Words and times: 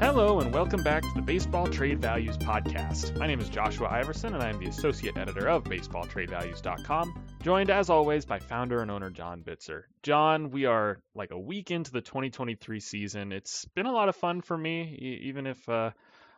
Hello, 0.00 0.38
and 0.38 0.54
welcome 0.54 0.84
back 0.84 1.02
to 1.02 1.12
the 1.16 1.20
Baseball 1.20 1.66
Trade 1.66 2.00
Values 2.00 2.38
Podcast. 2.38 3.18
My 3.18 3.26
name 3.26 3.40
is 3.40 3.48
Joshua 3.48 3.88
Iversen, 3.88 4.32
and 4.32 4.40
I'm 4.40 4.60
the 4.60 4.68
associate 4.68 5.18
editor 5.18 5.48
of 5.48 5.64
BaseballTradeValues.com, 5.64 7.24
joined 7.42 7.68
as 7.68 7.90
always 7.90 8.24
by 8.24 8.38
founder 8.38 8.80
and 8.80 8.92
owner 8.92 9.10
John 9.10 9.42
Bitzer. 9.42 9.82
John, 10.04 10.52
we 10.52 10.66
are 10.66 11.00
like 11.16 11.32
a 11.32 11.38
week 11.38 11.72
into 11.72 11.90
the 11.90 12.00
2023 12.00 12.78
season. 12.78 13.32
It's 13.32 13.64
been 13.74 13.86
a 13.86 13.92
lot 13.92 14.08
of 14.08 14.14
fun 14.14 14.40
for 14.40 14.56
me, 14.56 15.18
even 15.24 15.48
if 15.48 15.68
uh, 15.68 15.90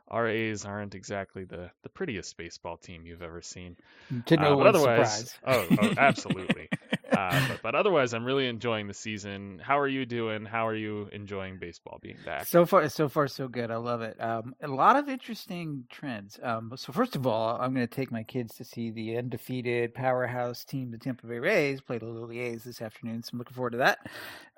our 0.08 0.26
A's 0.26 0.64
aren't 0.64 0.94
exactly 0.94 1.44
the, 1.44 1.70
the 1.82 1.90
prettiest 1.90 2.38
baseball 2.38 2.78
team 2.78 3.04
you've 3.04 3.22
ever 3.22 3.42
seen. 3.42 3.76
To 4.24 4.36
no 4.38 4.54
uh, 4.54 4.56
one's 4.56 4.78
surprise. 4.78 5.38
oh, 5.46 5.66
oh, 5.82 5.94
absolutely. 5.98 6.70
uh, 7.12 7.48
but, 7.48 7.62
but 7.62 7.74
otherwise, 7.74 8.14
I'm 8.14 8.24
really 8.24 8.46
enjoying 8.46 8.86
the 8.86 8.94
season. 8.94 9.60
How 9.62 9.78
are 9.78 9.88
you 9.88 10.06
doing? 10.06 10.44
How 10.44 10.66
are 10.66 10.74
you 10.74 11.08
enjoying 11.12 11.58
baseball 11.58 11.98
being 12.02 12.16
back? 12.24 12.46
So 12.46 12.66
far, 12.66 12.88
so 12.88 13.08
far, 13.08 13.28
so 13.28 13.48
good. 13.48 13.70
I 13.70 13.76
love 13.76 14.02
it. 14.02 14.20
Um, 14.20 14.54
a 14.62 14.68
lot 14.68 14.96
of 14.96 15.08
interesting 15.08 15.84
trends. 15.90 16.38
Um, 16.42 16.72
so 16.76 16.92
first 16.92 17.16
of 17.16 17.26
all, 17.26 17.56
I'm 17.60 17.74
going 17.74 17.86
to 17.86 17.94
take 17.94 18.10
my 18.10 18.22
kids 18.22 18.54
to 18.56 18.64
see 18.64 18.90
the 18.90 19.16
undefeated 19.18 19.94
powerhouse 19.94 20.64
team, 20.64 20.90
the 20.90 20.98
Tampa 20.98 21.26
Bay 21.26 21.38
Rays, 21.38 21.80
play 21.80 21.98
the 21.98 22.06
Lily 22.06 22.40
A's 22.40 22.64
this 22.64 22.82
afternoon. 22.82 23.22
So 23.22 23.30
I'm 23.32 23.38
looking 23.38 23.54
forward 23.54 23.72
to 23.72 23.78
that. 23.78 23.98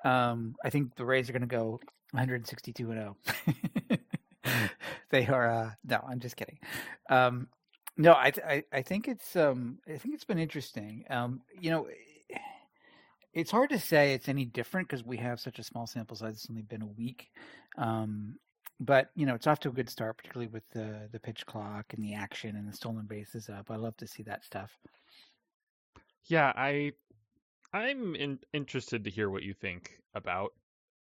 Um, 0.03 0.55
I 0.63 0.69
think 0.69 0.95
the 0.95 1.05
Rays 1.05 1.29
are 1.29 1.33
going 1.33 1.41
to 1.41 1.47
go 1.47 1.79
162 2.11 2.91
and 2.91 3.15
0. 3.45 3.99
they 5.09 5.25
are. 5.27 5.49
Uh, 5.49 5.71
no, 5.85 6.03
I'm 6.07 6.19
just 6.19 6.35
kidding. 6.35 6.59
Um, 7.09 7.47
no, 7.95 8.13
I, 8.13 8.31
I 8.47 8.63
I 8.73 8.81
think 8.81 9.07
it's 9.07 9.35
um 9.35 9.77
I 9.87 9.97
think 9.97 10.15
it's 10.15 10.23
been 10.23 10.39
interesting. 10.39 11.05
You 11.59 11.69
know, 11.69 11.87
it's 13.33 13.51
hard 13.51 13.69
to 13.71 13.79
say 13.79 14.13
it's 14.13 14.29
any 14.29 14.45
different 14.45 14.87
because 14.87 15.03
we 15.03 15.17
have 15.17 15.39
such 15.39 15.59
a 15.59 15.63
small 15.63 15.87
sample 15.87 16.15
size. 16.15 16.35
It's 16.35 16.49
only 16.49 16.61
been 16.61 16.81
a 16.81 16.87
week. 16.87 17.29
Um, 17.77 18.35
but 18.79 19.09
you 19.15 19.25
know, 19.25 19.35
it's 19.35 19.47
off 19.47 19.59
to 19.61 19.69
a 19.69 19.73
good 19.73 19.89
start, 19.89 20.17
particularly 20.17 20.51
with 20.51 20.63
the 20.73 21.09
the 21.11 21.19
pitch 21.19 21.45
clock 21.45 21.93
and 21.93 22.03
the 22.03 22.13
action 22.13 22.55
and 22.55 22.67
the 22.67 22.73
stolen 22.73 23.05
bases 23.05 23.49
up. 23.49 23.69
I 23.69 23.75
love 23.75 23.97
to 23.97 24.07
see 24.07 24.23
that 24.23 24.43
stuff. 24.43 24.77
Yeah, 26.25 26.53
I 26.55 26.91
I'm 27.73 28.15
in, 28.15 28.39
interested 28.53 29.03
to 29.03 29.09
hear 29.09 29.29
what 29.29 29.43
you 29.43 29.53
think 29.53 29.91
about 30.13 30.53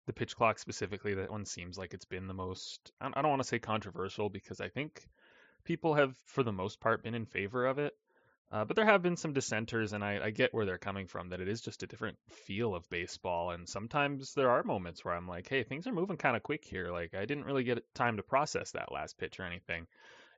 the 0.06 0.12
pitch 0.12 0.36
clock 0.36 0.58
specifically. 0.58 1.14
That 1.14 1.30
one 1.30 1.44
seems 1.44 1.78
like 1.78 1.94
it's 1.94 2.04
been 2.04 2.26
the 2.26 2.34
most. 2.34 2.92
I 3.00 3.08
I 3.14 3.22
don't 3.22 3.30
want 3.30 3.42
to 3.42 3.48
say 3.48 3.58
controversial 3.58 4.28
because 4.28 4.60
I 4.60 4.68
think 4.68 5.06
people 5.64 5.94
have, 5.94 6.16
for 6.26 6.42
the 6.42 6.52
most 6.52 6.80
part, 6.80 7.02
been 7.02 7.14
in 7.14 7.26
favor 7.26 7.66
of 7.66 7.78
it. 7.78 7.94
Uh, 8.52 8.66
but 8.66 8.76
there 8.76 8.84
have 8.84 9.00
been 9.00 9.16
some 9.16 9.32
dissenters, 9.32 9.94
and 9.94 10.04
I, 10.04 10.20
I 10.24 10.30
get 10.30 10.52
where 10.52 10.66
they're 10.66 10.76
coming 10.76 11.06
from. 11.06 11.30
That 11.30 11.40
it 11.40 11.48
is 11.48 11.62
just 11.62 11.82
a 11.82 11.86
different 11.86 12.18
feel 12.28 12.74
of 12.74 12.88
baseball, 12.90 13.50
and 13.50 13.66
sometimes 13.66 14.34
there 14.34 14.50
are 14.50 14.62
moments 14.62 15.02
where 15.02 15.14
I'm 15.14 15.26
like, 15.26 15.48
"Hey, 15.48 15.62
things 15.62 15.86
are 15.86 15.92
moving 15.92 16.18
kind 16.18 16.36
of 16.36 16.42
quick 16.42 16.62
here. 16.62 16.92
Like 16.92 17.14
I 17.14 17.24
didn't 17.24 17.46
really 17.46 17.64
get 17.64 17.82
time 17.94 18.18
to 18.18 18.22
process 18.22 18.72
that 18.72 18.92
last 18.92 19.16
pitch 19.16 19.40
or 19.40 19.44
anything." 19.44 19.86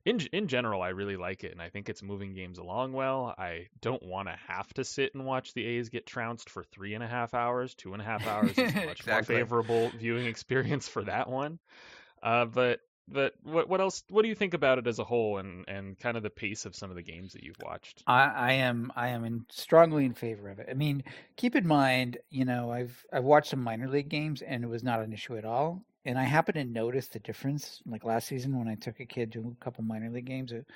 In 0.05 0.21
in 0.33 0.47
general, 0.47 0.81
I 0.81 0.91
really 0.91 1.17
like 1.17 1.43
it, 1.43 1.51
and 1.51 1.61
I 1.61 1.71
think 1.71 1.89
it's 1.89 2.05
moving 2.05 2.35
games 2.35 2.59
along 2.59 2.93
well. 2.93 3.35
I 3.37 3.67
don't 3.81 4.03
want 4.03 4.29
to 4.29 4.37
have 4.47 4.73
to 4.75 4.85
sit 4.85 5.17
and 5.17 5.25
watch 5.25 5.53
the 5.53 5.67
A's 5.67 5.89
get 5.89 6.07
trounced 6.07 6.51
for 6.51 6.63
three 6.63 6.95
and 6.95 7.03
a 7.03 7.09
half 7.09 7.35
hours. 7.35 7.75
Two 7.75 7.95
and 7.95 8.03
a 8.03 8.05
half 8.05 8.25
hours 8.29 8.57
is 8.57 8.77
a 8.77 8.87
much 8.87 9.05
more 9.09 9.25
favorable 9.25 9.91
viewing 9.99 10.27
experience 10.27 10.87
for 10.87 11.03
that 11.03 11.29
one. 11.29 11.59
Uh, 12.23 12.45
but 12.45 12.79
but 13.09 13.35
what 13.43 13.69
what 13.69 13.81
else? 13.81 14.03
What 14.09 14.23
do 14.23 14.29
you 14.29 14.35
think 14.35 14.55
about 14.55 14.79
it 14.79 14.87
as 14.87 14.99
a 14.99 15.05
whole, 15.05 15.39
and 15.39 15.65
and 15.69 15.99
kind 15.99 16.17
of 16.17 16.23
the 16.23 16.31
pace 16.31 16.65
of 16.65 16.75
some 16.75 16.91
of 16.91 16.97
the 16.97 17.03
games 17.03 17.33
that 17.35 17.43
you've 17.43 17.61
watched? 17.63 18.03
I, 18.07 18.25
I 18.25 18.53
am 18.53 18.93
I 18.97 19.09
am 19.09 19.25
in, 19.25 19.47
strongly 19.51 20.05
in 20.05 20.15
favor 20.15 20.49
of 20.49 20.59
it. 20.59 20.69
I 20.71 20.75
mean, 20.75 21.05
keep 21.37 21.55
in 21.55 21.67
mind, 21.67 22.19
you 22.31 22.45
know, 22.45 22.71
I've 22.71 23.05
I've 23.13 23.25
watched 23.25 23.51
some 23.51 23.63
minor 23.63 23.89
league 23.89 24.09
games 24.09 24.43
and 24.43 24.65
it 24.65 24.69
was 24.69 24.83
not 24.83 25.01
an 25.01 25.13
issue 25.13 25.37
at 25.37 25.45
all. 25.45 25.83
And 26.07 26.19
I 26.19 26.25
happened 26.25 26.57
to 26.57 26.65
notice 26.65 27.09
the 27.09 27.19
difference. 27.19 27.81
Like 27.87 28.05
last 28.05 28.29
season, 28.29 28.59
when 28.59 28.69
I 28.69 28.75
took 28.75 29.01
a 29.01 29.07
kid 29.07 29.33
to 29.33 29.57
a 29.59 29.65
couple 29.65 29.85
minor 29.85 30.11
league 30.11 30.27
games, 30.27 30.53
it, 30.53 30.67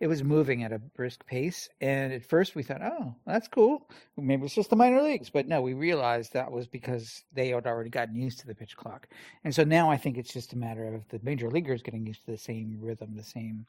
it 0.00 0.06
was 0.06 0.22
moving 0.24 0.62
at 0.62 0.72
a 0.72 0.78
brisk 0.78 1.26
pace. 1.26 1.68
And 1.80 2.12
at 2.12 2.24
first, 2.24 2.54
we 2.54 2.62
thought, 2.62 2.82
"Oh, 2.82 3.14
that's 3.26 3.48
cool. 3.48 3.90
Maybe 4.16 4.44
it's 4.44 4.54
just 4.54 4.70
the 4.70 4.76
minor 4.76 5.02
leagues." 5.02 5.30
But 5.30 5.48
no, 5.48 5.60
we 5.60 5.74
realized 5.74 6.32
that 6.32 6.52
was 6.52 6.66
because 6.66 7.24
they 7.32 7.48
had 7.48 7.66
already 7.66 7.90
gotten 7.90 8.14
used 8.16 8.40
to 8.40 8.46
the 8.46 8.54
pitch 8.54 8.76
clock. 8.76 9.08
And 9.44 9.54
so 9.54 9.64
now 9.64 9.90
I 9.90 9.96
think 9.96 10.16
it's 10.18 10.32
just 10.32 10.52
a 10.52 10.58
matter 10.58 10.94
of 10.94 11.08
the 11.08 11.20
major 11.22 11.50
leaguers 11.50 11.82
getting 11.82 12.06
used 12.06 12.24
to 12.26 12.32
the 12.32 12.38
same 12.38 12.78
rhythm, 12.80 13.14
the 13.16 13.24
same 13.24 13.66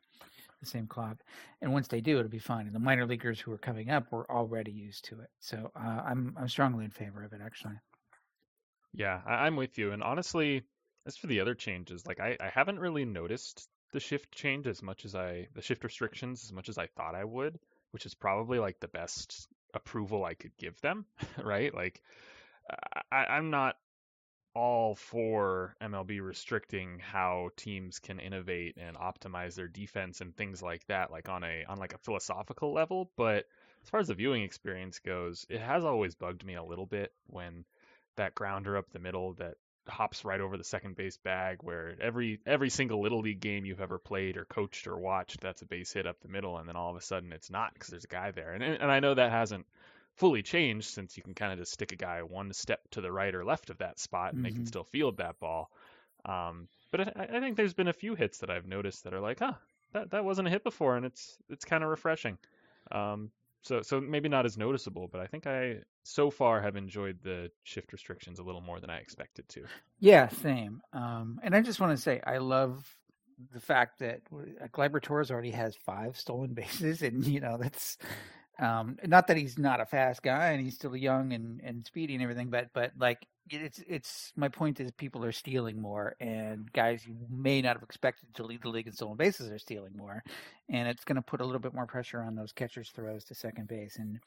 the 0.62 0.66
same 0.66 0.88
clock. 0.88 1.24
And 1.62 1.74
once 1.74 1.88
they 1.88 2.02
do, 2.02 2.20
it'll 2.20 2.30
be 2.30 2.40
fine. 2.40 2.66
And 2.68 2.76
the 2.76 2.80
minor 2.80 3.06
leaguers 3.06 3.40
who 3.40 3.52
are 3.52 3.58
coming 3.58 3.90
up 3.90 4.12
were 4.12 4.30
already 4.32 4.72
used 4.72 5.06
to 5.06 5.22
it. 5.22 5.30
So 5.40 5.72
uh, 5.76 6.04
I'm 6.06 6.36
I'm 6.38 6.50
strongly 6.50 6.86
in 6.86 6.92
favor 6.92 7.24
of 7.24 7.34
it. 7.34 7.42
Actually, 7.44 7.80
Yeah, 8.94 9.22
I, 9.26 9.46
I'm 9.46 9.56
with 9.56 9.78
you. 9.78 9.92
And 9.92 10.04
honestly, 10.04 10.64
as 11.06 11.18
for 11.18 11.28
the 11.28 11.40
other 11.40 11.56
changes, 11.56 12.06
like 12.06 12.20
I, 12.20 12.38
I 12.40 12.50
haven't 12.50 12.80
really 12.80 13.06
noticed 13.06 13.68
the 13.92 14.00
shift 14.00 14.32
change 14.32 14.68
as 14.68 14.82
much 14.82 15.06
as 15.06 15.16
I 15.16 15.48
the 15.56 15.62
shift 15.62 15.84
restrictions 15.84 16.44
as 16.44 16.52
much 16.52 16.70
as 16.70 16.78
I 16.78 16.88
thought 16.88 17.16
I 17.16 17.24
would, 17.24 17.60
which 17.92 18.06
is 18.06 18.14
probably 18.14 18.60
like 18.60 18.80
the 18.80 18.88
best 18.88 19.48
approval 19.74 20.26
I 20.26 20.34
could 20.34 20.56
give 20.58 20.80
them, 20.82 21.06
right? 21.44 21.74
Like 21.74 22.02
I, 23.12 23.26
I'm 23.26 23.50
not 23.50 23.78
all 24.56 24.96
for 24.96 25.76
MLB 25.82 26.22
restricting 26.22 27.00
how 27.00 27.50
teams 27.56 28.00
can 28.00 28.20
innovate 28.20 28.78
and 28.78 28.98
optimize 28.98 29.56
their 29.56 29.68
defense 29.68 30.22
and 30.22 30.36
things 30.36 30.62
like 30.62 30.86
that, 30.88 31.12
like 31.12 31.30
on 31.30 31.44
a 31.44 31.64
on 31.68 31.78
like 31.78 31.94
a 31.94 32.00
philosophical 32.00 32.74
level. 32.74 33.12
But 33.16 33.46
as 33.84 33.90
far 33.90 34.00
as 34.00 34.08
the 34.08 34.16
viewing 34.16 34.44
experience 34.44 35.00
goes, 35.00 35.46
it 35.50 35.62
has 35.62 35.86
always 35.86 36.16
bugged 36.16 36.46
me 36.46 36.56
a 36.56 36.64
little 36.64 36.86
bit 36.86 37.14
when 37.28 37.64
that 38.18 38.36
grounder 38.36 38.76
up 38.76 38.90
the 38.92 39.00
middle 39.00 39.34
that 39.34 39.56
hops 39.90 40.26
right 40.26 40.42
over 40.42 40.58
the 40.58 40.64
second 40.64 40.96
base 40.96 41.18
bag 41.18 41.58
where 41.62 41.96
every 42.02 42.40
every 42.46 42.70
single 42.70 43.02
little 43.02 43.22
league 43.22 43.40
game 43.40 43.66
you've 43.66 43.82
ever 43.82 44.00
played 44.00 44.38
or 44.38 44.46
coached 44.46 44.88
or 44.88 44.98
watched 44.98 45.42
that's 45.42 45.62
a 45.62 45.66
base 45.66 45.92
hit 45.94 46.08
up 46.08 46.20
the 46.22 46.28
middle 46.28 46.58
and 46.58 46.68
then 46.68 46.76
all 46.76 46.90
of 46.90 46.96
a 46.96 47.02
sudden 47.02 47.34
it's 47.34 47.50
not 47.52 47.74
because 47.74 47.90
there's 47.90 48.06
a 48.06 48.08
guy 48.08 48.32
there. 48.32 48.52
And 48.54 48.64
and 48.64 48.92
I 48.92 49.00
know 49.00 49.14
that 49.14 49.32
hasn't 49.32 49.66
fully 50.16 50.42
changed 50.44 50.88
since 50.90 51.18
you 51.18 51.24
can 51.24 51.34
kind 51.34 51.54
of 51.54 51.60
just 51.60 51.72
stick 51.74 51.92
a 51.92 51.96
guy 51.96 52.22
one 52.24 52.52
step 52.54 52.82
to 52.92 53.02
the 53.02 53.12
right 53.12 53.34
or 53.34 53.46
left 53.46 53.70
of 53.70 53.78
that 53.80 54.00
spot 54.00 54.34
and 54.36 54.44
they 54.44 54.52
can 54.52 54.66
Mhm. 54.66 54.68
still 54.68 54.84
field 54.84 55.18
that 55.18 55.40
ball. 55.40 55.72
Um, 56.26 56.68
but 56.92 57.02
I, 57.02 57.28
I 57.32 57.40
think 57.40 57.58
there's 57.58 57.74
been 57.74 57.88
a 57.88 57.94
few 57.94 58.16
hits 58.16 58.40
that 58.40 58.50
I've 58.50 58.68
noticed 58.68 59.04
that 59.06 59.14
are 59.14 59.22
like 59.22 59.40
huh 59.40 59.54
that 59.94 60.12
that 60.12 60.26
wasn't 60.26 60.48
a 60.48 60.52
hit 60.52 60.64
before 60.64 60.98
and 60.98 61.06
it's 61.06 61.38
it's 61.50 61.66
kind 61.66 61.84
of 61.84 61.90
refreshing. 61.90 62.38
Um, 62.92 63.32
so 63.62 63.82
so 63.82 64.00
maybe 64.00 64.30
not 64.30 64.46
as 64.46 64.58
noticeable, 64.58 65.08
but 65.12 65.22
I 65.22 65.28
think 65.28 65.48
I 65.48 65.78
so 66.04 66.30
far 66.30 66.62
have 66.62 66.76
enjoyed 66.76 67.20
the 67.24 67.52
shift 67.64 67.92
restrictions 67.92 68.40
a 68.40 68.44
little 68.44 68.62
more 68.62 68.80
than 68.80 68.90
I 68.90 68.98
expected 68.98 69.48
to. 69.50 69.66
yeah, 70.00 70.28
same. 70.30 70.82
Um, 70.94 71.40
and 71.44 71.56
I 71.56 71.62
just 71.62 71.80
want 71.80 71.96
to 71.96 72.02
say 72.02 72.22
I 72.26 72.38
love 72.38 72.86
the 73.54 73.60
fact 73.60 74.00
that 74.00 74.22
Gleyber 74.74 75.02
Torres 75.02 75.32
already 75.32 75.52
has 75.52 75.76
five 75.76 76.18
stolen 76.18 76.54
bases, 76.54 77.02
and 77.02 77.26
you 77.26 77.40
know 77.40 77.58
that's 77.60 77.98
um, 78.60 78.98
not 79.06 79.28
that 79.28 79.38
he's 79.38 79.58
not 79.58 79.80
a 79.80 79.86
fast 79.86 80.22
guy 80.22 80.50
and 80.50 80.64
he's 80.64 80.76
still 80.76 80.96
young 80.96 81.34
and, 81.34 81.62
and 81.64 81.86
speedy 81.86 82.14
and 82.14 82.22
everything, 82.22 82.50
but 82.50 82.68
but 82.74 82.92
like 82.98 83.26
it's 83.50 83.82
it's 83.88 84.34
my 84.36 84.50
point 84.50 84.80
is 84.80 84.92
people 84.92 85.24
are 85.26 85.32
stealing 85.32 85.82
more 85.82 86.16
and 86.20 86.72
guys 86.74 87.06
you 87.08 87.16
may 87.30 87.62
not 87.62 87.76
have 87.76 87.84
expected 87.84 88.28
to 88.36 88.44
lead 88.44 88.62
the 88.62 88.70
league 88.70 88.86
in 88.86 88.94
stolen 88.94 89.18
bases 89.18 89.50
are 89.50 89.60
stealing 89.60 89.94
more, 89.96 90.24
and 90.70 90.88
it's 90.88 91.06
going 91.06 91.16
to 91.16 91.22
put 91.22 91.42
a 91.42 91.46
little 91.46 91.60
bit 91.60 91.74
more 91.74 91.88
pressure 91.88 92.22
on 92.22 92.36
those 92.36 92.52
catchers' 92.52 92.92
throws 92.92 93.24
to 93.26 93.34
second 93.34 93.68
base, 93.68 93.98
and 93.98 94.20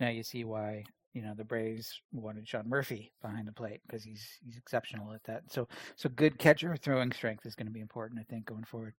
now 0.00 0.08
you 0.08 0.22
see 0.22 0.44
why 0.44 0.84
you 1.12 1.22
know 1.22 1.34
the 1.34 1.44
Braves 1.44 2.00
wanted 2.12 2.46
Sean 2.46 2.68
Murphy 2.68 3.12
behind 3.22 3.48
the 3.48 3.52
plate 3.52 3.80
because 3.86 4.04
he's 4.04 4.38
he's 4.44 4.58
exceptional 4.58 5.12
at 5.12 5.24
that. 5.24 5.42
So 5.50 5.66
so 5.96 6.08
good 6.10 6.38
catcher 6.38 6.76
throwing 6.76 7.10
strength 7.10 7.46
is 7.46 7.56
going 7.56 7.66
to 7.66 7.72
be 7.72 7.80
important, 7.80 8.20
I 8.20 8.24
think, 8.24 8.46
going 8.46 8.64
forward. 8.64 8.94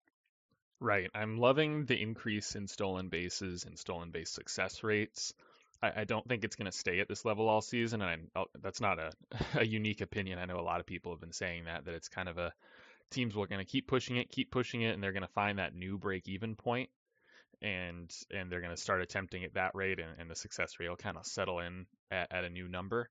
Right. 0.79 1.09
I'm 1.15 1.37
loving 1.39 1.85
the 1.85 1.99
increase 1.99 2.55
in 2.55 2.67
stolen 2.67 3.09
bases 3.09 3.65
and 3.65 3.77
stolen 3.79 4.11
base 4.11 4.29
success 4.29 4.83
rates. 4.83 5.33
I, 5.81 6.01
I 6.01 6.03
don't 6.03 6.27
think 6.27 6.43
it's 6.43 6.55
going 6.55 6.69
to 6.69 6.77
stay 6.77 6.99
at 6.99 7.07
this 7.07 7.25
level 7.25 7.49
all 7.49 7.61
season, 7.61 8.01
and 8.01 8.29
I, 8.35 8.39
oh, 8.39 8.45
that's 8.61 8.81
not 8.81 8.99
a, 8.99 9.11
a 9.55 9.65
unique 9.65 10.01
opinion. 10.01 10.37
I 10.37 10.45
know 10.45 10.59
a 10.59 10.61
lot 10.61 10.79
of 10.79 10.85
people 10.85 11.11
have 11.11 11.21
been 11.21 11.33
saying 11.33 11.65
that 11.65 11.85
that 11.85 11.95
it's 11.95 12.09
kind 12.09 12.29
of 12.29 12.37
a 12.37 12.53
teams 13.09 13.35
are 13.35 13.47
going 13.47 13.63
to 13.63 13.71
keep 13.71 13.87
pushing 13.87 14.17
it, 14.17 14.29
keep 14.29 14.51
pushing 14.51 14.81
it, 14.81 14.93
and 14.93 15.01
they're 15.01 15.13
going 15.13 15.21
to 15.23 15.33
find 15.33 15.59
that 15.59 15.73
new 15.73 15.97
break 15.97 16.27
even 16.27 16.55
point, 16.55 16.89
and 17.61 18.13
and 18.31 18.51
they're 18.51 18.61
going 18.61 18.75
to 18.75 18.81
start 18.81 19.01
attempting 19.01 19.43
at 19.43 19.55
that 19.55 19.73
rate, 19.73 19.99
and, 19.99 20.11
and 20.19 20.29
the 20.29 20.35
success 20.35 20.79
rate 20.79 20.89
will 20.89 20.95
kind 20.95 21.17
of 21.17 21.25
settle 21.25 21.59
in 21.59 21.87
at, 22.11 22.31
at 22.31 22.43
a 22.43 22.49
new 22.49 22.67
number. 22.67 23.09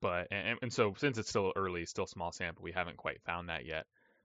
But 0.00 0.28
and, 0.30 0.58
and 0.62 0.72
so 0.72 0.94
since 0.96 1.18
it's 1.18 1.28
still 1.28 1.52
early, 1.56 1.84
still 1.84 2.06
small 2.06 2.32
sample, 2.32 2.64
we 2.64 2.72
haven't 2.72 2.96
quite 2.96 3.20
found 3.26 3.50
that 3.50 3.66
yet. 3.66 3.84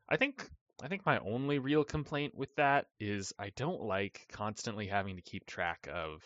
I 0.09 0.17
think 0.17 0.49
I 0.81 0.87
think 0.87 1.05
my 1.05 1.19
only 1.19 1.59
real 1.59 1.83
complaint 1.83 2.35
with 2.35 2.55
that 2.55 2.87
is 2.99 3.33
I 3.37 3.51
don't 3.55 3.81
like 3.81 4.25
constantly 4.31 4.87
having 4.87 5.15
to 5.15 5.21
keep 5.21 5.45
track 5.45 5.87
of 5.93 6.23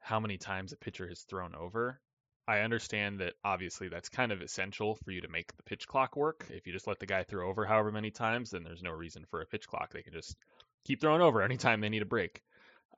how 0.00 0.18
many 0.18 0.38
times 0.38 0.72
a 0.72 0.76
pitcher 0.76 1.08
has 1.08 1.22
thrown 1.22 1.54
over. 1.54 2.00
I 2.48 2.60
understand 2.60 3.20
that 3.20 3.34
obviously 3.44 3.88
that's 3.88 4.08
kind 4.08 4.32
of 4.32 4.40
essential 4.40 4.96
for 5.04 5.10
you 5.10 5.20
to 5.20 5.28
make 5.28 5.56
the 5.56 5.62
pitch 5.64 5.86
clock 5.86 6.16
work. 6.16 6.46
If 6.50 6.66
you 6.66 6.72
just 6.72 6.86
let 6.86 6.98
the 6.98 7.06
guy 7.06 7.22
throw 7.24 7.48
over 7.48 7.64
however 7.64 7.90
many 7.90 8.10
times, 8.10 8.50
then 8.50 8.62
there's 8.62 8.82
no 8.82 8.92
reason 8.92 9.24
for 9.30 9.40
a 9.40 9.46
pitch 9.46 9.66
clock. 9.66 9.92
They 9.92 10.02
can 10.02 10.12
just 10.12 10.36
keep 10.84 11.00
throwing 11.00 11.22
over 11.22 11.42
anytime 11.42 11.80
they 11.80 11.88
need 11.88 12.02
a 12.02 12.06
break. 12.06 12.42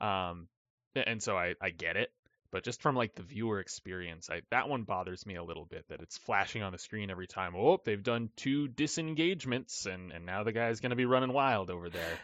Um, 0.01 0.49
and 0.95 1.23
so 1.23 1.37
I, 1.37 1.55
I 1.61 1.71
get 1.71 1.97
it. 1.97 2.11
But 2.51 2.65
just 2.65 2.81
from 2.81 2.97
like 2.97 3.15
the 3.15 3.23
viewer 3.23 3.61
experience, 3.61 4.31
I, 4.31 4.41
that 4.51 4.69
one 4.69 4.83
bothers 4.83 5.27
me 5.27 5.37
a 5.37 5.45
little 5.45 5.67
bit 5.67 5.85
that 5.89 6.01
it's 6.01 6.17
flashing 6.17 6.63
on 6.63 6.73
the 6.73 6.79
screen 6.79 7.11
every 7.11 7.27
time. 7.27 7.55
Oh, 7.55 7.79
they've 7.85 8.03
done 8.03 8.31
two 8.37 8.69
disengagements, 8.69 9.87
and 9.87 10.13
and 10.13 10.25
now 10.25 10.45
the 10.45 10.53
guy's 10.53 10.81
going 10.81 10.91
to 10.91 10.97
be 10.97 11.05
running 11.05 11.33
wild 11.33 11.71
over 11.71 11.91
there. 11.91 12.19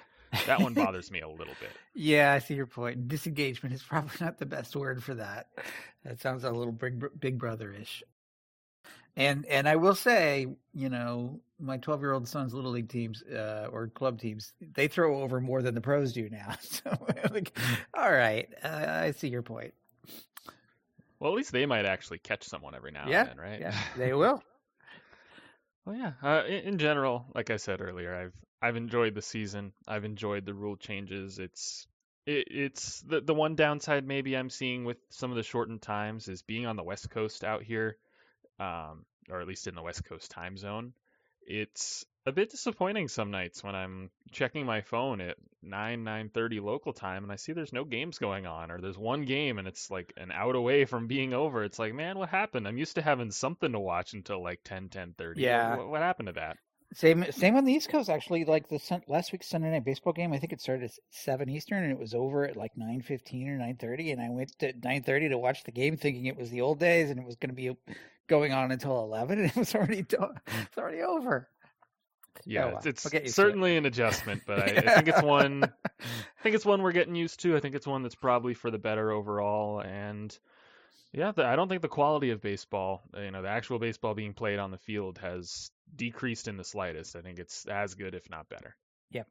That 0.46 0.60
one 0.60 0.74
bothers 0.74 1.10
me 1.10 1.20
a 1.20 1.28
little 1.28 1.54
bit. 1.60 1.70
Yeah, 1.94 2.32
I 2.32 2.38
see 2.38 2.54
your 2.54 2.66
point. 2.66 3.06
Disengagement 3.08 3.74
is 3.74 3.82
probably 3.82 4.16
not 4.20 4.38
the 4.38 4.46
best 4.46 4.74
word 4.74 5.02
for 5.02 5.14
that. 5.14 5.48
That 6.04 6.20
sounds 6.20 6.44
a 6.44 6.50
little 6.50 6.72
big, 6.72 7.04
big 7.20 7.38
brother-ish. 7.38 8.02
And 9.16 9.46
and 9.46 9.68
I 9.68 9.76
will 9.76 9.94
say, 9.94 10.46
you 10.72 10.88
know, 10.88 11.40
my 11.60 11.76
12 11.76 12.00
year 12.00 12.12
old 12.12 12.26
son's 12.26 12.52
little 12.52 12.72
league 12.72 12.88
teams 12.88 13.22
uh, 13.22 13.68
or 13.70 13.88
club 13.88 14.20
teams, 14.20 14.52
they 14.60 14.88
throw 14.88 15.22
over 15.22 15.40
more 15.40 15.62
than 15.62 15.74
the 15.74 15.80
pros 15.80 16.12
do 16.12 16.28
now. 16.28 16.54
So, 16.60 17.06
like, 17.30 17.56
all 17.94 18.10
right, 18.10 18.48
uh, 18.62 18.86
I 18.88 19.10
see 19.12 19.28
your 19.28 19.42
point. 19.42 19.72
Well, 21.24 21.32
at 21.32 21.36
least 21.38 21.52
they 21.52 21.64
might 21.64 21.86
actually 21.86 22.18
catch 22.18 22.44
someone 22.44 22.74
every 22.74 22.90
now 22.90 23.08
yeah, 23.08 23.20
and 23.20 23.30
then, 23.30 23.38
right? 23.38 23.58
Yeah, 23.58 23.74
they 23.96 24.12
will. 24.12 24.42
well, 25.86 25.96
yeah. 25.96 26.12
Uh, 26.22 26.42
in, 26.46 26.60
in 26.64 26.78
general, 26.78 27.24
like 27.34 27.48
I 27.48 27.56
said 27.56 27.80
earlier, 27.80 28.14
I've 28.14 28.34
I've 28.60 28.76
enjoyed 28.76 29.14
the 29.14 29.22
season. 29.22 29.72
I've 29.88 30.04
enjoyed 30.04 30.44
the 30.44 30.52
rule 30.52 30.76
changes. 30.76 31.38
It's 31.38 31.86
it, 32.26 32.48
it's 32.50 33.00
the 33.00 33.22
the 33.22 33.32
one 33.32 33.54
downside 33.54 34.06
maybe 34.06 34.36
I'm 34.36 34.50
seeing 34.50 34.84
with 34.84 34.98
some 35.08 35.30
of 35.30 35.38
the 35.38 35.42
shortened 35.42 35.80
times 35.80 36.28
is 36.28 36.42
being 36.42 36.66
on 36.66 36.76
the 36.76 36.82
West 36.82 37.08
Coast 37.08 37.42
out 37.42 37.62
here, 37.62 37.96
um, 38.60 39.06
or 39.30 39.40
at 39.40 39.48
least 39.48 39.66
in 39.66 39.74
the 39.74 39.82
West 39.82 40.04
Coast 40.04 40.30
time 40.30 40.58
zone. 40.58 40.92
It's 41.46 42.04
a 42.26 42.32
bit 42.32 42.50
disappointing 42.50 43.08
some 43.08 43.30
nights 43.30 43.62
when 43.62 43.74
I'm 43.74 44.10
checking 44.30 44.64
my 44.64 44.80
phone 44.80 45.20
at 45.20 45.36
9 45.62 46.04
9:30 46.04 46.62
local 46.62 46.92
time 46.92 47.22
and 47.22 47.32
I 47.32 47.36
see 47.36 47.52
there's 47.52 47.72
no 47.72 47.84
games 47.84 48.18
going 48.18 48.46
on 48.46 48.70
or 48.70 48.80
there's 48.80 48.98
one 48.98 49.24
game 49.24 49.58
and 49.58 49.68
it's 49.68 49.90
like 49.90 50.12
an 50.16 50.32
out 50.32 50.56
away 50.56 50.84
from 50.84 51.06
being 51.06 51.32
over. 51.34 51.64
It's 51.64 51.78
like, 51.78 51.94
man, 51.94 52.18
what 52.18 52.28
happened? 52.28 52.66
I'm 52.66 52.78
used 52.78 52.96
to 52.96 53.02
having 53.02 53.30
something 53.30 53.72
to 53.72 53.80
watch 53.80 54.14
until 54.14 54.42
like 54.42 54.60
10 54.64 54.88
10:30. 54.88 55.34
Yeah. 55.36 55.76
What, 55.76 55.88
what 55.88 56.02
happened 56.02 56.28
to 56.28 56.32
that? 56.34 56.56
Same 56.94 57.24
same 57.32 57.56
on 57.56 57.64
the 57.64 57.72
East 57.72 57.88
Coast 57.88 58.08
actually. 58.08 58.44
Like 58.44 58.68
the 58.68 58.78
sun, 58.78 59.02
last 59.08 59.32
week's 59.32 59.48
Sunday 59.48 59.70
night 59.70 59.84
baseball 59.84 60.12
game, 60.12 60.32
I 60.32 60.38
think 60.38 60.52
it 60.52 60.60
started 60.60 60.84
at 60.84 60.92
seven 61.10 61.48
Eastern 61.48 61.82
and 61.82 61.92
it 61.92 61.98
was 61.98 62.14
over 62.14 62.44
at 62.44 62.56
like 62.56 62.72
nine 62.76 63.02
fifteen 63.02 63.48
or 63.48 63.58
nine 63.58 63.76
thirty. 63.76 64.12
And 64.12 64.22
I 64.22 64.30
went 64.30 64.56
to 64.60 64.72
nine 64.82 65.02
thirty 65.02 65.28
to 65.28 65.38
watch 65.38 65.64
the 65.64 65.72
game, 65.72 65.96
thinking 65.96 66.26
it 66.26 66.36
was 66.36 66.50
the 66.50 66.60
old 66.60 66.78
days 66.78 67.10
and 67.10 67.18
it 67.18 67.26
was 67.26 67.36
going 67.36 67.50
to 67.50 67.56
be 67.56 67.72
going 68.28 68.52
on 68.52 68.70
until 68.70 69.00
eleven, 69.00 69.38
and 69.40 69.48
it 69.48 69.56
was 69.56 69.74
already 69.74 70.02
done. 70.02 70.40
It's 70.46 70.78
already 70.78 71.02
over. 71.02 71.48
Oh, 72.36 72.40
yeah, 72.46 72.64
Oh, 72.64 72.68
well. 72.70 72.82
it's, 72.84 73.04
used 73.04 73.14
it. 73.14 73.32
certainly 73.32 73.76
an 73.76 73.86
adjustment, 73.86 74.42
but 74.46 74.58
I, 74.58 74.64
I 74.64 74.94
think 74.96 75.08
it's 75.08 75.22
one. 75.22 75.64
I 76.00 76.42
think 76.42 76.54
it's 76.54 76.64
one 76.66 76.82
we're 76.82 76.92
getting 76.92 77.14
used 77.14 77.40
to. 77.40 77.56
I 77.56 77.60
think 77.60 77.74
it's 77.74 77.86
one 77.86 78.02
that's 78.02 78.14
probably 78.14 78.54
for 78.54 78.70
the 78.70 78.78
better 78.78 79.10
overall. 79.12 79.80
And 79.80 80.36
yeah, 81.12 81.32
the, 81.32 81.44
I 81.46 81.56
don't 81.56 81.68
think 81.68 81.82
the 81.82 81.88
quality 81.88 82.30
of 82.30 82.40
baseball, 82.42 83.02
you 83.16 83.30
know, 83.30 83.42
the 83.42 83.48
actual 83.48 83.78
baseball 83.78 84.14
being 84.14 84.34
played 84.34 84.58
on 84.58 84.70
the 84.70 84.78
field 84.78 85.18
has 85.18 85.70
decreased 85.94 86.48
in 86.48 86.56
the 86.56 86.64
slightest. 86.64 87.14
I 87.16 87.20
think 87.20 87.38
it's 87.38 87.66
as 87.66 87.94
good, 87.94 88.14
if 88.14 88.28
not 88.28 88.48
better. 88.48 88.76
Yep. 89.10 89.28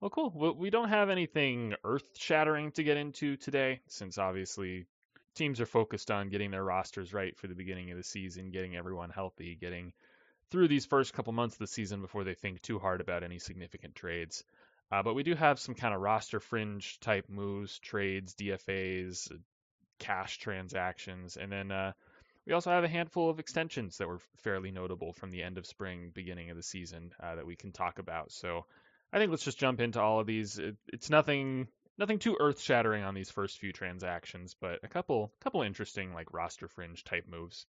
Well, 0.00 0.10
cool. 0.10 0.32
Well, 0.34 0.54
we 0.54 0.70
don't 0.70 0.88
have 0.88 1.08
anything 1.10 1.74
earth-shattering 1.84 2.72
to 2.72 2.82
get 2.82 2.96
into 2.96 3.36
today, 3.36 3.80
since 3.88 4.18
obviously 4.18 4.86
teams 5.34 5.60
are 5.60 5.66
focused 5.66 6.10
on 6.10 6.28
getting 6.30 6.50
their 6.50 6.64
rosters 6.64 7.12
right 7.12 7.36
for 7.36 7.46
the 7.46 7.54
beginning 7.54 7.90
of 7.90 7.96
the 7.96 8.02
season, 8.04 8.50
getting 8.50 8.76
everyone 8.76 9.10
healthy, 9.10 9.56
getting 9.60 9.92
through 10.50 10.68
these 10.68 10.86
first 10.86 11.12
couple 11.12 11.32
months 11.32 11.56
of 11.56 11.60
the 11.60 11.66
season 11.66 12.00
before 12.00 12.24
they 12.24 12.34
think 12.34 12.62
too 12.62 12.78
hard 12.78 13.00
about 13.00 13.22
any 13.22 13.38
significant 13.38 13.94
trades. 13.94 14.44
Uh, 14.90 15.02
but 15.02 15.14
we 15.14 15.22
do 15.22 15.34
have 15.34 15.58
some 15.58 15.74
kind 15.74 15.94
of 15.94 16.00
roster 16.00 16.38
fringe 16.38 17.00
type 17.00 17.28
moves, 17.28 17.78
trades, 17.80 18.34
DFAs, 18.34 19.32
uh, 19.32 19.36
cash 19.98 20.38
transactions, 20.38 21.36
and 21.36 21.50
then 21.50 21.72
uh, 21.72 21.92
we 22.46 22.52
also 22.52 22.70
have 22.70 22.84
a 22.84 22.88
handful 22.88 23.28
of 23.28 23.40
extensions 23.40 23.98
that 23.98 24.06
were 24.06 24.20
fairly 24.42 24.70
notable 24.70 25.12
from 25.12 25.30
the 25.30 25.42
end 25.42 25.58
of 25.58 25.66
spring, 25.66 26.12
beginning 26.14 26.50
of 26.50 26.56
the 26.56 26.62
season 26.62 27.12
uh, 27.20 27.34
that 27.34 27.46
we 27.46 27.56
can 27.56 27.72
talk 27.72 27.98
about. 27.98 28.30
So 28.30 28.66
I 29.12 29.18
think 29.18 29.30
let's 29.30 29.44
just 29.44 29.58
jump 29.58 29.80
into 29.80 30.00
all 30.00 30.20
of 30.20 30.26
these. 30.26 30.58
It, 30.58 30.76
it's 30.88 31.10
nothing 31.10 31.66
nothing 31.98 32.18
too 32.18 32.36
earth 32.38 32.60
shattering 32.60 33.02
on 33.02 33.14
these 33.14 33.30
first 33.30 33.58
few 33.58 33.72
transactions, 33.72 34.54
but 34.60 34.78
a 34.84 34.88
couple 34.88 35.32
couple 35.40 35.62
interesting 35.62 36.12
like 36.14 36.32
roster 36.32 36.68
fringe 36.68 37.02
type 37.02 37.24
moves. 37.28 37.66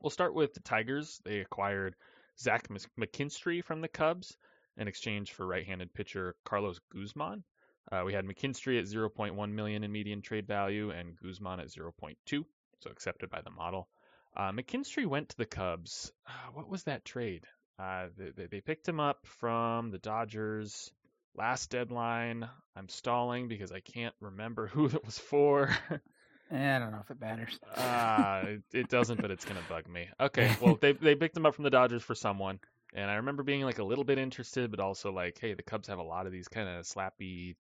We'll 0.00 0.10
start 0.10 0.34
with 0.34 0.54
the 0.54 0.60
Tigers. 0.60 1.20
They 1.24 1.40
acquired 1.40 1.96
Zach 2.38 2.68
McKinstry 2.68 3.64
from 3.64 3.80
the 3.80 3.88
Cubs 3.88 4.36
in 4.76 4.86
exchange 4.86 5.32
for 5.32 5.46
right-handed 5.46 5.92
pitcher 5.92 6.36
Carlos 6.44 6.78
Guzman. 6.92 7.42
Uh, 7.90 8.02
we 8.04 8.12
had 8.12 8.24
McKinstry 8.24 8.78
at 8.78 8.84
0.1 8.84 9.52
million 9.52 9.82
in 9.82 9.90
median 9.90 10.22
trade 10.22 10.46
value 10.46 10.90
and 10.90 11.16
Guzman 11.16 11.58
at 11.60 11.68
0.2, 11.68 12.16
so 12.30 12.44
accepted 12.90 13.28
by 13.30 13.40
the 13.40 13.50
model. 13.50 13.88
Uh, 14.36 14.52
McKinstry 14.52 15.06
went 15.06 15.30
to 15.30 15.36
the 15.36 15.46
Cubs. 15.46 16.12
Uh, 16.26 16.50
what 16.52 16.68
was 16.68 16.84
that 16.84 17.04
trade? 17.04 17.44
Uh, 17.78 18.06
they, 18.16 18.46
they 18.46 18.60
picked 18.60 18.88
him 18.88 19.00
up 19.00 19.26
from 19.26 19.90
the 19.90 19.98
Dodgers 19.98 20.92
last 21.34 21.70
deadline. 21.70 22.48
I'm 22.76 22.88
stalling 22.88 23.48
because 23.48 23.72
I 23.72 23.80
can't 23.80 24.14
remember 24.20 24.66
who 24.72 24.86
it 24.86 25.04
was 25.04 25.18
for. 25.18 25.70
Eh, 26.50 26.76
I 26.76 26.78
don't 26.78 26.92
know 26.92 27.00
if 27.02 27.10
it 27.10 27.20
matters. 27.20 27.58
Ah, 27.76 28.40
it, 28.40 28.62
it 28.72 28.88
doesn't, 28.88 29.20
but 29.20 29.30
it's 29.30 29.44
gonna 29.44 29.60
bug 29.68 29.86
me. 29.88 30.08
Okay, 30.20 30.54
well 30.60 30.78
they 30.80 30.92
they 30.92 31.14
picked 31.14 31.36
him 31.36 31.46
up 31.46 31.54
from 31.54 31.64
the 31.64 31.70
Dodgers 31.70 32.02
for 32.02 32.14
someone, 32.14 32.58
and 32.94 33.10
I 33.10 33.16
remember 33.16 33.42
being 33.42 33.62
like 33.62 33.78
a 33.78 33.84
little 33.84 34.04
bit 34.04 34.18
interested, 34.18 34.70
but 34.70 34.80
also 34.80 35.12
like, 35.12 35.38
hey, 35.38 35.54
the 35.54 35.62
Cubs 35.62 35.88
have 35.88 35.98
a 35.98 36.02
lot 36.02 36.26
of 36.26 36.32
these 36.32 36.48
kind 36.48 36.68
of 36.68 36.84
slappy 36.84 37.56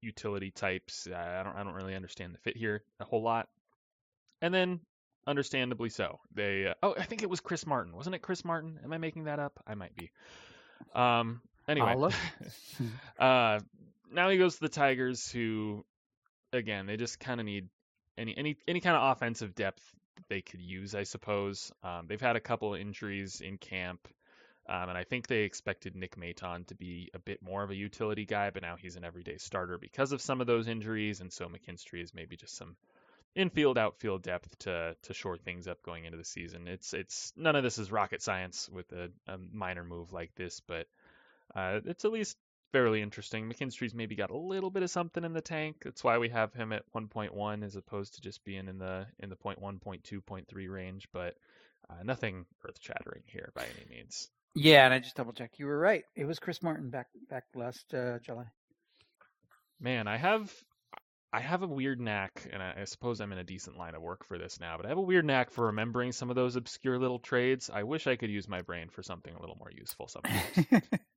utility 0.00 0.50
types. 0.50 1.06
Uh, 1.10 1.16
I 1.16 1.42
don't 1.42 1.56
I 1.56 1.62
don't 1.62 1.74
really 1.74 1.94
understand 1.94 2.34
the 2.34 2.38
fit 2.38 2.56
here 2.56 2.82
a 3.00 3.04
whole 3.04 3.22
lot. 3.22 3.48
And 4.42 4.52
then, 4.52 4.80
understandably 5.26 5.88
so, 5.88 6.18
they 6.34 6.66
uh, 6.66 6.74
oh 6.82 6.94
I 6.98 7.04
think 7.04 7.22
it 7.22 7.30
was 7.30 7.40
Chris 7.40 7.66
Martin, 7.66 7.94
wasn't 7.94 8.16
it 8.16 8.22
Chris 8.22 8.44
Martin? 8.44 8.80
Am 8.84 8.92
I 8.92 8.98
making 8.98 9.24
that 9.24 9.38
up? 9.38 9.60
I 9.66 9.74
might 9.74 9.94
be. 9.96 10.10
Um. 10.94 11.40
Anyway, 11.68 11.94
uh, 13.18 13.60
now 14.10 14.30
he 14.30 14.38
goes 14.38 14.54
to 14.54 14.60
the 14.60 14.70
Tigers, 14.70 15.30
who, 15.30 15.84
again, 16.50 16.86
they 16.86 16.96
just 16.96 17.20
kind 17.20 17.40
of 17.40 17.44
need 17.44 17.68
any 18.18 18.36
any 18.36 18.56
any 18.66 18.80
kind 18.80 18.96
of 18.96 19.16
offensive 19.16 19.54
depth 19.54 19.82
they 20.28 20.42
could 20.42 20.60
use, 20.60 20.94
I 20.94 21.04
suppose. 21.04 21.72
Um, 21.82 22.06
they've 22.08 22.20
had 22.20 22.36
a 22.36 22.40
couple 22.40 22.74
of 22.74 22.80
injuries 22.80 23.40
in 23.40 23.56
camp, 23.56 24.08
um, 24.68 24.88
and 24.88 24.98
I 24.98 25.04
think 25.04 25.26
they 25.26 25.42
expected 25.42 25.94
Nick 25.94 26.16
Maton 26.16 26.66
to 26.66 26.74
be 26.74 27.10
a 27.14 27.18
bit 27.18 27.40
more 27.40 27.62
of 27.62 27.70
a 27.70 27.76
utility 27.76 28.26
guy, 28.26 28.50
but 28.50 28.62
now 28.62 28.76
he's 28.76 28.96
an 28.96 29.04
everyday 29.04 29.38
starter 29.38 29.78
because 29.78 30.12
of 30.12 30.20
some 30.20 30.40
of 30.40 30.46
those 30.46 30.68
injuries, 30.68 31.20
and 31.20 31.32
so 31.32 31.46
McKinstry 31.46 32.02
is 32.02 32.12
maybe 32.14 32.36
just 32.36 32.56
some 32.56 32.76
infield 33.34 33.78
outfield 33.78 34.22
depth 34.22 34.58
to 34.58 34.96
to 35.02 35.14
shore 35.14 35.36
things 35.36 35.68
up 35.68 35.82
going 35.82 36.04
into 36.04 36.18
the 36.18 36.24
season. 36.24 36.66
It's 36.66 36.92
it's 36.92 37.32
none 37.36 37.56
of 37.56 37.62
this 37.62 37.78
is 37.78 37.92
rocket 37.92 38.22
science 38.22 38.68
with 38.68 38.90
a, 38.92 39.10
a 39.26 39.38
minor 39.52 39.84
move 39.84 40.12
like 40.12 40.34
this, 40.34 40.60
but 40.66 40.86
uh, 41.54 41.80
it's 41.84 42.04
at 42.04 42.12
least 42.12 42.36
fairly 42.72 43.02
interesting. 43.02 43.50
McKinstry's 43.50 43.94
maybe 43.94 44.14
got 44.14 44.30
a 44.30 44.36
little 44.36 44.70
bit 44.70 44.82
of 44.82 44.90
something 44.90 45.24
in 45.24 45.32
the 45.32 45.40
tank. 45.40 45.76
That's 45.84 46.04
why 46.04 46.18
we 46.18 46.28
have 46.28 46.52
him 46.52 46.72
at 46.72 46.84
1.1 46.94 47.64
as 47.64 47.76
opposed 47.76 48.14
to 48.14 48.20
just 48.20 48.44
being 48.44 48.68
in 48.68 48.78
the 48.78 49.06
in 49.18 49.30
the 49.30 49.36
0.1, 49.36 49.58
0.2, 49.60 50.22
0.3 50.22 50.70
range, 50.70 51.08
but 51.12 51.34
uh, 51.90 52.02
nothing 52.04 52.46
earth-shattering 52.64 53.22
here 53.26 53.50
by 53.54 53.64
any 53.64 53.88
means. 53.88 54.28
Yeah, 54.54 54.84
and 54.84 54.94
I 54.94 54.98
just 54.98 55.16
double 55.16 55.32
checked. 55.32 55.58
You 55.58 55.66
were 55.66 55.78
right. 55.78 56.04
It 56.16 56.24
was 56.24 56.38
Chris 56.38 56.62
Martin 56.62 56.90
back 56.90 57.08
back 57.30 57.44
last 57.54 57.94
uh, 57.94 58.18
July. 58.18 58.46
Man, 59.80 60.08
I 60.08 60.16
have 60.16 60.52
I 61.32 61.40
have 61.40 61.62
a 61.62 61.66
weird 61.66 62.00
knack, 62.00 62.48
and 62.52 62.62
I, 62.62 62.74
I 62.80 62.84
suppose 62.84 63.20
I'm 63.20 63.32
in 63.32 63.38
a 63.38 63.44
decent 63.44 63.76
line 63.76 63.94
of 63.94 64.02
work 64.02 64.24
for 64.24 64.38
this 64.38 64.58
now, 64.58 64.76
but 64.76 64.86
I 64.86 64.88
have 64.88 64.98
a 64.98 65.02
weird 65.02 65.26
knack 65.26 65.50
for 65.50 65.66
remembering 65.66 66.12
some 66.12 66.30
of 66.30 66.36
those 66.36 66.56
obscure 66.56 66.98
little 66.98 67.18
trades. 67.18 67.70
I 67.72 67.82
wish 67.82 68.06
I 68.06 68.16
could 68.16 68.30
use 68.30 68.48
my 68.48 68.62
brain 68.62 68.88
for 68.88 69.02
something 69.02 69.34
a 69.34 69.40
little 69.40 69.56
more 69.56 69.70
useful 69.70 70.08
sometimes. 70.08 70.82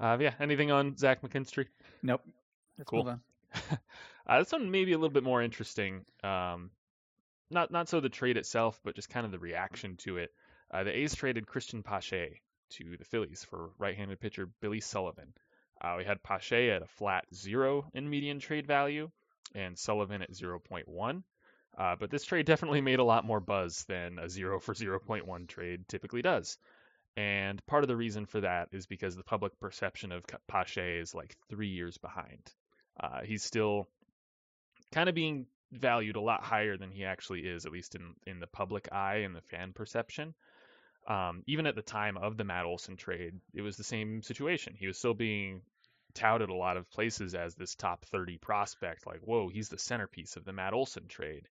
uh, 0.00 0.16
yeah, 0.20 0.34
anything 0.40 0.70
on 0.70 0.96
Zach 0.96 1.22
McKinstry? 1.22 1.66
nope. 2.02 2.22
Let's 2.76 2.90
Cool. 2.90 3.04
move 3.04 3.14
on. 3.14 3.20
uh, 4.26 4.38
this 4.38 4.52
one 4.52 4.70
may 4.70 4.84
be 4.84 4.92
a 4.92 4.98
little 4.98 5.12
bit 5.12 5.24
more 5.24 5.42
interesting. 5.42 6.04
Um, 6.22 6.70
not 7.50 7.70
not 7.70 7.88
so 7.88 8.00
the 8.00 8.08
trade 8.08 8.36
itself, 8.36 8.78
but 8.84 8.94
just 8.94 9.08
kind 9.08 9.26
of 9.26 9.32
the 9.32 9.38
reaction 9.38 9.96
to 9.98 10.18
it. 10.18 10.32
Uh, 10.70 10.84
the 10.84 10.96
A's 10.96 11.14
traded 11.14 11.46
Cristian 11.46 11.82
Pache 11.82 12.40
to 12.70 12.96
the 12.98 13.04
Phillies 13.04 13.44
for 13.48 13.70
right-handed 13.78 14.20
pitcher 14.20 14.48
Billy 14.60 14.80
Sullivan. 14.80 15.32
Uh, 15.80 15.94
we 15.98 16.04
had 16.04 16.22
Pache 16.22 16.70
at 16.70 16.82
a 16.82 16.86
flat 16.86 17.24
zero 17.34 17.88
in 17.94 18.08
median 18.08 18.38
trade 18.38 18.66
value, 18.66 19.10
and 19.54 19.78
Sullivan 19.78 20.22
at 20.22 20.32
0.1. 20.32 21.22
Uh, 21.76 21.96
but 21.98 22.10
this 22.10 22.24
trade 22.24 22.44
definitely 22.46 22.80
made 22.80 22.98
a 22.98 23.04
lot 23.04 23.24
more 23.24 23.40
buzz 23.40 23.84
than 23.84 24.18
a 24.18 24.28
zero 24.28 24.58
for 24.58 24.74
0.1 24.74 25.46
trade 25.48 25.88
typically 25.88 26.20
does. 26.22 26.58
And 27.18 27.66
part 27.66 27.82
of 27.82 27.88
the 27.88 27.96
reason 27.96 28.26
for 28.26 28.42
that 28.42 28.68
is 28.70 28.86
because 28.86 29.16
the 29.16 29.24
public 29.24 29.58
perception 29.58 30.12
of 30.12 30.22
Pache 30.46 31.00
is 31.00 31.16
like 31.16 31.34
three 31.48 31.66
years 31.66 31.98
behind. 31.98 32.52
Uh, 33.00 33.22
he's 33.24 33.42
still 33.42 33.88
kind 34.92 35.08
of 35.08 35.16
being 35.16 35.48
valued 35.72 36.14
a 36.14 36.20
lot 36.20 36.44
higher 36.44 36.76
than 36.76 36.92
he 36.92 37.04
actually 37.04 37.40
is, 37.40 37.66
at 37.66 37.72
least 37.72 37.96
in 37.96 38.14
in 38.28 38.38
the 38.38 38.46
public 38.46 38.92
eye 38.92 39.22
and 39.24 39.34
the 39.34 39.40
fan 39.40 39.72
perception. 39.72 40.32
Um, 41.08 41.42
even 41.48 41.66
at 41.66 41.74
the 41.74 41.82
time 41.82 42.16
of 42.18 42.36
the 42.36 42.44
Matt 42.44 42.66
Olson 42.66 42.96
trade, 42.96 43.34
it 43.52 43.62
was 43.62 43.76
the 43.76 43.82
same 43.82 44.22
situation. 44.22 44.76
He 44.78 44.86
was 44.86 44.96
still 44.96 45.14
being 45.14 45.62
touted 46.14 46.50
a 46.50 46.54
lot 46.54 46.76
of 46.76 46.88
places 46.88 47.34
as 47.34 47.56
this 47.56 47.74
top 47.74 48.04
30 48.04 48.38
prospect. 48.38 49.08
Like, 49.08 49.22
whoa, 49.22 49.48
he's 49.48 49.70
the 49.70 49.78
centerpiece 49.78 50.36
of 50.36 50.44
the 50.44 50.52
Matt 50.52 50.72
Olson 50.72 51.08
trade. 51.08 51.48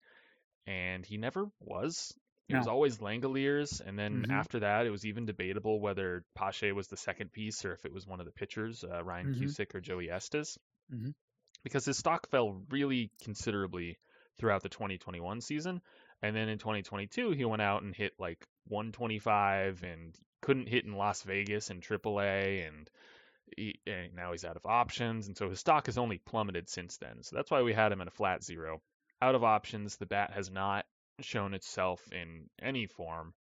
And 0.64 1.04
he 1.04 1.16
never 1.16 1.46
was. 1.58 2.14
It 2.48 2.52
no. 2.52 2.58
was 2.60 2.68
always 2.68 2.98
Langeliers, 2.98 3.80
and 3.84 3.98
then 3.98 4.22
mm-hmm. 4.22 4.30
after 4.30 4.60
that, 4.60 4.86
it 4.86 4.90
was 4.90 5.04
even 5.04 5.26
debatable 5.26 5.80
whether 5.80 6.24
Pache 6.36 6.70
was 6.72 6.86
the 6.86 6.96
second 6.96 7.32
piece 7.32 7.64
or 7.64 7.72
if 7.72 7.84
it 7.84 7.92
was 7.92 8.06
one 8.06 8.20
of 8.20 8.26
the 8.26 8.32
pitchers, 8.32 8.84
uh, 8.84 9.02
Ryan 9.02 9.34
mm-hmm. 9.34 9.44
Cusick 9.44 9.74
or 9.74 9.80
Joey 9.80 10.10
Estes, 10.10 10.56
mm-hmm. 10.94 11.10
because 11.64 11.84
his 11.84 11.98
stock 11.98 12.28
fell 12.30 12.62
really 12.70 13.10
considerably 13.24 13.98
throughout 14.38 14.62
the 14.62 14.68
2021 14.68 15.40
season, 15.40 15.80
and 16.22 16.36
then 16.36 16.48
in 16.48 16.58
2022 16.58 17.30
he 17.30 17.44
went 17.44 17.62
out 17.62 17.82
and 17.82 17.96
hit 17.96 18.12
like 18.18 18.46
125 18.68 19.82
and 19.82 20.14
couldn't 20.40 20.68
hit 20.68 20.84
in 20.84 20.92
Las 20.92 21.22
Vegas 21.22 21.70
and 21.70 21.82
AAA, 21.82 22.68
and, 22.68 22.88
he, 23.56 23.80
and 23.88 24.14
now 24.14 24.30
he's 24.30 24.44
out 24.44 24.56
of 24.56 24.66
options, 24.66 25.26
and 25.26 25.36
so 25.36 25.50
his 25.50 25.58
stock 25.58 25.86
has 25.86 25.98
only 25.98 26.18
plummeted 26.18 26.68
since 26.68 26.96
then. 26.98 27.24
So 27.24 27.34
that's 27.34 27.50
why 27.50 27.62
we 27.62 27.72
had 27.72 27.90
him 27.90 28.00
at 28.00 28.08
a 28.08 28.12
flat 28.12 28.44
zero. 28.44 28.82
Out 29.20 29.34
of 29.34 29.42
options, 29.42 29.96
the 29.96 30.06
bat 30.06 30.30
has 30.32 30.48
not 30.48 30.84
shown 31.20 31.54
itself 31.54 32.02
in 32.12 32.48
any 32.60 32.86
form. 32.86 33.34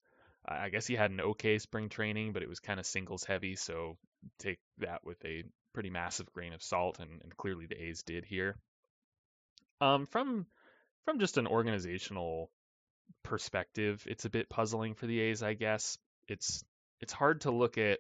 I 0.48 0.70
guess 0.70 0.86
he 0.86 0.96
had 0.96 1.12
an 1.12 1.22
okay 1.22 1.58
spring 1.58 1.89
training, 1.89 2.32
but 2.32 2.44
it 2.44 2.50
was 2.50 2.60
kind 2.60 2.79
of 2.79 2.86
singles 2.86 3.24
heavy, 3.24 3.55
so 3.55 3.98
take 4.38 4.60
that 4.77 5.03
with 5.03 5.24
a 5.25 5.44
pretty 5.74 5.89
massive 5.89 6.32
grain 6.32 6.53
of 6.53 6.62
salt, 6.62 7.00
and, 7.00 7.22
and 7.24 7.36
clearly 7.36 7.65
the 7.65 7.82
A's 7.82 8.03
did 8.03 8.25
here. 8.25 8.55
Um, 9.82 10.05
from 10.05 10.46
from 11.03 11.20
just 11.20 11.38
an 11.38 11.48
organizational 11.48 12.50
perspective, 13.24 14.03
it's 14.08 14.25
a 14.25 14.29
bit 14.29 14.50
puzzling 14.50 14.94
for 14.94 15.08
the 15.08 15.20
A's, 15.20 15.44
I 15.44 15.53
guess. 15.53 15.98
It's 16.27 16.63
it's 17.01 17.13
hard 17.13 17.41
to 17.41 17.51
look 17.51 17.77
at 17.77 18.00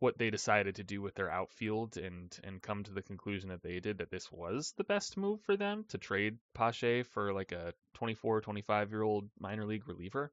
what 0.00 0.16
they 0.18 0.30
decided 0.30 0.76
to 0.76 0.84
do 0.84 1.02
with 1.02 1.14
their 1.14 1.30
outfield 1.30 1.96
and 1.96 2.38
and 2.44 2.62
come 2.62 2.84
to 2.84 2.92
the 2.92 3.02
conclusion 3.02 3.48
that 3.48 3.62
they 3.62 3.80
did 3.80 3.98
that 3.98 4.10
this 4.10 4.30
was 4.30 4.72
the 4.76 4.84
best 4.84 5.16
move 5.16 5.40
for 5.42 5.56
them 5.56 5.84
to 5.88 5.98
trade 5.98 6.38
Pache 6.54 7.02
for 7.02 7.32
like 7.32 7.52
a 7.52 7.72
24 7.94 8.40
25 8.40 8.90
year 8.90 9.02
old 9.02 9.28
minor 9.40 9.64
league 9.64 9.88
reliever. 9.88 10.30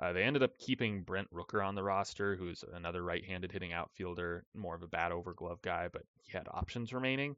Uh, 0.00 0.12
they 0.12 0.24
ended 0.24 0.42
up 0.42 0.58
keeping 0.58 1.02
Brent 1.02 1.32
Rooker 1.32 1.64
on 1.64 1.76
the 1.76 1.82
roster, 1.82 2.34
who's 2.34 2.64
another 2.72 3.00
right-handed 3.04 3.52
hitting 3.52 3.72
outfielder, 3.72 4.44
more 4.52 4.74
of 4.74 4.82
a 4.82 4.88
bat 4.88 5.12
over 5.12 5.34
glove 5.34 5.62
guy, 5.62 5.88
but 5.92 6.02
he 6.20 6.36
had 6.36 6.48
options 6.50 6.92
remaining. 6.92 7.36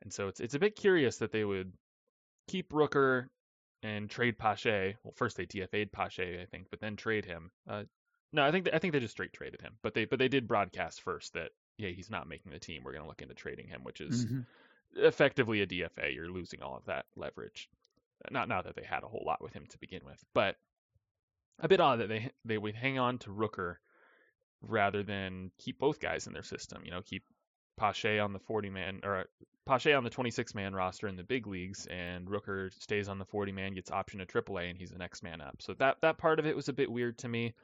And 0.00 0.10
so 0.10 0.28
it's 0.28 0.40
it's 0.40 0.54
a 0.54 0.58
bit 0.58 0.74
curious 0.74 1.18
that 1.18 1.32
they 1.32 1.44
would 1.44 1.72
keep 2.48 2.70
Rooker 2.70 3.26
and 3.82 4.08
trade 4.08 4.38
Pache. 4.38 4.96
Well, 5.02 5.12
first 5.12 5.36
they 5.36 5.46
DFA'd 5.46 5.92
Pache, 5.92 6.40
I 6.40 6.46
think, 6.46 6.68
but 6.70 6.80
then 6.80 6.96
trade 6.96 7.24
him. 7.24 7.50
Uh, 7.68 7.84
no, 8.32 8.42
I 8.42 8.50
think 8.50 8.68
I 8.72 8.78
think 8.78 8.92
they 8.92 9.00
just 9.00 9.12
straight 9.12 9.32
traded 9.32 9.60
him, 9.60 9.74
but 9.82 9.94
they 9.94 10.04
but 10.06 10.18
they 10.18 10.28
did 10.28 10.48
broadcast 10.48 11.02
first 11.02 11.34
that 11.34 11.50
yeah 11.76 11.90
he's 11.90 12.10
not 12.10 12.28
making 12.28 12.52
the 12.52 12.58
team. 12.58 12.82
We're 12.84 12.92
going 12.92 13.02
to 13.02 13.08
look 13.08 13.22
into 13.22 13.34
trading 13.34 13.68
him, 13.68 13.82
which 13.84 14.00
is 14.00 14.24
mm-hmm. 14.26 14.40
effectively 14.96 15.60
a 15.60 15.66
DFA. 15.66 16.14
You're 16.14 16.30
losing 16.30 16.62
all 16.62 16.76
of 16.76 16.86
that 16.86 17.06
leverage. 17.16 17.68
Not 18.30 18.48
not 18.48 18.64
that 18.64 18.76
they 18.76 18.84
had 18.84 19.02
a 19.02 19.08
whole 19.08 19.24
lot 19.26 19.42
with 19.42 19.52
him 19.52 19.66
to 19.68 19.78
begin 19.78 20.00
with, 20.04 20.22
but 20.32 20.56
a 21.58 21.68
bit 21.68 21.80
odd 21.80 22.00
that 22.00 22.08
they 22.08 22.30
they 22.44 22.58
would 22.58 22.74
hang 22.74 22.98
on 22.98 23.18
to 23.18 23.30
Rooker 23.30 23.76
rather 24.62 25.02
than 25.02 25.50
keep 25.58 25.78
both 25.78 26.00
guys 26.00 26.26
in 26.26 26.32
their 26.32 26.42
system. 26.42 26.82
You 26.84 26.92
know, 26.92 27.02
keep 27.02 27.24
Pache 27.76 28.18
on 28.18 28.32
the 28.32 28.38
40 28.38 28.70
man 28.70 29.00
or 29.04 29.26
Pache 29.66 29.92
on 29.92 30.04
the 30.04 30.10
26 30.10 30.54
man 30.54 30.74
roster 30.74 31.06
in 31.06 31.16
the 31.16 31.22
big 31.22 31.46
leagues, 31.46 31.86
and 31.86 32.26
Rooker 32.26 32.72
stays 32.80 33.08
on 33.08 33.18
the 33.18 33.24
40 33.24 33.52
man, 33.52 33.74
gets 33.74 33.90
option 33.90 34.20
to 34.20 34.26
AAA, 34.26 34.70
and 34.70 34.78
he's 34.78 34.90
the 34.90 34.98
next 34.98 35.22
man 35.22 35.40
up. 35.40 35.56
So 35.60 35.74
that 35.74 36.00
that 36.00 36.16
part 36.16 36.38
of 36.38 36.46
it 36.46 36.56
was 36.56 36.68
a 36.68 36.72
bit 36.72 36.90
weird 36.90 37.18
to 37.18 37.28
me 37.28 37.54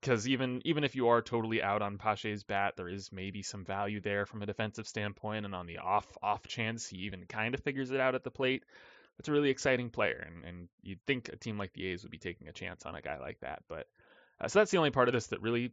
because 0.00 0.28
even 0.28 0.62
even 0.64 0.84
if 0.84 0.94
you 0.94 1.08
are 1.08 1.22
totally 1.22 1.62
out 1.62 1.82
on 1.82 1.98
Pache's 1.98 2.44
bat, 2.44 2.74
there 2.76 2.88
is 2.88 3.10
maybe 3.12 3.42
some 3.42 3.64
value 3.64 4.00
there 4.00 4.26
from 4.26 4.42
a 4.42 4.46
defensive 4.46 4.86
standpoint, 4.86 5.44
and 5.44 5.54
on 5.54 5.66
the 5.66 5.78
off 5.78 6.06
off 6.22 6.46
chance 6.46 6.86
he 6.86 6.98
even 6.98 7.24
kind 7.26 7.54
of 7.54 7.62
figures 7.62 7.90
it 7.90 8.00
out 8.00 8.14
at 8.14 8.24
the 8.24 8.30
plate, 8.30 8.64
that's 9.16 9.28
a 9.28 9.32
really 9.32 9.50
exciting 9.50 9.90
player, 9.90 10.26
and, 10.26 10.44
and 10.44 10.68
you'd 10.82 11.04
think 11.06 11.28
a 11.28 11.36
team 11.36 11.58
like 11.58 11.72
the 11.72 11.86
A's 11.86 12.02
would 12.02 12.12
be 12.12 12.18
taking 12.18 12.48
a 12.48 12.52
chance 12.52 12.84
on 12.84 12.94
a 12.94 13.02
guy 13.02 13.18
like 13.18 13.40
that. 13.40 13.62
But 13.68 13.86
uh, 14.40 14.48
so 14.48 14.58
that's 14.58 14.70
the 14.70 14.78
only 14.78 14.90
part 14.90 15.08
of 15.08 15.14
this 15.14 15.28
that 15.28 15.42
really 15.42 15.72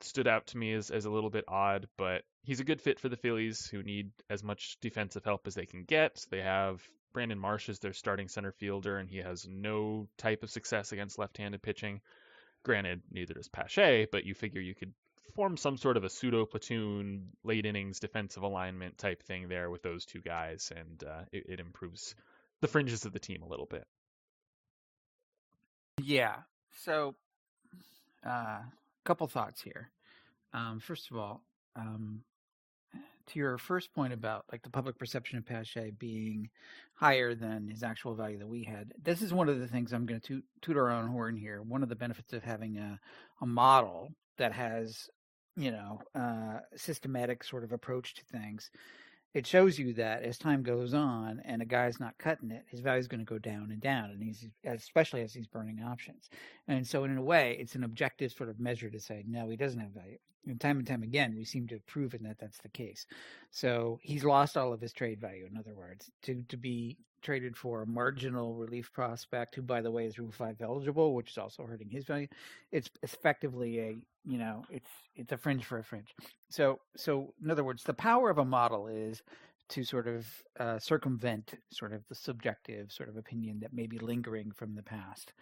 stood 0.00 0.28
out 0.28 0.46
to 0.48 0.58
me 0.58 0.72
as, 0.72 0.90
as 0.90 1.04
a 1.04 1.10
little 1.10 1.30
bit 1.30 1.44
odd, 1.48 1.88
but 1.96 2.22
he's 2.42 2.60
a 2.60 2.64
good 2.64 2.80
fit 2.80 3.00
for 3.00 3.08
the 3.08 3.16
Phillies 3.16 3.66
who 3.66 3.82
need 3.82 4.10
as 4.30 4.42
much 4.42 4.76
defensive 4.80 5.24
help 5.24 5.46
as 5.46 5.54
they 5.54 5.66
can 5.66 5.84
get. 5.84 6.24
They 6.30 6.42
have 6.42 6.82
Brandon 7.12 7.38
Marsh 7.38 7.68
as 7.68 7.78
their 7.78 7.92
starting 7.92 8.28
center 8.28 8.52
fielder, 8.52 8.98
and 8.98 9.08
he 9.08 9.18
has 9.18 9.46
no 9.48 10.08
type 10.18 10.42
of 10.42 10.50
success 10.50 10.92
against 10.92 11.18
left-handed 11.18 11.62
pitching. 11.62 12.00
Granted, 12.64 13.02
neither 13.10 13.34
does 13.34 13.48
Pache, 13.48 14.08
but 14.10 14.24
you 14.24 14.34
figure 14.34 14.60
you 14.60 14.74
could 14.74 14.92
form 15.34 15.56
some 15.56 15.76
sort 15.76 15.96
of 15.96 16.04
a 16.04 16.10
pseudo 16.10 16.46
platoon, 16.46 17.28
late 17.42 17.66
innings 17.66 18.00
defensive 18.00 18.42
alignment 18.42 18.98
type 18.98 19.22
thing 19.22 19.48
there 19.48 19.70
with 19.70 19.82
those 19.82 20.06
two 20.06 20.20
guys, 20.20 20.72
and 20.74 21.04
uh, 21.04 21.22
it, 21.32 21.44
it 21.48 21.60
improves 21.60 22.14
the 22.60 22.68
fringes 22.68 23.04
of 23.04 23.12
the 23.12 23.18
team 23.18 23.42
a 23.42 23.48
little 23.48 23.66
bit. 23.66 23.86
Yeah. 26.02 26.36
So, 26.80 27.14
a 28.24 28.30
uh, 28.30 28.58
couple 29.04 29.26
thoughts 29.26 29.60
here. 29.60 29.90
Um, 30.52 30.80
first 30.80 31.10
of 31.10 31.16
all, 31.16 31.42
um, 31.76 32.22
to 33.28 33.38
your 33.38 33.58
first 33.58 33.92
point 33.94 34.12
about 34.12 34.44
like 34.52 34.62
the 34.62 34.70
public 34.70 34.98
perception 34.98 35.38
of 35.38 35.46
Pache 35.46 35.92
being 35.98 36.50
higher 36.94 37.34
than 37.34 37.68
his 37.68 37.82
actual 37.82 38.14
value 38.14 38.38
that 38.38 38.48
we 38.48 38.64
had, 38.64 38.92
this 39.02 39.22
is 39.22 39.32
one 39.32 39.48
of 39.48 39.60
the 39.60 39.68
things 39.68 39.92
I'm 39.92 40.06
going 40.06 40.20
to 40.20 40.42
toot, 40.62 40.76
our 40.76 40.90
own 40.90 41.08
horn 41.08 41.36
here. 41.36 41.62
One 41.62 41.82
of 41.82 41.88
the 41.88 41.96
benefits 41.96 42.32
of 42.32 42.42
having 42.42 42.78
a, 42.78 42.98
a 43.40 43.46
model 43.46 44.12
that 44.38 44.52
has, 44.52 45.08
you 45.56 45.70
know, 45.70 46.00
uh, 46.14 46.60
systematic 46.76 47.44
sort 47.44 47.64
of 47.64 47.72
approach 47.72 48.14
to 48.14 48.24
things 48.24 48.70
it 49.34 49.46
shows 49.46 49.78
you 49.78 49.92
that 49.94 50.22
as 50.22 50.38
time 50.38 50.62
goes 50.62 50.94
on 50.94 51.42
and 51.44 51.60
a 51.60 51.64
guy's 51.64 51.98
not 51.98 52.16
cutting 52.18 52.52
it, 52.52 52.64
his 52.68 52.80
value 52.80 53.00
is 53.00 53.08
going 53.08 53.18
to 53.18 53.24
go 53.24 53.38
down 53.38 53.70
and 53.72 53.80
down, 53.80 54.10
and 54.10 54.22
he's 54.22 54.48
especially 54.64 55.22
as 55.22 55.34
he's 55.34 55.48
burning 55.48 55.82
options. 55.82 56.30
And 56.68 56.86
so, 56.86 57.02
in 57.04 57.16
a 57.16 57.22
way, 57.22 57.56
it's 57.58 57.74
an 57.74 57.82
objective 57.82 58.32
sort 58.32 58.48
of 58.48 58.60
measure 58.60 58.90
to 58.90 59.00
say 59.00 59.24
no, 59.26 59.48
he 59.48 59.56
doesn't 59.56 59.80
have 59.80 59.90
value. 59.90 60.18
And 60.46 60.60
time 60.60 60.78
and 60.78 60.86
time 60.86 61.02
again, 61.02 61.34
we 61.34 61.44
seem 61.44 61.66
to 61.68 61.74
have 61.74 61.86
proven 61.86 62.22
that 62.24 62.38
that's 62.38 62.58
the 62.58 62.68
case. 62.68 63.06
So 63.50 63.98
he's 64.02 64.24
lost 64.24 64.56
all 64.56 64.72
of 64.72 64.80
his 64.80 64.92
trade 64.92 65.20
value. 65.20 65.46
In 65.50 65.56
other 65.56 65.74
words, 65.74 66.10
to 66.22 66.44
to 66.48 66.56
be 66.56 66.98
traded 67.24 67.56
for 67.56 67.82
a 67.82 67.86
marginal 67.86 68.54
relief 68.54 68.92
prospect, 68.92 69.56
who, 69.56 69.62
by 69.62 69.80
the 69.80 69.90
way, 69.90 70.06
is 70.06 70.18
Rule 70.18 70.30
Five 70.30 70.60
eligible, 70.60 71.14
which 71.14 71.30
is 71.30 71.38
also 71.38 71.64
hurting 71.64 71.90
his 71.90 72.04
value. 72.04 72.28
It's 72.70 72.88
effectively 73.02 73.80
a 73.80 73.96
you 74.24 74.38
know, 74.38 74.64
it's 74.70 74.88
it's 75.16 75.32
a 75.32 75.36
fringe 75.36 75.64
for 75.64 75.78
a 75.78 75.84
fringe. 75.84 76.14
So 76.48 76.80
so 76.96 77.34
in 77.42 77.50
other 77.50 77.64
words, 77.64 77.82
the 77.82 77.94
power 77.94 78.30
of 78.30 78.38
a 78.38 78.44
model 78.44 78.88
is 78.88 79.22
to 79.70 79.84
sort 79.84 80.06
of 80.06 80.26
uh, 80.60 80.78
circumvent 80.78 81.54
sort 81.70 81.92
of 81.92 82.06
the 82.08 82.14
subjective 82.14 82.92
sort 82.92 83.08
of 83.08 83.16
opinion 83.16 83.60
that 83.60 83.72
may 83.72 83.86
be 83.86 83.98
lingering 83.98 84.52
from 84.52 84.74
the 84.74 84.82
past. 84.82 85.32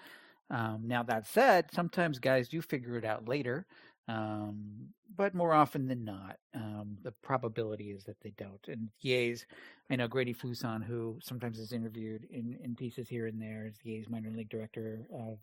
Um, 0.51 0.83
now 0.85 1.03
that 1.05 1.27
said, 1.27 1.67
sometimes 1.73 2.19
guys 2.19 2.49
do 2.49 2.61
figure 2.61 2.97
it 2.97 3.05
out 3.05 3.29
later. 3.29 3.67
Um, 4.09 4.89
but 5.17 5.35
more 5.35 5.53
often 5.53 5.87
than 5.87 6.05
not, 6.05 6.39
um, 6.55 6.97
the 7.03 7.13
probability 7.13 7.91
is 7.91 8.05
that 8.05 8.21
they 8.23 8.33
don't. 8.37 8.67
And 8.69 8.89
A's, 9.05 9.47
I 9.91 9.97
know 9.97 10.09
Grady 10.09 10.35
Fuson, 10.35 10.83
who 10.83 11.19
sometimes 11.23 11.59
is 11.59 11.73
interviewed 11.73 12.27
in, 12.31 12.59
in 12.63 12.75
pieces 12.75 13.09
here 13.09 13.27
and 13.27 13.41
there, 13.41 13.67
is 13.67 13.79
the 13.85 13.95
A's 13.97 14.09
minor 14.09 14.31
league 14.31 14.49
director 14.49 15.07
of 15.15 15.39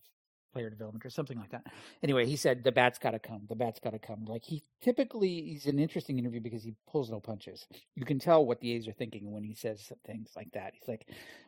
player 0.52 0.70
development 0.70 1.06
or 1.06 1.10
something 1.10 1.38
like 1.38 1.52
that. 1.52 1.66
Anyway, 2.04 2.26
he 2.26 2.36
said 2.36 2.64
the 2.64 2.72
bat's 2.72 3.00
got 3.00 3.12
to 3.12 3.20
come. 3.20 3.42
The 3.48 3.56
bat's 3.56 3.80
got 3.80 3.92
to 3.92 4.00
come. 4.00 4.26
Like 4.26 4.44
he 4.44 4.64
typically 4.82 5.42
he's 5.44 5.68
an 5.68 5.80
interesting 5.80 6.18
interview 6.18 6.42
because 6.42 6.64
he 6.64 6.74
pulls 6.90 7.10
no 7.10 7.20
punches. 7.20 7.68
You 7.96 8.06
can 8.06 8.20
tell 8.20 8.46
what 8.46 8.60
the 8.60 8.72
A's 8.74 8.88
are 8.88 8.94
thinking 8.94 9.32
when 9.32 9.44
he 9.44 9.54
says 9.54 9.92
things 10.06 10.32
like 10.36 10.52
that. 10.54 10.74
He's 10.74 10.88
like, 10.88 11.08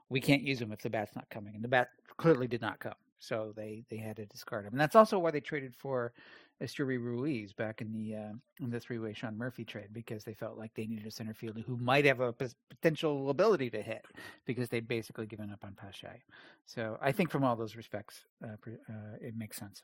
"We 0.10 0.22
can't 0.22 0.44
use 0.44 0.62
him 0.62 0.72
if 0.72 0.82
the 0.82 0.90
bat's 0.90 1.16
not 1.16 1.30
coming," 1.30 1.56
and 1.56 1.64
the 1.64 1.68
bat 1.68 1.90
clearly 2.18 2.48
did 2.48 2.62
not 2.62 2.80
come, 2.80 2.94
so 3.20 3.54
they 3.56 3.84
they 3.90 3.98
had 3.98 4.18
to 4.18 4.26
discard 4.26 4.66
him. 4.66 4.74
And 4.74 4.82
that's 4.82 4.96
also 4.96 5.20
why 5.20 5.32
they 5.32 5.40
traded 5.42 5.76
for 5.76 6.14
Esteury 6.62 6.98
Ruiz 6.98 7.54
back 7.54 7.82
in 7.82 7.92
the 7.92 8.16
uh, 8.16 8.34
in 8.60 8.70
the 8.70 8.80
three 8.80 9.00
way 9.00 9.14
Sean 9.14 9.38
Murphy 9.38 9.66
trade 9.66 9.90
because 9.92 10.24
they 10.24 10.34
felt 10.34 10.58
like 10.58 10.74
they 10.76 10.86
needed 10.86 11.08
a 11.08 11.12
center 11.12 11.34
fielder 11.34 11.62
who 11.62 11.78
might 11.78 12.06
have 12.06 12.20
a 12.20 12.34
p- 12.34 12.48
potential 12.70 13.30
ability 13.30 13.70
to 13.72 13.82
hit 13.82 14.06
because 14.46 14.70
they'd 14.70 14.88
basically 14.88 15.26
given 15.26 15.52
up 15.52 15.64
on 15.64 15.74
Pache. 15.74 16.22
So 16.66 16.98
I 17.02 17.12
think 17.12 17.32
from 17.32 17.44
all 17.44 17.56
those 17.56 17.76
respects, 17.76 18.24
uh, 18.44 18.54
uh, 18.68 18.94
it 19.20 19.36
makes 19.36 19.58
sense. 19.58 19.82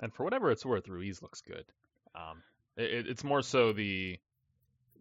And 0.00 0.12
for 0.12 0.24
whatever 0.24 0.50
it's 0.50 0.66
worth, 0.66 0.88
Ruiz 0.88 1.22
looks 1.22 1.40
good. 1.40 1.64
Um, 2.14 2.42
it, 2.76 3.06
it's 3.08 3.24
more 3.24 3.42
so 3.42 3.72
the 3.72 4.18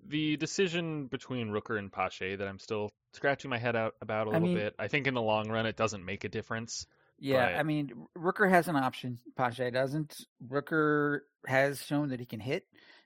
the 0.06 0.38
decision 0.38 1.08
between 1.08 1.50
Rooker 1.50 1.80
and 1.80 1.92
Pache 1.92 2.36
that 2.36 2.48
I'm 2.48 2.60
still 2.60 2.92
scratching 3.14 3.50
my 3.50 3.58
head 3.58 3.76
out 3.76 3.96
about 4.02 4.28
a 4.28 4.32
little 4.32 4.50
I 4.50 4.54
mean, 4.54 4.58
bit. 4.58 4.76
I 4.78 4.88
think 4.88 5.08
in 5.08 5.14
the 5.14 5.22
long 5.22 5.50
run, 5.50 5.66
it 5.66 5.78
doesn't 5.78 6.04
make 6.04 6.24
a 6.26 6.30
difference. 6.30 6.86
Yeah, 7.24 7.54
but... 7.54 7.60
I 7.60 7.64
mean, 7.64 7.90
Rooker 8.18 8.50
has 8.50 8.68
an 8.68 8.76
option. 8.76 9.18
Pache 9.38 9.72
doesn't. 9.72 10.26
Rooker 10.46 11.22
has 11.48 11.82
shown 11.82 12.10
that 12.10 12.20
he 12.20 12.26
can 12.26 12.42
hit. 12.42 12.66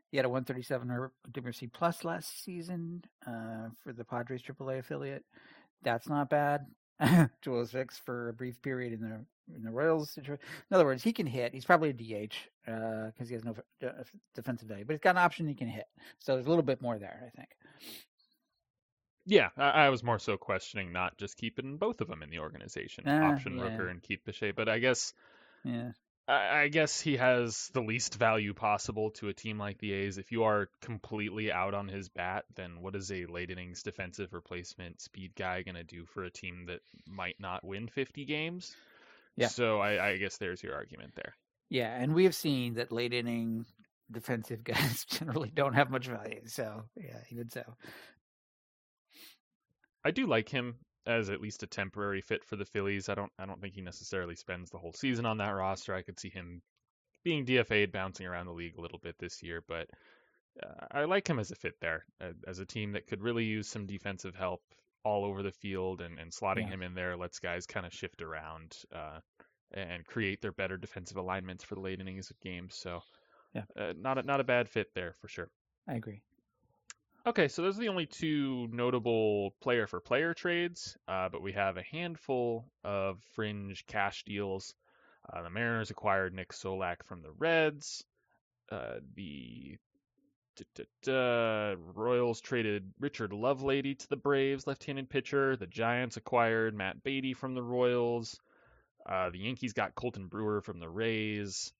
He 0.09 0.17
had 0.17 0.25
a 0.25 0.29
137 0.29 1.09
WRC 1.31 1.71
plus 1.71 2.03
last 2.03 2.43
season 2.43 3.03
uh, 3.27 3.69
for 3.83 3.93
the 3.93 4.03
Padres 4.03 4.41
AAA 4.41 4.79
affiliate. 4.79 5.23
That's 5.83 6.09
not 6.09 6.31
bad. 6.31 6.65
Joel 7.43 7.67
Six 7.67 8.01
for 8.03 8.29
a 8.29 8.33
brief 8.33 8.59
period 8.63 8.93
in 8.93 9.01
the 9.01 9.55
in 9.55 9.63
the 9.63 9.71
Royals. 9.71 10.17
In 10.17 10.37
other 10.71 10.85
words, 10.85 11.03
he 11.03 11.13
can 11.13 11.27
hit. 11.27 11.53
He's 11.53 11.65
probably 11.65 11.89
a 11.89 11.93
DH 11.93 12.33
because 12.65 13.13
uh, 13.21 13.25
he 13.27 13.33
has 13.35 13.45
no 13.45 13.55
defensive 14.33 14.67
value, 14.67 14.83
but 14.83 14.93
he's 14.93 15.01
got 15.01 15.15
an 15.15 15.21
option 15.21 15.47
he 15.47 15.53
can 15.53 15.67
hit. 15.67 15.85
So 16.17 16.33
there's 16.33 16.47
a 16.47 16.49
little 16.49 16.63
bit 16.63 16.81
more 16.81 16.97
there, 16.97 17.21
I 17.27 17.37
think. 17.37 17.49
Yeah, 19.27 19.49
I, 19.57 19.69
I 19.69 19.89
was 19.89 20.03
more 20.03 20.19
so 20.19 20.37
questioning 20.37 20.93
not 20.93 21.17
just 21.17 21.37
keeping 21.37 21.77
both 21.77 21.99
of 22.01 22.07
them 22.07 22.23
in 22.23 22.29
the 22.29 22.39
organization, 22.39 23.03
Ah, 23.05 23.33
option 23.33 23.57
yeah. 23.57 23.63
Rooker 23.65 23.91
and 23.91 24.01
keep 24.01 24.25
Pache, 24.25 24.51
but 24.51 24.69
I 24.69 24.79
guess 24.79 25.13
Yeah. 25.63 25.91
I 26.27 26.61
I 26.63 26.67
guess 26.69 26.99
he 27.01 27.17
has 27.17 27.69
the 27.73 27.81
least 27.81 28.15
value 28.15 28.53
possible 28.53 29.11
to 29.11 29.27
a 29.27 29.33
team 29.33 29.57
like 29.57 29.79
the 29.79 29.91
A's. 29.93 30.17
If 30.17 30.31
you 30.31 30.43
are 30.43 30.69
completely 30.81 31.51
out 31.51 31.73
on 31.73 31.87
his 31.89 32.09
bat, 32.09 32.45
then 32.55 32.81
what 32.81 32.95
is 32.95 33.11
a 33.11 33.25
late 33.25 33.51
innings 33.51 33.83
defensive 33.83 34.33
replacement 34.33 35.01
speed 35.01 35.35
guy 35.35 35.61
going 35.61 35.75
to 35.75 35.83
do 35.83 36.05
for 36.05 36.23
a 36.23 36.31
team 36.31 36.65
that 36.67 36.79
might 37.05 37.39
not 37.39 37.65
win 37.65 37.87
50 37.87 38.25
games? 38.25 38.75
Yeah. 39.35 39.47
So 39.47 39.79
I, 39.79 40.09
I 40.11 40.17
guess 40.17 40.37
there's 40.37 40.63
your 40.63 40.73
argument 40.75 41.13
there. 41.15 41.33
Yeah, 41.69 41.93
and 41.93 42.13
we 42.15 42.23
have 42.23 42.35
seen 42.35 42.75
that 42.75 42.91
late 42.91 43.13
inning 43.13 43.65
defensive 44.11 44.63
guys 44.65 45.05
generally 45.05 45.51
don't 45.53 45.73
have 45.73 45.91
much 45.91 46.07
value. 46.07 46.41
So 46.45 46.83
yeah, 46.95 47.19
even 47.31 47.49
so. 47.49 47.63
I 50.07 50.11
do 50.11 50.25
like 50.25 50.47
him 50.47 50.77
as 51.05 51.29
at 51.29 51.41
least 51.41 51.63
a 51.63 51.67
temporary 51.67 52.21
fit 52.21 52.45
for 52.45 52.55
the 52.55 52.63
Phillies. 52.63 53.09
I 53.09 53.15
don't 53.15 53.31
I 53.37 53.45
don't 53.45 53.59
think 53.59 53.75
he 53.75 53.81
necessarily 53.81 54.35
spends 54.35 54.69
the 54.69 54.77
whole 54.77 54.93
season 54.93 55.25
on 55.25 55.37
that 55.39 55.49
roster. 55.49 55.93
I 55.93 56.01
could 56.01 56.17
see 56.17 56.29
him 56.29 56.61
being 57.25 57.45
DFA'd, 57.45 57.91
bouncing 57.91 58.25
around 58.25 58.45
the 58.45 58.53
league 58.53 58.77
a 58.77 58.81
little 58.81 58.99
bit 58.99 59.15
this 59.19 59.43
year, 59.43 59.61
but 59.67 59.89
uh, 60.63 60.85
I 60.91 61.03
like 61.03 61.27
him 61.27 61.39
as 61.39 61.51
a 61.51 61.55
fit 61.55 61.73
there, 61.81 62.05
uh, 62.21 62.31
as 62.47 62.59
a 62.59 62.65
team 62.65 62.93
that 62.93 63.05
could 63.05 63.21
really 63.21 63.43
use 63.43 63.67
some 63.67 63.85
defensive 63.85 64.33
help 64.33 64.61
all 65.03 65.25
over 65.25 65.43
the 65.43 65.51
field, 65.51 65.99
and, 65.99 66.17
and 66.19 66.31
slotting 66.31 66.67
Yeah. 66.67 66.75
him 66.75 66.83
in 66.83 66.93
there 66.93 67.17
lets 67.17 67.39
guys 67.39 67.65
kind 67.65 67.85
of 67.85 67.93
shift 67.93 68.21
around 68.21 68.77
uh, 68.95 69.19
and 69.73 70.05
create 70.05 70.41
their 70.41 70.53
better 70.53 70.77
defensive 70.77 71.17
alignments 71.17 71.65
for 71.65 71.75
the 71.75 71.81
late 71.81 71.99
innings 71.99 72.29
of 72.29 72.39
games. 72.39 72.75
So, 72.75 73.01
Yeah. 73.53 73.63
uh, 73.77 73.93
not 73.97 74.19
a, 74.19 74.23
not 74.23 74.39
a 74.39 74.45
bad 74.45 74.69
fit 74.69 74.87
there 74.95 75.15
for 75.19 75.27
sure. 75.27 75.49
I 75.85 75.95
agree. 75.95 76.21
Okay, 77.27 77.49
so 77.49 77.61
those 77.61 77.75
are 77.75 77.81
the 77.81 77.89
only 77.89 78.05
two 78.05 78.69
notable 78.71 79.53
player 79.59 79.85
for 79.85 79.99
player 79.99 80.33
trades, 80.33 80.95
uh, 81.09 81.27
but 81.27 81.41
we 81.41 81.51
have 81.51 81.75
a 81.75 81.83
handful 81.83 82.63
of 82.85 83.21
fringe 83.33 83.85
cash 83.85 84.23
deals. 84.23 84.73
Uh, 85.29 85.41
the 85.41 85.49
Mariners 85.49 85.89
acquired 85.89 86.33
Nick 86.33 86.53
Solak 86.53 87.03
from 87.03 87.21
the 87.21 87.31
Reds. 87.31 88.05
Uh, 88.71 88.99
the 89.15 89.77
d- 90.55 90.65
d- 90.73 90.85
d- 91.01 91.11
Royals 91.11 92.39
traded 92.39 92.93
Richard 92.97 93.31
Lovelady 93.31 93.99
to 93.99 94.07
the 94.07 94.15
Braves, 94.15 94.65
left-handed 94.65 95.09
pitcher. 95.09 95.57
The 95.57 95.67
Giants 95.67 96.15
acquired 96.15 96.75
Matt 96.75 97.03
Beaty 97.03 97.33
from 97.33 97.55
the 97.55 97.63
Royals. 97.63 98.39
Uh, 99.05 99.31
the 99.31 99.39
Yankees 99.39 99.73
got 99.73 99.95
Colten 99.95 100.29
Brewer 100.29 100.61
from 100.61 100.79
the 100.79 100.89
Rays. 100.89 101.73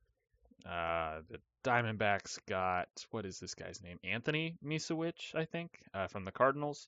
Uh, 0.66 1.22
the 1.30 1.40
Diamondbacks 1.64 2.40
got 2.48 2.88
what 3.12 3.26
is 3.26 3.40
this 3.40 3.54
guy's 3.56 3.82
name? 3.84 4.00
Anthony 4.04 4.58
Misiewicz, 4.66 5.36
I 5.36 5.46
think, 5.46 5.72
uh, 5.94 6.08
from 6.08 6.24
the 6.26 6.32
Cardinals. 6.32 6.88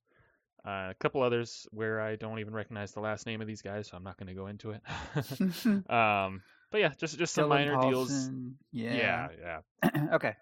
Uh, 0.66 0.90
a 0.92 0.96
couple 1.00 1.22
others 1.22 1.68
where 1.72 2.02
I 2.02 2.18
don't 2.18 2.40
even 2.40 2.54
recognize 2.54 2.92
the 2.92 3.00
last 3.00 3.26
name 3.26 3.40
of 3.40 3.48
these 3.48 3.62
guys, 3.62 3.88
so 3.88 3.96
I'm 3.96 4.04
not 4.04 4.18
going 4.18 4.28
to 4.28 4.34
go 4.34 4.48
into 4.48 4.72
it. 4.72 4.82
um, 5.90 6.42
but 6.72 6.82
yeah, 6.82 6.92
just 6.98 7.18
just 7.18 7.34
some 7.34 7.46
Dylan 7.46 7.50
minor 7.50 7.82
deals. 7.82 8.30
Yeah, 8.74 9.30
Yeah. 9.42 9.60
yeah. 9.84 10.08
okay. 10.16 10.36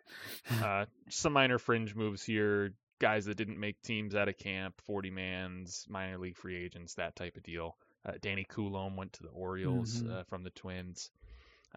Uh, 0.61 0.85
some 1.09 1.33
minor 1.33 1.59
fringe 1.59 1.95
moves 1.95 2.23
here. 2.23 2.73
Guys 2.99 3.25
that 3.25 3.37
didn't 3.37 3.59
make 3.59 3.79
teams 3.83 4.15
out 4.15 4.27
of 4.27 4.39
camp, 4.39 4.73
40 4.87 5.11
mans, 5.11 5.85
minor 5.87 6.17
league 6.17 6.35
free 6.35 6.55
agents, 6.65 6.95
that 6.95 7.15
type 7.15 7.37
of 7.37 7.43
deal. 7.43 7.77
Uh, 8.03 8.13
Danny 8.19 8.43
Coulombe 8.49 8.95
went 8.95 9.13
to 9.13 9.21
the 9.23 9.29
Orioles 9.29 10.01
Mhm. 10.01 10.11
uh, 10.11 10.23
from 10.23 10.43
the 10.43 10.49
Twins. 10.49 11.11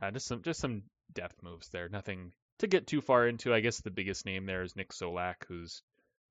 Uh, 0.01 0.11
just 0.11 0.27
some 0.27 0.41
just 0.41 0.61
some 0.61 0.83
depth 1.15 1.43
moves 1.43 1.69
there. 1.69 1.89
Nothing 1.89 2.33
to 2.59 2.67
get 2.67 2.87
too 2.87 3.01
far 3.01 3.27
into. 3.27 3.55
I 3.55 3.61
guess 3.61 3.81
the 3.81 3.91
biggest 3.91 4.27
name 4.27 4.47
there 4.47 4.63
is 4.63 4.77
Nick 4.77 4.93
Solak, 4.93 5.45
whose 5.49 5.83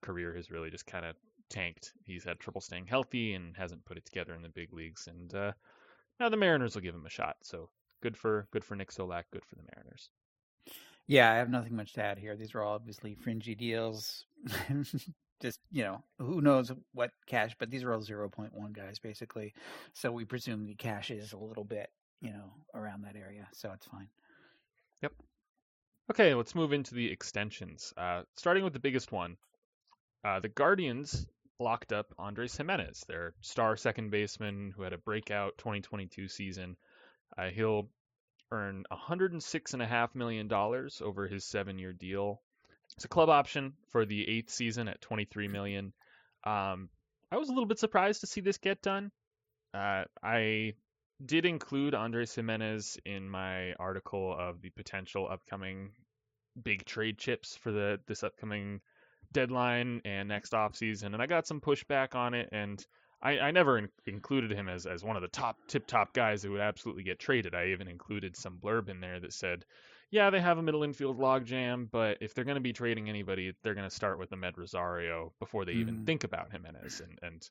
career 0.01 0.35
has 0.35 0.51
really 0.51 0.69
just 0.69 0.85
kind 0.85 1.05
of 1.05 1.15
tanked. 1.49 1.93
He's 2.03 2.23
had 2.23 2.39
trouble 2.39 2.61
staying 2.61 2.85
healthy 2.85 3.33
and 3.33 3.55
hasn't 3.57 3.85
put 3.85 3.97
it 3.97 4.05
together 4.05 4.33
in 4.33 4.41
the 4.41 4.49
big 4.49 4.73
leagues. 4.73 5.07
And 5.07 5.33
uh, 5.33 5.51
now 6.19 6.29
the 6.29 6.37
Mariners 6.37 6.75
will 6.75 6.81
give 6.81 6.95
him 6.95 7.05
a 7.05 7.09
shot. 7.09 7.37
So 7.41 7.69
good 8.01 8.15
for 8.15 8.47
good 8.51 8.63
for 8.63 8.75
Nick 8.75 8.91
Solak. 8.91 9.23
Good 9.31 9.45
for 9.45 9.55
the 9.55 9.63
Mariners. 9.75 10.09
Yeah, 11.07 11.31
I 11.31 11.37
have 11.37 11.49
nothing 11.49 11.75
much 11.75 11.93
to 11.93 12.03
add 12.03 12.19
here. 12.19 12.35
These 12.35 12.53
are 12.53 12.61
all 12.61 12.75
obviously 12.75 13.15
fringy 13.15 13.55
deals. 13.55 14.25
Just, 15.41 15.59
you 15.71 15.83
know, 15.83 16.03
who 16.19 16.39
knows 16.41 16.71
what 16.93 17.11
cash, 17.25 17.55
but 17.57 17.71
these 17.71 17.81
are 17.83 17.93
all 17.93 18.01
0.1 18.01 18.73
guys, 18.73 18.99
basically. 18.99 19.53
So 19.93 20.11
we 20.11 20.25
presume 20.25 20.67
the 20.67 20.75
cash 20.75 21.09
is 21.09 21.33
a 21.33 21.37
little 21.37 21.63
bit, 21.63 21.89
you 22.21 22.29
know, 22.29 22.51
around 22.75 23.05
that 23.05 23.15
area. 23.15 23.47
So 23.53 23.71
it's 23.73 23.87
fine. 23.87 24.09
Okay, 26.11 26.33
let's 26.33 26.55
move 26.55 26.73
into 26.73 26.95
the 26.95 27.11
extensions. 27.11 27.93
Uh, 27.95 28.23
starting 28.35 28.63
with 28.63 28.73
the 28.73 28.79
biggest 28.79 29.11
one, 29.11 29.37
uh, 30.25 30.39
the 30.39 30.49
Guardians 30.49 31.27
locked 31.59 31.93
up 31.93 32.07
Andres 32.17 32.57
Gimenez, 32.57 33.03
their 33.07 33.35
star 33.41 33.77
second 33.77 34.09
baseman 34.09 34.73
who 34.75 34.81
had 34.81 34.93
a 34.93 34.97
breakout 34.97 35.57
2022 35.59 36.27
season. 36.27 36.77
Uh, 37.37 37.49
he'll 37.49 37.89
earn 38.51 38.85
106.5 38.91 40.15
million 40.15 40.47
dollars 40.47 40.99
over 41.05 41.27
his 41.27 41.45
seven-year 41.45 41.93
deal. 41.93 42.41
It's 42.95 43.05
a 43.05 43.09
club 43.09 43.29
option 43.29 43.73
for 43.91 44.03
the 44.03 44.27
eighth 44.27 44.49
season 44.49 44.87
at 44.87 45.01
23 45.01 45.47
million. 45.47 45.93
Um, 46.43 46.89
I 47.31 47.37
was 47.37 47.49
a 47.49 47.51
little 47.51 47.67
bit 47.67 47.77
surprised 47.77 48.21
to 48.21 48.27
see 48.27 48.41
this 48.41 48.57
get 48.57 48.81
done. 48.81 49.11
Uh, 49.75 50.05
I 50.23 50.73
did 51.23 51.45
include 51.45 51.93
Andres 51.95 52.33
Gimenez 52.35 52.97
in 53.05 53.29
my 53.29 53.73
article 53.73 54.35
of 54.37 54.61
the 54.61 54.69
potential 54.69 55.27
upcoming 55.29 55.91
big 56.61 56.85
trade 56.85 57.17
chips 57.17 57.55
for 57.57 57.71
the 57.71 57.99
this 58.07 58.23
upcoming 58.23 58.81
deadline 59.31 60.01
and 60.05 60.27
next 60.27 60.53
offseason, 60.53 61.13
and 61.13 61.21
I 61.21 61.25
got 61.27 61.45
some 61.47 61.61
pushback 61.61 62.15
on 62.15 62.33
it, 62.33 62.49
and 62.51 62.83
I, 63.21 63.39
I 63.39 63.51
never 63.51 63.77
in- 63.77 63.89
included 64.05 64.51
him 64.51 64.67
as, 64.69 64.85
as 64.85 65.03
one 65.03 65.15
of 65.17 65.21
the 65.21 65.27
top 65.27 65.57
tip 65.67 65.85
top 65.85 66.13
guys 66.13 66.41
who 66.41 66.51
would 66.53 66.61
absolutely 66.61 67.03
get 67.03 67.19
traded. 67.19 67.53
I 67.53 67.67
even 67.67 67.87
included 67.87 68.35
some 68.35 68.57
blurb 68.57 68.89
in 68.89 69.01
there 69.01 69.19
that 69.19 69.33
said, 69.33 69.65
yeah, 70.09 70.29
they 70.31 70.39
have 70.39 70.57
a 70.57 70.63
middle 70.63 70.83
infield 70.83 71.19
logjam, 71.19 71.87
but 71.91 72.17
if 72.21 72.33
they're 72.33 72.45
going 72.45 72.55
to 72.55 72.61
be 72.61 72.73
trading 72.73 73.09
anybody, 73.09 73.53
they're 73.61 73.75
going 73.75 73.87
to 73.89 73.95
start 73.95 74.17
with 74.17 74.31
Amed 74.31 74.57
Rosario 74.57 75.31
before 75.39 75.65
they 75.65 75.73
even 75.73 75.99
Mhm. 75.99 76.05
think 76.05 76.23
about 76.23 76.51
Gimenez, 76.51 77.01
and 77.01 77.19
and 77.21 77.49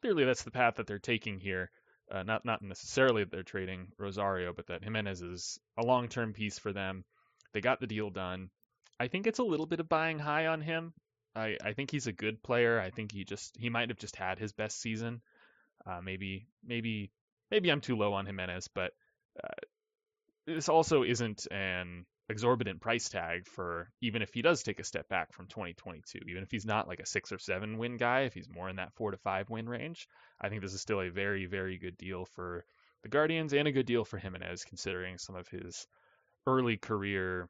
clearly 0.00 0.24
that's 0.24 0.44
the 0.44 0.50
path 0.50 0.76
that 0.76 0.86
they're 0.86 0.98
taking 0.98 1.38
here. 1.38 1.70
Uh, 2.10 2.22
not 2.24 2.44
not 2.44 2.62
necessarily 2.62 3.22
that 3.22 3.30
they're 3.30 3.42
trading 3.42 3.88
Rosario, 3.96 4.52
but 4.52 4.66
that 4.66 4.82
Gimenez 4.82 5.22
is 5.22 5.60
a 5.78 5.84
long 5.84 6.08
term 6.08 6.32
piece 6.32 6.58
for 6.58 6.72
them. 6.72 7.04
They 7.52 7.60
got 7.60 7.80
the 7.80 7.86
deal 7.86 8.10
done. 8.10 8.50
I 8.98 9.08
think 9.08 9.26
it's 9.26 9.38
a 9.38 9.44
little 9.44 9.66
bit 9.66 9.80
of 9.80 9.88
buying 9.88 10.18
high 10.18 10.46
on 10.48 10.60
him. 10.60 10.92
I, 11.34 11.56
I 11.64 11.72
think 11.72 11.90
he's 11.90 12.06
a 12.06 12.12
good 12.12 12.42
player. 12.42 12.80
I 12.80 12.90
think 12.90 13.12
he 13.12 13.24
just 13.24 13.56
he 13.56 13.70
might 13.70 13.88
have 13.90 13.98
just 13.98 14.16
had 14.16 14.38
his 14.38 14.52
best 14.52 14.80
season. 14.80 15.20
Uh, 15.86 16.00
maybe 16.02 16.46
maybe 16.64 17.10
maybe 17.50 17.70
I'm 17.70 17.80
too 17.80 17.96
low 17.96 18.12
on 18.12 18.26
Gimenez, 18.26 18.68
but 18.68 18.92
uh, 19.42 19.48
this 20.46 20.68
also 20.68 21.04
isn't 21.04 21.46
an 21.50 22.06
exorbitant 22.30 22.80
price 22.80 23.08
tag 23.08 23.46
for 23.46 23.90
even 24.00 24.22
if 24.22 24.32
he 24.32 24.40
does 24.40 24.62
take 24.62 24.78
a 24.78 24.84
step 24.84 25.08
back 25.08 25.32
from 25.32 25.46
2022, 25.48 26.20
even 26.28 26.42
if 26.42 26.50
he's 26.50 26.64
not 26.64 26.88
like 26.88 27.00
a 27.00 27.06
six 27.06 27.32
or 27.32 27.38
seven 27.38 27.76
win 27.76 27.96
guy, 27.96 28.20
if 28.20 28.34
he's 28.34 28.48
more 28.48 28.68
in 28.68 28.76
that 28.76 28.94
four 28.94 29.10
to 29.10 29.16
five 29.18 29.50
win 29.50 29.68
range, 29.68 30.06
I 30.40 30.48
think 30.48 30.62
this 30.62 30.74
is 30.74 30.80
still 30.80 31.00
a 31.00 31.10
very 31.10 31.46
very 31.46 31.76
good 31.78 31.96
deal 31.98 32.24
for 32.24 32.64
the 33.02 33.08
Guardians 33.08 33.52
and 33.52 33.66
a 33.66 33.72
good 33.72 33.86
deal 33.86 34.04
for 34.04 34.18
Gimenez 34.18 34.64
considering 34.64 35.18
some 35.18 35.34
of 35.34 35.48
his 35.48 35.86
early 36.46 36.76
career 36.76 37.48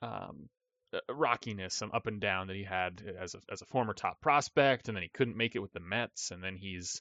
um, 0.00 0.48
uh, 0.94 1.00
rockiness, 1.12 1.74
some 1.74 1.90
up 1.92 2.06
and 2.06 2.20
down 2.20 2.48
that 2.48 2.56
he 2.56 2.64
had 2.64 3.02
as 3.18 3.34
a, 3.34 3.38
as 3.50 3.62
a 3.62 3.66
former 3.66 3.94
top 3.94 4.20
prospect, 4.20 4.88
and 4.88 4.96
then 4.96 5.02
he 5.02 5.08
couldn't 5.08 5.36
make 5.36 5.56
it 5.56 5.60
with 5.60 5.72
the 5.72 5.80
Mets, 5.80 6.30
and 6.30 6.42
then 6.42 6.56
he's 6.56 7.00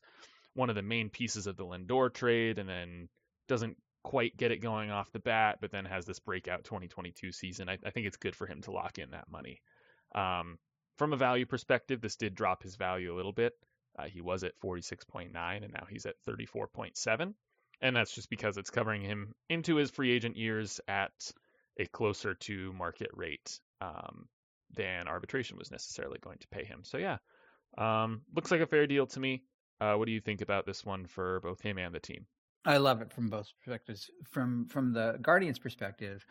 one 0.54 0.70
of 0.70 0.76
the 0.76 0.82
main 0.82 1.10
pieces 1.10 1.48
of 1.48 1.58
the 1.58 1.66
Lindor 1.66 2.14
trade, 2.14 2.58
and 2.58 2.70
then 2.70 3.10
doesn't 3.48 3.78
quite 4.04 4.38
get 4.38 4.52
it 4.52 4.58
going 4.58 4.92
off 4.92 5.12
the 5.12 5.20
bat, 5.20 5.60
but 5.62 5.72
then 5.72 5.86
has 5.86 6.06
this 6.06 6.20
breakout 6.20 6.64
2022 6.64 7.32
season. 7.32 7.70
I, 7.70 7.78
I 7.86 7.92
think 7.92 8.08
it's 8.08 8.18
good 8.18 8.36
for 8.36 8.48
him 8.48 8.62
to 8.64 8.72
lock 8.72 8.98
in 8.98 9.12
that 9.12 9.30
money. 9.30 9.62
Um, 10.16 10.58
from 10.98 11.14
a 11.14 11.18
value 11.18 11.46
perspective, 11.46 12.02
this 12.02 12.16
did 12.16 12.36
drop 12.36 12.64
his 12.64 12.76
value 12.76 13.14
a 13.14 13.18
little 13.18 13.34
bit. 13.34 13.54
Uh, 13.98 14.06
he 14.06 14.22
was 14.22 14.44
at 14.44 14.60
46.9, 14.64 15.32
and 15.36 15.74
now 15.74 15.86
he's 15.90 16.06
at 16.06 16.16
34.7, 16.28 17.34
and 17.82 17.96
that's 17.96 18.14
just 18.14 18.30
because 18.30 18.58
it's 18.58 18.70
covering 18.70 19.02
him 19.02 19.34
into 19.50 19.76
his 19.76 19.92
free 19.92 20.12
agent 20.12 20.38
years 20.38 20.80
at 20.88 21.12
a 21.80 21.86
closer 21.88 22.36
to 22.36 22.74
market 22.74 23.10
rate 23.14 23.60
um, 23.82 24.28
than 24.76 25.08
arbitration 25.08 25.58
was 25.58 25.72
necessarily 25.72 26.20
going 26.20 26.38
to 26.40 26.48
pay 26.50 26.64
him. 26.64 26.82
So 26.84 26.98
yeah, 26.98 27.18
um, 27.78 28.22
looks 28.34 28.52
like 28.52 28.62
a 28.62 28.68
fair 28.68 28.88
deal 28.88 29.08
to 29.08 29.20
me. 29.20 29.44
Uh, 29.80 29.96
what 29.96 30.06
do 30.06 30.12
you 30.12 30.22
think 30.22 30.42
about 30.42 30.66
this 30.66 30.86
one 30.86 31.08
for 31.08 31.40
both 31.42 31.62
him 31.62 31.78
and 31.78 31.94
the 31.94 32.00
team? 32.00 32.28
I 32.66 32.78
love 32.78 33.02
it 33.02 33.12
from 33.12 33.30
both 33.30 33.50
perspectives. 33.64 34.10
From 34.30 34.68
from 34.68 34.94
the 34.94 35.18
Guardians' 35.22 35.60
perspective, 35.60 36.26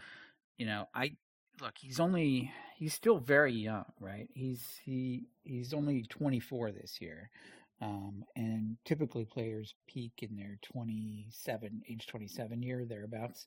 you 0.58 0.66
know, 0.66 0.86
I 0.94 1.12
look. 1.60 1.74
He's 1.78 2.00
only 2.00 2.52
he's 2.76 2.94
still 2.94 3.18
very 3.18 3.52
young, 3.52 3.84
right? 4.00 4.28
He's 4.34 4.64
he 4.84 5.26
he's 5.42 5.74
only 5.74 6.04
24 6.04 6.72
this 6.72 7.00
year. 7.00 7.30
Um, 7.82 8.24
and 8.36 8.76
typically 8.84 9.24
players 9.24 9.74
peak 9.88 10.12
in 10.18 10.36
their 10.36 10.58
27, 10.62 11.82
age 11.88 12.06
27 12.06 12.62
year, 12.62 12.84
thereabouts. 12.84 13.46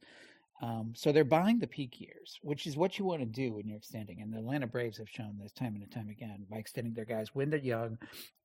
Um, 0.61 0.93
so 0.95 1.11
they're 1.11 1.23
buying 1.23 1.59
the 1.59 1.67
peak 1.67 1.99
years, 1.99 2.39
which 2.41 2.65
is 2.65 2.77
what 2.77 2.97
you 2.97 3.05
want 3.05 3.19
to 3.21 3.25
do 3.25 3.53
when 3.53 3.67
you're 3.67 3.77
extending. 3.77 4.21
And 4.21 4.33
the 4.33 4.37
Atlanta 4.37 4.65
Braves 4.65 4.97
have 4.97 5.09
shown 5.09 5.37
this 5.39 5.51
time 5.51 5.75
and 5.75 5.91
time 5.91 6.09
again 6.09 6.45
by 6.49 6.57
extending 6.57 6.93
their 6.93 7.05
guys 7.05 7.29
when 7.33 7.49
they're 7.49 7.59
young. 7.59 7.97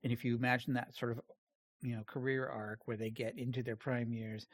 And 0.03 0.13
if 0.13 0.25
you 0.25 0.37
imagine 0.37 0.75
that 0.75 0.95
sort 0.95 1.13
of, 1.13 1.21
you 1.83 1.97
know, 1.97 2.03
career 2.05 2.49
arc 2.49 2.81
where 2.87 2.97
they 2.97 3.11
get 3.11 3.39
into 3.39 3.63
their 3.63 3.77
prime 3.77 4.13
years 4.13 4.47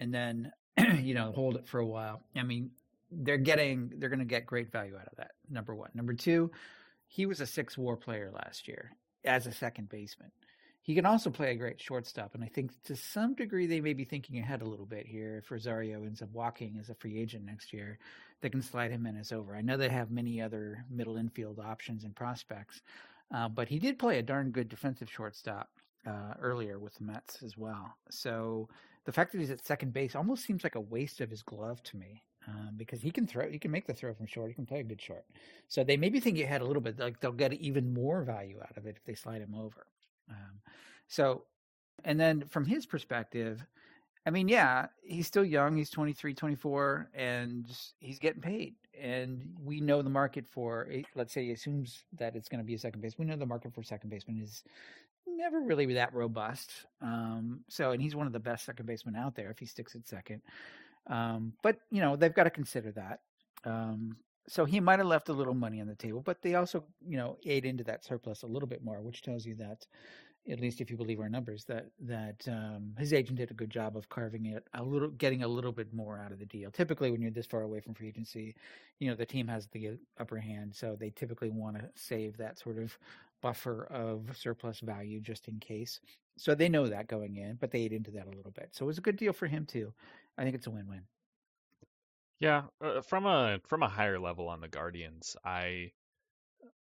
and 0.00 0.12
then, 0.12 0.52
you 1.00 1.14
know, 1.14 1.32
hold 1.32 1.56
it 1.56 1.66
for 1.66 1.80
a 1.80 1.86
while. 1.86 2.22
I 2.36 2.42
mean, 2.42 2.70
they're 3.10 3.38
getting, 3.38 3.92
they're 3.96 4.10
going 4.10 4.18
to 4.18 4.24
get 4.24 4.46
great 4.46 4.70
value 4.70 4.96
out 4.96 5.08
of 5.08 5.16
that. 5.16 5.32
Number 5.48 5.74
one. 5.74 5.90
Number 5.94 6.14
two, 6.14 6.50
he 7.06 7.26
was 7.26 7.40
a 7.40 7.46
six 7.46 7.76
war 7.78 7.96
player 7.96 8.30
last 8.32 8.68
year 8.68 8.92
as 9.24 9.46
a 9.46 9.52
second 9.52 9.88
baseman. 9.88 10.30
He 10.82 10.94
can 10.94 11.04
also 11.04 11.28
play 11.28 11.50
a 11.50 11.56
great 11.56 11.80
shortstop, 11.80 12.34
and 12.34 12.42
I 12.42 12.46
think 12.46 12.70
to 12.84 12.96
some 12.96 13.34
degree 13.34 13.66
they 13.66 13.82
may 13.82 13.92
be 13.92 14.04
thinking 14.04 14.38
ahead 14.38 14.62
a 14.62 14.68
little 14.68 14.86
bit 14.86 15.06
here. 15.06 15.36
If 15.36 15.50
Rosario 15.50 16.04
ends 16.04 16.22
up 16.22 16.30
walking 16.32 16.78
as 16.80 16.88
a 16.88 16.94
free 16.94 17.18
agent 17.20 17.44
next 17.44 17.74
year, 17.74 17.98
they 18.40 18.48
can 18.48 18.62
slide 18.62 18.90
Gimenez 18.90 19.30
over. 19.30 19.54
I 19.54 19.60
know 19.60 19.76
they 19.76 19.90
have 19.90 20.10
many 20.10 20.40
other 20.40 20.84
middle 20.90 21.18
infield 21.18 21.58
options 21.58 22.04
and 22.04 22.16
prospects, 22.16 22.80
uh, 23.34 23.50
but 23.50 23.68
he 23.68 23.78
did 23.78 23.98
play 23.98 24.18
a 24.18 24.22
darn 24.22 24.50
good 24.50 24.70
defensive 24.70 25.10
shortstop 25.10 25.68
uh, 26.08 26.34
earlier 26.40 26.78
with 26.78 26.94
the 26.94 27.04
Mets 27.04 27.42
as 27.42 27.56
well. 27.58 27.96
So 28.10 28.68
the 29.04 29.12
fact 29.12 29.32
that 29.32 29.38
he's 29.38 29.50
at 29.50 29.64
second 29.64 29.92
base 29.92 30.14
almost 30.14 30.44
seems 30.44 30.64
like 30.64 30.74
a 30.74 30.80
waste 30.80 31.20
of 31.20 31.30
his 31.30 31.42
glove 31.42 31.82
to 31.84 31.96
me. 31.96 32.22
Um, 32.46 32.70
because 32.76 33.02
he 33.02 33.10
can 33.10 33.26
throw, 33.26 33.50
he 33.50 33.58
can 33.58 33.70
make 33.70 33.86
the 33.86 33.92
throw 33.92 34.14
from 34.14 34.24
short. 34.24 34.48
He 34.48 34.54
can 34.54 34.64
play 34.64 34.80
a 34.80 34.84
good 34.84 35.02
short. 35.02 35.24
So 35.66 35.84
they 35.84 35.98
maybe 35.98 36.18
think 36.18 36.38
ahead 36.38 36.62
a 36.62 36.64
little 36.64 36.80
bit. 36.80 36.98
Like 36.98 37.20
they'll 37.20 37.30
get 37.30 37.52
even 37.52 37.92
more 37.92 38.22
value 38.22 38.58
out 38.62 38.76
of 38.76 38.86
it 38.86 38.96
if 38.96 39.04
they 39.04 39.14
slide 39.14 39.42
him 39.42 39.54
over. 39.54 39.86
Um, 40.30 40.60
so, 41.08 41.42
and 42.04 42.18
then 42.18 42.44
from 42.48 42.64
his 42.64 42.86
perspective, 42.86 43.66
I 44.24 44.30
mean, 44.30 44.48
yeah, 44.48 44.86
he's 45.02 45.26
still 45.26 45.44
young. 45.44 45.76
He's 45.76 45.90
23, 45.90 46.34
24, 46.34 47.10
and 47.14 47.66
he's 47.98 48.18
getting 48.18 48.40
paid. 48.40 48.74
And 48.98 49.54
we 49.62 49.80
know 49.80 50.02
the 50.02 50.10
market 50.10 50.46
for, 50.46 50.88
let's 51.14 51.32
say, 51.32 51.46
he 51.46 51.52
assumes 51.52 52.04
that 52.18 52.34
it's 52.34 52.48
going 52.48 52.60
to 52.60 52.66
be 52.66 52.74
a 52.74 52.78
second 52.78 53.00
base. 53.00 53.18
We 53.18 53.26
know 53.26 53.36
the 53.36 53.46
market 53.46 53.74
for 53.74 53.82
second 53.82 54.10
baseman 54.10 54.40
is 54.42 54.64
never 55.36 55.60
really 55.60 55.86
that 55.94 56.14
robust. 56.14 56.72
Um, 57.00 57.60
so, 57.68 57.92
and 57.92 58.02
he's 58.02 58.14
one 58.14 58.26
of 58.26 58.32
the 58.32 58.40
best 58.40 58.64
second 58.64 58.86
basemen 58.86 59.16
out 59.16 59.34
there 59.34 59.50
if 59.50 59.58
he 59.58 59.66
sticks 59.66 59.94
at 59.94 60.06
second. 60.08 60.42
Um, 61.06 61.52
but 61.62 61.78
you 61.90 62.00
know, 62.00 62.16
they've 62.16 62.34
got 62.34 62.44
to 62.44 62.50
consider 62.50 62.92
that. 62.92 63.20
Um, 63.64 64.16
so 64.48 64.64
he 64.64 64.80
might 64.80 64.98
have 64.98 65.08
left 65.08 65.28
a 65.28 65.32
little 65.32 65.54
money 65.54 65.80
on 65.80 65.86
the 65.86 65.94
table, 65.94 66.22
but 66.22 66.40
they 66.42 66.54
also, 66.54 66.82
you 67.06 67.16
know, 67.16 67.36
ate 67.44 67.64
into 67.64 67.84
that 67.84 68.04
surplus 68.04 68.42
a 68.42 68.46
little 68.46 68.68
bit 68.68 68.82
more, 68.82 69.02
which 69.02 69.22
tells 69.22 69.44
you 69.44 69.54
that, 69.56 69.86
at 70.50 70.60
least 70.60 70.80
if 70.80 70.90
you 70.90 70.96
believe 70.96 71.20
our 71.20 71.28
numbers, 71.28 71.64
that 71.64 71.86
that 72.00 72.46
um, 72.48 72.94
his 72.98 73.12
agent 73.12 73.38
did 73.38 73.50
a 73.50 73.54
good 73.54 73.68
job 73.68 73.96
of 73.96 74.08
carving 74.08 74.46
it 74.46 74.66
a 74.72 74.82
little, 74.82 75.10
getting 75.10 75.42
a 75.42 75.48
little 75.48 75.72
bit 75.72 75.92
more 75.92 76.18
out 76.18 76.32
of 76.32 76.38
the 76.38 76.46
deal. 76.46 76.70
Typically, 76.70 77.10
when 77.10 77.20
you're 77.20 77.30
this 77.30 77.46
far 77.46 77.62
away 77.62 77.80
from 77.80 77.92
free 77.92 78.08
agency, 78.08 78.54
you 78.98 79.08
know, 79.08 79.14
the 79.14 79.26
team 79.26 79.46
has 79.46 79.66
the 79.68 79.98
upper 80.18 80.38
hand, 80.38 80.74
so 80.74 80.96
they 80.98 81.10
typically 81.10 81.50
want 81.50 81.76
to 81.76 81.84
save 81.94 82.38
that 82.38 82.58
sort 82.58 82.78
of 82.78 82.98
buffer 83.40 83.84
of 83.84 84.36
surplus 84.36 84.80
value 84.80 85.20
just 85.20 85.48
in 85.48 85.58
case. 85.58 86.00
So 86.36 86.54
they 86.54 86.68
know 86.68 86.86
that 86.88 87.08
going 87.08 87.36
in, 87.36 87.56
but 87.56 87.70
they 87.70 87.80
ate 87.80 87.92
into 87.92 88.12
that 88.12 88.26
a 88.26 88.36
little 88.36 88.52
bit. 88.52 88.70
So 88.72 88.84
it 88.84 88.86
was 88.86 88.98
a 88.98 89.02
good 89.02 89.16
deal 89.16 89.32
for 89.32 89.46
him 89.46 89.66
too. 89.66 89.92
I 90.36 90.44
think 90.44 90.54
it's 90.54 90.66
a 90.66 90.70
win-win. 90.70 91.02
Yeah, 92.40 92.62
uh, 92.80 93.00
from 93.00 93.26
a 93.26 93.58
from 93.66 93.82
a 93.82 93.88
higher 93.88 94.20
level 94.20 94.48
on 94.48 94.60
the 94.60 94.68
Guardians, 94.68 95.36
I 95.44 95.90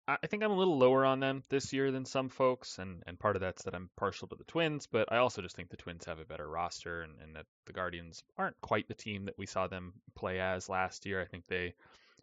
I 0.07 0.27
think 0.27 0.43
I'm 0.43 0.51
a 0.51 0.57
little 0.57 0.77
lower 0.77 1.03
on 1.03 1.19
them 1.19 1.43
this 1.49 1.73
year 1.73 1.91
than 1.91 2.05
some 2.05 2.29
folks, 2.29 2.77
and, 2.77 3.01
and 3.07 3.17
part 3.17 3.35
of 3.35 3.41
that's 3.41 3.63
that 3.63 3.73
I'm 3.73 3.89
partial 3.95 4.27
to 4.27 4.35
the 4.35 4.43
Twins, 4.43 4.85
but 4.85 5.11
I 5.11 5.17
also 5.17 5.41
just 5.41 5.55
think 5.55 5.69
the 5.69 5.77
Twins 5.77 6.05
have 6.05 6.19
a 6.19 6.25
better 6.25 6.47
roster, 6.47 7.01
and, 7.01 7.13
and 7.21 7.35
that 7.35 7.47
the 7.65 7.73
Guardians 7.73 8.23
aren't 8.37 8.59
quite 8.61 8.87
the 8.87 8.93
team 8.93 9.25
that 9.25 9.37
we 9.37 9.47
saw 9.47 9.67
them 9.67 9.93
play 10.13 10.39
as 10.39 10.69
last 10.69 11.07
year. 11.07 11.19
I 11.19 11.25
think 11.25 11.47
they 11.47 11.73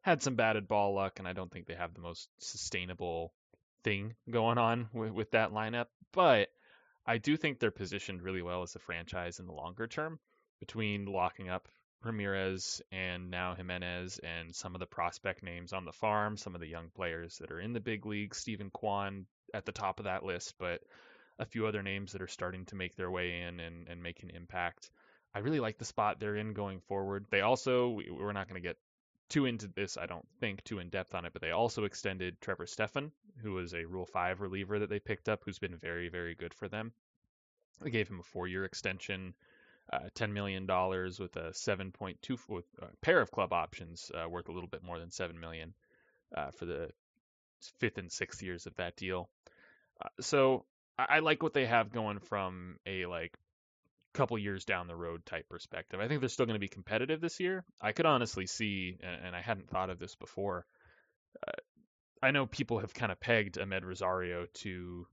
had 0.02 0.22
some 0.22 0.37
batted 0.37 0.68
ball 0.68 0.94
luck, 0.94 1.18
and 1.18 1.26
I 1.26 1.32
don't 1.32 1.50
think 1.50 1.66
they 1.66 1.74
have 1.74 1.92
the 1.92 2.00
most 2.00 2.28
sustainable 2.38 3.32
thing 3.84 4.14
going 4.30 4.58
on 4.58 4.88
with, 4.92 5.12
with 5.12 5.30
that 5.32 5.52
lineup. 5.52 5.86
But 6.12 6.48
I 7.06 7.18
do 7.18 7.36
think 7.36 7.58
they're 7.58 7.70
positioned 7.70 8.22
really 8.22 8.42
well 8.42 8.62
as 8.62 8.74
a 8.74 8.80
franchise 8.80 9.40
in 9.40 9.46
the 9.46 9.52
longer 9.52 9.86
term 9.86 10.18
between 10.60 11.06
locking 11.06 11.48
up 11.48 11.68
Ramirez 12.04 12.82
and 12.90 13.30
now 13.30 13.54
Gimenez 13.54 14.18
and 14.22 14.54
some 14.54 14.74
of 14.74 14.80
the 14.80 14.86
prospect 14.86 15.42
names 15.42 15.72
on 15.72 15.84
the 15.84 15.92
farm, 15.92 16.36
some 16.36 16.54
of 16.54 16.60
the 16.60 16.68
young 16.68 16.90
players 16.94 17.38
that 17.38 17.50
are 17.50 17.60
in 17.60 17.72
the 17.72 17.80
big 17.80 18.06
league, 18.06 18.34
Steven 18.34 18.70
Kwan 18.70 19.26
at 19.54 19.64
the 19.64 19.72
top 19.72 19.98
of 19.98 20.04
that 20.04 20.24
list, 20.24 20.54
but 20.58 20.82
a 21.38 21.46
few 21.46 21.66
other 21.66 21.82
names 21.82 22.12
that 22.12 22.22
are 22.22 22.28
starting 22.28 22.64
to 22.66 22.76
make 22.76 22.96
their 22.96 23.10
way 23.10 23.42
in 23.42 23.60
and, 23.60 23.88
and 23.88 24.02
make 24.02 24.22
an 24.22 24.30
impact. 24.30 24.90
I 25.34 25.40
really 25.40 25.60
like 25.60 25.78
the 25.78 25.84
spot 25.84 26.20
they're 26.20 26.36
in 26.36 26.52
going 26.52 26.80
forward. 26.80 27.26
They 27.30 27.40
also, 27.40 28.00
we're 28.10 28.32
not 28.32 28.48
going 28.48 28.60
to 28.60 28.68
get 28.68 28.76
too 29.32 29.46
into 29.46 29.66
this, 29.66 29.96
I 29.96 30.04
don't 30.04 30.26
think, 30.40 30.62
too 30.62 30.78
in 30.78 30.90
depth 30.90 31.14
on 31.14 31.24
it, 31.24 31.32
but 31.32 31.40
they 31.40 31.52
also 31.52 31.84
extended 31.84 32.38
Trevor 32.40 32.66
Stephan, 32.66 33.10
who 33.38 33.52
was 33.52 33.72
a 33.72 33.86
Rule 33.86 34.04
5 34.04 34.42
reliever 34.42 34.78
that 34.78 34.90
they 34.90 35.00
picked 35.00 35.28
up, 35.28 35.42
who's 35.42 35.58
been 35.58 35.76
very, 35.76 36.10
very 36.10 36.34
good 36.34 36.52
for 36.52 36.68
them. 36.68 36.92
They 37.80 37.90
gave 37.90 38.08
him 38.08 38.20
a 38.20 38.24
four 38.24 38.46
year 38.46 38.64
extension 38.64 39.32
uh, 39.90 40.10
$10 40.14 40.32
million 40.32 40.66
with 40.66 41.36
a 41.36 41.50
7.2 41.50 42.38
with 42.48 42.66
a 42.80 42.86
pair 43.00 43.20
of 43.22 43.30
club 43.30 43.54
options 43.54 44.10
uh, 44.14 44.28
worth 44.28 44.48
a 44.48 44.52
little 44.52 44.68
bit 44.68 44.82
more 44.82 44.98
than 44.98 45.10
7 45.10 45.40
million 45.40 45.72
uh, 46.36 46.50
for 46.50 46.66
the 46.66 46.90
fifth 47.80 47.96
and 47.96 48.12
sixth 48.12 48.42
years 48.42 48.66
of 48.66 48.74
that 48.76 48.96
deal. 48.96 49.30
Uh, 50.04 50.08
so 50.20 50.66
I, 50.98 51.06
I, 51.08 51.18
like 51.20 51.42
what 51.42 51.54
they 51.54 51.66
have 51.66 51.90
going 51.90 52.18
from 52.18 52.76
a 52.86 53.06
like 53.06 53.34
couple 54.12 54.38
years 54.38 54.64
down 54.64 54.87
the 54.87 54.96
road 54.96 55.25
type 55.27 55.48
perspective. 55.48 56.01
I 56.01 56.09
think 56.09 56.20
they're 56.20 56.29
still 56.29 56.46
going 56.46 56.57
to 56.57 56.61
be 56.61 56.68
competitive 56.68 57.20
this 57.20 57.40
year. 57.40 57.64
I 57.81 57.92
could 57.92 58.07
honestly 58.07 58.46
see, 58.46 58.98
and, 59.03 59.35
I 59.35 59.40
hadn't 59.40 59.70
thought 59.70 59.90
of 59.90 59.98
this 59.98 60.14
before. 60.14 60.66
Uh, 61.46 61.53
I 62.22 62.31
know 62.31 62.46
people 62.46 62.79
have 62.79 62.94
kind 62.94 63.11
of 63.11 63.20
pegged 63.20 63.57
Amed 63.57 63.85
Rosario 63.85 64.46
to 64.55 65.07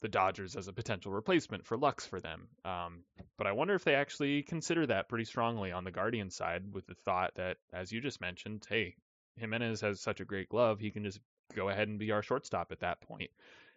the 0.00 0.08
Dodgers 0.08 0.56
as 0.56 0.68
a 0.68 0.72
potential 0.72 1.12
replacement 1.12 1.66
for 1.66 1.76
Lux 1.76 2.06
for 2.06 2.20
them. 2.20 2.48
Um, 2.64 3.04
but 3.36 3.46
I 3.46 3.52
wonder 3.52 3.74
if 3.74 3.84
they 3.84 3.94
actually 3.94 4.42
consider 4.42 4.86
that 4.86 5.08
pretty 5.08 5.26
strongly 5.26 5.72
on 5.72 5.84
the 5.84 5.90
Guardian 5.90 6.30
side 6.30 6.72
with 6.72 6.86
the 6.86 6.94
thought 7.04 7.34
that, 7.36 7.58
as 7.72 7.92
you 7.92 8.00
just 8.00 8.20
mentioned, 8.20 8.66
hey, 8.68 8.94
Gimenez 9.38 9.80
has 9.82 10.00
such 10.00 10.20
a 10.20 10.24
great 10.24 10.48
glove, 10.48 10.80
he 10.80 10.90
can 10.90 11.04
just 11.04 11.20
go 11.54 11.68
ahead 11.68 11.88
and 11.88 11.98
be 11.98 12.10
our 12.12 12.22
shortstop 12.22 12.72
at 12.72 12.80
that 12.80 13.00
point. 13.02 13.30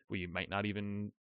We 0.10 0.28
might 0.28 0.49
not 0.49 0.65
even 0.65 1.12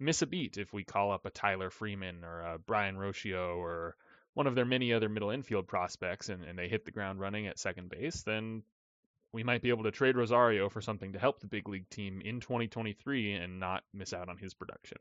miss 0.00 0.22
a 0.22 0.26
beat 0.26 0.58
if 0.58 0.72
we 0.72 0.82
call 0.82 1.12
up 1.12 1.26
a 1.26 1.30
Tyler 1.30 1.70
Freeman 1.70 2.24
or 2.24 2.40
a 2.40 2.58
Brayan 2.58 2.96
Rocchio 2.96 3.56
or 3.56 3.96
one 4.34 4.46
of 4.46 4.54
their 4.54 4.64
many 4.64 4.92
other 4.92 5.08
middle 5.08 5.30
infield 5.30 5.68
prospects 5.68 6.28
and, 6.28 6.44
and 6.44 6.58
they 6.58 6.68
hit 6.68 6.84
the 6.84 6.90
ground 6.90 7.20
running 7.20 7.46
at 7.46 7.58
second 7.58 7.90
base, 7.90 8.22
then 8.22 8.62
we 9.32 9.44
might 9.44 9.62
be 9.62 9.68
able 9.68 9.84
to 9.84 9.90
trade 9.90 10.16
Rosario 10.16 10.68
for 10.68 10.80
something 10.80 11.12
to 11.12 11.18
help 11.18 11.40
the 11.40 11.46
big 11.46 11.68
league 11.68 11.88
team 11.88 12.20
in 12.24 12.40
2023 12.40 13.34
and 13.34 13.60
not 13.60 13.84
miss 13.92 14.12
out 14.12 14.28
on 14.28 14.38
his 14.38 14.54
production. 14.54 14.98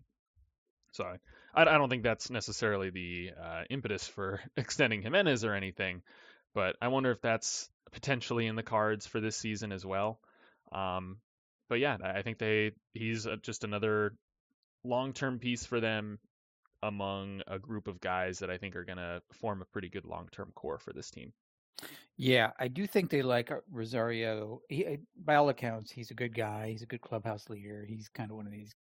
So 0.92 1.06
I, 1.54 1.62
I 1.62 1.78
don't 1.78 1.90
think 1.90 2.04
that's 2.04 2.30
necessarily 2.30 2.90
the 2.90 3.32
uh, 3.42 3.64
impetus 3.70 4.08
for 4.08 4.42
extending 4.58 5.02
Gimenez 5.02 5.46
or 5.46 5.54
anything, 5.54 6.02
but 6.54 6.76
I 6.82 6.90
wonder 6.90 7.12
if 7.12 7.22
that's 7.22 7.70
potentially 7.92 8.48
in 8.48 8.56
the 8.56 8.64
cards 8.64 9.08
for 9.08 9.20
this 9.20 9.36
season 9.36 9.72
as 9.72 9.86
well. 9.86 10.20
Um, 10.72 11.18
but 11.70 11.80
yeah, 11.80 11.98
I 12.04 12.22
think 12.24 12.40
they 12.40 12.72
he's 12.94 13.28
just 13.44 13.64
another 13.64 14.14
long-term 14.84 15.40
piece 15.40 15.66
for 15.66 15.80
them 15.80 16.20
among 16.82 17.42
a 17.48 17.60
group 17.60 17.88
of 17.88 18.00
guys 18.00 18.40
that 18.40 18.50
I 18.50 18.58
think 18.58 18.76
are 18.76 18.86
going 18.86 18.98
to 18.98 19.22
form 19.34 19.62
a 19.62 19.66
pretty 19.66 19.90
good 19.90 20.06
long-term 20.06 20.52
core 20.56 20.80
for 20.80 20.94
this 20.94 21.12
team. 21.12 21.34
Yeah, 22.18 22.52
I 22.60 22.68
do 22.68 22.86
think 22.86 23.10
they 23.10 23.22
like 23.22 23.52
uh, 23.52 23.58
Rosario. 23.72 24.62
He, 24.68 24.86
uh, 24.86 24.98
by 25.24 25.36
all 25.36 25.50
accounts, 25.50 25.92
he's 25.92 26.12
a 26.12 26.14
good 26.16 26.36
guy. 26.36 26.70
He's 26.70 26.82
a 26.82 26.86
good 26.86 27.02
clubhouse 27.02 27.50
leader. 27.50 27.86
He's 27.88 28.10
kind 28.10 28.30
of 28.32 28.38
one 28.38 28.46
of 28.46 28.52
these, 28.52 28.76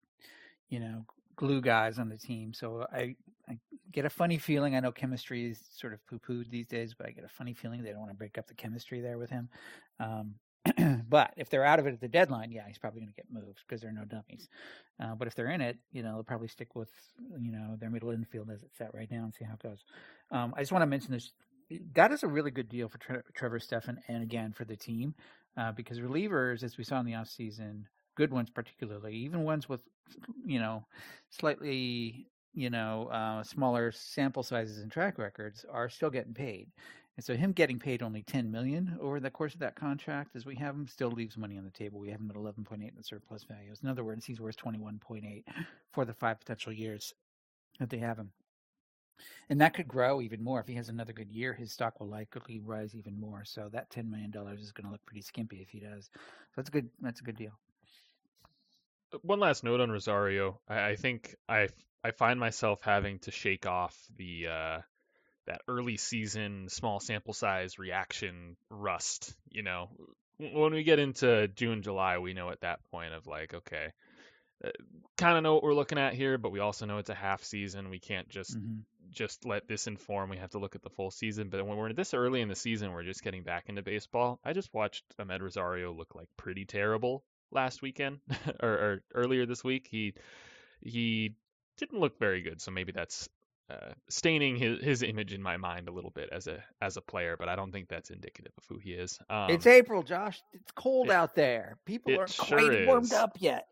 you 0.69 0.81
know, 0.81 1.05
glue 1.37 1.61
guys 1.61 2.01
on 2.01 2.09
the 2.09 2.17
team. 2.17 2.53
So 2.53 2.87
I, 2.93 3.15
I 3.49 3.59
get 3.93 4.05
a 4.05 4.11
funny 4.11 4.39
feeling. 4.39 4.75
I 4.75 4.81
know 4.81 4.91
chemistry 4.91 5.51
is 5.51 5.61
sort 5.77 5.93
of 5.93 6.05
poo-pooed 6.07 6.51
these 6.51 6.67
days, 6.67 6.95
but 6.95 7.07
I 7.07 7.13
get 7.13 7.25
a 7.25 7.29
funny 7.29 7.55
feeling 7.55 7.83
they 7.83 7.91
don't 7.91 8.01
want 8.01 8.11
to 8.11 8.17
break 8.17 8.39
up 8.39 8.49
the 8.49 8.55
chemistry 8.55 9.01
there 9.01 9.19
with 9.19 9.31
him. 9.31 9.49
Um, 10.01 10.35
but 11.09 11.33
if 11.37 11.51
they're 11.51 11.65
out 11.65 11.79
of 11.79 11.87
it 11.87 11.95
at 11.95 12.01
the 12.01 12.09
deadline, 12.09 12.51
yeah, 12.51 12.65
he's 12.67 12.79
probably 12.79 13.01
going 13.01 13.13
to 13.13 13.17
get 13.17 13.27
moved 13.31 13.61
because 13.67 13.81
there 13.81 13.91
are 13.91 13.95
no 13.95 14.05
dummies. 14.05 14.49
Uh, 15.01 15.15
but 15.15 15.29
if 15.29 15.35
they're 15.35 15.51
in 15.51 15.61
it, 15.61 15.79
you 15.93 16.03
know, 16.03 16.15
they'll 16.15 16.25
probably 16.25 16.49
stick 16.49 16.75
with, 16.75 16.91
you 17.41 17.53
know, 17.53 17.77
their 17.79 17.91
middle 17.91 18.11
infield 18.11 18.51
as 18.51 18.63
it's 18.63 18.77
set 18.77 18.93
right 18.95 19.11
now 19.11 19.25
and 19.25 19.35
see 19.35 19.45
how 19.45 19.55
it 19.55 19.63
goes. 19.63 19.85
Um, 20.31 20.53
I 20.57 20.61
just 20.61 20.73
want 20.73 20.83
to 20.83 20.87
mention 20.87 21.13
this 21.13 21.33
that 21.95 22.13
is 22.13 22.23
a 22.23 22.29
really 22.29 22.51
good 22.51 22.69
deal 22.69 22.89
for 22.89 22.99
Tre- 22.99 23.23
Trevor 23.35 23.59
Stephan 23.59 24.01
and 24.09 24.23
again 24.23 24.53
for 24.53 24.65
the 24.65 24.77
team 24.77 25.15
uh, 25.57 25.73
because 25.73 26.01
relievers, 26.01 26.63
as 26.63 26.79
we 26.79 26.85
saw 26.85 27.01
in 27.01 27.07
the 27.07 27.13
offseason, 27.13 27.85
good 28.17 28.33
ones 28.33 28.51
particularly, 28.51 29.15
even 29.15 29.45
ones 29.45 29.69
with 29.69 29.83
you 30.45 30.59
know 30.59 30.85
slightly 31.31 32.27
you 32.55 32.71
know 32.71 33.09
uh, 33.13 33.43
smaller 33.43 33.93
sample 33.93 34.43
sizes 34.43 34.79
and 34.79 34.91
track 34.91 35.19
records, 35.19 35.65
are 35.71 35.89
still 35.89 36.11
getting 36.11 36.35
paid. 36.35 36.69
And 37.19 37.25
so 37.25 37.35
him 37.35 37.51
getting 37.51 37.81
paid 37.81 38.01
only 38.01 38.23
10 38.23 38.53
million 38.53 38.97
over 39.01 39.19
the 39.19 39.29
course 39.29 39.53
of 39.53 39.59
that 39.59 39.75
contract 39.75 40.37
as 40.37 40.47
we 40.47 40.55
have 40.55 40.77
him 40.77 40.87
still 40.87 41.11
leaves 41.11 41.37
money 41.37 41.59
on 41.59 41.65
the 41.65 41.71
table. 41.73 41.99
We 41.99 42.11
have 42.11 42.21
him 42.21 42.31
at 42.31 42.37
11.8 42.37 42.75
in 42.75 42.93
the 42.97 43.03
surplus 43.03 43.43
value. 43.43 43.73
In 43.83 43.89
other 43.89 44.05
words, 44.05 44.25
he's 44.25 44.41
worth 44.41 44.57
21.8 44.57 45.43
for 45.91 46.05
the 46.05 46.15
five 46.15 46.39
potential 46.39 46.73
years 46.73 47.13
that 47.81 47.91
they 47.91 47.99
have 47.99 48.19
him. 48.19 48.31
And 49.51 49.61
that 49.61 49.75
could 49.75 49.89
grow 49.89 50.21
even 50.21 50.45
more. 50.45 50.61
If 50.61 50.69
he 50.69 50.75
has 50.75 50.91
another 50.91 51.13
good 51.13 51.33
year, 51.33 51.53
his 51.53 51.73
stock 51.73 51.99
will 51.99 52.07
likely 52.07 52.61
rise 52.61 52.95
even 52.95 53.19
more. 53.19 53.45
So 53.45 53.69
that 53.73 53.91
$10 53.91 54.09
million 54.09 54.33
is 54.57 54.71
going 54.71 54.87
to 54.87 54.93
look 54.93 55.05
pretty 55.05 55.23
skimpy 55.23 55.57
if 55.57 55.71
he 55.71 55.81
does. 55.81 56.11
So 56.15 56.53
that's 56.55 56.69
a 56.69 56.73
good, 56.73 56.89
that's 57.01 57.21
a 57.21 57.25
good 57.25 57.37
deal. 57.37 57.59
One 59.23 59.41
last 59.41 59.65
note 59.65 59.81
on 59.81 59.91
Rosario. 59.91 60.61
I, 60.69 60.91
I 60.91 60.95
think 60.95 61.35
I, 61.49 61.67
I 62.05 62.13
find 62.13 62.39
myself 62.39 62.79
having 62.81 63.19
to 63.21 63.33
shake 63.33 63.67
off 63.67 63.99
the, 64.17 64.47
uh, 64.47 64.79
that 65.49 65.63
early 65.67 65.97
season 65.97 66.69
small 66.69 67.01
sample 67.01 67.35
size 67.35 67.79
reaction 67.79 68.57
rust. 68.71 69.35
You 69.51 69.63
know, 69.63 69.91
when 70.39 70.73
we 70.73 70.85
get 70.85 70.99
into 70.99 71.49
June, 71.49 71.83
July, 71.83 72.19
we 72.19 72.35
know 72.35 72.51
at 72.51 72.61
that 72.61 72.81
point 72.91 73.13
of 73.13 73.27
like, 73.27 73.55
okay, 73.55 73.89
uh, 74.65 74.71
kind 75.17 75.37
of 75.37 75.43
know 75.43 75.55
what 75.55 75.63
we're 75.63 75.75
looking 75.75 75.99
at 75.99 76.15
here, 76.15 76.39
but 76.39 76.53
we 76.53 76.61
also 76.61 76.87
know 76.87 76.99
it's 76.99 77.11
a 77.11 77.15
half 77.15 77.43
season. 77.45 77.91
We 77.91 77.99
can't 77.99 78.29
just 78.29 78.57
mm-hmm. 78.57 78.81
just 79.11 79.45
let 79.47 79.67
this 79.67 79.87
inform. 79.87 80.31
We 80.31 80.37
have 80.37 80.51
to 80.51 80.59
look 80.59 80.75
at 80.75 80.83
the 80.83 80.91
full 80.91 81.11
season. 81.11 81.49
But 81.49 81.67
when 81.67 81.77
we're 81.77 81.93
this 81.93 82.15
early 82.15 82.41
in 82.41 82.49
the 82.49 82.57
season, 82.57 82.93
we're 82.93 83.05
just 83.05 83.25
getting 83.25 83.43
back 83.43 83.69
into 83.69 83.83
baseball. 83.83 84.41
I 84.45 84.53
just 84.53 84.73
watched 84.75 85.05
Amed 85.19 85.41
Rosario 85.41 85.93
look 85.93 86.15
like 86.15 86.29
pretty 86.37 86.65
terrible 86.65 87.25
last 87.51 87.83
weekend 87.83 88.19
or, 88.61 88.69
or 88.69 89.03
earlier 89.15 89.47
this 89.47 89.65
week. 89.65 89.89
He 89.91 90.15
he 90.81 91.35
didn't 91.79 92.01
look 92.01 92.19
very 92.19 92.43
good, 92.43 92.61
so 92.61 92.71
maybe 92.71 92.93
that's 92.93 93.29
uh, 93.71 93.93
staining 94.09 94.57
his, 94.57 94.83
his 94.83 95.03
image 95.03 95.35
in 95.35 95.43
my 95.43 95.59
mind 95.59 95.89
a 95.89 95.93
little 95.93 96.11
bit 96.11 96.31
as 96.33 96.47
a 96.47 96.63
as 96.81 96.97
a 96.97 97.03
player, 97.03 97.37
but 97.39 97.49
I 97.49 97.57
don't 97.57 97.71
think 97.71 97.89
that's 97.89 98.11
indicative 98.11 98.53
of 98.57 98.65
who 98.69 98.79
he 98.79 98.93
is. 98.93 99.19
Um, 99.29 99.51
it's 99.51 99.67
April, 99.67 100.03
Josh. 100.03 100.41
It's 100.55 100.71
cold 100.73 101.09
it, 101.09 101.13
out 101.13 101.35
there. 101.35 101.77
People 101.85 102.19
aren't 102.19 102.31
sure 102.31 102.59
quite 102.59 102.73
is. 102.73 102.87
warmed 102.87 103.13
up 103.13 103.37
yet. 103.41 103.67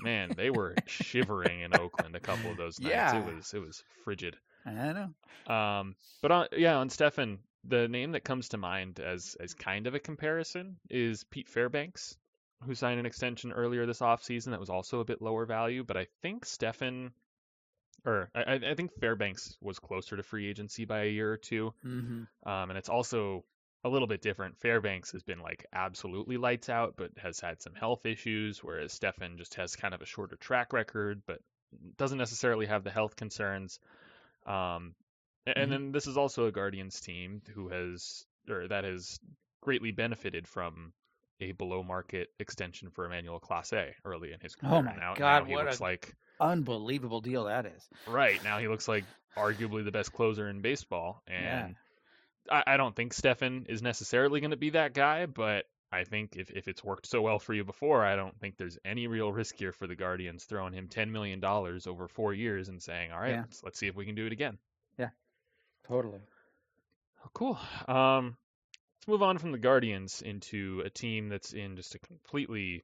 Man, 0.00 0.32
they 0.36 0.50
were 0.50 0.76
shivering 0.86 1.62
in 1.62 1.74
Oakland 1.76 2.14
a 2.14 2.20
couple 2.20 2.50
of 2.50 2.56
those 2.56 2.78
nights. 2.80 2.92
Yeah. 2.92 3.18
It 3.18 3.34
was 3.34 3.52
it 3.52 3.58
was 3.58 3.82
frigid. 4.04 4.36
I 4.64 4.70
know. 4.70 5.52
Um, 5.52 5.96
but 6.22 6.30
on 6.30 6.46
yeah, 6.56 6.76
on 6.76 6.88
Stephan, 6.88 7.40
the 7.64 7.88
name 7.88 8.12
that 8.12 8.24
comes 8.24 8.50
to 8.50 8.56
mind 8.56 9.00
as 9.00 9.36
as 9.40 9.54
kind 9.54 9.86
of 9.88 9.94
a 9.94 10.00
comparison 10.00 10.76
is 10.88 11.24
Pete 11.24 11.48
Fairbanks, 11.48 12.16
who 12.64 12.74
signed 12.76 13.00
an 13.00 13.06
extension 13.06 13.50
earlier 13.50 13.84
this 13.84 14.00
offseason 14.00 14.50
that 14.50 14.60
was 14.60 14.70
also 14.70 15.00
a 15.00 15.04
bit 15.04 15.20
lower 15.20 15.44
value. 15.44 15.82
But 15.82 15.96
I 15.96 16.06
think 16.22 16.44
Stephan 16.44 17.12
or 18.04 18.30
I, 18.34 18.54
I, 18.54 18.74
think 18.74 18.92
Fairbanks 19.00 19.56
was 19.60 19.78
closer 19.78 20.16
to 20.16 20.22
free 20.22 20.48
agency 20.48 20.84
by 20.84 21.02
a 21.02 21.10
year 21.10 21.32
or 21.32 21.36
2 21.36 21.74
mm-hmm. 21.84 22.50
um, 22.50 22.70
and 22.70 22.78
it's 22.78 22.88
also 22.88 23.44
a 23.84 23.88
little 23.88 24.08
bit 24.08 24.20
different. 24.20 24.58
Fairbanks 24.58 25.12
has 25.12 25.22
been 25.22 25.40
like 25.40 25.64
absolutely 25.72 26.36
lights 26.36 26.68
out, 26.68 26.94
but 26.96 27.10
has 27.16 27.40
had 27.40 27.62
some 27.62 27.74
health 27.74 28.04
issues, 28.04 28.62
whereas 28.62 28.92
Stephan 28.92 29.38
just 29.38 29.54
has 29.54 29.76
kind 29.76 29.94
of 29.94 30.02
a 30.02 30.06
shorter 30.06 30.36
track 30.36 30.72
record, 30.72 31.22
but 31.26 31.38
doesn't 31.96 32.18
necessarily 32.18 32.66
have 32.66 32.84
the 32.84 32.90
health 32.90 33.16
concerns. 33.16 33.78
Um, 34.46 34.94
and 35.46 35.56
mm-hmm. 35.56 35.70
then 35.70 35.92
this 35.92 36.06
is 36.06 36.16
also 36.16 36.46
a 36.46 36.52
Guardians 36.52 37.00
team 37.00 37.40
who 37.54 37.68
has 37.68 38.26
or 38.48 38.68
that 38.68 38.84
has 38.84 39.18
greatly 39.62 39.92
benefited 39.92 40.46
from 40.46 40.92
a 41.40 41.52
below 41.52 41.82
market 41.82 42.28
extension 42.38 42.90
for 42.90 43.06
Emmanuel 43.06 43.40
Clase 43.40 43.92
early 44.04 44.32
in 44.32 44.40
his 44.40 44.54
career. 44.54 44.74
Oh 44.74 44.82
my 44.82 44.94
now, 44.94 45.14
god, 45.14 45.40
now 45.40 45.44
he 45.46 45.54
what 45.54 45.64
looks 45.64 45.80
a 45.80 45.82
like 45.82 46.14
unbelievable 46.40 47.20
deal 47.20 47.44
that 47.44 47.66
is. 47.66 47.88
Right 48.06 48.42
now, 48.42 48.58
he 48.58 48.68
looks 48.68 48.88
like 48.88 49.04
arguably 49.36 49.84
the 49.84 49.92
best 49.92 50.12
closer 50.12 50.48
in 50.48 50.60
baseball, 50.60 51.22
and 51.26 51.76
yeah. 52.50 52.62
I, 52.66 52.74
I, 52.74 52.76
don't 52.76 52.94
think 52.94 53.12
Stephan 53.12 53.66
is 53.68 53.82
necessarily 53.82 54.40
going 54.40 54.50
to 54.50 54.56
be 54.56 54.70
that 54.70 54.94
guy, 54.94 55.26
but 55.26 55.66
I 55.92 56.04
think 56.04 56.36
if, 56.36 56.50
if 56.50 56.68
it's 56.68 56.84
worked 56.84 57.06
so 57.06 57.22
well 57.22 57.38
for 57.38 57.52
you 57.52 57.64
before, 57.64 58.04
I 58.04 58.16
don't 58.16 58.38
think 58.38 58.56
there's 58.56 58.78
any 58.84 59.06
real 59.06 59.32
risk 59.32 59.56
here 59.56 59.72
for 59.72 59.86
the 59.86 59.96
Guardians 59.96 60.44
throwing 60.44 60.72
him 60.72 60.88
ten 60.88 61.10
million 61.12 61.40
dollars 61.40 61.86
over 61.86 62.08
four 62.08 62.32
years 62.32 62.68
and 62.68 62.82
saying, 62.82 63.12
"All 63.12 63.20
right, 63.20 63.30
yeah. 63.30 63.40
let's, 63.40 63.62
let's 63.64 63.78
see 63.78 63.88
if 63.88 63.96
we 63.96 64.06
can 64.06 64.14
do 64.14 64.26
it 64.26 64.32
again." 64.32 64.58
Yeah, 64.98 65.10
totally. 65.86 66.20
Oh, 67.24 67.30
cool. 67.32 67.58
Um, 67.88 68.36
let's 68.98 69.08
move 69.08 69.22
on 69.22 69.38
from 69.38 69.52
the 69.52 69.58
Guardians 69.58 70.22
into 70.22 70.82
a 70.84 70.90
team 70.90 71.28
that's 71.28 71.52
in 71.52 71.76
just 71.76 71.94
a 71.94 71.98
completely 71.98 72.82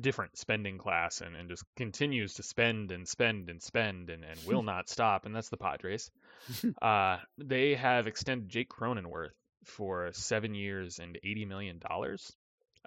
different 0.00 0.36
spending 0.36 0.78
class 0.78 1.20
and, 1.20 1.36
and 1.36 1.48
just 1.48 1.64
continues 1.76 2.34
to 2.34 2.42
spend 2.42 2.90
and 2.90 3.06
spend 3.06 3.48
and 3.50 3.62
spend 3.62 4.10
and, 4.10 4.24
and 4.24 4.38
will 4.46 4.62
not 4.72 4.88
stop, 4.88 5.26
and 5.26 5.34
that's 5.34 5.48
the 5.48 5.56
Padres. 5.56 6.10
uh, 6.82 7.18
they 7.38 7.74
have 7.74 8.06
extended 8.06 8.48
Jake 8.48 8.68
Cronenworth 8.68 9.34
for 9.64 10.10
seven 10.12 10.54
years 10.54 10.98
and 10.98 11.18
eighty 11.22 11.44
million 11.44 11.78
dollars. 11.78 12.32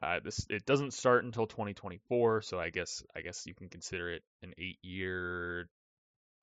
Uh, 0.02 0.20
this 0.24 0.46
it 0.50 0.66
doesn't 0.66 0.94
start 0.94 1.26
until 1.26 1.48
2024, 1.48 2.44
so 2.44 2.60
I 2.60 2.70
guess 2.70 3.04
I 3.16 3.22
guess 3.22 3.46
you 3.48 3.56
can 3.56 3.68
consider 3.68 4.12
it 4.12 4.22
an 4.44 4.54
eight-year, 4.60 5.68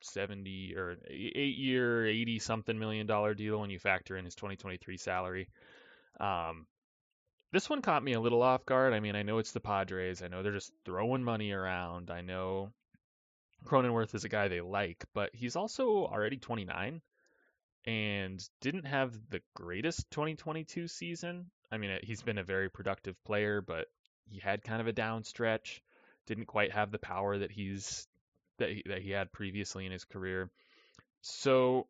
70 0.00 0.74
or 0.76 0.96
eight-year, 1.08 2.06
80 2.06 2.38
something 2.40 2.78
million 2.78 3.06
dollar 3.06 3.32
deal 3.34 3.60
when 3.60 3.70
you 3.70 3.78
factor 3.78 4.16
in 4.16 4.24
his 4.24 4.34
2023 4.34 4.96
salary. 4.96 5.48
Um, 6.18 6.66
this 7.54 7.70
one 7.70 7.82
caught 7.82 8.02
me 8.02 8.14
a 8.14 8.20
little 8.20 8.42
off 8.42 8.66
guard. 8.66 8.92
I 8.92 9.00
mean, 9.00 9.14
I 9.14 9.22
know 9.22 9.38
it's 9.38 9.52
the 9.52 9.60
Padres. 9.60 10.22
I 10.22 10.28
know 10.28 10.42
they're 10.42 10.52
just 10.52 10.72
throwing 10.84 11.22
money 11.22 11.52
around. 11.52 12.10
I 12.10 12.20
know 12.20 12.72
Cronenworth 13.64 14.14
is 14.14 14.24
a 14.24 14.28
guy 14.28 14.48
they 14.48 14.60
like, 14.60 15.04
but 15.14 15.30
he's 15.32 15.54
also 15.54 16.04
already 16.04 16.36
29 16.36 17.00
and 17.86 18.48
didn't 18.60 18.86
have 18.86 19.12
the 19.30 19.40
greatest 19.54 20.10
2022 20.10 20.88
season. 20.88 21.50
I 21.70 21.76
mean, 21.76 21.96
he's 22.02 22.22
been 22.22 22.38
a 22.38 22.44
very 22.44 22.68
productive 22.68 23.14
player, 23.24 23.60
but 23.60 23.86
he 24.24 24.40
had 24.40 24.64
kind 24.64 24.80
of 24.80 24.88
a 24.88 24.92
down 24.92 25.22
stretch. 25.22 25.80
Didn't 26.26 26.46
quite 26.46 26.72
have 26.72 26.90
the 26.90 26.98
power 26.98 27.38
that 27.38 27.52
he's 27.52 28.08
that 28.58 28.70
he, 28.70 28.82
that 28.86 29.02
he 29.02 29.10
had 29.10 29.32
previously 29.32 29.86
in 29.86 29.92
his 29.92 30.04
career. 30.04 30.50
So 31.20 31.86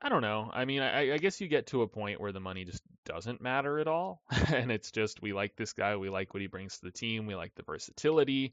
I 0.00 0.08
don't 0.08 0.22
know. 0.22 0.50
I 0.52 0.64
mean, 0.66 0.82
I, 0.82 1.14
I, 1.14 1.18
guess 1.18 1.40
you 1.40 1.46
get 1.46 1.68
to 1.68 1.82
a 1.82 1.88
point 1.88 2.20
where 2.20 2.32
the 2.32 2.40
money 2.40 2.64
just 2.64 2.82
doesn't 3.04 3.40
matter 3.40 3.78
at 3.78 3.88
all. 3.88 4.22
and 4.52 4.70
it's 4.70 4.90
just, 4.90 5.22
we 5.22 5.32
like 5.32 5.56
this 5.56 5.72
guy. 5.72 5.96
We 5.96 6.08
like 6.08 6.34
what 6.34 6.40
he 6.40 6.46
brings 6.46 6.78
to 6.78 6.84
the 6.84 6.90
team. 6.90 7.26
We 7.26 7.34
like 7.34 7.54
the 7.54 7.62
versatility. 7.62 8.52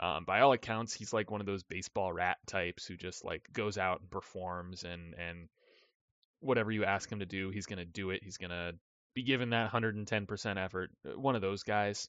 Um, 0.00 0.24
by 0.24 0.40
all 0.40 0.52
accounts, 0.52 0.94
he's 0.94 1.12
like 1.12 1.30
one 1.30 1.40
of 1.40 1.46
those 1.46 1.62
baseball 1.62 2.12
rat 2.12 2.38
types 2.46 2.86
who 2.86 2.96
just 2.96 3.24
like 3.24 3.46
goes 3.52 3.78
out 3.78 4.00
and 4.00 4.10
performs 4.10 4.84
and, 4.84 5.14
and 5.14 5.48
whatever 6.40 6.72
you 6.72 6.84
ask 6.84 7.10
him 7.10 7.20
to 7.20 7.26
do, 7.26 7.50
he's 7.50 7.66
going 7.66 7.78
to 7.78 7.84
do 7.84 8.10
it. 8.10 8.22
He's 8.22 8.38
going 8.38 8.50
to 8.50 8.74
be 9.14 9.22
given 9.22 9.50
that 9.50 9.70
110% 9.70 10.64
effort. 10.64 10.90
Uh, 11.06 11.18
one 11.18 11.36
of 11.36 11.42
those 11.42 11.62
guys. 11.62 12.08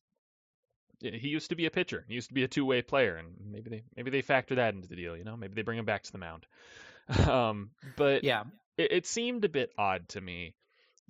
He 1.01 1.27
used 1.27 1.49
to 1.49 1.55
be 1.55 1.65
a 1.65 1.71
pitcher. 1.71 2.05
He 2.07 2.13
used 2.13 2.29
to 2.29 2.33
be 2.33 2.43
a 2.43 2.47
two-way 2.47 2.81
player, 2.81 3.17
and 3.17 3.35
maybe 3.51 3.69
they 3.69 3.83
maybe 3.97 4.09
they 4.09 4.21
factor 4.21 4.55
that 4.55 4.73
into 4.73 4.87
the 4.87 4.95
deal. 4.95 5.17
You 5.17 5.25
know, 5.25 5.35
maybe 5.35 5.53
they 5.53 5.63
bring 5.63 5.77
him 5.77 5.85
back 5.85 6.03
to 6.03 6.11
the 6.11 6.17
mound. 6.17 6.45
Um, 7.27 7.71
but 7.97 8.23
yeah, 8.23 8.43
it, 8.77 8.91
it 8.93 9.05
seemed 9.05 9.43
a 9.43 9.49
bit 9.49 9.73
odd 9.77 10.07
to 10.09 10.21
me 10.21 10.55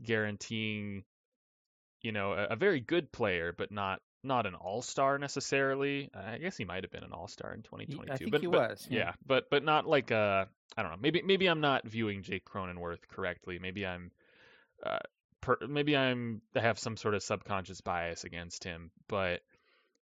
guaranteeing 0.01 1.03
you 2.01 2.11
know 2.11 2.33
a, 2.33 2.45
a 2.51 2.55
very 2.55 2.79
good 2.79 3.11
player 3.11 3.53
but 3.57 3.71
not 3.71 4.01
not 4.23 4.45
an 4.45 4.55
all-star 4.55 5.17
necessarily. 5.17 6.09
I 6.13 6.37
guess 6.37 6.55
he 6.55 6.63
might 6.63 6.83
have 6.83 6.91
been 6.91 7.03
an 7.03 7.11
all-star 7.11 7.53
in 7.53 7.61
2022. 7.61 8.13
I 8.13 8.17
think 8.17 8.31
but, 8.31 8.41
he 8.41 8.47
but, 8.47 8.69
was. 8.69 8.87
Yeah. 8.89 8.99
yeah. 8.99 9.11
but 9.25 9.49
but 9.49 9.63
not 9.63 9.85
like 9.85 10.11
a 10.11 10.47
I 10.77 10.81
don't 10.81 10.91
know. 10.91 10.97
Maybe 11.01 11.21
maybe 11.21 11.47
I'm 11.47 11.61
not 11.61 11.85
viewing 11.85 12.23
Jake 12.23 12.45
Cronenworth 12.45 13.07
correctly. 13.09 13.59
Maybe 13.59 13.85
I'm 13.85 14.11
uh, 14.83 14.99
per, 15.41 15.57
maybe 15.67 15.95
I'm 15.95 16.41
I 16.55 16.61
have 16.61 16.79
some 16.79 16.97
sort 16.97 17.15
of 17.15 17.23
subconscious 17.23 17.81
bias 17.81 18.23
against 18.23 18.63
him, 18.63 18.91
but 19.07 19.41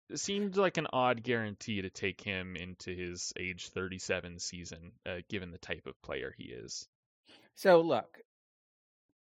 it 0.10 0.20
seemed 0.20 0.56
like 0.56 0.78
an 0.78 0.88
odd 0.94 1.24
guarantee 1.24 1.82
to 1.82 1.90
take 1.90 2.22
him 2.22 2.56
into 2.56 2.96
his 2.96 3.34
age 3.40 3.70
37 3.70 4.38
season, 4.38 4.92
uh, 5.06 5.18
given 5.30 5.52
the 5.52 5.58
type 5.58 5.88
of 5.88 6.00
player 6.04 6.34
he 6.38 6.44
is. 6.44 6.88
So 7.56 7.82
look, 7.82 8.20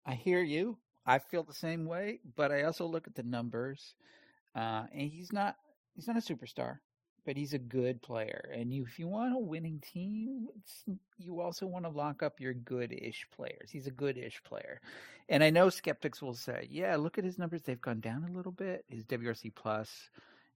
I 0.07 0.15
hear 0.15 0.43
you. 0.43 0.79
I 1.07 1.19
feel 1.19 1.43
the 1.43 1.53
same 1.53 1.87
way, 1.87 2.21
but 2.37 2.53
I 2.53 2.63
also 2.63 2.87
look 2.87 3.07
at 3.07 3.15
the 3.15 3.23
numbers, 3.23 3.95
uh, 4.55 4.85
and 4.93 5.11
he's 5.11 5.33
not 5.33 5.57
he's 5.95 6.07
not 6.07 6.17
a 6.17 6.21
superstar, 6.21 6.79
but 7.25 7.37
he's 7.37 7.55
a 7.55 7.59
good 7.59 8.03
player. 8.03 8.51
And 8.55 8.73
you, 8.73 8.85
if 8.85 8.99
you 8.99 9.09
want 9.09 9.35
a 9.35 9.39
winning 9.39 9.81
team, 9.81 10.49
you 11.19 11.41
also 11.41 11.67
want 11.67 11.85
to 11.85 11.91
lock 11.91 12.23
up 12.23 12.41
your 12.41 12.55
good-ish 12.55 13.27
players. 13.35 13.71
He's 13.71 13.89
a 13.89 13.93
good-ish 13.93 14.43
player, 14.45 14.81
and 15.29 15.43
I 15.43 15.51
know 15.51 15.71
skeptics 15.71 16.23
will 16.23 16.35
say, 16.35 16.69
"Yeah, 16.71 16.97
look 16.97 17.19
at 17.19 17.25
his 17.25 17.39
numbers; 17.39 17.63
they've 17.63 17.81
gone 17.81 18.01
down 18.01 18.25
a 18.25 18.33
little 18.33 18.53
bit. 18.53 18.85
His 18.89 19.05
WRC 19.05 19.55
plus." 19.55 20.11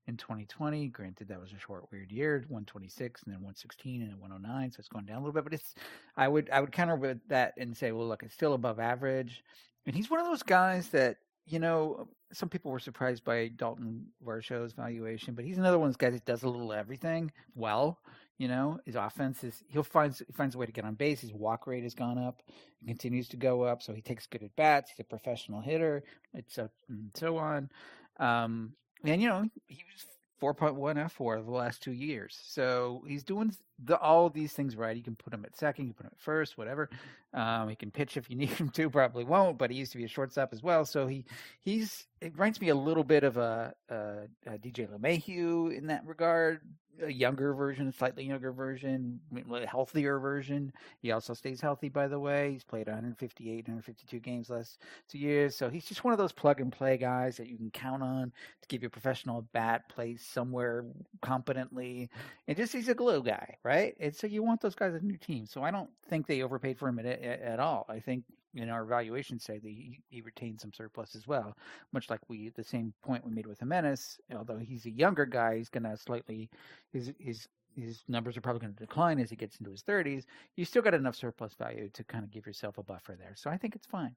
In 0.07 0.17
2020. 0.17 0.89
Granted, 0.89 1.29
that 1.29 1.41
was 1.41 1.53
a 1.53 1.59
short, 1.59 1.85
weird 1.91 2.11
year, 2.11 2.39
126 2.49 3.23
and 3.25 3.33
then 3.33 3.41
116 3.41 4.03
and 4.03 4.11
then 4.11 4.21
109, 4.21 4.73
so 4.73 4.77
it's 4.79 4.89
going 4.89 5.05
down 5.05 5.17
a 5.17 5.21
little 5.21 5.33
bit. 5.33 5.45
But 5.45 5.55
it's, 5.55 5.75
I 6.17 6.29
would, 6.29 6.51
I 6.51 6.61
would 6.61 6.73
counter 6.73 6.97
with 6.97 7.19
that 7.29 7.55
and 7.59 7.77
say, 7.77 7.93
well, 7.93 8.07
look, 8.07 8.23
it's 8.23 8.35
still 8.35 8.55
above 8.55 8.79
average. 8.79 9.43
And 9.87 9.95
he's 9.95 10.11
one 10.11 10.21
of 10.21 10.27
those 10.27 10.43
guys 10.43 10.89
that, 10.89 11.19
you 11.47 11.59
know, 11.59 12.09
some 12.33 12.49
people 12.49 12.73
were 12.73 12.81
surprised 12.81 13.25
by 13.25 13.49
Dalton 13.49 14.07
Varsho's 14.25 14.73
valuation, 14.73 15.35
but 15.35 15.45
he's 15.45 15.59
another 15.59 15.79
one 15.79 15.89
of 15.89 15.93
those 15.93 15.97
guys 15.97 16.15
that 16.15 16.25
does 16.25 16.43
a 16.43 16.49
little 16.49 16.73
everything 16.73 17.31
well. 17.55 17.99
You 18.39 18.49
know, 18.49 18.81
his 18.85 18.97
offense 18.97 19.45
is 19.45 19.63
he'll 19.69 19.83
find 19.83 20.15
he 20.15 20.33
finds 20.33 20.55
a 20.55 20.59
way 20.59 20.67
to 20.67 20.73
get 20.73 20.85
on 20.85 20.95
base. 20.95 21.21
His 21.21 21.33
walk 21.33 21.67
rate 21.67 21.85
has 21.85 21.95
gone 21.95 22.19
up, 22.19 22.43
continues 22.87 23.29
to 23.29 23.37
go 23.37 23.63
up. 23.63 23.83
So 23.83 23.95
he 23.95 24.03
takes 24.03 24.27
good 24.27 24.43
at 24.43 24.55
bats. 24.57 24.91
He's 24.91 25.01
a 25.01 25.05
professional 25.05 25.63
hitter. 25.63 26.03
It's 26.35 26.55
so 26.55 26.69
and 26.89 27.11
so 27.15 27.39
on. 27.39 27.71
Um, 28.19 28.73
and 29.05 29.21
you 29.23 29.29
know, 29.29 29.45
he 29.67 29.83
was 29.93 30.05
4.1 30.43 30.77
F4 30.97 31.45
the 31.45 31.51
last 31.51 31.83
two 31.83 31.93
years. 31.93 32.39
So 32.45 33.03
he's 33.07 33.25
doing 33.25 33.55
the, 33.83 33.99
all 33.99 34.29
these 34.29 34.53
things 34.53 34.77
right. 34.77 34.97
You 34.97 35.03
can 35.03 35.17
put 35.17 35.33
him 35.33 35.45
at 35.45 35.57
second, 35.57 35.87
you 35.87 35.93
can 35.93 35.97
put 35.97 36.07
him 36.07 36.13
at 36.15 36.21
first, 36.21 36.59
whatever. 36.59 36.91
Um, 37.33 37.69
he 37.69 37.77
can 37.77 37.91
pitch 37.91 38.17
if 38.17 38.29
you 38.31 38.37
need 38.37 38.51
him 38.51 38.71
to. 38.71 38.91
Probably 38.91 39.25
won't, 39.25 39.59
but 39.59 39.71
he 39.71 39.77
used 39.77 39.93
to 39.93 39.99
be 39.99 40.05
a 40.05 40.09
shortstop 40.09 40.53
as 40.53 40.63
well. 40.63 40.85
So 40.85 41.07
he 41.07 41.25
he's 41.61 42.07
it 42.21 42.33
reminds 42.33 42.61
me 42.61 42.69
a 42.69 42.75
little 42.75 43.05
bit 43.05 43.25
of 43.25 43.37
a, 43.37 43.75
a, 43.89 43.97
a 44.47 44.59
DJ 44.59 44.89
LeMahieu 44.89 45.77
in 45.77 45.87
that 45.87 46.07
regard 46.07 46.61
a 47.03 47.11
younger 47.11 47.55
version, 47.55 47.93
slightly 47.93 48.25
younger 48.25 48.53
version, 48.53 49.21
healthier 49.67 50.19
version. 50.19 50.73
He 51.01 51.13
also 51.13 51.35
stays 51.35 51.61
healthy, 51.61 51.89
by 51.89 52.09
the 52.09 52.19
way. 52.19 52.53
He's 52.53 52.65
played 52.65 52.87
158, 52.87 53.69
152 53.69 54.19
games 54.21 54.51
last 54.51 54.81
two 55.09 55.19
years. 55.19 55.55
So 55.55 55.69
he's 55.69 55.85
just 55.85 56.05
one 56.05 56.13
of 56.13 56.19
those 56.19 56.33
plug 56.33 56.61
and 56.61 56.73
play 56.73 56.97
guys 56.97 57.37
that 57.37 57.49
you 57.49 57.57
can 57.57 57.71
count 57.71 58.03
on 58.03 58.33
to 58.63 58.69
give 58.69 58.83
you 58.83 58.89
a 58.89 58.91
professional 58.91 59.43
bat, 59.53 59.89
play 59.89 60.17
somewhere 60.17 60.85
competently. 61.23 62.11
And 62.49 62.57
just 62.57 62.73
he's 62.73 62.89
a 62.89 62.95
glue 62.95 63.23
guy, 63.23 63.57
right? 63.63 63.95
And 64.01 64.15
so 64.15 64.27
you 64.27 64.43
want 64.43 64.61
those 64.61 64.75
guys 64.75 64.95
on 64.95 65.09
your 65.09 65.19
team. 65.19 65.47
So 65.47 65.63
I 65.63 65.71
don't 65.71 65.91
think 66.09 66.27
they 66.27 66.43
overpaid 66.43 66.79
for 66.79 66.89
him 66.89 66.99
at, 66.99 67.07
at 67.07 67.61
all. 67.61 67.87
I 67.89 68.01
think 68.01 68.25
in 68.57 68.71
our 68.71 68.83
evaluations 68.83 69.45
say 69.45 69.59
that 69.59 69.69
he, 69.69 70.01
he 70.09 70.21
retained 70.23 70.61
some 70.61 70.73
surplus 70.73 71.15
as 71.15 71.27
well, 71.27 71.57
much 71.93 72.11
like 72.11 72.21
we 72.29 72.51
the 72.51 72.65
same 72.65 72.93
point 73.03 73.25
we 73.25 73.33
made 73.33 73.47
with 73.47 73.61
Gimenez. 73.61 74.19
Although 74.35 74.59
he's 74.59 74.87
a 74.87 74.91
younger 74.91 75.27
guy, 75.27 75.59
he's 75.59 75.69
going 75.69 75.85
to 75.85 75.97
slightly 75.97 76.49
his 76.93 77.13
his 77.19 77.49
his 77.77 78.03
numbers 78.09 78.37
are 78.37 78.41
probably 78.41 78.61
going 78.61 78.73
to 78.73 78.79
decline 78.79 79.19
as 79.19 79.29
he 79.29 79.37
gets 79.37 79.59
into 79.59 79.71
his 79.71 79.83
30s. 79.83 80.25
You 80.57 80.65
still 80.65 80.83
got 80.83 80.95
enough 80.95 81.15
surplus 81.15 81.55
value 81.55 81.91
to 81.93 82.05
kind 82.05 82.25
of 82.25 82.31
give 82.31 82.47
yourself 82.47 82.79
a 82.79 82.83
buffer 82.83 83.17
there. 83.19 83.35
So 83.37 83.51
I 83.51 83.59
think 83.59 83.77
it's 83.77 83.87
fine. 83.87 84.17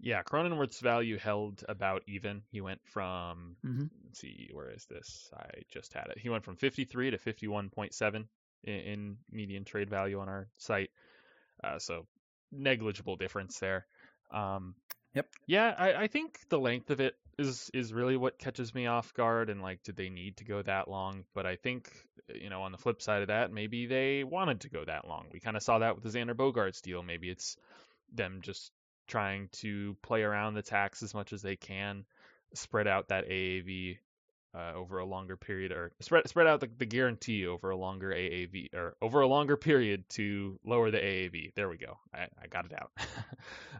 Yeah, 0.00 0.22
Cronenworth's 0.22 0.80
value 0.80 1.18
held 1.18 1.62
about 1.68 2.02
even. 2.08 2.42
He 2.50 2.60
went 2.60 2.80
from 2.84 3.56
mm-hmm. 3.64 3.84
let's 4.06 4.18
see, 4.18 4.48
where 4.52 4.70
is 4.70 4.86
this? 4.86 5.30
I 5.36 5.60
just 5.70 5.92
had 5.92 6.06
it. 6.10 6.18
He 6.18 6.30
went 6.30 6.44
from 6.44 6.56
53 6.56 7.10
to 7.10 7.18
51.7 7.18 8.24
in, 8.64 8.74
in 8.74 9.16
median 9.30 9.64
trade 9.64 9.90
value 9.90 10.18
on 10.18 10.28
our 10.28 10.48
site. 10.56 10.90
Uh, 11.62 11.78
so 11.78 12.06
negligible 12.52 13.16
difference 13.16 13.58
there. 13.58 13.86
Um, 14.30 14.74
yep. 15.14 15.28
Yeah, 15.46 15.74
I, 15.76 15.94
I 15.94 16.06
think 16.06 16.40
the 16.48 16.58
length 16.58 16.90
of 16.90 17.00
it 17.00 17.14
is 17.38 17.70
is 17.72 17.92
really 17.92 18.16
what 18.16 18.38
catches 18.38 18.74
me 18.74 18.86
off 18.86 19.14
guard, 19.14 19.50
and 19.50 19.62
like, 19.62 19.82
did 19.82 19.96
they 19.96 20.08
need 20.08 20.36
to 20.38 20.44
go 20.44 20.62
that 20.62 20.88
long? 20.88 21.24
But 21.34 21.46
I 21.46 21.56
think 21.56 21.90
you 22.34 22.50
know, 22.50 22.62
on 22.62 22.72
the 22.72 22.78
flip 22.78 23.02
side 23.02 23.22
of 23.22 23.28
that, 23.28 23.52
maybe 23.52 23.86
they 23.86 24.24
wanted 24.24 24.60
to 24.60 24.70
go 24.70 24.84
that 24.84 25.06
long. 25.06 25.26
We 25.32 25.40
kind 25.40 25.56
of 25.56 25.62
saw 25.62 25.78
that 25.78 25.94
with 25.94 26.04
the 26.04 26.18
Xander 26.18 26.34
Bogaerts 26.34 26.82
deal. 26.82 27.02
Maybe 27.02 27.28
it's 27.28 27.56
them 28.12 28.40
just 28.42 28.72
trying 29.06 29.48
to 29.52 29.96
play 30.02 30.22
around 30.22 30.54
the 30.54 30.62
tax 30.62 31.02
as 31.02 31.14
much 31.14 31.32
as 31.32 31.42
they 31.42 31.56
can, 31.56 32.04
spread 32.54 32.86
out 32.86 33.08
that 33.08 33.28
AAV 33.28 33.98
uh, 34.54 34.72
over 34.74 34.98
a 34.98 35.04
longer 35.04 35.36
period, 35.36 35.72
or 35.72 35.92
spread 36.00 36.28
spread 36.28 36.46
out 36.46 36.60
the, 36.60 36.68
the 36.78 36.86
guarantee 36.86 37.46
over 37.46 37.70
a 37.70 37.76
longer 37.76 38.10
AAV 38.10 38.74
or 38.74 38.96
over 39.00 39.20
a 39.20 39.26
longer 39.26 39.56
period 39.56 40.08
to 40.10 40.58
lower 40.64 40.90
the 40.90 40.98
AAV. 40.98 41.54
There 41.54 41.68
we 41.68 41.76
go. 41.76 41.98
I, 42.14 42.26
I 42.42 42.46
got 42.48 42.66
it 42.66 42.72
out. 42.72 42.90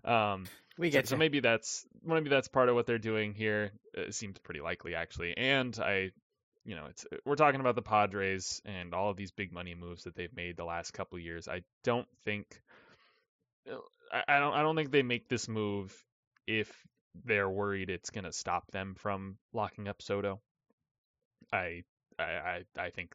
um, 0.35 0.47
we 0.79 0.91
get 0.91 1.09
so, 1.09 1.15
so, 1.15 1.19
maybe 1.19 1.41
that's 1.41 1.87
maybe 2.05 2.31
that's 2.31 2.49
part 2.49 2.69
of 2.69 2.75
what 2.75 2.87
they're 2.87 2.99
doing 2.99 3.35
here. 3.35 3.73
It 3.95 4.15
seems 4.15 4.39
pretty 4.39 4.61
likely 4.61 4.95
actually, 4.95 5.37
and 5.37 5.79
I. 5.81 6.11
You 6.67 6.77
know, 6.77 6.85
it's 6.91 7.07
we're 7.25 7.37
talking 7.37 7.61
about 7.61 7.75
the 7.75 7.83
Padres 7.83 8.61
and 8.67 8.93
all 8.93 9.09
of 9.09 9.17
these 9.17 9.31
big 9.31 9.51
money 9.51 9.75
moves 9.75 10.05
that 10.05 10.15
they've 10.15 10.37
made 10.37 10.59
the 10.59 10.65
last 10.65 10.93
couple 10.93 11.19
years. 11.19 11.49
I 11.49 11.63
don't 11.85 12.07
think 12.23 12.61
I, 14.13 14.37
I 14.37 14.39
don't 14.39 14.53
I 14.53 14.63
don't 14.63 14.77
think 14.77 14.91
they 14.91 15.03
make 15.03 15.27
this 15.27 15.49
move 15.49 15.95
if 16.47 16.71
they're 17.25 17.49
worried 17.49 17.91
it's 17.91 18.11
going 18.11 18.25
to 18.25 18.33
stop 18.33 18.71
them 18.71 18.95
from 18.95 19.37
locking 19.53 19.89
up 19.89 20.03
Soto. 20.03 20.41
I 21.53 21.85
I 22.19 22.65
I 22.79 22.91
think 22.91 23.15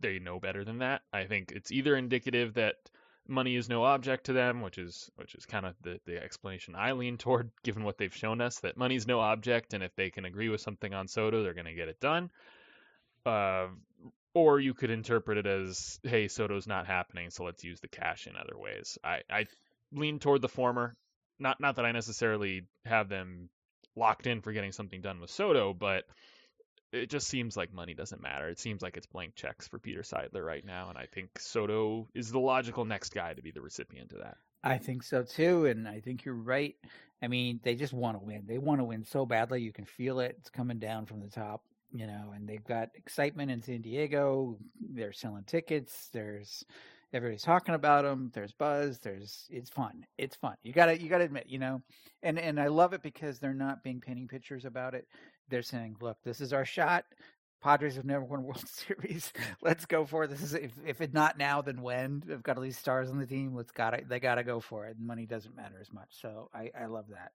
they 0.00 0.18
know 0.18 0.40
better 0.40 0.64
than 0.64 0.78
that. 0.78 1.02
I 1.12 1.24
think 1.24 1.52
it's 1.52 1.72
either 1.72 1.96
indicative 1.96 2.54
that 2.54 2.76
money 3.26 3.56
is 3.56 3.68
no 3.68 3.84
object 3.84 4.26
to 4.26 4.32
them, 4.32 4.60
which 4.60 4.78
is 4.78 5.10
which 5.16 5.34
is 5.34 5.46
kind 5.46 5.66
of 5.66 5.74
the, 5.82 6.00
the 6.06 6.22
explanation 6.22 6.74
I 6.74 6.92
lean 6.92 7.18
toward, 7.18 7.50
given 7.62 7.84
what 7.84 7.98
they've 7.98 8.14
shown 8.14 8.40
us 8.40 8.60
that 8.60 8.76
money's 8.76 9.06
no 9.06 9.20
object, 9.20 9.74
and 9.74 9.82
if 9.82 9.94
they 9.96 10.10
can 10.10 10.24
agree 10.24 10.48
with 10.48 10.60
something 10.60 10.92
on 10.92 11.08
Soto, 11.08 11.42
they're 11.42 11.54
going 11.54 11.64
to 11.66 11.74
get 11.74 11.88
it 11.88 12.00
done. 12.00 12.30
Uh, 13.24 13.68
or 14.34 14.58
you 14.58 14.74
could 14.74 14.90
interpret 14.90 15.38
it 15.38 15.46
as, 15.46 16.00
hey, 16.02 16.26
Soto's 16.26 16.66
not 16.66 16.86
happening, 16.86 17.30
so 17.30 17.44
let's 17.44 17.62
use 17.62 17.80
the 17.80 17.88
cash 17.88 18.26
in 18.26 18.34
other 18.36 18.58
ways. 18.58 18.98
I, 19.04 19.20
I 19.30 19.46
lean 19.92 20.18
toward 20.18 20.42
the 20.42 20.48
former. 20.48 20.96
Not 21.38 21.60
not 21.60 21.76
that 21.76 21.84
I 21.84 21.92
necessarily 21.92 22.66
have 22.84 23.08
them 23.08 23.48
locked 23.96 24.26
in 24.26 24.40
for 24.40 24.52
getting 24.52 24.72
something 24.72 25.00
done 25.00 25.20
with 25.20 25.30
Soto, 25.30 25.72
but 25.72 26.04
it 26.94 27.10
just 27.10 27.28
seems 27.28 27.56
like 27.56 27.72
money 27.72 27.92
doesn't 27.92 28.22
matter. 28.22 28.48
It 28.48 28.58
seems 28.58 28.82
like 28.82 28.96
it's 28.96 29.06
blank 29.06 29.34
checks 29.34 29.66
for 29.66 29.78
Peter 29.78 30.02
Seidler 30.02 30.44
right 30.44 30.64
now, 30.64 30.88
and 30.88 30.96
I 30.96 31.06
think 31.06 31.38
Soto 31.38 32.08
is 32.14 32.30
the 32.30 32.38
logical 32.38 32.84
next 32.84 33.12
guy 33.12 33.34
to 33.34 33.42
be 33.42 33.50
the 33.50 33.60
recipient 33.60 34.12
of 34.12 34.20
that. 34.20 34.36
I 34.62 34.78
think 34.78 35.02
so 35.02 35.22
too, 35.22 35.66
and 35.66 35.88
I 35.88 36.00
think 36.00 36.24
you're 36.24 36.34
right. 36.34 36.76
I 37.22 37.28
mean, 37.28 37.60
they 37.62 37.74
just 37.74 37.92
want 37.92 38.18
to 38.18 38.24
win. 38.24 38.44
They 38.46 38.58
want 38.58 38.80
to 38.80 38.84
win 38.84 39.04
so 39.04 39.26
badly. 39.26 39.60
You 39.60 39.72
can 39.72 39.84
feel 39.84 40.20
it. 40.20 40.36
It's 40.38 40.50
coming 40.50 40.78
down 40.78 41.06
from 41.06 41.20
the 41.20 41.28
top, 41.28 41.62
you 41.92 42.06
know. 42.06 42.32
And 42.34 42.48
they've 42.48 42.64
got 42.64 42.90
excitement 42.94 43.50
in 43.50 43.62
San 43.62 43.82
Diego. 43.82 44.56
They're 44.80 45.12
selling 45.12 45.44
tickets. 45.44 46.08
There's 46.12 46.64
everybody's 47.12 47.42
talking 47.42 47.74
about 47.74 48.04
them. 48.04 48.30
There's 48.34 48.52
buzz. 48.52 48.98
There's 48.98 49.46
it's 49.50 49.70
fun. 49.70 50.04
It's 50.18 50.36
fun. 50.36 50.56
You 50.62 50.72
gotta 50.72 51.00
you 51.00 51.08
gotta 51.08 51.24
admit, 51.24 51.46
you 51.48 51.58
know. 51.58 51.82
And 52.22 52.38
and 52.38 52.60
I 52.60 52.68
love 52.68 52.92
it 52.92 53.02
because 53.02 53.38
they're 53.38 53.54
not 53.54 53.82
being 53.82 54.00
painting 54.00 54.28
pictures 54.28 54.64
about 54.64 54.94
it 54.94 55.06
they're 55.48 55.62
saying, 55.62 55.96
look, 56.00 56.18
this 56.24 56.40
is 56.40 56.52
our 56.52 56.64
shot. 56.64 57.04
Padres 57.64 57.96
have 57.96 58.04
never 58.04 58.24
won 58.24 58.42
World 58.42 58.68
Series. 58.68 59.32
Let's 59.62 59.86
go 59.86 60.04
for 60.04 60.24
it. 60.24 60.28
This 60.28 60.42
is 60.42 60.52
if 60.52 60.72
if 60.86 61.00
it's 61.00 61.14
not 61.14 61.38
now, 61.38 61.62
then 61.62 61.80
when? 61.80 62.22
They've 62.26 62.42
got 62.42 62.58
all 62.58 62.62
these 62.62 62.76
stars 62.76 63.08
on 63.08 63.18
the 63.18 63.26
team. 63.26 63.54
Let's 63.54 63.72
got 63.72 63.94
it. 63.94 64.06
They 64.06 64.20
got 64.20 64.34
to 64.34 64.44
go 64.44 64.60
for 64.60 64.86
it. 64.86 64.98
Money 65.00 65.24
doesn't 65.24 65.56
matter 65.56 65.76
as 65.80 65.90
much. 65.90 66.08
So 66.10 66.50
I 66.54 66.70
I 66.78 66.86
love 66.86 67.06
that. 67.08 67.32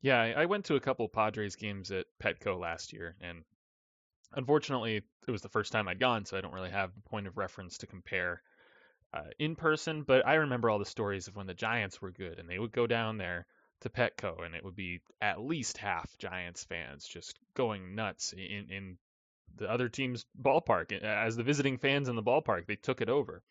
Yeah, 0.00 0.20
I 0.20 0.46
went 0.46 0.64
to 0.64 0.74
a 0.74 0.80
couple 0.80 1.08
Padres 1.08 1.54
games 1.54 1.92
at 1.92 2.06
Petco 2.20 2.58
last 2.58 2.92
year, 2.92 3.14
and 3.20 3.44
unfortunately, 4.32 4.96
it 4.96 5.30
was 5.30 5.42
the 5.42 5.48
first 5.48 5.70
time 5.70 5.86
I'd 5.86 6.00
gone, 6.00 6.24
so 6.24 6.36
I 6.36 6.40
don't 6.40 6.52
really 6.52 6.70
have 6.70 6.90
a 6.90 7.08
point 7.08 7.28
of 7.28 7.38
reference 7.38 7.78
to 7.78 7.86
compare 7.86 8.42
uh, 9.14 9.30
in 9.38 9.54
person. 9.54 10.02
But 10.02 10.26
I 10.26 10.34
remember 10.34 10.68
all 10.68 10.80
the 10.80 10.84
stories 10.84 11.28
of 11.28 11.36
when 11.36 11.46
the 11.46 11.54
Giants 11.54 12.02
were 12.02 12.10
good, 12.10 12.40
and 12.40 12.48
they 12.48 12.58
would 12.58 12.72
go 12.72 12.88
down 12.88 13.16
there 13.16 13.46
to 13.82 13.88
Petco, 13.88 14.44
and 14.44 14.54
it 14.54 14.64
would 14.64 14.76
be 14.76 15.00
at 15.20 15.40
least 15.40 15.78
half 15.78 16.16
Giants 16.18 16.64
fans 16.64 17.06
just 17.06 17.38
going 17.54 17.94
nuts 17.94 18.32
in 18.32 18.66
in 18.70 18.98
the 19.56 19.70
other 19.70 19.88
team's 19.88 20.24
ballpark 20.40 20.92
as 21.02 21.36
the 21.36 21.42
visiting 21.42 21.78
fans 21.78 22.08
in 22.08 22.16
the 22.16 22.22
ballpark. 22.22 22.66
They 22.66 22.76
took 22.76 23.00
it 23.00 23.10
over. 23.10 23.42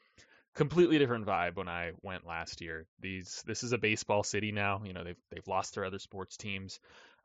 Completely 0.53 0.97
different 0.97 1.25
vibe 1.25 1.55
when 1.55 1.69
I 1.69 1.91
went 2.01 2.25
last 2.25 2.61
year. 2.61 2.85
These 2.99 3.43
this 3.45 3.63
is 3.63 3.71
a 3.71 3.77
baseball 3.77 4.23
city 4.23 4.51
now. 4.51 4.81
You 4.83 4.93
know 4.93 5.03
they've 5.03 5.23
they've 5.29 5.47
lost 5.47 5.75
their 5.75 5.85
other 5.85 5.99
sports 5.99 6.37
teams, 6.37 6.79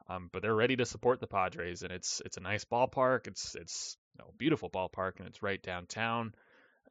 um, 0.09 0.29
but 0.33 0.42
they're 0.42 0.55
ready 0.55 0.77
to 0.77 0.87
support 0.87 1.21
the 1.21 1.27
Padres, 1.27 1.83
and 1.83 1.92
it's 1.92 2.21
it's 2.25 2.37
a 2.37 2.42
nice 2.42 2.64
ballpark. 2.64 3.27
It's 3.27 3.55
it's 3.55 3.97
you 4.14 4.25
know, 4.25 4.33
beautiful 4.38 4.71
ballpark, 4.71 5.19
and 5.19 5.27
it's 5.27 5.42
right 5.42 5.62
downtown 5.62 6.35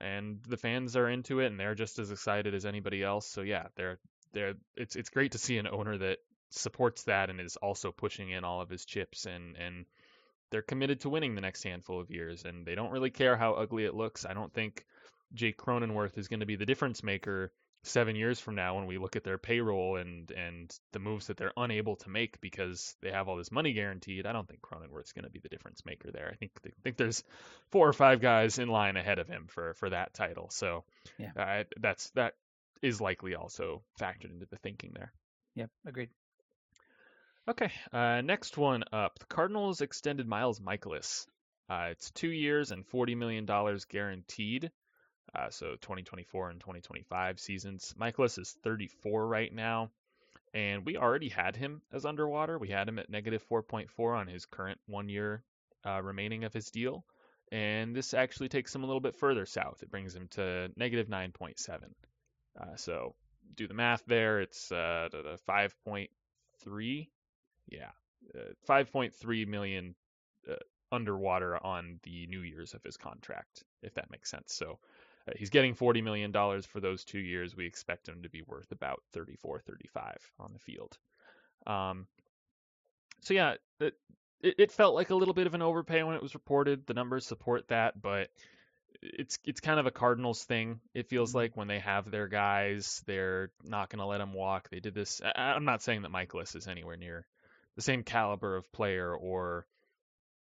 and 0.01 0.39
the 0.47 0.57
fans 0.57 0.95
are 0.95 1.09
into 1.09 1.39
it 1.39 1.47
and 1.47 1.59
they're 1.59 1.75
just 1.75 1.99
as 1.99 2.11
excited 2.11 2.53
as 2.53 2.65
anybody 2.65 3.01
else. 3.01 3.25
So 3.25 3.41
yeah, 3.41 3.67
they're 3.75 3.97
they're 4.35 4.53
it's 4.75 4.95
it's 4.95 5.09
great 5.09 5.31
to 5.31 5.39
see 5.39 5.57
an 5.57 5.67
owner 5.67 5.97
that 5.97 6.19
supports 6.51 7.03
that 7.03 7.31
and 7.31 7.41
is 7.41 7.57
also 7.57 7.91
pushing 7.91 8.29
in 8.29 8.43
all 8.43 8.61
of 8.61 8.69
his 8.69 8.85
chips 8.85 9.25
and 9.25 9.55
and 9.55 9.85
they're 10.51 10.61
committed 10.61 10.99
to 10.99 11.09
winning 11.09 11.33
the 11.33 11.41
next 11.41 11.63
handful 11.63 11.99
of 11.99 12.11
years 12.11 12.45
and 12.45 12.65
they 12.65 12.75
don't 12.75 12.91
really 12.91 13.09
care 13.09 13.35
how 13.35 13.53
ugly 13.53 13.85
it 13.85 13.95
looks. 13.95 14.25
I 14.25 14.33
don't 14.33 14.53
think 14.53 14.85
Jake 15.33 15.57
Cronenworth 15.57 16.17
is 16.19 16.27
going 16.27 16.41
to 16.41 16.45
be 16.45 16.55
the 16.55 16.67
difference 16.67 17.01
maker 17.01 17.51
seven 17.83 18.15
years 18.15 18.39
from 18.39 18.55
now 18.55 18.75
when 18.75 18.87
we 18.87 18.97
look 18.97 19.15
at 19.15 19.23
their 19.23 19.37
payroll 19.37 19.97
and 19.97 20.31
and 20.31 20.77
the 20.91 20.99
moves 20.99 21.27
that 21.27 21.37
they're 21.37 21.53
unable 21.55 21.95
to 21.95 22.09
make 22.09 22.41
because 22.41 22.95
they 23.01 23.11
have 23.11 23.27
all 23.27 23.37
this 23.37 23.51
money 23.51 23.73
guaranteed. 23.73 24.25
I 24.25 24.33
don't 24.33 24.47
think 24.47 24.61
Cronenworth's 24.61 25.13
going 25.13 25.25
to 25.25 25.31
be 25.31 25.39
the 25.39 25.49
difference 25.49 25.85
maker 25.85 26.11
there. 26.11 26.29
I 26.31 26.35
think 26.35 26.51
I 26.65 26.69
think 26.83 26.97
there's 26.97 27.23
four 27.71 27.87
or 27.87 27.93
five 27.93 28.21
guys 28.21 28.59
in 28.59 28.67
line 28.67 28.97
ahead 28.97 29.19
of 29.19 29.27
him 29.27 29.47
for 29.47 29.73
for 29.75 29.89
that 29.89 30.13
title. 30.13 30.49
So 30.51 30.83
yeah, 31.17 31.31
uh, 31.37 31.63
that's 31.79 32.09
that 32.11 32.33
is 32.85 33.01
likely 33.01 33.35
also 33.35 33.83
factored 33.99 34.31
into 34.31 34.45
the 34.45 34.57
thinking 34.57 34.91
there. 34.93 35.11
Yep, 35.55 35.69
agreed. 35.87 36.09
Okay, 37.47 37.71
uh, 37.93 38.21
next 38.21 38.57
one 38.57 38.83
up. 38.91 39.19
The 39.19 39.25
Cardinals 39.25 39.81
extended 39.81 40.27
Miles 40.27 40.59
Mikolas. 40.59 41.27
Uh, 41.69 41.87
it's 41.91 42.11
two 42.11 42.31
years 42.31 42.71
and 42.71 42.85
$40 42.85 43.17
million 43.17 43.45
guaranteed. 43.89 44.71
Uh, 45.35 45.49
so 45.49 45.75
2024 45.81 46.49
and 46.51 46.59
2025 46.59 47.39
seasons. 47.39 47.93
Mikolas 47.99 48.37
is 48.39 48.55
34 48.63 49.27
right 49.27 49.53
now. 49.53 49.89
and 50.53 50.85
we 50.85 50.95
already 50.97 51.29
had 51.29 51.55
him 51.55 51.81
as 51.91 52.05
underwater. 52.05 52.57
We 52.57 52.69
had 52.69 52.87
him 52.87 52.97
at 52.99 53.09
negative 53.09 53.43
4.4 53.51 54.17
on 54.17 54.27
his 54.27 54.45
current 54.45 54.79
one 54.87 55.09
year 55.09 55.43
uh, 55.85 56.01
remaining 56.01 56.45
of 56.45 56.53
his 56.53 56.71
deal. 56.71 57.03
And 57.51 57.95
this 57.95 58.13
actually 58.13 58.49
takes 58.49 58.73
him 58.73 58.83
a 58.83 58.87
little 58.87 59.01
bit 59.01 59.15
further 59.17 59.45
south. 59.45 59.83
It 59.83 59.91
brings 59.91 60.15
him 60.15 60.27
to 60.31 60.69
negative 60.77 61.07
9.7. 61.07 61.79
Uh, 62.59 62.75
so 62.75 63.15
do 63.55 63.67
the 63.67 63.73
math 63.73 64.03
there. 64.05 64.39
It's 64.39 64.71
uh, 64.71 65.09
5.3. 65.47 67.07
Yeah, 67.67 67.89
uh, 68.33 68.53
5.3 68.67 69.47
million 69.47 69.95
uh, 70.49 70.55
underwater 70.91 71.63
on 71.63 71.99
the 72.03 72.27
New 72.27 72.41
Year's 72.41 72.73
of 72.73 72.83
his 72.83 72.97
contract, 72.97 73.63
if 73.81 73.93
that 73.95 74.11
makes 74.11 74.29
sense. 74.29 74.53
So 74.53 74.79
uh, 75.27 75.33
he's 75.35 75.49
getting 75.49 75.75
$40 75.75 76.03
million 76.03 76.31
for 76.61 76.79
those 76.79 77.03
two 77.03 77.19
years. 77.19 77.55
We 77.55 77.65
expect 77.65 78.07
him 78.07 78.23
to 78.23 78.29
be 78.29 78.43
worth 78.43 78.71
about 78.71 79.01
34, 79.13 79.59
35 79.59 80.17
on 80.39 80.53
the 80.53 80.59
field. 80.59 80.97
Um, 81.65 82.07
so 83.21 83.33
yeah, 83.33 83.55
it, 83.79 83.95
it 84.41 84.71
felt 84.71 84.95
like 84.95 85.09
a 85.09 85.15
little 85.15 85.33
bit 85.33 85.47
of 85.47 85.55
an 85.55 85.61
overpay 85.61 86.03
when 86.03 86.15
it 86.15 86.21
was 86.21 86.35
reported. 86.35 86.85
The 86.85 86.93
numbers 86.93 87.25
support 87.25 87.67
that, 87.69 87.99
but 87.99 88.29
it's 89.13 89.37
it's 89.45 89.59
kind 89.59 89.79
of 89.79 89.85
a 89.85 89.91
Cardinals 89.91 90.43
thing. 90.43 90.79
It 90.93 91.09
feels 91.09 91.29
mm-hmm. 91.29 91.37
like 91.37 91.57
when 91.57 91.67
they 91.67 91.79
have 91.79 92.09
their 92.09 92.27
guys, 92.27 93.03
they're 93.05 93.51
not 93.63 93.89
going 93.89 93.99
to 93.99 94.05
let 94.05 94.19
them 94.19 94.33
walk. 94.33 94.69
They 94.69 94.79
did 94.79 94.93
this. 94.93 95.21
I'm 95.35 95.65
not 95.65 95.81
saying 95.81 96.03
that 96.03 96.11
Mikolas 96.11 96.55
is 96.55 96.67
anywhere 96.67 96.97
near 96.97 97.25
the 97.75 97.81
same 97.81 98.03
caliber 98.03 98.55
of 98.55 98.71
player 98.71 99.13
or 99.13 99.65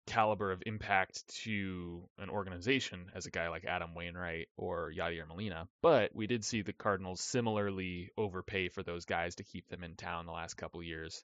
caliber 0.06 0.52
of 0.52 0.62
impact 0.64 1.22
to 1.44 2.02
an 2.18 2.30
organization 2.30 3.10
as 3.14 3.26
a 3.26 3.30
guy 3.30 3.48
like 3.48 3.66
Adam 3.66 3.94
Wainwright 3.94 4.48
or 4.56 4.90
Yadier 4.96 5.28
Molina, 5.28 5.68
but 5.82 6.14
we 6.14 6.26
did 6.26 6.44
see 6.44 6.62
the 6.62 6.72
Cardinals 6.72 7.20
similarly 7.20 8.10
overpay 8.16 8.70
for 8.70 8.82
those 8.82 9.04
guys 9.04 9.34
to 9.34 9.44
keep 9.44 9.68
them 9.68 9.84
in 9.84 9.96
town 9.96 10.24
the 10.24 10.32
last 10.32 10.54
couple 10.54 10.82
years. 10.82 11.22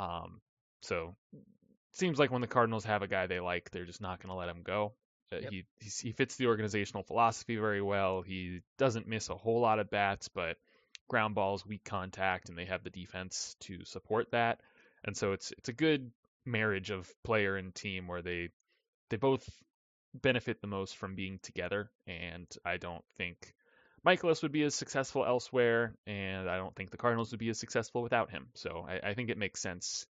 Um, 0.00 0.40
so 0.80 1.14
seems 1.92 2.18
like 2.18 2.32
when 2.32 2.40
the 2.40 2.48
Cardinals 2.48 2.84
have 2.84 3.02
a 3.02 3.08
guy 3.08 3.28
they 3.28 3.38
like, 3.38 3.70
they're 3.70 3.84
just 3.84 4.00
not 4.00 4.20
going 4.20 4.30
to 4.30 4.38
let 4.38 4.48
him 4.48 4.62
go. 4.64 4.94
Uh, 5.32 5.36
yep. 5.40 5.50
He 5.50 5.64
he 5.80 6.12
fits 6.12 6.36
the 6.36 6.46
organizational 6.46 7.02
philosophy 7.02 7.56
very 7.56 7.82
well. 7.82 8.22
He 8.22 8.60
doesn't 8.78 9.08
miss 9.08 9.28
a 9.30 9.36
whole 9.36 9.60
lot 9.60 9.78
of 9.78 9.90
bats, 9.90 10.28
but 10.28 10.56
ground 11.08 11.34
balls, 11.34 11.66
weak 11.66 11.84
contact, 11.84 12.48
and 12.48 12.58
they 12.58 12.66
have 12.66 12.84
the 12.84 12.90
defense 12.90 13.56
to 13.60 13.84
support 13.84 14.30
that. 14.32 14.60
And 15.04 15.16
so 15.16 15.32
it's 15.32 15.52
it's 15.52 15.68
a 15.68 15.74
good 15.74 16.10
marriage 16.44 16.90
of 16.90 17.10
player 17.22 17.56
and 17.56 17.74
team 17.74 18.08
where 18.08 18.22
they 18.22 18.50
they 19.10 19.16
both 19.16 19.48
benefit 20.14 20.60
the 20.60 20.66
most 20.66 20.96
from 20.96 21.14
being 21.14 21.38
together. 21.42 21.90
And 22.06 22.46
I 22.64 22.76
don't 22.76 23.04
think 23.16 23.54
Mikolas 24.06 24.42
would 24.42 24.52
be 24.52 24.64
as 24.64 24.74
successful 24.74 25.24
elsewhere, 25.24 25.94
and 26.06 26.48
I 26.48 26.56
don't 26.56 26.74
think 26.74 26.90
the 26.90 26.96
Cardinals 26.96 27.30
would 27.30 27.40
be 27.40 27.48
as 27.48 27.58
successful 27.58 28.02
without 28.02 28.30
him. 28.30 28.48
So 28.54 28.86
I, 28.88 29.10
I 29.10 29.14
think 29.14 29.30
it 29.30 29.38
makes 29.38 29.60
sense 29.60 30.06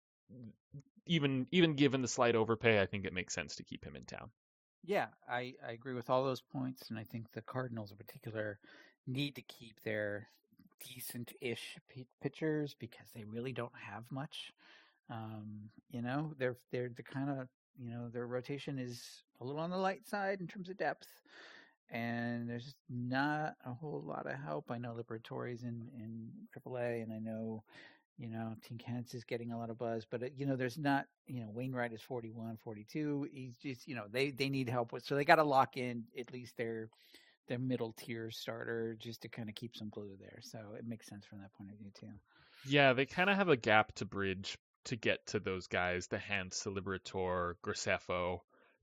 even 1.07 1.47
even 1.51 1.75
given 1.75 2.01
the 2.01 2.07
slight 2.07 2.35
overpay, 2.35 2.81
I 2.81 2.85
think 2.85 3.05
it 3.05 3.13
makes 3.13 3.33
sense 3.33 3.55
to 3.55 3.63
keep 3.63 3.83
him 3.83 3.95
in 3.95 4.05
town. 4.05 4.29
Yeah, 4.83 5.07
I, 5.29 5.53
I 5.67 5.71
agree 5.73 5.93
with 5.93 6.09
all 6.09 6.23
those 6.23 6.41
points, 6.41 6.89
and 6.89 6.97
I 6.97 7.03
think 7.03 7.31
the 7.33 7.41
Cardinals 7.41 7.91
in 7.91 7.97
particular 7.97 8.59
need 9.05 9.35
to 9.35 9.41
keep 9.41 9.81
their 9.83 10.27
decent-ish 10.85 11.77
p- 11.89 12.07
pitchers 12.21 12.75
because 12.79 13.07
they 13.13 13.23
really 13.25 13.51
don't 13.51 13.75
have 13.75 14.03
much. 14.11 14.53
Um, 15.09 15.69
you 15.89 16.01
know, 16.01 16.33
they're 16.37 16.57
they're 16.71 16.89
the 16.95 17.03
kind 17.03 17.29
of 17.29 17.47
you 17.77 17.89
know 17.89 18.09
their 18.09 18.27
rotation 18.27 18.79
is 18.79 19.23
a 19.41 19.45
little 19.45 19.61
on 19.61 19.69
the 19.69 19.77
light 19.77 20.07
side 20.07 20.41
in 20.41 20.47
terms 20.47 20.69
of 20.69 20.77
depth, 20.77 21.07
and 21.89 22.49
there's 22.49 22.75
not 22.89 23.55
a 23.65 23.73
whole 23.73 24.03
lot 24.05 24.27
of 24.27 24.39
help. 24.39 24.71
I 24.71 24.77
know 24.77 24.93
Liberatore's 24.95 25.63
in 25.63 25.89
in 25.95 26.29
AAA, 26.53 27.03
and 27.03 27.13
I 27.13 27.19
know 27.19 27.63
you 28.17 28.29
know, 28.29 28.55
Tink 28.67 28.81
Hence 28.81 29.13
is 29.13 29.23
getting 29.23 29.51
a 29.51 29.57
lot 29.57 29.69
of 29.69 29.77
buzz, 29.77 30.05
but 30.09 30.23
uh, 30.23 30.27
you 30.35 30.45
know, 30.45 30.55
there's 30.55 30.77
not, 30.77 31.05
you 31.27 31.41
know, 31.41 31.49
Wainwright 31.53 31.93
is 31.93 32.01
41, 32.01 32.57
42. 32.63 33.29
He's 33.31 33.55
just, 33.57 33.87
you 33.87 33.95
know, 33.95 34.05
they 34.11 34.31
they 34.31 34.49
need 34.49 34.69
help 34.69 34.91
with, 34.91 35.05
so 35.05 35.15
they 35.15 35.25
got 35.25 35.35
to 35.35 35.43
lock 35.43 35.77
in 35.77 36.05
at 36.17 36.33
least 36.33 36.57
their 36.57 36.89
their 37.47 37.59
middle 37.59 37.93
tier 37.93 38.31
starter 38.31 38.95
just 38.99 39.21
to 39.21 39.29
kind 39.29 39.49
of 39.49 39.55
keep 39.55 39.75
some 39.75 39.89
glue 39.89 40.17
there. 40.19 40.39
So 40.41 40.59
it 40.77 40.85
makes 40.87 41.07
sense 41.07 41.25
from 41.25 41.39
that 41.39 41.53
point 41.53 41.71
of 41.71 41.77
view 41.77 41.91
too. 41.99 42.13
Yeah, 42.67 42.93
they 42.93 43.05
kind 43.05 43.29
of 43.29 43.37
have 43.37 43.49
a 43.49 43.57
gap 43.57 43.93
to 43.95 44.05
bridge 44.05 44.57
to 44.85 44.95
get 44.95 45.25
to 45.27 45.39
those 45.39 45.67
guys, 45.67 46.07
the 46.07 46.17
Hence, 46.17 46.63
the 46.63 46.71
Liberatore, 46.71 47.53
Graceffo. 47.63 48.39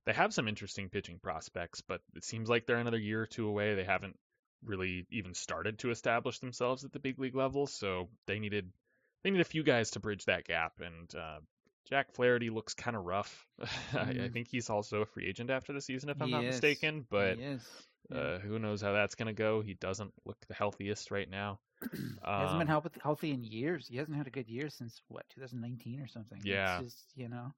They 0.07 0.12
have 0.12 0.35
some 0.35 0.49
interesting 0.49 0.91
pitching 0.91 1.18
prospects, 1.18 1.80
but 1.80 2.03
it 2.14 2.24
seems 2.24 2.49
like 2.49 2.66
they're 2.66 2.76
another 2.76 2.99
year 2.99 3.22
or 3.22 3.26
two 3.26 3.49
away. 3.49 3.74
They 3.74 3.85
haven't 3.85 4.16
really 4.64 5.07
even 5.11 5.35
started 5.35 5.78
to 5.78 5.91
establish 5.91 6.39
themselves 6.39 6.85
at 6.85 6.93
the 6.93 6.99
big 6.99 7.18
league 7.18 7.35
level, 7.35 7.66
so 7.66 8.09
they 8.26 8.39
needed 8.39 8.70
they 9.25 9.31
need 9.31 9.41
a 9.41 9.45
few 9.45 9.64
guys 9.64 9.91
to 9.93 10.01
bridge 10.01 10.27
that 10.27 10.45
gap. 10.45 10.75
And 10.81 11.12
uh, 11.14 11.39
Jack 11.89 12.12
Flaherty 12.12 12.51
looks 12.51 12.75
kind 12.75 12.97
of 12.97 13.05
rough. 13.05 13.47
Mm. 13.61 13.68
I, 13.95 14.01
I, 14.01 14.05
mm-hmm. 14.05 14.33
think 14.33 14.49
he's 14.49 14.70
also 14.70 15.01
a 15.01 15.07
free 15.07 15.27
agent 15.27 15.51
after 15.51 15.72
the 15.72 15.81
season, 15.81 16.11
if 16.11 16.20
I'm 16.20 16.29
he 16.29 16.35
not 16.35 16.45
mistaken. 16.45 17.07
But 17.11 17.39
yeah. 17.39 17.57
uh, 18.14 18.39
who 18.39 18.59
knows 18.59 18.83
how 18.83 18.93
that's 18.93 19.14
going 19.16 19.27
to 19.27 19.33
go? 19.33 19.62
He 19.62 19.75
doesn't 19.75 20.12
look 20.25 20.39
the 20.47 20.55
healthiest 20.55 21.11
right 21.11 21.29
now. 21.29 21.59
he 21.93 21.99
hasn't 22.25 22.61
been 22.61 22.70
um, 22.70 22.83
healthy 23.03 23.33
in 23.33 23.43
years. 23.43 23.89
He 23.89 23.97
hasn't 23.97 24.16
had 24.16 24.27
a 24.27 24.31
good 24.31 24.49
year 24.49 24.68
since 24.68 25.01
what 25.09 25.25
2019 25.35 26.01
or 26.01 26.07
something. 26.07 26.41
Yeah, 26.45 26.81
it's 26.81 26.93
just, 26.93 27.05
you 27.16 27.29
know. 27.29 27.53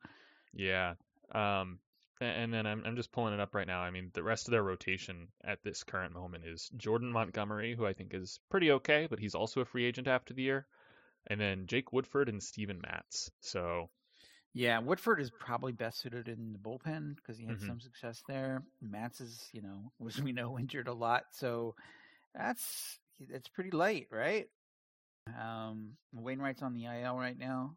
Yeah. 0.55 0.95
Um, 1.35 1.81
and 2.19 2.55
then 2.55 2.67
I'm 2.67 2.83
I'm 2.87 2.97
just 2.97 3.13
pulling 3.13 3.35
it 3.35 3.41
up 3.41 3.55
right 3.55 3.67
now. 3.67 3.81
I 3.81 3.91
mean, 3.91 4.11
the 4.15 4.23
rest 4.23 4.49
of 4.49 4.53
their 4.53 4.63
rotation 4.63 5.29
at 5.45 5.63
this 5.63 5.85
current 5.85 6.15
moment 6.15 6.45
is 6.47 6.71
Jordan 6.75 7.13
Montgomery, 7.13 7.75
who 7.75 7.85
I 7.85 7.93
think 7.93 8.15
is 8.15 8.41
pretty 8.49 8.71
okay, 8.73 9.07
but 9.11 9.19
he's 9.19 9.35
also 9.35 9.61
a 9.61 9.67
free 9.67 9.85
agent 9.85 10.09
after 10.09 10.33
the 10.33 10.43
year 10.43 10.67
and 11.29 11.41
then 11.41 11.67
Jake 11.67 11.93
Woodford 11.93 12.29
and 12.29 12.43
Steven 12.43 12.81
Matz. 12.83 13.31
So 13.41 13.89
yeah, 14.57 14.79
Woodford 14.79 15.21
is 15.21 15.31
probably 15.31 15.73
best 15.73 16.01
suited 16.01 16.29
in 16.29 16.55
the 16.55 16.59
bullpen 16.59 17.17
because 17.17 17.37
he 17.37 17.45
had 17.45 17.57
mm-hmm. 17.57 17.67
some 17.67 17.79
success 17.79 18.23
there. 18.27 18.63
Matz 18.81 19.21
is, 19.21 19.51
you 19.53 19.61
know, 19.61 19.93
as 20.07 20.23
we 20.23 20.33
know, 20.33 20.59
injured 20.59 20.89
a 20.89 20.95
lot, 20.95 21.25
so 21.33 21.75
that's 22.35 22.99
it's 23.19 23.49
pretty 23.49 23.71
late, 23.71 24.09
right? 24.11 24.47
Um, 25.39 25.93
Wainwright's 26.15 26.63
on 26.63 26.73
the 26.73 26.87
IL 26.87 27.17
right 27.17 27.39
now, 27.39 27.77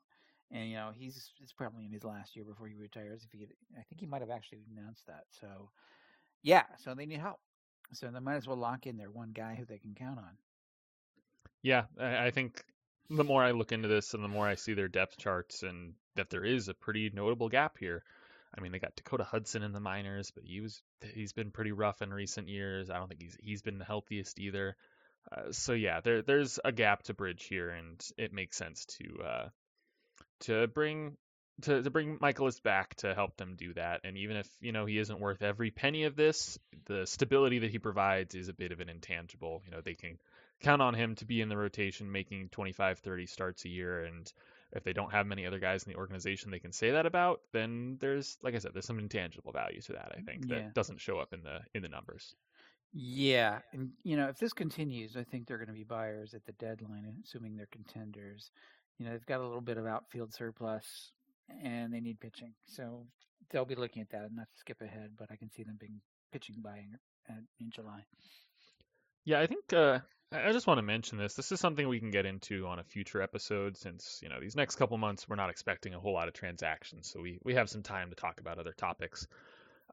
and 0.51 0.69
you 0.69 0.75
know 0.75 0.91
he's 0.97 1.31
it's 1.41 1.51
probably 1.51 1.83
in 1.83 1.91
his 1.91 2.05
last 2.05 2.35
year 2.37 2.45
before 2.45 2.67
he 2.67 2.75
retires. 2.75 3.25
If 3.25 3.37
he, 3.37 3.45
I 3.77 3.83
think 3.89 3.99
he 3.99 4.05
might 4.05 4.21
have 4.21 4.31
actually 4.31 4.59
announced 4.71 5.05
that. 5.07 5.25
So, 5.41 5.47
yeah, 6.43 6.63
so 6.77 6.95
they 6.95 7.05
need 7.05 7.19
help. 7.19 7.39
So 7.91 8.07
they 8.07 8.19
might 8.21 8.35
as 8.35 8.47
well 8.47 8.55
lock 8.55 8.87
in 8.87 8.95
their 8.95 9.11
one 9.11 9.31
guy 9.33 9.55
who 9.55 9.65
they 9.65 9.79
can 9.79 9.95
count 9.95 10.19
on. 10.19 10.37
Yeah, 11.61 11.85
I 11.99 12.29
think 12.29 12.63
the 13.09 13.23
more 13.23 13.43
I 13.43 13.51
look 13.51 13.71
into 13.71 13.87
this 13.87 14.13
and 14.13 14.23
the 14.23 14.27
more 14.27 14.47
I 14.47 14.55
see 14.55 14.73
their 14.73 14.87
depth 14.87 15.17
charts 15.17 15.63
and 15.63 15.93
that 16.15 16.29
there 16.29 16.45
is 16.45 16.67
a 16.67 16.73
pretty 16.73 17.09
notable 17.13 17.49
gap 17.49 17.77
here. 17.77 18.03
I 18.55 18.61
mean, 18.61 18.71
they 18.71 18.79
got 18.79 18.95
Dakota 18.95 19.23
Hudson 19.23 19.63
in 19.63 19.73
the 19.73 19.79
minors, 19.79 20.31
but 20.31 20.43
he 20.43 20.59
was 20.59 20.81
he's 21.13 21.33
been 21.33 21.51
pretty 21.51 21.71
rough 21.71 22.01
in 22.01 22.13
recent 22.13 22.47
years. 22.47 22.89
I 22.89 22.97
don't 22.97 23.07
think 23.07 23.21
he's 23.21 23.37
he's 23.41 23.61
been 23.61 23.77
the 23.77 23.85
healthiest 23.85 24.39
either. 24.39 24.75
Uh, 25.31 25.51
so 25.51 25.73
yeah, 25.73 26.01
there 26.01 26.21
there's 26.21 26.59
a 26.63 26.71
gap 26.71 27.03
to 27.03 27.13
bridge 27.13 27.45
here, 27.45 27.69
and 27.69 28.03
it 28.17 28.33
makes 28.33 28.57
sense 28.57 28.85
to 28.85 29.23
uh, 29.23 29.49
to 30.41 30.67
bring 30.67 31.15
to 31.61 31.83
to 31.83 31.89
bring 31.89 32.17
Mikolas 32.17 32.61
back 32.61 32.95
to 32.95 33.13
help 33.13 33.37
them 33.37 33.55
do 33.55 33.73
that. 33.73 34.01
And 34.03 34.17
even 34.17 34.37
if 34.37 34.47
you 34.59 34.71
know 34.71 34.85
he 34.85 34.97
isn't 34.97 35.19
worth 35.19 35.43
every 35.43 35.69
penny 35.69 36.05
of 36.05 36.15
this, 36.15 36.57
the 36.85 37.05
stability 37.05 37.59
that 37.59 37.71
he 37.71 37.79
provides 37.79 38.33
is 38.33 38.49
a 38.49 38.53
bit 38.53 38.71
of 38.71 38.79
an 38.79 38.89
intangible. 38.89 39.61
You 39.65 39.71
know, 39.71 39.81
they 39.81 39.95
can 39.95 40.17
count 40.61 40.81
on 40.81 40.93
him 40.93 41.15
to 41.15 41.25
be 41.25 41.41
in 41.41 41.49
the 41.49 41.57
rotation 41.57 42.11
making 42.11 42.49
25 42.49 42.99
30 42.99 43.25
starts 43.25 43.65
a 43.65 43.69
year 43.69 44.03
and 44.05 44.33
if 44.71 44.83
they 44.83 44.93
don't 44.93 45.11
have 45.11 45.25
many 45.25 45.45
other 45.45 45.59
guys 45.59 45.83
in 45.83 45.91
the 45.91 45.97
organization 45.97 46.51
they 46.51 46.59
can 46.59 46.71
say 46.71 46.91
that 46.91 47.05
about 47.05 47.41
then 47.53 47.97
there's 47.99 48.37
like 48.43 48.55
i 48.55 48.57
said 48.57 48.71
there's 48.73 48.85
some 48.85 48.99
intangible 48.99 49.51
value 49.51 49.81
to 49.81 49.93
that 49.93 50.11
i 50.17 50.21
think 50.21 50.47
that 50.47 50.57
yeah. 50.57 50.69
doesn't 50.73 50.99
show 50.99 51.17
up 51.17 51.33
in 51.33 51.41
the 51.43 51.59
in 51.73 51.81
the 51.81 51.89
numbers. 51.89 52.35
Yeah 52.91 53.59
and 53.71 53.91
you 54.03 54.17
know 54.17 54.27
if 54.29 54.39
this 54.39 54.53
continues 54.53 55.15
i 55.15 55.23
think 55.23 55.47
they're 55.47 55.57
going 55.57 55.67
to 55.67 55.73
be 55.73 55.83
buyers 55.83 56.33
at 56.33 56.45
the 56.45 56.53
deadline 56.53 57.05
assuming 57.23 57.55
they're 57.55 57.67
contenders. 57.71 58.51
You 58.97 59.05
know 59.05 59.11
they've 59.11 59.25
got 59.25 59.41
a 59.41 59.45
little 59.45 59.61
bit 59.61 59.77
of 59.77 59.85
outfield 59.85 60.33
surplus 60.33 61.11
and 61.63 61.93
they 61.93 61.99
need 61.99 62.19
pitching 62.19 62.53
so 62.65 63.05
they'll 63.49 63.65
be 63.65 63.75
looking 63.75 64.01
at 64.01 64.09
that 64.09 64.25
And 64.25 64.35
not 64.35 64.47
to 64.51 64.57
skip 64.57 64.81
ahead 64.81 65.11
but 65.17 65.29
i 65.31 65.35
can 65.35 65.49
see 65.51 65.63
them 65.63 65.77
being 65.79 66.01
pitching 66.31 66.55
buying 66.63 66.95
in 67.59 67.69
july. 67.69 68.03
Yeah 69.23 69.39
i 69.39 69.45
think 69.47 69.71
uh 69.71 69.99
I 70.31 70.51
just 70.51 70.67
want 70.67 70.77
to 70.77 70.83
mention 70.83 71.17
this. 71.17 71.33
This 71.33 71.51
is 71.51 71.59
something 71.59 71.87
we 71.87 71.99
can 71.99 72.11
get 72.11 72.27
into 72.27 72.67
on 72.67 72.77
a 72.77 72.83
future 72.83 73.21
episode 73.21 73.75
since, 73.77 74.19
you 74.21 74.29
know, 74.29 74.39
these 74.39 74.55
next 74.55 74.75
couple 74.75 74.97
months 74.97 75.27
we're 75.27 75.35
not 75.35 75.49
expecting 75.49 75.95
a 75.95 75.99
whole 75.99 76.13
lot 76.13 76.27
of 76.27 76.35
transactions. 76.35 77.09
So 77.09 77.21
we, 77.21 77.39
we 77.43 77.55
have 77.55 77.69
some 77.69 77.81
time 77.81 78.09
to 78.09 78.15
talk 78.15 78.39
about 78.39 78.59
other 78.59 78.73
topics. 78.73 79.25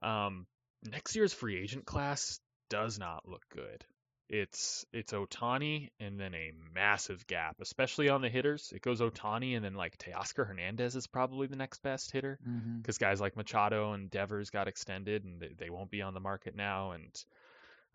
Um, 0.03 0.47
next 0.84 1.16
year's 1.16 1.32
free 1.32 1.59
agent 1.59 1.87
class 1.87 2.39
does 2.68 2.99
not 2.99 3.26
look 3.26 3.43
good. 3.51 3.84
It's 4.28 4.84
it's 4.93 5.12
Ohtani 5.12 5.91
and 6.01 6.18
then 6.18 6.34
a 6.34 6.53
massive 6.74 7.26
gap, 7.28 7.57
especially 7.61 8.09
on 8.09 8.22
the 8.22 8.28
hitters. 8.28 8.72
It 8.74 8.82
goes 8.82 9.01
Ohtani 9.01 9.55
and 9.55 9.64
then 9.64 9.74
like 9.74 9.97
Teoscar 9.99 10.47
Hernandez 10.47 10.97
is 10.97 11.07
probably 11.07 11.47
the 11.47 11.57
next 11.57 11.80
best 11.82 12.11
hitter 12.11 12.39
because 12.82 12.99
mm-hmm. 12.99 13.05
guys 13.05 13.20
like 13.20 13.37
Machado 13.37 13.93
and 13.93 14.11
Devers 14.11 14.51
got 14.51 14.66
extended 14.66 15.24
and 15.24 15.41
they, 15.41 15.55
they 15.57 15.70
won't 15.70 15.93
be 15.93 16.03
on 16.03 16.12
the 16.12 16.20
market 16.20 16.57
now. 16.57 16.91
And 16.91 17.24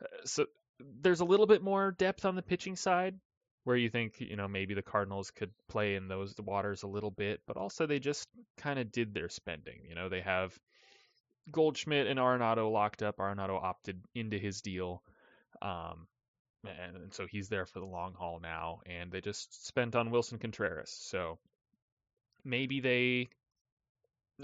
uh, 0.02 0.08
so 0.24 0.46
there's 1.01 1.21
a 1.21 1.25
little 1.25 1.47
bit 1.47 1.61
more 1.61 1.91
depth 1.91 2.25
on 2.25 2.36
the 2.36 2.41
pitching 2.41 2.75
side, 2.75 3.15
where 3.63 3.75
you 3.75 3.89
think 3.89 4.19
you 4.19 4.36
know 4.36 4.47
maybe 4.47 4.73
the 4.73 4.82
Cardinals 4.82 5.32
could 5.32 5.51
play 5.67 5.95
in 5.95 6.07
those 6.07 6.36
waters 6.39 6.84
a 6.84 6.88
little 6.88 7.11
bit, 7.11 7.41
but 7.45 7.57
also 7.57 7.86
they 7.86 7.99
just 7.99 8.27
kind 8.57 8.79
of 8.79 8.91
did 8.91 9.13
their 9.13 9.29
spending. 9.29 9.82
You 9.88 9.95
know, 9.95 10.09
they 10.09 10.21
have 10.21 10.57
Goldschmidt 11.51 12.07
and 12.07 12.19
Arenado 12.19 12.71
locked 12.71 13.03
up. 13.03 13.17
Arenado 13.17 13.61
opted 13.61 14.01
into 14.15 14.38
his 14.38 14.61
deal. 14.61 15.03
Um, 15.61 16.07
and, 16.63 16.95
and 16.95 17.13
so 17.13 17.25
he's 17.27 17.49
there 17.49 17.65
for 17.65 17.79
the 17.79 17.86
long 17.86 18.13
haul 18.13 18.39
now, 18.41 18.82
and 18.86 19.11
they 19.11 19.21
just 19.21 19.65
spent 19.67 19.95
on 19.95 20.11
Willson 20.11 20.39
Contreras. 20.39 20.91
So 20.91 21.39
maybe 22.43 22.79
they, 22.79 23.29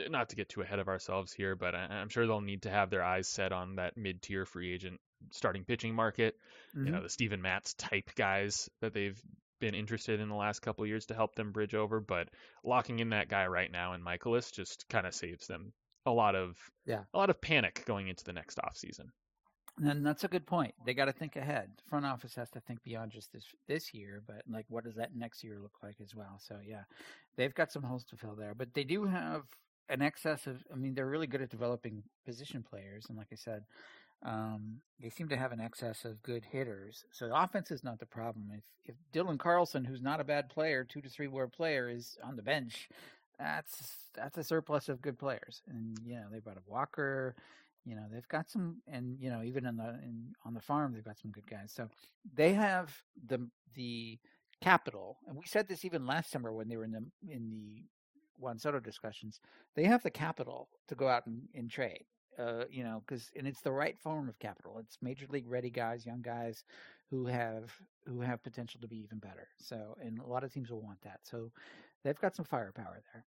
not 0.09 0.29
to 0.29 0.35
get 0.35 0.49
too 0.49 0.61
ahead 0.61 0.79
of 0.79 0.87
ourselves 0.87 1.31
here, 1.33 1.55
but 1.55 1.75
I, 1.75 1.87
I'm 1.89 2.09
sure 2.09 2.25
they'll 2.25 2.41
need 2.41 2.63
to 2.63 2.71
have 2.71 2.89
their 2.89 3.03
eyes 3.03 3.27
set 3.27 3.51
on 3.51 3.75
that 3.75 3.97
mid-tier 3.97 4.45
free 4.45 4.73
agent 4.73 4.99
starting 5.31 5.63
pitching 5.63 5.93
market. 5.93 6.35
Mm-hmm. 6.75 6.87
You 6.87 6.91
know, 6.93 7.03
the 7.03 7.09
Steven 7.09 7.41
Matz 7.41 7.73
type 7.73 8.11
guys 8.15 8.69
that 8.81 8.93
they've 8.93 9.19
been 9.59 9.75
interested 9.75 10.19
in 10.19 10.29
the 10.29 10.35
last 10.35 10.61
couple 10.61 10.85
years 10.85 11.07
to 11.07 11.15
help 11.15 11.35
them 11.35 11.51
bridge 11.51 11.75
over, 11.75 11.99
but 11.99 12.29
locking 12.63 12.99
in 12.99 13.09
that 13.09 13.29
guy 13.29 13.47
right 13.47 13.71
now 13.71 13.93
in 13.93 14.03
Mikolas 14.03 14.51
just 14.51 14.87
kind 14.89 15.07
of 15.07 15.13
saves 15.13 15.47
them 15.47 15.73
a 16.05 16.11
lot 16.11 16.35
of 16.35 16.55
yeah 16.85 17.01
a 17.13 17.17
lot 17.17 17.29
of 17.29 17.41
panic 17.41 17.83
going 17.85 18.07
into 18.07 18.23
the 18.23 18.33
next 18.33 18.59
off 18.63 18.77
season. 18.77 19.11
And 19.83 20.03
that's 20.03 20.23
a 20.23 20.27
good 20.27 20.47
point. 20.47 20.73
They 20.85 20.95
got 20.95 21.05
to 21.05 21.11
think 21.11 21.35
ahead. 21.35 21.69
The 21.77 21.89
front 21.89 22.05
office 22.05 22.33
has 22.35 22.49
to 22.51 22.59
think 22.61 22.83
beyond 22.83 23.11
just 23.11 23.31
this 23.31 23.45
this 23.67 23.93
year, 23.93 24.23
but 24.25 24.41
like 24.49 24.65
what 24.69 24.85
does 24.85 24.95
that 24.95 25.15
next 25.15 25.43
year 25.43 25.59
look 25.59 25.75
like 25.83 25.97
as 26.01 26.15
well? 26.15 26.39
So 26.39 26.57
yeah, 26.65 26.83
they've 27.35 27.53
got 27.53 27.71
some 27.71 27.83
holes 27.83 28.05
to 28.05 28.17
fill 28.17 28.35
there, 28.35 28.55
but 28.55 28.73
they 28.73 28.83
do 28.83 29.05
have 29.05 29.43
an 29.89 30.01
excess 30.01 30.47
of. 30.47 30.63
I 30.71 30.75
mean, 30.75 30.95
they're 30.95 31.05
really 31.05 31.27
good 31.27 31.41
at 31.41 31.49
developing 31.49 32.03
position 32.25 32.63
players, 32.67 33.05
and 33.09 33.17
like 33.17 33.27
I 33.31 33.35
said, 33.35 33.63
um, 34.25 34.77
they 34.99 35.09
seem 35.09 35.29
to 35.29 35.37
have 35.37 35.51
an 35.51 35.61
excess 35.61 36.05
of 36.05 36.23
good 36.23 36.43
hitters. 36.45 37.05
So 37.11 37.27
the 37.27 37.41
offense 37.41 37.71
is 37.71 37.83
not 37.83 37.99
the 37.99 38.05
problem. 38.05 38.51
If 38.53 38.63
if 38.85 38.95
Dylan 39.13 39.39
Carlson, 39.39 39.85
who's 39.85 40.01
not 40.01 40.19
a 40.19 40.25
bad 40.25 40.49
player, 40.49 40.83
two 40.83 41.01
to 41.01 41.09
three 41.09 41.27
war 41.27 41.47
player, 41.47 41.89
is 41.89 42.17
on 42.23 42.35
the 42.35 42.41
bench, 42.41 42.89
that's 43.37 44.09
that's 44.15 44.37
a 44.37 44.43
surplus 44.43 44.89
of 44.89 45.01
good 45.01 45.19
players. 45.19 45.61
And 45.67 45.97
you 46.03 46.15
know, 46.15 46.25
they 46.31 46.39
brought 46.39 46.57
a 46.57 46.71
Walker 46.71 47.35
you 47.87 47.95
know 47.95 48.03
they've 48.11 48.27
got 48.27 48.49
some 48.49 48.77
and 48.87 49.17
you 49.19 49.29
know 49.29 49.41
even 49.43 49.65
in 49.65 49.77
the 49.77 49.89
in, 50.03 50.35
on 50.45 50.53
the 50.53 50.59
farm 50.59 50.93
they've 50.93 51.05
got 51.05 51.17
some 51.17 51.31
good 51.31 51.49
guys 51.49 51.71
so 51.73 51.87
they 52.35 52.53
have 52.53 53.01
the 53.27 53.47
the 53.75 54.19
capital 54.61 55.17
and 55.27 55.37
we 55.37 55.45
said 55.45 55.67
this 55.67 55.85
even 55.85 56.05
last 56.05 56.29
summer 56.29 56.51
when 56.51 56.67
they 56.67 56.75
were 56.75 56.83
in 56.83 56.91
the 56.91 57.05
in 57.29 57.49
the 57.49 57.83
Juan 58.37 58.59
Soto 58.59 58.79
discussions 58.79 59.39
they 59.75 59.85
have 59.85 60.03
the 60.03 60.11
capital 60.11 60.67
to 60.87 60.95
go 60.95 61.07
out 61.07 61.25
and, 61.25 61.43
and 61.55 61.71
trade 61.71 62.05
uh, 62.39 62.63
you 62.69 62.83
know 62.83 63.01
because 63.05 63.31
and 63.35 63.47
it's 63.47 63.61
the 63.61 63.71
right 63.71 63.97
form 63.97 64.29
of 64.29 64.39
capital 64.39 64.77
it's 64.79 64.97
major 65.01 65.25
league 65.29 65.47
ready 65.47 65.69
guys 65.69 66.05
young 66.05 66.21
guys 66.21 66.63
who 67.09 67.25
have 67.25 67.71
who 68.05 68.21
have 68.21 68.43
potential 68.43 68.79
to 68.81 68.87
be 68.87 68.97
even 68.97 69.19
better 69.19 69.47
so 69.59 69.97
and 70.01 70.19
a 70.19 70.25
lot 70.25 70.43
of 70.43 70.53
teams 70.53 70.69
will 70.69 70.81
want 70.81 71.01
that 71.01 71.19
so 71.23 71.51
they've 72.03 72.19
got 72.21 72.35
some 72.35 72.45
firepower 72.45 73.01
there 73.13 73.25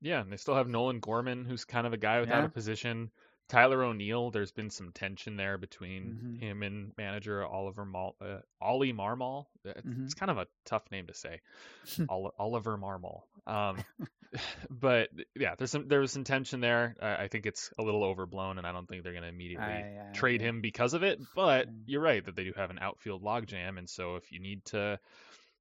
yeah, 0.00 0.20
and 0.20 0.30
they 0.30 0.36
still 0.36 0.54
have 0.54 0.68
Nolan 0.68 1.00
Gorman, 1.00 1.44
who's 1.44 1.64
kind 1.64 1.86
of 1.86 1.92
a 1.92 1.96
guy 1.96 2.20
without 2.20 2.40
yeah. 2.40 2.46
a 2.46 2.50
position. 2.50 3.10
Tyler 3.48 3.84
O'Neill, 3.84 4.30
there's 4.30 4.50
been 4.50 4.70
some 4.70 4.90
tension 4.92 5.36
there 5.36 5.56
between 5.56 6.02
mm-hmm. 6.02 6.34
him 6.36 6.62
and 6.62 6.92
manager 6.98 7.46
Oliver 7.46 7.84
Mal- 7.84 8.16
uh, 8.20 8.38
Ollie 8.60 8.92
Marmol. 8.92 9.46
It's, 9.64 9.80
mm-hmm. 9.80 10.04
it's, 10.04 10.14
kind 10.14 10.30
of 10.30 10.38
a 10.38 10.48
tough 10.64 10.82
name 10.90 11.06
to 11.06 11.14
say, 11.14 11.40
Oliver 12.08 12.76
Marmol. 12.76 13.22
Um, 13.46 13.84
but 14.70 15.08
yeah, 15.34 15.54
there's 15.56 15.70
some 15.70 15.88
there 15.88 16.00
was 16.00 16.12
some 16.12 16.24
tension 16.24 16.60
there. 16.60 16.96
I, 17.00 17.24
I 17.24 17.28
think 17.28 17.46
it's 17.46 17.70
a 17.78 17.82
little 17.82 18.04
overblown, 18.04 18.58
and 18.58 18.66
I 18.66 18.72
don't 18.72 18.88
think 18.88 19.02
they're 19.02 19.12
going 19.12 19.22
to 19.22 19.28
immediately 19.28 19.66
I, 19.66 20.12
trade 20.14 20.40
him 20.40 20.60
because 20.60 20.94
of 20.94 21.02
it. 21.02 21.20
But 21.34 21.68
mm. 21.68 21.74
you're 21.86 22.00
right 22.00 22.24
that 22.24 22.36
they 22.36 22.44
do 22.44 22.52
have 22.56 22.70
an 22.70 22.78
outfield 22.80 23.22
logjam, 23.22 23.78
and 23.78 23.88
so 23.88 24.16
if 24.16 24.32
you 24.32 24.40
need 24.40 24.64
to 24.66 24.98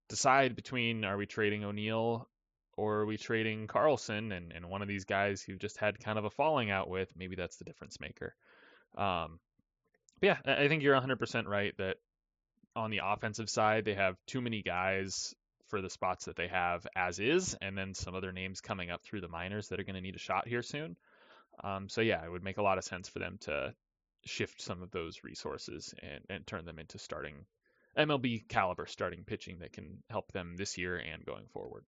decide 0.09 0.55
between 0.55 1.03
are 1.03 1.17
we 1.17 1.25
trading 1.25 1.63
O'Neill 1.63 2.27
or 2.77 2.97
are 2.97 3.05
we 3.05 3.17
trading 3.17 3.67
Carlson 3.67 4.31
and, 4.31 4.51
and 4.51 4.69
one 4.69 4.81
of 4.81 4.87
these 4.87 5.05
guys 5.05 5.41
who 5.41 5.55
just 5.55 5.77
had 5.77 5.99
kind 5.99 6.19
of 6.19 6.25
a 6.25 6.29
falling 6.29 6.69
out 6.69 6.89
with? 6.89 7.11
Maybe 7.15 7.35
that's 7.35 7.57
the 7.57 7.65
difference 7.65 7.99
maker. 7.99 8.35
Um, 8.97 9.39
yeah, 10.21 10.37
I 10.45 10.67
think 10.67 10.83
you're 10.83 10.99
100% 10.99 11.47
right 11.47 11.73
that 11.77 11.97
on 12.75 12.91
the 12.91 13.01
offensive 13.03 13.49
side, 13.49 13.85
they 13.85 13.95
have 13.95 14.15
too 14.27 14.41
many 14.41 14.61
guys 14.61 15.33
for 15.67 15.81
the 15.81 15.89
spots 15.89 16.25
that 16.25 16.35
they 16.35 16.47
have 16.47 16.85
as 16.95 17.19
is, 17.19 17.55
and 17.61 17.77
then 17.77 17.93
some 17.93 18.15
other 18.15 18.31
names 18.31 18.61
coming 18.61 18.91
up 18.91 19.03
through 19.03 19.21
the 19.21 19.27
minors 19.27 19.69
that 19.69 19.79
are 19.79 19.83
going 19.83 19.95
to 19.95 20.01
need 20.01 20.15
a 20.15 20.19
shot 20.19 20.47
here 20.47 20.61
soon. 20.61 20.95
Um, 21.63 21.89
so 21.89 22.01
yeah, 22.01 22.23
it 22.23 22.31
would 22.31 22.43
make 22.43 22.57
a 22.57 22.63
lot 22.63 22.77
of 22.77 22.83
sense 22.83 23.09
for 23.09 23.19
them 23.19 23.37
to 23.41 23.73
shift 24.25 24.61
some 24.61 24.81
of 24.81 24.91
those 24.91 25.23
resources 25.23 25.93
and, 26.01 26.21
and 26.29 26.47
turn 26.47 26.65
them 26.65 26.79
into 26.79 26.97
starting 26.97 27.45
MLB 27.97 28.47
caliber 28.49 28.85
starting 28.85 29.23
pitching 29.23 29.59
that 29.59 29.73
can 29.73 30.03
help 30.09 30.31
them 30.31 30.55
this 30.57 30.77
year 30.77 30.97
and 30.97 31.25
going 31.25 31.45
forward. 31.53 31.85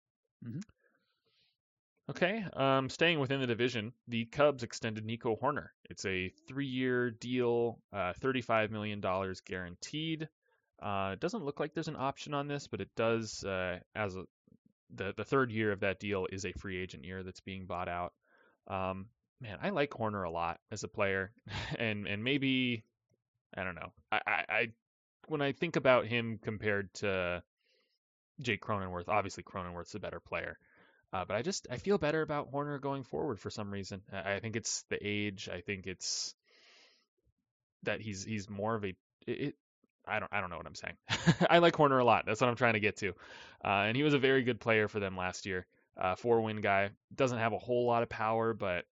Mm-hmm. 0.44 0.60
Okay, 2.10 2.44
um, 2.54 2.90
staying 2.90 3.20
within 3.20 3.40
the 3.40 3.46
division, 3.46 3.92
the 4.08 4.24
Cubs 4.24 4.64
extended 4.64 5.04
Nico 5.04 5.36
Hoerner. 5.36 5.68
It's 5.88 6.04
a 6.04 6.30
three-year 6.48 7.12
deal, 7.12 7.78
uh, 7.92 8.12
$35 8.20 8.70
million 8.70 9.00
guaranteed. 9.46 10.28
Uh, 10.82 11.10
it 11.12 11.20
doesn't 11.20 11.44
look 11.44 11.60
like 11.60 11.74
there's 11.74 11.88
an 11.88 11.96
option 11.96 12.34
on 12.34 12.48
this, 12.48 12.66
but 12.66 12.80
it 12.80 12.90
does. 12.96 13.44
Uh, 13.44 13.78
as 13.94 14.16
a, 14.16 14.24
the 14.94 15.14
the 15.16 15.24
third 15.24 15.52
year 15.52 15.72
of 15.72 15.80
that 15.80 16.00
deal 16.00 16.26
is 16.30 16.44
a 16.44 16.52
free 16.52 16.78
agent 16.78 17.04
year 17.04 17.22
that's 17.22 17.40
being 17.40 17.66
bought 17.66 17.88
out. 17.88 18.12
Um, 18.66 19.06
man, 19.40 19.58
I 19.62 19.70
like 19.70 19.90
Hoerner 19.90 20.26
a 20.26 20.30
lot 20.30 20.60
as 20.70 20.82
a 20.82 20.88
player, 20.88 21.32
and 21.78 22.06
and 22.06 22.24
maybe 22.24 22.84
I 23.56 23.64
don't 23.64 23.76
know. 23.76 23.92
I, 24.10 24.20
I, 24.26 24.44
I 24.48 24.68
when 25.28 25.40
I 25.40 25.52
think 25.52 25.76
about 25.76 26.06
him 26.06 26.38
compared 26.42 26.92
to 26.94 27.42
Jake 28.40 28.62
Cronenworth. 28.62 29.08
Obviously, 29.08 29.44
Cronenworth's 29.44 29.94
a 29.94 30.00
better 30.00 30.20
player. 30.20 30.58
Uh, 31.12 31.24
but 31.26 31.36
I 31.36 31.42
just 31.42 31.66
I 31.70 31.76
feel 31.76 31.98
better 31.98 32.22
about 32.22 32.50
Hoerner 32.50 32.80
going 32.80 33.04
forward 33.04 33.38
for 33.38 33.50
some 33.50 33.70
reason. 33.70 34.02
I, 34.12 34.34
I 34.34 34.40
think 34.40 34.56
it's 34.56 34.84
the 34.88 34.98
age. 35.00 35.48
I 35.52 35.60
think 35.60 35.86
it's 35.86 36.34
that 37.82 38.00
he's 38.00 38.24
he's 38.24 38.48
more 38.48 38.74
of 38.74 38.84
a 38.84 38.94
it, 39.26 39.54
I 40.06 40.18
don't 40.18 40.32
I 40.32 40.40
don't 40.40 40.50
know 40.50 40.56
what 40.56 40.66
I'm 40.66 40.74
saying. 40.74 40.96
I 41.50 41.58
like 41.58 41.74
Hoerner 41.74 42.00
a 42.00 42.04
lot. 42.04 42.24
That's 42.26 42.40
what 42.40 42.50
I'm 42.50 42.56
trying 42.56 42.74
to 42.74 42.80
get 42.80 42.96
to. 42.98 43.10
Uh, 43.64 43.84
and 43.86 43.96
he 43.96 44.02
was 44.02 44.14
a 44.14 44.18
very 44.18 44.42
good 44.42 44.60
player 44.60 44.88
for 44.88 45.00
them 45.00 45.16
last 45.16 45.46
year. 45.46 45.66
Uh, 45.96 46.14
four 46.16 46.40
win 46.40 46.60
guy 46.60 46.90
doesn't 47.14 47.38
have 47.38 47.52
a 47.52 47.58
whole 47.58 47.86
lot 47.86 48.02
of 48.02 48.08
power, 48.08 48.54
but 48.54 48.84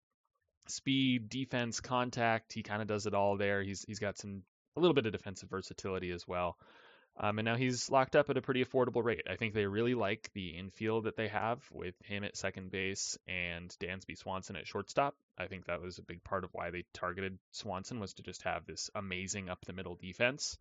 speed, 0.68 1.30
defense, 1.30 1.80
contact, 1.80 2.54
he 2.54 2.64
kind 2.64 2.82
of 2.82 2.88
does 2.88 3.06
it 3.06 3.14
all 3.14 3.38
there. 3.38 3.64
He's 3.64 3.84
he's 3.88 4.00
got 4.00 4.18
some 4.18 4.44
a 4.76 4.80
little 4.80 4.94
bit 4.94 5.06
of 5.06 5.12
defensive 5.12 5.50
versatility 5.50 6.12
as 6.12 6.28
well. 6.28 6.58
Um, 7.22 7.38
and 7.38 7.46
now 7.46 7.58
he's 7.58 7.90
locked 7.92 8.16
up 8.16 8.30
at 8.30 8.38
a 8.38 8.42
pretty 8.42 8.64
affordable 8.64 9.04
rate. 9.04 9.24
I 9.30 9.36
think 9.36 9.54
they 9.54 9.66
really 9.66 9.94
like 9.94 10.30
the 10.34 10.50
infield 10.50 11.04
that 11.04 11.18
they 11.18 11.28
have 11.28 11.62
with 11.70 11.96
him 12.06 12.24
at 12.24 12.38
second 12.38 12.72
base 12.72 13.18
and 13.28 13.70
Dansby 13.82 14.18
Swanson 14.18 14.56
at 14.56 14.68
shortstop. 14.68 15.16
I 15.38 15.48
think 15.48 15.66
that 15.66 15.82
was 15.82 15.98
a 15.98 16.04
big 16.04 16.24
part 16.24 16.46
of 16.46 16.52
why 16.54 16.70
they 16.70 16.86
targeted 16.94 17.38
Swanson 17.52 18.00
was 18.00 18.14
to 18.14 18.24
just 18.24 18.44
have 18.44 18.66
this 18.66 18.90
amazing 18.96 19.50
up 19.50 19.66
the 19.66 19.74
middle 19.74 19.96
defense. 19.96 20.58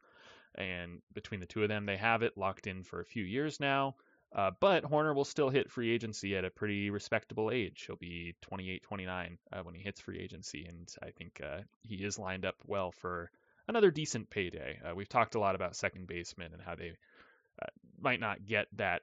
And 0.54 1.00
between 1.12 1.40
the 1.40 1.46
two 1.46 1.62
of 1.62 1.68
them, 1.68 1.86
they 1.86 1.96
have 1.96 2.22
it 2.22 2.36
locked 2.36 2.66
in 2.66 2.82
for 2.82 3.00
a 3.00 3.04
few 3.04 3.24
years 3.24 3.60
now. 3.60 3.96
Uh, 4.34 4.50
but 4.60 4.84
Hoerner 4.84 5.14
will 5.14 5.24
still 5.24 5.48
hit 5.48 5.70
free 5.70 5.90
agency 5.90 6.36
at 6.36 6.44
a 6.44 6.50
pretty 6.50 6.90
respectable 6.90 7.50
age. 7.50 7.84
He'll 7.86 7.96
be 7.96 8.34
28, 8.42 8.82
29 8.82 9.38
uh, 9.52 9.60
when 9.62 9.74
he 9.74 9.82
hits 9.82 10.00
free 10.00 10.18
agency, 10.18 10.66
and 10.66 10.86
I 11.02 11.10
think 11.12 11.40
uh, 11.42 11.60
he 11.82 11.96
is 11.96 12.18
lined 12.18 12.44
up 12.44 12.56
well 12.66 12.92
for 12.92 13.30
another 13.68 13.90
decent 13.90 14.28
payday. 14.28 14.80
Uh, 14.84 14.94
we've 14.94 15.08
talked 15.08 15.34
a 15.34 15.40
lot 15.40 15.54
about 15.54 15.76
second 15.76 16.06
basemen 16.06 16.52
and 16.52 16.60
how 16.60 16.74
they 16.74 16.92
uh, 17.62 17.66
might 18.00 18.20
not 18.20 18.44
get 18.44 18.66
that 18.76 19.02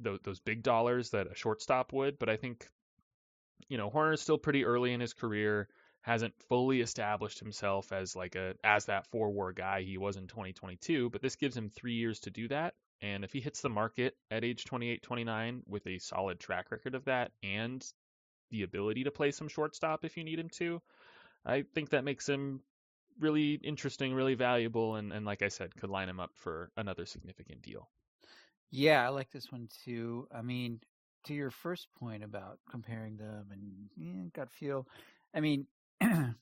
those, 0.00 0.18
those 0.24 0.40
big 0.40 0.64
dollars 0.64 1.10
that 1.10 1.30
a 1.30 1.36
shortstop 1.36 1.92
would, 1.92 2.18
but 2.18 2.28
I 2.28 2.36
think 2.36 2.68
you 3.68 3.78
know 3.78 3.90
Hoerner 3.90 4.14
is 4.14 4.20
still 4.20 4.38
pretty 4.38 4.64
early 4.64 4.92
in 4.92 5.00
his 5.00 5.14
career, 5.14 5.68
hasn't 6.04 6.34
fully 6.50 6.82
established 6.82 7.38
himself 7.38 7.90
as 7.90 8.14
like 8.14 8.34
a 8.34 8.54
as 8.62 8.84
that 8.84 9.06
four 9.06 9.30
WAR 9.30 9.54
guy 9.54 9.80
he 9.80 9.96
was 9.96 10.16
in 10.16 10.26
2022, 10.26 11.08
but 11.08 11.22
this 11.22 11.34
gives 11.34 11.56
him 11.56 11.70
three 11.70 11.94
years 11.94 12.20
to 12.20 12.30
do 12.30 12.46
that. 12.46 12.74
And 13.00 13.24
if 13.24 13.32
he 13.32 13.40
hits 13.40 13.62
the 13.62 13.70
market 13.70 14.14
at 14.30 14.44
age 14.44 14.66
28, 14.66 15.02
29 15.02 15.62
with 15.66 15.86
a 15.86 15.98
solid 15.98 16.38
track 16.38 16.70
record 16.70 16.94
of 16.94 17.06
that 17.06 17.32
and 17.42 17.84
the 18.50 18.64
ability 18.64 19.04
to 19.04 19.10
play 19.10 19.30
some 19.30 19.48
shortstop 19.48 20.04
if 20.04 20.18
you 20.18 20.24
need 20.24 20.38
him 20.38 20.50
to, 20.50 20.82
I 21.46 21.64
think 21.74 21.88
that 21.90 22.04
makes 22.04 22.28
him 22.28 22.60
really 23.18 23.54
interesting, 23.54 24.12
really 24.12 24.34
valuable, 24.34 24.96
and, 24.96 25.10
and 25.10 25.24
like 25.24 25.42
I 25.42 25.48
said, 25.48 25.74
could 25.74 25.88
line 25.88 26.10
him 26.10 26.20
up 26.20 26.32
for 26.34 26.70
another 26.76 27.06
significant 27.06 27.62
deal. 27.62 27.88
Yeah, 28.70 29.06
I 29.06 29.08
like 29.08 29.30
this 29.30 29.50
one 29.50 29.68
too. 29.84 30.28
I 30.34 30.42
mean, 30.42 30.80
to 31.26 31.34
your 31.34 31.50
first 31.50 31.88
point 31.98 32.22
about 32.22 32.58
comparing 32.70 33.16
them 33.16 33.46
and 33.52 33.88
yeah, 33.96 34.28
gut 34.34 34.50
feel, 34.50 34.86
I 35.34 35.40
mean, 35.40 35.66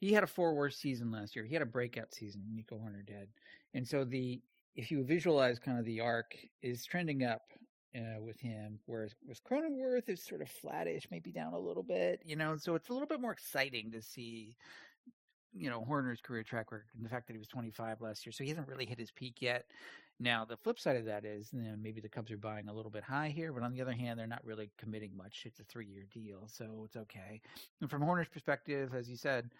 he 0.00 0.12
had 0.12 0.24
a 0.24 0.28
four 0.28 0.54
worst 0.54 0.80
season 0.80 1.10
last 1.10 1.36
year. 1.36 1.44
He 1.44 1.54
had 1.54 1.62
a 1.62 1.66
breakout 1.66 2.14
season. 2.14 2.42
Nico 2.54 2.76
Hoerner 2.76 3.06
did, 3.06 3.28
and 3.74 3.86
so 3.86 4.04
the 4.04 4.40
if 4.74 4.90
you 4.90 5.02
visualize 5.04 5.58
kind 5.58 5.78
of 5.78 5.84
the 5.84 6.00
arc 6.00 6.36
is 6.62 6.84
trending 6.84 7.24
up 7.24 7.42
uh, 7.96 8.20
with 8.20 8.40
him, 8.40 8.78
whereas 8.86 9.14
with 9.26 9.42
Cronenworth 9.44 10.08
is 10.08 10.22
sort 10.24 10.40
of 10.40 10.48
flattish, 10.48 11.06
maybe 11.10 11.30
down 11.30 11.52
a 11.52 11.58
little 11.58 11.82
bit, 11.82 12.20
you 12.24 12.36
know. 12.36 12.56
So 12.56 12.74
it's 12.74 12.88
a 12.88 12.92
little 12.92 13.08
bit 13.08 13.20
more 13.20 13.32
exciting 13.32 13.90
to 13.92 14.02
see 14.02 14.56
you 15.54 15.68
know 15.68 15.84
Hoerner's 15.88 16.20
career 16.20 16.42
track 16.42 16.72
record 16.72 16.88
and 16.96 17.04
the 17.04 17.10
fact 17.10 17.26
that 17.26 17.34
he 17.34 17.38
was 17.38 17.48
25 17.48 18.00
last 18.00 18.24
year, 18.24 18.32
so 18.32 18.44
he 18.44 18.50
hasn't 18.50 18.68
really 18.68 18.86
hit 18.86 18.98
his 18.98 19.10
peak 19.10 19.36
yet. 19.40 19.66
Now 20.22 20.44
the 20.44 20.56
flip 20.56 20.78
side 20.78 20.94
of 20.94 21.04
that 21.06 21.24
is, 21.24 21.50
you 21.52 21.62
know, 21.62 21.74
maybe 21.76 22.00
the 22.00 22.08
Cubs 22.08 22.30
are 22.30 22.36
buying 22.36 22.68
a 22.68 22.72
little 22.72 22.92
bit 22.92 23.02
high 23.02 23.30
here, 23.30 23.52
but 23.52 23.64
on 23.64 23.72
the 23.72 23.82
other 23.82 23.92
hand, 23.92 24.20
they're 24.20 24.26
not 24.28 24.44
really 24.44 24.70
committing 24.78 25.16
much. 25.16 25.42
It's 25.46 25.58
a 25.58 25.64
three-year 25.64 26.06
deal, 26.14 26.46
so 26.46 26.84
it's 26.84 26.94
okay. 26.94 27.40
And 27.80 27.90
from 27.90 28.02
Hoerner's 28.02 28.28
perspective, 28.28 28.94
as 28.94 29.10
you 29.10 29.16
said, 29.16 29.50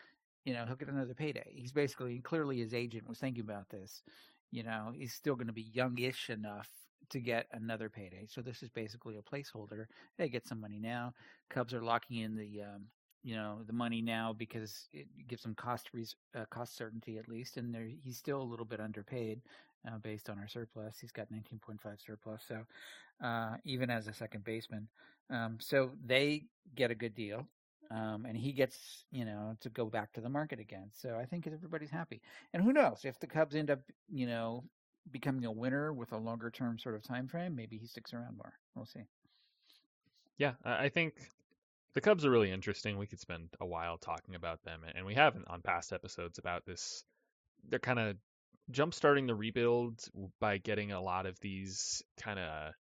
you 0.44 0.54
know 0.54 0.64
he'll 0.64 0.76
get 0.76 0.88
another 0.88 1.14
payday. 1.14 1.52
He's 1.52 1.72
basically 1.72 2.20
clearly 2.20 2.58
his 2.58 2.74
agent 2.74 3.08
was 3.08 3.18
thinking 3.18 3.42
about 3.42 3.70
this. 3.70 4.04
You 4.52 4.62
know, 4.62 4.92
he's 4.94 5.12
still 5.12 5.34
going 5.34 5.48
to 5.48 5.52
be 5.52 5.66
youngish 5.72 6.30
enough 6.30 6.68
to 7.10 7.18
get 7.18 7.46
another 7.52 7.88
payday. 7.88 8.26
So 8.28 8.40
this 8.40 8.62
is 8.62 8.70
basically 8.70 9.16
a 9.16 9.22
placeholder. 9.22 9.86
Hey, 10.16 10.28
get 10.28 10.46
some 10.46 10.60
money 10.60 10.78
now. 10.78 11.12
Cubs 11.50 11.74
are 11.74 11.82
locking 11.82 12.18
in 12.18 12.36
the 12.36 12.62
um, 12.62 12.84
you 13.22 13.34
know 13.34 13.58
the 13.66 13.72
money 13.72 14.02
now 14.02 14.34
because 14.36 14.88
it 14.92 15.06
gives 15.28 15.44
him 15.44 15.54
cost 15.54 15.90
res- 15.92 16.16
uh, 16.36 16.44
cost 16.50 16.76
certainty 16.76 17.18
at 17.18 17.28
least, 17.28 17.56
and 17.56 17.76
he's 18.02 18.16
still 18.16 18.40
a 18.40 18.44
little 18.44 18.64
bit 18.64 18.80
underpaid 18.80 19.40
uh, 19.86 19.98
based 19.98 20.28
on 20.28 20.38
our 20.38 20.48
surplus. 20.48 20.96
He's 21.00 21.12
got 21.12 21.28
19.5 21.32 21.78
surplus, 22.04 22.42
so 22.46 22.64
uh, 23.24 23.56
even 23.64 23.90
as 23.90 24.08
a 24.08 24.12
second 24.12 24.44
baseman, 24.44 24.88
um, 25.30 25.58
so 25.60 25.90
they 26.04 26.44
get 26.74 26.90
a 26.90 26.94
good 26.94 27.14
deal. 27.14 27.46
Um, 27.90 28.24
and 28.26 28.34
he 28.34 28.52
gets, 28.52 29.04
you 29.10 29.26
know, 29.26 29.54
to 29.60 29.68
go 29.68 29.84
back 29.84 30.14
to 30.14 30.22
the 30.22 30.28
market 30.30 30.58
again. 30.58 30.86
So 30.92 31.18
I 31.20 31.26
think 31.26 31.46
everybody's 31.46 31.90
happy. 31.90 32.22
And 32.54 32.62
who 32.62 32.72
knows 32.72 33.04
if 33.04 33.20
the 33.20 33.26
Cubs 33.26 33.54
end 33.54 33.70
up, 33.70 33.80
you 34.08 34.26
know, 34.26 34.64
becoming 35.10 35.44
a 35.44 35.52
winner 35.52 35.92
with 35.92 36.12
a 36.12 36.16
longer 36.16 36.50
term 36.50 36.78
sort 36.78 36.94
of 36.94 37.02
time 37.02 37.28
frame, 37.28 37.54
maybe 37.54 37.76
he 37.76 37.86
sticks 37.86 38.14
around 38.14 38.38
more. 38.38 38.54
We'll 38.74 38.86
see. 38.86 39.02
Yeah, 40.38 40.52
I 40.64 40.88
think 40.88 41.14
the 41.94 42.00
Cubs 42.00 42.24
are 42.24 42.30
really 42.30 42.50
interesting. 42.50 42.98
We 42.98 43.06
could 43.06 43.20
spend 43.20 43.48
a 43.60 43.66
while 43.66 43.98
talking 43.98 44.34
about 44.34 44.62
them, 44.64 44.80
and 44.94 45.06
we 45.06 45.14
haven't 45.14 45.48
on 45.48 45.62
past 45.62 45.92
episodes 45.92 46.38
about 46.38 46.64
this. 46.66 47.04
They're 47.68 47.78
kind 47.78 47.98
of 47.98 48.16
jumpstarting 48.70 49.26
the 49.26 49.34
rebuild 49.34 50.00
by 50.40 50.58
getting 50.58 50.92
a 50.92 51.02
lot 51.02 51.26
of 51.26 51.38
these 51.40 52.02
kind 52.20 52.38
of 52.38 52.72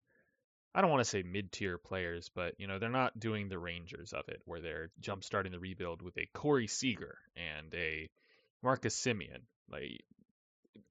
I 0.72 0.80
don't 0.80 0.90
want 0.90 1.02
to 1.02 1.10
say 1.10 1.24
mid-tier 1.24 1.78
players, 1.78 2.30
but 2.32 2.54
you 2.58 2.68
know 2.68 2.78
they're 2.78 2.88
not 2.88 3.18
doing 3.18 3.48
the 3.48 3.58
Rangers 3.58 4.12
of 4.12 4.28
it, 4.28 4.40
where 4.44 4.60
they're 4.60 4.90
jumpstarting 5.00 5.50
the 5.50 5.58
rebuild 5.58 6.00
with 6.00 6.16
a 6.16 6.28
Corey 6.32 6.68
Seager 6.68 7.18
and 7.36 7.74
a 7.74 8.08
Marcus 8.62 8.94
Semien. 8.94 9.42
Like 9.68 10.00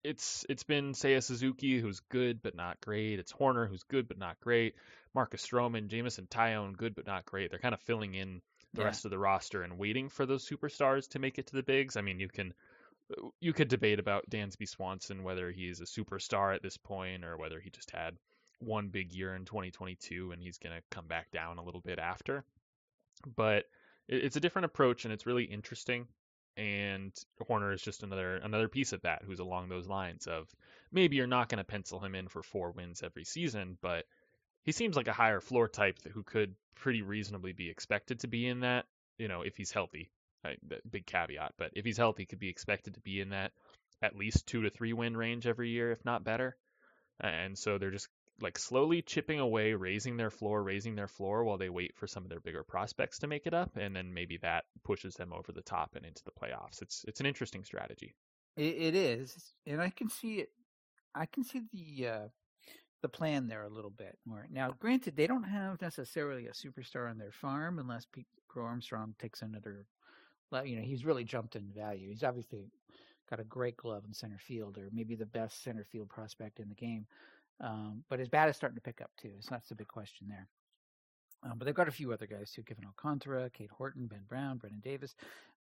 it's 0.04 0.46
it's 0.50 0.64
been 0.64 0.94
Seiya 0.94 1.22
Suzuki 1.22 1.80
who's 1.80 2.00
good 2.00 2.42
but 2.42 2.56
not 2.56 2.80
great. 2.82 3.20
It's 3.20 3.34
Hoerner 3.34 3.68
who's 3.68 3.84
good 3.84 4.08
but 4.08 4.18
not 4.18 4.40
great. 4.40 4.76
Marcus 5.14 5.46
Stroman, 5.46 5.88
Jameson 5.88 6.28
Taillon, 6.28 6.78
good 6.78 6.96
but 6.96 7.08
not 7.08 7.26
great. 7.26 7.50
They're 7.50 7.60
kind 7.60 7.74
of 7.74 7.82
filling 7.82 8.14
in 8.14 8.42
the 8.74 8.82
yeah. 8.82 8.88
rest 8.88 9.06
of 9.06 9.12
the 9.12 9.18
roster 9.18 9.64
and 9.64 9.78
waiting 9.78 10.10
for 10.10 10.26
those 10.26 10.48
superstars 10.48 11.10
to 11.10 11.20
make 11.20 11.40
it 11.40 11.48
to 11.48 11.56
the 11.56 11.64
bigs. 11.64 11.98
I 11.98 12.02
mean, 12.02 12.20
you 12.20 12.30
can 12.30 12.54
you 13.40 13.54
could 13.54 13.68
debate 13.68 14.00
about 14.00 14.30
Dansby 14.30 14.68
Swanson 14.68 15.24
whether 15.24 15.52
he's 15.52 15.82
a 15.82 15.86
superstar 15.86 16.54
at 16.56 16.62
this 16.62 16.78
point 16.78 17.26
or 17.26 17.38
whether 17.38 17.60
he 17.60 17.70
just 17.70 17.92
had 17.92 18.16
one 18.60 18.90
big 18.90 19.12
year 19.12 19.36
in 19.36 19.46
2022 19.46 20.32
and 20.32 20.42
he's 20.42 20.58
going 20.58 20.76
to 20.76 20.84
come 20.92 21.08
back 21.08 21.32
down 21.32 21.58
a 21.58 21.64
little 21.64 21.82
bit 21.82 21.98
after. 21.98 22.44
But 23.36 23.66
it's 24.08 24.36
a 24.36 24.40
different 24.40 24.66
approach 24.66 25.06
and 25.06 25.14
it's 25.14 25.26
really 25.26 25.44
interesting 25.44 26.08
and 26.58 27.14
Hoerner 27.42 27.74
is 27.74 27.82
just 27.82 28.04
another 28.04 28.36
another 28.38 28.68
piece 28.68 28.94
of 28.94 29.02
that 29.02 29.24
who's 29.26 29.40
along 29.40 29.70
those 29.70 29.88
lines 29.88 30.28
of 30.28 30.50
maybe 30.92 31.16
you're 31.16 31.28
not 31.28 31.50
going 31.50 31.60
to 31.60 31.64
pencil 31.64 32.00
him 32.00 32.16
in 32.16 32.28
for 32.28 32.44
four 32.44 32.72
wins 32.72 33.02
every 33.04 33.24
season, 33.24 33.78
but 33.82 34.06
he 34.64 34.72
seems 34.72 34.96
like 34.96 35.08
a 35.08 35.14
higher 35.14 35.40
floor 35.40 35.68
type 35.68 35.98
who 36.14 36.24
could 36.24 36.56
pretty 36.76 37.02
reasonably 37.02 37.54
be 37.54 37.70
expected 37.70 38.20
to 38.20 38.28
be 38.28 38.48
in 38.48 38.62
that, 38.62 38.86
you 39.18 39.28
know, 39.28 39.42
if 39.42 39.56
he's 39.56 39.72
healthy. 39.72 40.12
big 40.90 41.06
caveat, 41.06 41.54
but 41.58 41.72
if 41.74 41.86
he's 41.86 41.98
healthy, 41.98 42.26
could 42.26 42.40
be 42.40 42.50
expected 42.50 42.94
to 42.94 43.02
be 43.02 43.20
in 43.20 43.30
that 43.30 43.52
at 44.02 44.16
least 44.16 44.48
two 44.48 44.62
to 44.64 44.70
three 44.70 44.94
win 44.94 45.16
range 45.16 45.46
every 45.48 45.70
year, 45.70 45.92
if 45.92 46.04
not 46.06 46.24
better. 46.24 46.56
And 47.20 47.58
so 47.58 47.78
they're 47.78 47.92
just 47.92 48.08
like 48.42 48.58
slowly 48.58 49.02
chipping 49.02 49.40
away, 49.40 49.74
raising 49.74 50.18
their 50.18 50.30
floor, 50.30 50.64
raising 50.64 50.96
their 50.96 51.08
floor 51.08 51.44
while 51.44 51.58
they 51.58 51.70
wait 51.70 51.96
for 51.96 52.08
some 52.08 52.24
of 52.24 52.30
their 52.30 52.40
bigger 52.40 52.64
prospects 52.64 53.20
to 53.20 53.28
make 53.28 53.46
it 53.46 53.54
up, 53.54 53.76
and 53.78 53.96
then 53.96 54.14
maybe 54.14 54.38
that 54.38 54.66
pushes 54.84 55.16
them 55.16 55.34
over 55.34 55.52
the 55.52 55.62
top 55.62 55.96
and 55.96 56.06
into 56.06 56.24
the 56.24 56.32
playoffs. 56.32 56.82
It's 56.82 57.06
it's 57.08 57.20
an 57.20 57.26
interesting 57.26 57.64
strategy. 57.64 58.16
it, 58.58 58.76
it 58.76 58.96
is, 58.96 59.54
and 59.66 59.82
I 59.82 59.90
can 59.90 60.10
see 60.10 60.36
it. 60.40 60.50
I 61.16 61.26
can 61.26 61.44
see 61.44 61.62
the 61.74 62.08
uh, 62.08 62.28
the 63.02 63.10
plan 63.10 63.48
there 63.48 63.64
a 63.64 63.70
little 63.70 63.90
bit 63.92 64.18
more. 64.26 64.46
Now, 64.52 64.74
granted, 64.80 65.16
they 65.16 65.28
don't 65.28 65.44
have 65.44 65.82
necessarily 65.82 66.48
a 66.48 66.52
superstar 66.52 67.10
on 67.10 67.18
their 67.18 67.32
farm 67.32 67.80
unless 67.80 68.06
Pete 68.06 68.28
Crow 68.48 68.66
Armstrong 68.66 69.16
takes 69.20 69.42
another. 69.42 69.86
You 70.66 70.78
know, 70.78 70.82
he's 70.82 71.06
really 71.06 71.24
jumped 71.24 71.56
in 71.56 71.72
value. 71.76 72.10
He's 72.10 72.24
obviously 72.24 72.72
got 73.30 73.40
a 73.40 73.44
great 73.44 73.78
glove 73.78 74.04
in 74.08 74.14
center 74.14 74.40
field, 74.40 74.78
or 74.78 74.90
maybe 74.92 75.16
the 75.16 75.26
best 75.26 75.64
center 75.64 75.86
field 75.92 76.10
prospect 76.10 76.60
in 76.60 76.68
the 76.68 76.76
game. 76.76 77.06
Um, 77.62 78.04
but 78.10 78.20
his 78.20 78.30
bat 78.30 78.50
is 78.50 78.56
starting 78.56 78.78
to 78.78 78.82
pick 78.82 79.02
up 79.02 79.12
too, 79.22 79.34
so 79.40 79.50
that's 79.52 79.70
the 79.70 79.76
big 79.76 79.88
question 79.88 80.28
there. 80.30 80.48
Um, 81.44 81.58
but 81.58 81.66
they've 81.66 81.76
got 81.76 81.88
a 81.88 81.92
few 81.92 82.12
other 82.12 82.28
guys 82.28 82.52
too: 82.52 82.64
Kevin 82.64 82.86
Alcantara, 82.86 83.50
Cade 83.50 83.72
Horton, 83.72 84.08
Ben 84.08 84.24
Brown, 84.28 84.58
Brennen 84.58 84.82
Davis. 84.84 85.16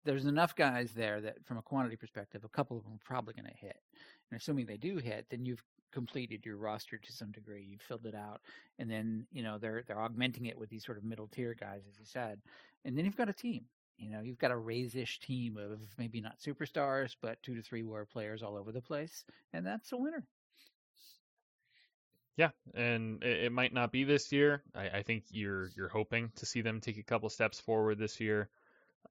There's 0.05 0.27
enough 0.27 0.55
guys 0.55 0.93
there 0.93 1.21
that, 1.21 1.45
from 1.45 1.59
a 1.59 1.63
quantity 1.63 1.97
perspective, 1.97 2.45
a 2.45 2.49
couple 2.49 2.77
of 2.77 2.85
them 2.85 2.95
are 2.95 3.05
probably 3.05 3.35
going 3.35 3.51
to 3.51 3.67
hit. 3.67 3.77
And 4.31 4.41
assuming 4.41 4.67
they 4.67 4.77
do 4.77 4.97
hit, 4.99 5.27
then 5.29 5.45
you've 5.45 5.63
completed 5.93 6.45
your 6.45 6.57
roster 6.57 6.99
to 6.99 7.13
some 7.13 7.33
degree. 7.33 7.67
You've 7.69 7.83
filled 7.83 8.07
it 8.07 8.15
out, 8.15 8.41
and 8.79 8.91
then 8.91 9.27
you 9.33 9.43
know 9.43 9.59
they're 9.59 9.83
they're 9.87 10.01
augmenting 10.01 10.47
it 10.47 10.59
with 10.59 10.71
these 10.71 10.85
sort 10.85 10.99
of 10.99 11.05
middle 11.05 11.29
tier 11.29 11.55
guys, 11.59 11.83
as 11.89 11.99
you 11.99 12.05
said. 12.05 12.41
And 12.85 12.97
then 12.97 13.05
you've 13.05 13.17
got 13.17 13.29
a 13.29 13.33
team. 13.33 13.65
You 13.99 14.11
know, 14.11 14.21
you've 14.21 14.39
got 14.39 14.53
a 14.53 14.57
raise-ish 14.57 15.19
team 15.19 15.57
of 15.57 15.81
maybe 15.99 16.21
not 16.21 16.39
superstars, 16.39 17.17
but 17.21 17.43
two 17.43 17.57
to 17.57 17.63
three 17.63 17.83
war 17.83 18.07
players 18.07 18.45
all 18.45 18.57
over 18.57 18.71
the 18.71 18.81
place, 18.81 19.25
and 19.53 19.67
that's 19.67 19.91
a 19.91 19.97
winner. 19.97 20.25
Yeah, 22.39 22.51
and 22.73 23.23
it, 23.25 23.47
it, 23.47 23.53
might 23.53 23.75
not 23.75 23.91
be 23.91 24.05
this 24.05 24.31
year. 24.31 24.63
I, 24.73 24.99
I, 24.99 25.03
think 25.03 25.25
you're 25.31 25.71
you're 25.77 25.89
hoping 25.89 26.31
to 26.37 26.47
see 26.47 26.61
them 26.61 26.81
take 26.81 26.97
a 26.97 27.03
couple 27.03 27.29
steps 27.31 27.59
forward 27.59 27.99
this 27.99 28.21
year. 28.21 28.49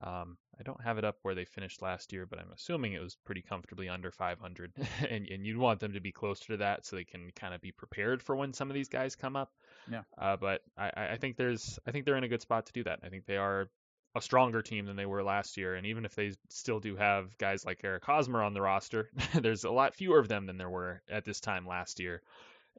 Um, 0.02 0.38
I 0.58 0.64
don't 0.64 0.82
have 0.82 0.98
it 0.98 1.04
up 1.04 1.18
where 1.24 1.36
they 1.36 1.44
finished 1.44 1.82
last 1.82 2.14
year, 2.14 2.26
but 2.26 2.40
I'm 2.40 2.52
assuming 2.56 2.94
it 2.94 3.02
was 3.02 3.18
pretty 3.26 3.42
comfortably 3.42 3.90
under 3.90 4.12
500, 4.12 4.72
and 5.10 5.28
and 5.28 5.46
you'd 5.46 5.58
want 5.58 5.82
them 5.82 5.92
to 5.92 6.00
be 6.00 6.14
closer 6.14 6.54
to 6.54 6.58
that 6.58 6.86
so 6.86 6.96
they 6.96 7.04
can 7.04 7.30
kind 7.36 7.54
of 7.54 7.60
be 7.60 7.74
prepared 7.74 8.24
for 8.24 8.34
when 8.34 8.54
some 8.54 8.70
of 8.70 8.76
these 8.76 8.88
guys 8.88 9.18
come 9.18 9.36
up. 9.36 9.52
Yeah. 9.92 10.04
Uh, 10.18 10.38
but 10.38 10.62
I, 10.78 10.92
I 10.96 11.18
think 11.18 11.36
there's 11.36 11.80
I 11.86 11.92
think 11.92 12.06
they're 12.06 12.16
in 12.16 12.24
a 12.24 12.30
good 12.30 12.42
spot 12.42 12.68
to 12.68 12.74
do 12.74 12.86
that. 12.86 13.00
I 13.04 13.10
think 13.10 13.26
they 13.26 13.38
are 13.38 13.68
a 14.16 14.22
stronger 14.22 14.62
team 14.62 14.86
than 14.86 14.96
they 14.96 15.06
were 15.06 15.22
last 15.22 15.58
year, 15.58 15.76
and 15.76 15.86
even 15.86 16.06
if 16.06 16.16
they 16.16 16.32
still 16.50 16.80
do 16.80 16.96
have 16.96 17.38
guys 17.38 17.66
like 17.66 17.82
Eric 17.84 18.06
Hosmer 18.06 18.42
on 18.42 18.54
the 18.54 18.62
roster, 18.62 19.10
there's 19.34 19.66
a 19.66 19.70
lot 19.70 19.96
fewer 19.96 20.18
of 20.18 20.30
them 20.30 20.46
than 20.46 20.58
there 20.58 20.70
were 20.70 21.02
at 21.10 21.26
this 21.26 21.42
time 21.42 21.68
last 21.68 22.00
year. 22.00 22.22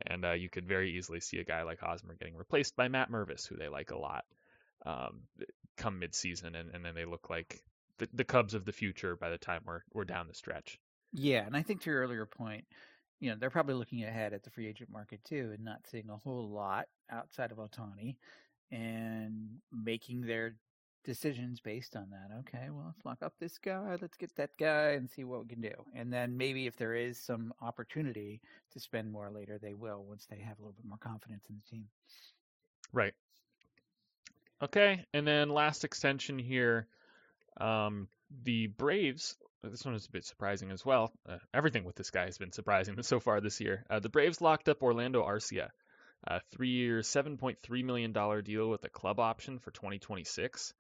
And 0.06 0.24
uh, 0.24 0.32
you 0.32 0.48
could 0.48 0.66
very 0.66 0.96
easily 0.96 1.20
see 1.20 1.38
a 1.38 1.44
guy 1.44 1.62
like 1.62 1.80
Hosmer 1.80 2.14
getting 2.14 2.36
replaced 2.36 2.76
by 2.76 2.88
Matt 2.88 3.10
Mervis, 3.10 3.46
who 3.46 3.56
they 3.56 3.68
like 3.68 3.90
a 3.90 3.98
lot, 3.98 4.24
um, 4.86 5.22
come 5.76 6.00
midseason, 6.00 6.58
and, 6.58 6.70
and 6.72 6.84
then 6.84 6.94
they 6.94 7.04
look 7.04 7.30
like 7.30 7.62
the, 7.98 8.08
the 8.12 8.24
Cubs 8.24 8.54
of 8.54 8.64
the 8.64 8.72
future 8.72 9.16
by 9.16 9.30
the 9.30 9.38
time 9.38 9.62
we're 9.66 9.80
we're 9.92 10.04
down 10.04 10.28
the 10.28 10.34
stretch. 10.34 10.78
Yeah, 11.12 11.44
and 11.46 11.56
I 11.56 11.62
think 11.62 11.82
to 11.82 11.90
your 11.90 12.00
earlier 12.02 12.26
point, 12.26 12.64
you 13.20 13.30
know, 13.30 13.36
they're 13.38 13.50
probably 13.50 13.74
looking 13.74 14.04
ahead 14.04 14.32
at 14.32 14.44
the 14.44 14.50
free 14.50 14.68
agent 14.68 14.90
market 14.90 15.20
too, 15.24 15.50
and 15.54 15.64
not 15.64 15.80
seeing 15.90 16.08
a 16.10 16.16
whole 16.16 16.48
lot 16.48 16.86
outside 17.10 17.50
of 17.50 17.58
Ohtani, 17.58 18.16
and 18.70 19.58
making 19.72 20.20
their 20.20 20.54
decisions 21.04 21.60
based 21.60 21.96
on 21.96 22.10
that. 22.10 22.30
Okay, 22.40 22.68
well, 22.70 22.84
let's 22.86 23.04
lock 23.04 23.22
up 23.22 23.34
this 23.38 23.58
guy. 23.58 23.96
Let's 24.00 24.16
get 24.16 24.34
that 24.36 24.50
guy 24.58 24.90
and 24.90 25.08
see 25.08 25.24
what 25.24 25.42
we 25.42 25.48
can 25.48 25.60
do. 25.60 25.72
And 25.94 26.12
then 26.12 26.36
maybe 26.36 26.66
if 26.66 26.76
there 26.76 26.94
is 26.94 27.18
some 27.18 27.52
opportunity 27.62 28.40
to 28.72 28.80
spend 28.80 29.10
more 29.10 29.30
later, 29.30 29.58
they 29.58 29.74
will 29.74 30.04
once 30.06 30.26
they 30.30 30.38
have 30.38 30.58
a 30.58 30.62
little 30.62 30.74
bit 30.74 30.86
more 30.86 30.98
confidence 30.98 31.44
in 31.48 31.56
the 31.56 31.70
team. 31.70 31.86
Right. 32.92 33.14
Okay, 34.60 35.04
and 35.14 35.26
then 35.26 35.50
last 35.50 35.84
extension 35.84 36.38
here. 36.38 36.86
Um, 37.60 38.08
the 38.44 38.66
Braves. 38.66 39.36
This 39.62 39.84
one 39.84 39.94
is 39.94 40.06
a 40.06 40.10
bit 40.10 40.24
surprising 40.24 40.70
as 40.70 40.84
well. 40.84 41.12
Uh, 41.28 41.38
everything 41.52 41.84
with 41.84 41.96
this 41.96 42.10
guy 42.10 42.26
has 42.26 42.38
been 42.38 42.52
surprising 42.52 42.96
so 43.02 43.20
far 43.20 43.40
this 43.40 43.60
year. 43.60 43.84
Uh, 43.90 44.00
the 44.00 44.08
Braves 44.08 44.40
locked 44.40 44.68
up 44.68 44.82
Orlando 44.82 45.22
Arcia, 45.24 45.68
a 46.24 46.40
three-year, 46.52 47.00
$7.3 47.00 47.84
million 47.84 48.12
deal 48.42 48.68
with 48.68 48.84
a 48.84 48.88
club 48.88 49.18
option 49.20 49.58
for 49.58 49.70
2026. 49.70 50.74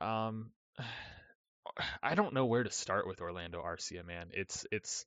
Um, 0.00 0.50
I 2.02 2.14
don't 2.14 2.34
know 2.34 2.46
where 2.46 2.62
to 2.62 2.70
start 2.70 3.06
with 3.06 3.20
Orlando 3.20 3.62
Arcia, 3.62 4.04
man. 4.04 4.28
It's 4.32 4.66
it's 4.72 5.04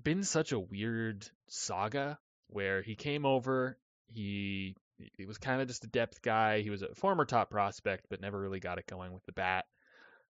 been 0.00 0.22
such 0.22 0.52
a 0.52 0.58
weird 0.58 1.26
saga 1.48 2.18
where 2.48 2.82
he 2.82 2.94
came 2.94 3.26
over, 3.26 3.76
he 4.06 4.76
he 5.16 5.26
was 5.26 5.38
kind 5.38 5.60
of 5.60 5.68
just 5.68 5.84
a 5.84 5.88
depth 5.88 6.22
guy. 6.22 6.60
He 6.60 6.70
was 6.70 6.82
a 6.82 6.94
former 6.94 7.24
top 7.24 7.50
prospect, 7.50 8.06
but 8.08 8.20
never 8.20 8.40
really 8.40 8.60
got 8.60 8.78
it 8.78 8.86
going 8.86 9.12
with 9.12 9.24
the 9.26 9.32
bat. 9.32 9.66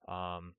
Um, 0.07 0.53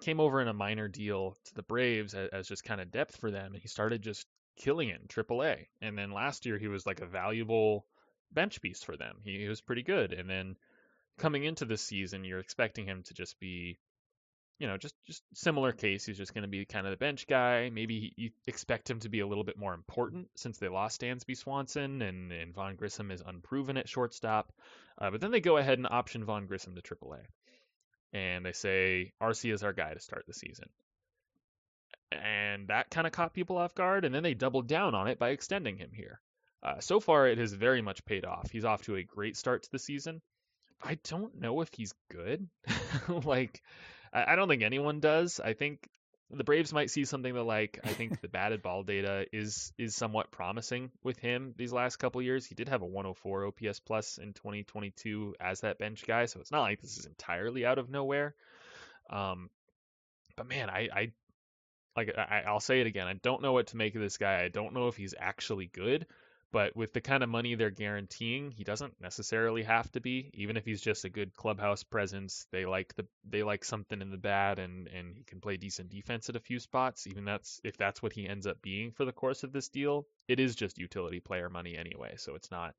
came 0.00 0.20
over 0.20 0.40
in 0.40 0.48
a 0.48 0.52
minor 0.52 0.88
deal 0.88 1.36
to 1.44 1.54
the 1.54 1.62
Braves 1.62 2.14
as, 2.14 2.28
as 2.30 2.48
just 2.48 2.64
kind 2.64 2.80
of 2.80 2.90
depth 2.90 3.16
for 3.16 3.30
them, 3.30 3.52
and 3.52 3.62
he 3.62 3.68
started 3.68 4.02
just 4.02 4.26
killing 4.56 4.88
it 4.88 5.00
in 5.00 5.08
AAA. 5.08 5.66
And 5.80 5.96
then 5.96 6.10
last 6.10 6.46
year 6.46 6.58
he 6.58 6.68
was 6.68 6.86
like 6.86 7.00
a 7.00 7.06
valuable 7.06 7.86
bench 8.32 8.60
piece 8.60 8.82
for 8.82 8.96
them. 8.96 9.18
He, 9.24 9.38
he 9.38 9.48
was 9.48 9.60
pretty 9.60 9.82
good, 9.82 10.12
and 10.12 10.28
then 10.28 10.56
coming 11.18 11.44
into 11.44 11.64
this 11.64 11.82
season, 11.82 12.24
you're 12.24 12.40
expecting 12.40 12.86
him 12.86 13.02
to 13.04 13.14
just 13.14 13.38
be 13.40 13.78
you 14.58 14.66
know, 14.66 14.78
just 14.78 14.94
just 15.06 15.22
similar 15.34 15.72
case. 15.72 16.06
He's 16.06 16.16
just 16.16 16.32
going 16.32 16.42
to 16.42 16.48
be 16.48 16.64
kind 16.64 16.86
of 16.86 16.90
the 16.90 16.96
bench 16.96 17.26
guy. 17.26 17.70
Maybe 17.70 18.14
you 18.16 18.30
expect 18.46 18.88
him 18.88 19.00
to 19.00 19.08
be 19.08 19.20
a 19.20 19.26
little 19.26 19.44
bit 19.44 19.58
more 19.58 19.74
important 19.74 20.28
since 20.34 20.58
they 20.58 20.68
lost 20.68 21.02
Dansby 21.02 21.36
Swanson 21.36 22.00
and, 22.00 22.32
and 22.32 22.54
Vaughn 22.54 22.76
Grissom 22.76 23.10
is 23.10 23.22
unproven 23.24 23.76
at 23.76 23.88
shortstop. 23.88 24.52
Uh, 24.98 25.10
but 25.10 25.20
then 25.20 25.30
they 25.30 25.40
go 25.40 25.58
ahead 25.58 25.78
and 25.78 25.86
option 25.86 26.24
Vaughn 26.24 26.46
Grissom 26.46 26.74
to 26.74 26.80
AAA, 26.80 27.20
and 28.14 28.46
they 28.46 28.52
say 28.52 29.12
Arcia 29.20 29.52
is 29.52 29.62
our 29.62 29.74
guy 29.74 29.92
to 29.92 30.00
start 30.00 30.24
the 30.26 30.32
season. 30.32 30.68
And 32.12 32.68
that 32.68 32.88
kind 32.88 33.06
of 33.06 33.12
caught 33.12 33.34
people 33.34 33.58
off 33.58 33.74
guard, 33.74 34.06
and 34.06 34.14
then 34.14 34.22
they 34.22 34.32
doubled 34.32 34.68
down 34.68 34.94
on 34.94 35.08
it 35.08 35.18
by 35.18 35.30
extending 35.30 35.76
him 35.76 35.90
here. 35.92 36.20
Uh, 36.62 36.80
so 36.80 36.98
far, 36.98 37.28
it 37.28 37.36
has 37.36 37.52
very 37.52 37.82
much 37.82 38.04
paid 38.06 38.24
off. 38.24 38.50
He's 38.50 38.64
off 38.64 38.82
to 38.82 38.96
a 38.96 39.02
great 39.02 39.36
start 39.36 39.64
to 39.64 39.70
the 39.70 39.78
season. 39.78 40.22
I 40.82 40.98
don't 41.04 41.40
know 41.40 41.60
if 41.62 41.70
he's 41.74 41.94
good. 42.10 42.48
like, 43.08 43.62
I, 44.12 44.32
I 44.32 44.36
don't 44.36 44.48
think 44.48 44.62
anyone 44.62 45.00
does. 45.00 45.40
I 45.40 45.54
think 45.54 45.88
the 46.30 46.44
Braves 46.44 46.72
might 46.72 46.90
see 46.90 47.04
something 47.04 47.34
that 47.34 47.42
like 47.42 47.78
I 47.84 47.88
think 47.88 48.20
the 48.22 48.28
batted 48.28 48.62
ball 48.62 48.82
data 48.82 49.26
is 49.32 49.72
is 49.78 49.94
somewhat 49.94 50.30
promising 50.30 50.90
with 51.02 51.18
him 51.18 51.54
these 51.56 51.72
last 51.72 51.96
couple 51.96 52.20
years. 52.22 52.46
He 52.46 52.54
did 52.54 52.68
have 52.68 52.82
a 52.82 52.86
104 52.86 53.46
OPS 53.46 53.80
plus 53.80 54.18
in 54.18 54.32
2022 54.32 55.34
as 55.40 55.60
that 55.60 55.78
bench 55.78 56.04
guy, 56.06 56.26
so 56.26 56.40
it's 56.40 56.52
not 56.52 56.62
like 56.62 56.80
this 56.80 56.98
is 56.98 57.06
entirely 57.06 57.64
out 57.64 57.78
of 57.78 57.90
nowhere. 57.90 58.34
Um, 59.08 59.50
but 60.36 60.48
man, 60.48 60.68
I, 60.68 60.88
I 60.92 61.12
like 61.96 62.12
I, 62.16 62.42
I'll 62.46 62.60
say 62.60 62.80
it 62.80 62.86
again. 62.86 63.06
I 63.06 63.14
don't 63.14 63.42
know 63.42 63.52
what 63.52 63.68
to 63.68 63.76
make 63.76 63.94
of 63.94 64.02
this 64.02 64.18
guy. 64.18 64.42
I 64.42 64.48
don't 64.48 64.74
know 64.74 64.88
if 64.88 64.96
he's 64.96 65.14
actually 65.18 65.66
good. 65.66 66.06
But 66.56 66.74
with 66.74 66.94
the 66.94 67.02
kind 67.02 67.22
of 67.22 67.28
money 67.28 67.54
they're 67.54 67.68
guaranteeing, 67.68 68.50
he 68.50 68.64
doesn't 68.64 68.98
necessarily 68.98 69.62
have 69.64 69.92
to 69.92 70.00
be. 70.00 70.30
Even 70.32 70.56
if 70.56 70.64
he's 70.64 70.80
just 70.80 71.04
a 71.04 71.10
good 71.10 71.36
clubhouse 71.36 71.82
presence, 71.82 72.46
they 72.50 72.64
like 72.64 72.94
the 72.94 73.06
they 73.28 73.42
like 73.42 73.62
something 73.62 74.00
in 74.00 74.10
the 74.10 74.16
bat, 74.16 74.58
and 74.58 74.88
and 74.88 75.14
he 75.14 75.22
can 75.22 75.42
play 75.42 75.58
decent 75.58 75.90
defense 75.90 76.30
at 76.30 76.36
a 76.36 76.40
few 76.40 76.58
spots. 76.58 77.06
Even 77.06 77.26
that's 77.26 77.60
if 77.62 77.76
that's 77.76 78.02
what 78.02 78.14
he 78.14 78.26
ends 78.26 78.46
up 78.46 78.62
being 78.62 78.90
for 78.90 79.04
the 79.04 79.12
course 79.12 79.42
of 79.42 79.52
this 79.52 79.68
deal, 79.68 80.06
it 80.28 80.40
is 80.40 80.56
just 80.56 80.78
utility 80.78 81.20
player 81.20 81.50
money 81.50 81.76
anyway. 81.76 82.14
So 82.16 82.36
it's 82.36 82.50
not 82.50 82.74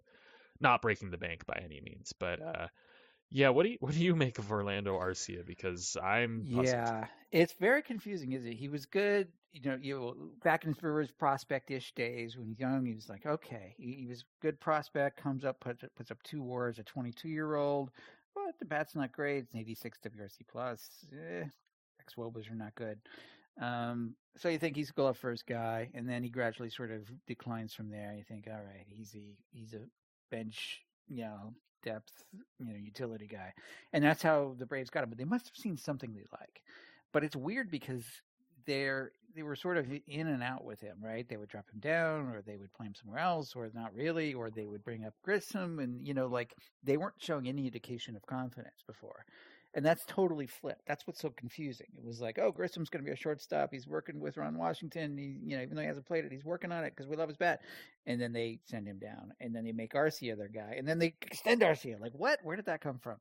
not 0.59 0.82
breaking 0.82 1.11
the 1.11 1.19
bank 1.19 1.45
by 1.45 1.61
any 1.63 1.80
means. 1.80 2.15
But 2.17 2.41
uh, 2.41 2.67
yeah, 3.30 3.49
what 3.49 3.61
do 3.61 3.69
you 3.69 3.78
what 3.80 3.93
do 3.93 4.03
you 4.03 4.15
make 4.15 4.39
of 4.39 4.51
Orlando 4.51 4.97
Arcia? 4.97 5.45
Because 5.45 5.95
I'm 6.03 6.47
puzzled. 6.47 6.65
yeah, 6.65 7.05
it's 7.32 7.53
very 7.53 7.84
confusing, 7.84 8.32
isn't 8.32 8.49
it? 8.49 8.55
He 8.55 8.69
was 8.69 8.88
good, 8.88 9.28
you 9.54 9.62
know, 9.64 9.78
you 9.82 10.32
back 10.43 10.66
in 10.66 10.74
his 10.74 11.12
prospect-ish 11.12 11.93
days 11.93 12.38
when 12.38 12.56
young. 12.58 12.86
He 12.86 12.93
was 12.93 13.10
like, 13.10 13.26
okay, 13.26 13.76
he, 13.78 13.93
he 13.93 14.08
was 14.08 14.24
good 14.41 14.60
prospect. 14.60 15.22
Comes 15.22 15.45
up, 15.45 15.60
puts, 15.60 15.84
puts 15.95 16.12
up 16.12 16.22
two 16.24 16.43
WARs, 16.43 16.80
a 16.80 16.84
22-year-old, 16.84 17.91
but 18.36 18.56
the 18.60 18.66
bat's 18.66 18.95
not 18.95 19.12
great. 19.12 19.43
It's 19.43 19.54
an 19.54 19.60
86 19.60 19.98
WRC 20.06 20.48
plus. 20.50 20.89
Eh, 21.14 21.45
X 22.02 22.14
Wobas 22.18 22.52
are 22.52 22.56
not 22.56 22.76
good. 22.76 23.00
Um, 23.62 24.16
so 24.38 24.50
you 24.50 24.60
think 24.60 24.76
he's 24.76 24.91
a 24.91 24.93
goal 24.93 25.14
first 25.14 25.48
guy, 25.48 25.89
and 25.93 26.08
then 26.08 26.24
he 26.24 26.30
gradually 26.30 26.70
sort 26.70 26.91
of 26.91 27.10
declines 27.26 27.74
from 27.74 27.89
there. 27.89 28.14
You 28.16 28.24
think, 28.24 28.48
all 28.48 28.62
right, 28.62 28.86
he's 28.88 29.16
a 29.16 29.36
he's 29.52 29.74
a 29.74 29.82
bench, 30.30 30.82
you 31.08 31.24
know, 31.24 31.54
depth, 31.84 32.24
you 32.60 32.68
know, 32.68 32.76
utility 32.76 33.28
guy. 33.28 33.54
And 33.93 34.04
that's 34.04 34.22
how 34.22 34.56
the 34.60 34.66
Braves 34.66 34.89
got 34.89 35.04
him. 35.04 35.10
But 35.10 35.18
they 35.18 35.26
must 35.26 35.48
have 35.48 35.56
seen 35.56 35.78
something 35.78 36.14
they 36.14 36.26
like. 36.39 36.62
But 37.14 37.24
it's 37.24 37.36
weird 37.36 37.72
because 37.72 38.04
they're 38.68 39.11
they 39.36 39.43
were 39.43 39.55
sort 39.55 39.78
of 39.78 39.86
in 40.07 40.28
and 40.28 40.41
out 40.41 40.65
with 40.65 40.80
him, 40.80 40.97
right? 41.01 41.28
They 41.28 41.38
would 41.38 41.49
drop 41.49 41.65
him 41.72 41.80
down, 41.80 42.34
or 42.34 42.41
they 42.41 42.57
would 42.57 42.74
play 42.74 42.88
him 42.88 42.95
somewhere 42.95 43.20
else, 43.20 43.55
or 43.55 43.70
not 43.74 43.93
really, 43.93 44.34
or 44.34 44.49
they 44.49 44.65
would 44.65 44.84
bring 44.84 45.05
up 45.05 45.13
Grissom, 45.24 45.80
and 45.80 46.05
you 46.05 46.13
know, 46.13 46.28
like 46.28 46.53
they 46.84 46.97
weren't 46.97 47.15
showing 47.20 47.47
any 47.47 47.65
indication 47.65 48.15
of 48.15 48.26
confidence 48.26 48.84
before 48.86 49.26
and 49.78 49.86
that's 49.86 50.03
totally 50.07 50.47
flipped. 50.47 50.82
That's 50.88 51.05
what's 51.05 51.22
so 51.22 51.30
confusing. 51.30 51.88
It 51.95 52.03
was 52.03 52.20
like, 52.20 52.39
oh, 52.39 52.51
Grissom's 52.51 52.89
going 52.89 53.03
to 53.03 53.05
be 53.05 53.13
a 53.13 53.15
shortstop. 53.15 53.70
He's 53.72 53.88
working 53.88 54.20
with 54.20 54.38
Ron 54.38 54.57
Washington. 54.57 55.15
He, 55.18 55.38
you 55.43 55.55
know, 55.55 55.61
even 55.61 55.76
though 55.76 55.82
he 55.82 55.88
hasn't 55.88 56.07
played 56.07 56.26
it, 56.26 56.32
he's 56.32 56.43
working 56.43 56.72
on 56.72 56.84
it 56.84 56.93
because 56.95 57.07
we 57.07 57.15
love 57.15 57.30
his 57.30 57.38
bat. 57.38 57.61
And 58.07 58.20
then 58.20 58.34
they 58.34 58.59
send 58.65 58.88
him 58.88 58.97
down, 58.97 59.34
and 59.39 59.55
then 59.55 59.65
they 59.65 59.74
make 59.74 59.93
Arcia 59.93 60.36
their 60.36 60.47
guy, 60.47 60.76
and 60.78 60.88
then 60.88 60.97
they 60.97 61.13
extend 61.22 61.61
Arcia. 61.61 61.99
Like, 61.99 62.13
what? 62.13 62.39
Where 62.41 62.55
did 62.55 62.65
that 62.65 62.82
come 62.82 62.97
from? 62.97 63.18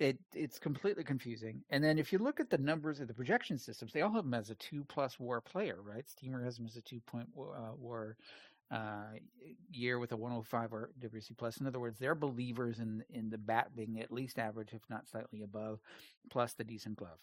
It 0.00 0.18
it's 0.34 0.58
completely 0.58 1.04
confusing. 1.04 1.62
And 1.68 1.84
then 1.84 1.98
if 1.98 2.10
you 2.10 2.18
look 2.18 2.40
at 2.40 2.48
the 2.48 2.56
numbers 2.56 3.00
of 3.00 3.08
the 3.08 3.14
projection 3.14 3.58
systems, 3.58 3.92
they 3.92 4.00
all 4.00 4.12
have 4.12 4.24
him 4.24 4.32
as 4.32 4.48
a 4.48 4.54
two 4.54 4.82
plus 4.88 5.20
WAR 5.20 5.42
player, 5.42 5.76
right? 5.82 6.08
Steamer 6.08 6.42
has 6.42 6.58
him 6.58 6.66
as 6.66 6.76
a 6.76 6.80
two 6.80 7.00
point 7.00 7.28
uh, 7.38 7.72
WAR 7.78 8.16
uh, 8.70 9.12
year 9.70 9.98
with 9.98 10.12
a 10.12 10.16
105 10.16 10.72
or 10.72 10.90
WRC 11.00 11.36
plus. 11.36 11.58
In 11.58 11.66
other 11.66 11.80
words, 11.80 11.98
they're 11.98 12.14
believers 12.14 12.78
in 12.78 13.04
in 13.10 13.28
the 13.28 13.36
bat 13.36 13.76
being 13.76 14.00
at 14.00 14.10
least 14.10 14.38
average, 14.38 14.72
if 14.72 14.80
not 14.88 15.06
slightly 15.06 15.42
above, 15.42 15.80
plus 16.30 16.54
the 16.54 16.64
decent 16.64 16.96
glove. 16.96 17.18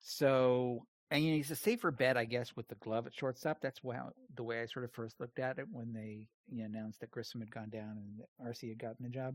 So, 0.00 0.84
and 1.10 1.24
you 1.24 1.30
know, 1.30 1.36
he's 1.38 1.50
a 1.50 1.56
safer 1.56 1.90
bet, 1.90 2.18
I 2.18 2.26
guess, 2.26 2.54
with 2.54 2.68
the 2.68 2.74
glove 2.74 3.06
at 3.06 3.14
shortstop. 3.14 3.62
That's 3.62 3.82
wow, 3.82 4.12
the 4.34 4.42
way 4.42 4.60
I 4.60 4.66
sort 4.66 4.84
of 4.84 4.92
first 4.92 5.18
looked 5.18 5.38
at 5.38 5.58
it 5.58 5.66
when 5.72 5.94
they 5.94 6.28
you 6.50 6.58
know, 6.58 6.66
announced 6.66 7.00
that 7.00 7.10
Grissom 7.10 7.40
had 7.40 7.50
gone 7.50 7.70
down 7.70 7.96
and 7.96 8.46
Arcia 8.46 8.68
had 8.68 8.78
gotten 8.78 9.04
the 9.04 9.08
job. 9.08 9.34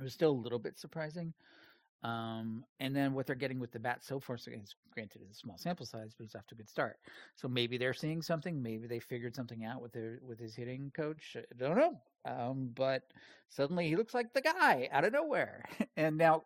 It 0.00 0.04
was 0.04 0.14
still 0.14 0.30
a 0.30 0.32
little 0.32 0.58
bit 0.58 0.78
surprising. 0.78 1.34
Um, 2.02 2.64
and 2.80 2.94
then 2.94 3.14
what 3.14 3.26
they're 3.26 3.36
getting 3.36 3.60
with 3.60 3.70
the 3.70 3.78
bat 3.78 4.02
so 4.02 4.18
far, 4.18 4.36
granted 4.92 5.22
it's 5.22 5.36
a 5.36 5.40
small 5.40 5.56
sample 5.56 5.86
size, 5.86 6.14
but 6.16 6.24
it's 6.24 6.34
off 6.34 6.46
to 6.48 6.54
a 6.54 6.58
good 6.58 6.68
start. 6.68 6.96
So 7.36 7.48
maybe 7.48 7.78
they're 7.78 7.94
seeing 7.94 8.22
something. 8.22 8.60
Maybe 8.62 8.86
they 8.88 8.98
figured 8.98 9.36
something 9.36 9.64
out 9.64 9.80
with 9.80 9.92
their 9.92 10.18
with 10.26 10.38
his 10.38 10.54
hitting 10.54 10.90
coach. 10.94 11.36
I 11.36 11.42
don't 11.56 11.76
know. 11.76 12.00
Um, 12.24 12.70
but 12.74 13.02
suddenly 13.48 13.88
he 13.88 13.96
looks 13.96 14.14
like 14.14 14.32
the 14.32 14.40
guy 14.42 14.88
out 14.90 15.04
of 15.04 15.12
nowhere. 15.12 15.64
and 15.96 16.16
now 16.16 16.44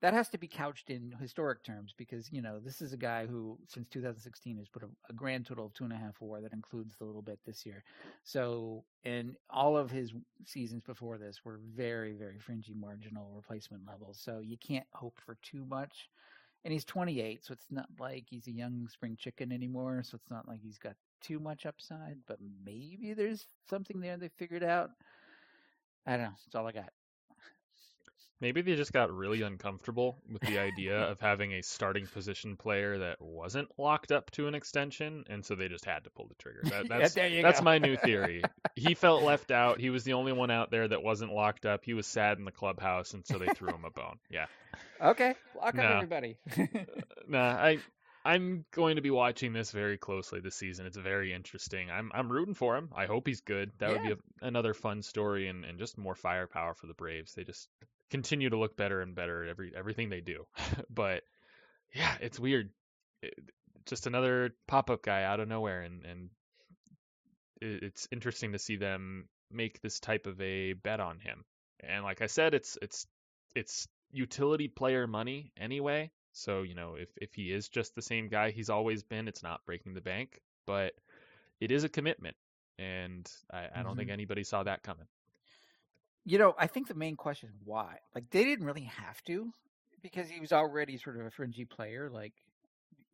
that 0.00 0.12
has 0.12 0.28
to 0.28 0.38
be 0.38 0.48
couched 0.48 0.90
in 0.90 1.14
historic 1.20 1.62
terms 1.62 1.94
because 1.96 2.30
you 2.30 2.42
know 2.42 2.58
this 2.58 2.82
is 2.82 2.92
a 2.92 2.96
guy 2.96 3.26
who 3.26 3.58
since 3.68 3.88
2016 3.88 4.58
has 4.58 4.68
put 4.68 4.82
a, 4.82 4.88
a, 5.08 5.12
grand 5.12 5.46
total 5.46 5.66
of 5.66 5.74
two 5.74 5.84
and 5.84 5.92
a 5.92 5.96
half 5.96 6.20
WAR 6.20 6.40
that 6.40 6.52
includes 6.52 6.94
the 6.96 7.04
little 7.04 7.22
bit 7.22 7.38
this 7.46 7.64
year. 7.64 7.82
So 8.22 8.84
and 9.04 9.36
all 9.50 9.76
of 9.76 9.90
his 9.90 10.12
seasons 10.44 10.82
before 10.82 11.18
this 11.18 11.44
were 11.44 11.60
very 11.74 12.12
very 12.12 12.38
fringy 12.38 12.74
marginal 12.74 13.30
replacement 13.34 13.86
levels. 13.86 14.18
So 14.22 14.40
you 14.40 14.56
can't 14.58 14.86
hope 14.92 15.18
for 15.24 15.36
too 15.42 15.64
much. 15.68 16.08
And 16.64 16.72
he's 16.72 16.86
28, 16.86 17.44
so 17.44 17.52
it's 17.52 17.66
not 17.70 17.88
like 18.00 18.24
he's 18.26 18.46
a 18.46 18.50
young 18.50 18.88
spring 18.88 19.18
chicken 19.20 19.52
anymore. 19.52 20.02
So 20.02 20.14
it's 20.14 20.30
not 20.30 20.48
like 20.48 20.60
he's 20.62 20.78
got 20.78 20.94
too 21.20 21.38
much 21.38 21.66
upside, 21.66 22.16
but 22.26 22.38
maybe 22.64 23.12
there's 23.12 23.46
something 23.68 24.00
there 24.00 24.16
they 24.16 24.30
figured 24.38 24.64
out. 24.64 24.90
I 26.06 26.12
don't 26.12 26.22
know. 26.22 26.32
That's 26.46 26.54
all 26.54 26.66
I 26.66 26.72
got. 26.72 26.90
Maybe 28.44 28.60
they 28.60 28.76
just 28.76 28.92
got 28.92 29.10
really 29.10 29.40
uncomfortable 29.40 30.18
with 30.30 30.42
the 30.42 30.58
idea 30.58 31.00
of 31.10 31.18
having 31.18 31.52
a 31.52 31.62
starting 31.62 32.06
position 32.06 32.58
player 32.58 32.98
that 32.98 33.22
wasn't 33.22 33.70
locked 33.78 34.12
up 34.12 34.30
to 34.32 34.48
an 34.48 34.54
extension, 34.54 35.24
and 35.30 35.42
so 35.42 35.54
they 35.54 35.68
just 35.68 35.86
had 35.86 36.04
to 36.04 36.10
pull 36.10 36.28
the 36.28 36.34
trigger. 36.34 36.60
That, 36.64 36.88
that's 36.90 37.16
yeah, 37.32 37.40
that's 37.40 37.62
my 37.62 37.78
new 37.78 37.96
theory. 38.04 38.42
he 38.76 38.92
felt 38.92 39.22
left 39.22 39.50
out. 39.50 39.80
He 39.80 39.88
was 39.88 40.04
the 40.04 40.12
only 40.12 40.34
one 40.34 40.50
out 40.50 40.70
there 40.70 40.86
that 40.86 41.02
wasn't 41.02 41.32
locked 41.32 41.64
up. 41.64 41.86
He 41.86 41.94
was 41.94 42.06
sad 42.06 42.36
in 42.36 42.44
the 42.44 42.52
clubhouse, 42.52 43.14
and 43.14 43.26
so 43.26 43.38
they 43.38 43.46
threw 43.54 43.70
him 43.70 43.86
a 43.86 43.90
bone. 43.90 44.18
Yeah. 44.30 44.44
Okay, 45.00 45.34
lock 45.56 45.78
up 45.78 45.84
everybody. 45.84 46.36
uh, 46.58 46.66
nah, 47.26 47.48
I 47.48 47.78
I'm 48.24 48.64
going 48.70 48.96
to 48.96 49.02
be 49.02 49.10
watching 49.10 49.52
this 49.52 49.70
very 49.70 49.98
closely 49.98 50.40
this 50.40 50.54
season. 50.54 50.86
It's 50.86 50.96
very 50.96 51.32
interesting. 51.32 51.90
I'm 51.90 52.10
I'm 52.14 52.32
rooting 52.32 52.54
for 52.54 52.76
him. 52.76 52.90
I 52.94 53.06
hope 53.06 53.26
he's 53.26 53.40
good. 53.40 53.70
That 53.78 53.90
yeah. 53.90 53.96
would 53.96 54.02
be 54.02 54.12
a, 54.12 54.46
another 54.46 54.72
fun 54.72 55.02
story 55.02 55.48
and, 55.48 55.64
and 55.64 55.78
just 55.78 55.98
more 55.98 56.14
firepower 56.14 56.74
for 56.74 56.86
the 56.86 56.94
Braves. 56.94 57.34
They 57.34 57.44
just 57.44 57.68
continue 58.14 58.48
to 58.48 58.56
look 58.56 58.76
better 58.76 59.00
and 59.00 59.16
better 59.16 59.42
at 59.42 59.50
every 59.50 59.72
everything 59.76 60.08
they 60.08 60.20
do. 60.20 60.46
but 60.90 61.24
yeah, 61.92 62.14
it's 62.20 62.38
weird. 62.38 62.70
It, 63.22 63.34
just 63.86 64.06
another 64.06 64.54
pop-up 64.68 65.02
guy 65.02 65.24
out 65.24 65.40
of 65.40 65.48
nowhere, 65.48 65.82
and 65.82 66.04
and 66.04 66.30
it, 67.60 67.82
it's 67.82 68.08
interesting 68.12 68.52
to 68.52 68.58
see 68.60 68.76
them 68.76 69.28
make 69.50 69.82
this 69.82 69.98
type 69.98 70.26
of 70.28 70.40
a 70.40 70.74
bet 70.74 71.00
on 71.00 71.18
him. 71.18 71.44
And 71.80 72.04
like 72.04 72.22
I 72.22 72.26
said, 72.26 72.54
it's 72.54 72.78
it's 72.80 73.04
it's 73.56 73.88
utility 74.12 74.68
player 74.68 75.08
money 75.08 75.50
anyway. 75.56 76.12
So 76.34 76.62
you 76.62 76.76
know, 76.76 76.94
if 76.96 77.08
if 77.16 77.34
he 77.34 77.52
is 77.52 77.68
just 77.68 77.96
the 77.96 78.02
same 78.02 78.28
guy 78.28 78.52
he's 78.52 78.70
always 78.70 79.02
been, 79.02 79.26
it's 79.26 79.42
not 79.42 79.66
breaking 79.66 79.94
the 79.94 80.00
bank, 80.00 80.40
but 80.68 80.92
it 81.60 81.72
is 81.72 81.82
a 81.82 81.88
commitment, 81.88 82.36
and 82.78 83.28
I, 83.52 83.64
I 83.74 83.82
don't 83.82 83.86
mm-hmm. 83.86 83.98
think 83.98 84.10
anybody 84.10 84.44
saw 84.44 84.62
that 84.62 84.84
coming. 84.84 85.08
You 86.24 86.38
know, 86.38 86.54
I 86.58 86.66
think 86.66 86.88
the 86.88 86.94
main 86.94 87.16
question 87.16 87.50
is 87.50 87.56
why. 87.64 87.98
Like 88.14 88.30
they 88.30 88.44
didn't 88.44 88.66
really 88.66 88.84
have 88.84 89.22
to 89.24 89.52
because 90.02 90.28
he 90.28 90.40
was 90.40 90.52
already 90.52 90.96
sort 90.96 91.18
of 91.18 91.26
a 91.26 91.30
fringy 91.30 91.64
player. 91.64 92.10
Like, 92.10 92.32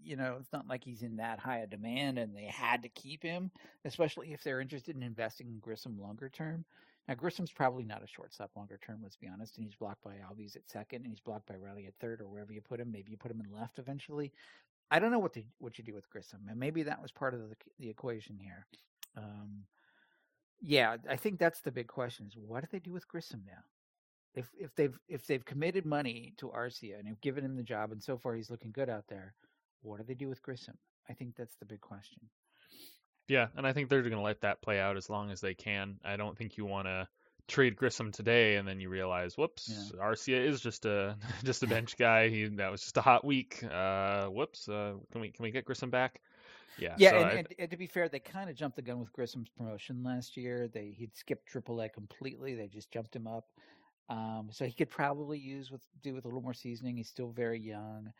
you 0.03 0.17
know, 0.17 0.37
it's 0.41 0.53
not 0.53 0.69
like 0.69 0.85
he's 0.85 1.03
in 1.03 1.17
that 1.17 1.39
high 1.39 1.59
a 1.59 1.67
demand 1.67 2.19
and 2.19 2.37
they 2.37 2.45
had 2.45 2.83
to 2.83 2.89
keep 2.89 3.23
him, 3.23 3.51
especially 3.85 4.33
if 4.33 4.43
they're 4.43 4.61
interested 4.61 4.97
in 4.97 5.03
investing 5.03 5.49
in 5.49 5.59
Grissom 5.59 6.01
longer 6.01 6.29
term. 6.29 6.65
Now 7.09 7.15
Grissom's 7.15 7.51
probably 7.51 7.85
not 7.85 8.05
a 8.05 8.07
shortstop 8.07 8.51
longer 8.57 8.79
term, 8.85 9.01
let's 9.03 9.17
be 9.17 9.29
honest, 9.29 9.57
and 9.57 9.65
he's 9.65 9.75
blocked 9.75 10.05
by 10.05 10.13
Albies 10.13 10.55
at 10.55 10.69
second 10.69 11.03
and 11.03 11.09
he's 11.09 11.21
blocked 11.21 11.47
by 11.47 11.57
Riley 11.57 11.87
at 11.87 11.95
third 12.01 12.21
or 12.21 12.29
wherever 12.29 12.53
you 12.53 12.61
put 12.61 12.79
him. 12.81 12.93
Maybe 12.93 13.11
you 13.11 13.17
put 13.17 13.33
him 13.33 13.41
in 13.41 13.53
left 13.53 13.79
eventually. 13.79 14.33
I 14.91 14.99
don't 14.99 15.11
know 15.11 15.19
what 15.19 15.33
to, 15.35 15.43
what 15.59 15.79
you 15.79 15.85
do 15.85 15.95
with 15.95 16.11
Grissom, 16.11 16.41
and 16.49 16.59
maybe 16.59 16.83
that 16.85 17.01
was 17.01 17.13
part 17.13 17.35
of 17.35 17.41
the 17.41 17.57
the 17.79 17.89
equation 17.89 18.39
here. 18.41 18.67
Um, 19.17 19.65
yeah, 20.61 20.97
I 21.09 21.17
think 21.17 21.39
that's 21.39 21.61
the 21.61 21.73
big 21.73 21.87
question: 21.87 22.27
is 22.27 22.37
what 22.37 22.63
do 22.63 22.69
they 22.71 22.79
do 22.79 22.93
with 22.93 23.09
Grissom 23.09 23.43
now? 23.47 23.63
If 24.35 24.51
if 24.59 24.75
they've 24.75 24.99
if 25.09 25.27
they've 25.27 25.45
committed 25.45 25.87
money 25.87 26.35
to 26.39 26.49
Arcia 26.49 26.99
and 26.99 27.09
have 27.09 27.21
given 27.21 27.45
him 27.45 27.57
the 27.57 27.63
job, 27.63 27.93
and 27.93 28.03
so 28.03 28.19
far 28.19 28.35
he's 28.35 28.51
looking 28.51 28.73
good 28.73 28.89
out 28.89 29.05
there, 29.09 29.35
what 29.83 29.99
do 29.99 30.05
they 30.05 30.15
do 30.15 30.29
with 30.29 30.43
Grissom? 30.43 30.77
I 31.09 31.15
think 31.15 31.35
that's 31.37 31.57
the 31.57 31.65
big 31.65 31.81
question. 31.81 32.21
Yeah, 33.29 33.47
and 33.57 33.67
I 33.67 33.73
think 33.73 33.89
they're 33.89 34.03
going 34.03 34.13
to 34.13 34.21
let 34.21 34.41
that 34.41 34.61
play 34.61 34.81
out 34.81 34.97
as 34.97 35.09
long 35.09 35.31
as 35.31 35.41
they 35.41 35.55
can. 35.55 35.99
I 36.05 36.17
don't 36.17 36.37
think 36.37 36.57
you 36.57 36.65
want 36.65 36.89
to 36.89 37.07
trade 37.47 37.77
Grissom 37.77 38.13
today 38.13 38.57
and 38.57 38.67
then 38.67 38.81
you 38.81 38.89
realize, 38.89 39.37
whoops, 39.37 39.71
yeah. 39.71 40.03
Arcia 40.03 40.45
is 40.45 40.61
just 40.61 40.85
a 40.85 41.17
just 41.45 41.63
a 41.63 41.67
bench 41.67 41.97
guy. 41.97 42.29
He 42.29 42.47
that 42.47 42.71
was 42.71 42.83
just 42.83 42.97
a 42.97 43.03
hot 43.03 43.25
week. 43.25 43.63
Uh, 43.65 44.27
whoops, 44.27 44.69
uh, 44.69 44.95
can 45.13 45.21
we 45.21 45.31
can 45.31 45.43
we 45.43 45.51
get 45.51 45.65
Grissom 45.65 45.91
back? 45.91 46.21
Yeah, 46.79 46.95
yeah, 46.99 47.11
so 47.11 47.17
and, 47.17 47.27
I, 47.27 47.33
and, 47.33 47.49
and, 47.59 47.71
to 47.71 47.77
be 47.77 47.87
fair, 47.87 48.09
they 48.09 48.19
kind 48.19 48.49
of 48.49 48.57
jumped 48.57 48.77
the 48.77 48.83
gun 48.83 49.01
with 49.01 49.13
Grissom's 49.13 49.49
promotion 49.49 50.03
last 50.03 50.37
year. 50.37 50.69
They 50.69 50.95
he'd 50.97 51.17
skipped 51.17 51.53
AAA 51.53 51.93
completely. 51.93 52.55
They 52.55 52.69
just 52.69 52.91
jumped 52.91 53.15
him 53.15 53.27
up. 53.27 53.49
Um, 54.09 54.49
so 54.51 54.65
he 54.65 54.73
could 54.73 54.91
probably 54.91 55.39
use 55.39 55.71
with 55.71 55.83
do 56.03 56.15
with 56.15 56.25
a 56.25 56.29
little 56.29 56.43
more 56.43 56.55
seasoning. 56.55 56.97
He's 56.97 57.09
still 57.09 57.31
very 57.31 57.61
young. 57.61 58.13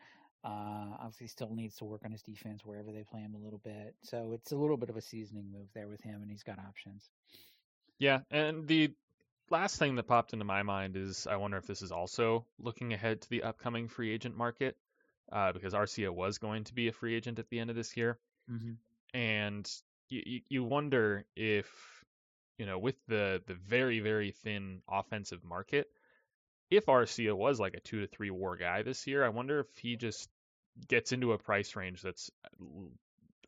Uh, 0.43 0.95
obviously, 0.99 1.27
still 1.27 1.53
needs 1.53 1.75
to 1.77 1.85
work 1.85 2.01
on 2.03 2.11
his 2.11 2.23
defense 2.23 2.65
wherever 2.65 2.91
they 2.91 3.03
play 3.03 3.19
him 3.19 3.35
a 3.35 3.43
little 3.43 3.61
bit. 3.63 3.95
So 4.01 4.31
it's 4.33 4.51
a 4.51 4.55
little 4.55 4.77
bit 4.77 4.89
of 4.89 4.97
a 4.97 5.01
seasoning 5.01 5.51
move 5.51 5.67
there 5.75 5.87
with 5.87 6.01
him, 6.01 6.21
and 6.21 6.31
he's 6.31 6.43
got 6.43 6.57
options. 6.59 7.09
Yeah, 7.99 8.21
and 8.31 8.67
the 8.67 8.91
last 9.51 9.77
thing 9.77 9.95
that 9.95 10.07
popped 10.07 10.33
into 10.33 10.45
my 10.45 10.63
mind 10.63 10.97
is 10.97 11.27
I 11.27 11.35
wonder 11.35 11.57
if 11.57 11.67
this 11.67 11.83
is 11.83 11.91
also 11.91 12.45
looking 12.57 12.93
ahead 12.93 13.21
to 13.21 13.29
the 13.29 13.43
upcoming 13.43 13.87
free 13.87 14.11
agent 14.11 14.35
market, 14.35 14.77
uh, 15.31 15.51
because 15.51 15.73
Arcia 15.73 16.09
was 16.09 16.37
going 16.39 16.63
to 16.63 16.73
be 16.73 16.87
a 16.87 16.93
free 16.93 17.15
agent 17.15 17.37
at 17.37 17.49
the 17.49 17.59
end 17.59 17.69
of 17.69 17.75
this 17.75 17.95
year, 17.95 18.17
mm-hmm. 18.51 18.71
and 19.13 19.69
you, 20.09 20.41
you 20.49 20.63
wonder 20.63 21.25
if 21.35 21.67
you 22.57 22.65
know 22.65 22.77
with 22.77 22.95
the 23.07 23.41
the 23.47 23.53
very 23.53 23.99
very 23.99 24.31
thin 24.43 24.81
offensive 24.89 25.43
market 25.43 25.87
if 26.71 26.85
Arcia 26.85 27.35
was 27.35 27.59
like 27.59 27.75
a 27.75 27.81
two 27.81 27.99
to 27.99 28.07
three 28.07 28.31
war 28.31 28.55
guy 28.55 28.81
this 28.81 29.05
year, 29.05 29.23
I 29.23 29.29
wonder 29.29 29.59
if 29.59 29.77
he 29.77 29.97
just 29.97 30.29
gets 30.87 31.11
into 31.11 31.33
a 31.33 31.37
price 31.37 31.75
range 31.75 32.01
that's 32.01 32.31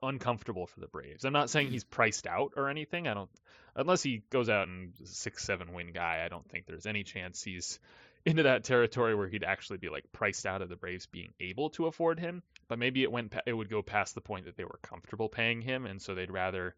uncomfortable 0.01 0.67
for 0.67 0.81
the 0.81 0.87
Braves. 0.87 1.23
I'm 1.23 1.33
not 1.33 1.49
saying 1.49 1.71
he's 1.71 1.85
priced 1.85 2.27
out 2.27 2.51
or 2.57 2.69
anything. 2.69 3.07
I 3.07 3.13
don't, 3.13 3.29
unless 3.75 4.03
he 4.03 4.23
goes 4.29 4.49
out 4.49 4.67
and 4.67 4.93
six 5.05 5.45
seven 5.45 5.71
win 5.73 5.93
guy. 5.93 6.21
I 6.23 6.27
don't 6.27 6.47
think 6.49 6.65
there's 6.65 6.85
any 6.85 7.03
chance 7.03 7.41
he's 7.41 7.79
into 8.25 8.43
that 8.43 8.63
territory 8.63 9.15
where 9.15 9.27
he'd 9.27 9.43
actually 9.43 9.77
be 9.77 9.89
like 9.89 10.11
priced 10.11 10.45
out 10.45 10.61
of 10.61 10.69
the 10.69 10.75
Braves 10.75 11.07
being 11.07 11.33
able 11.39 11.69
to 11.71 11.87
afford 11.87 12.19
him. 12.19 12.41
But 12.67 12.79
maybe 12.79 13.03
it 13.03 13.11
went, 13.11 13.33
it 13.45 13.53
would 13.53 13.69
go 13.69 13.81
past 13.81 14.15
the 14.15 14.21
point 14.21 14.45
that 14.45 14.55
they 14.55 14.63
were 14.63 14.79
comfortable 14.81 15.29
paying 15.29 15.61
him, 15.61 15.85
and 15.85 16.01
so 16.01 16.15
they'd 16.15 16.31
rather 16.31 16.75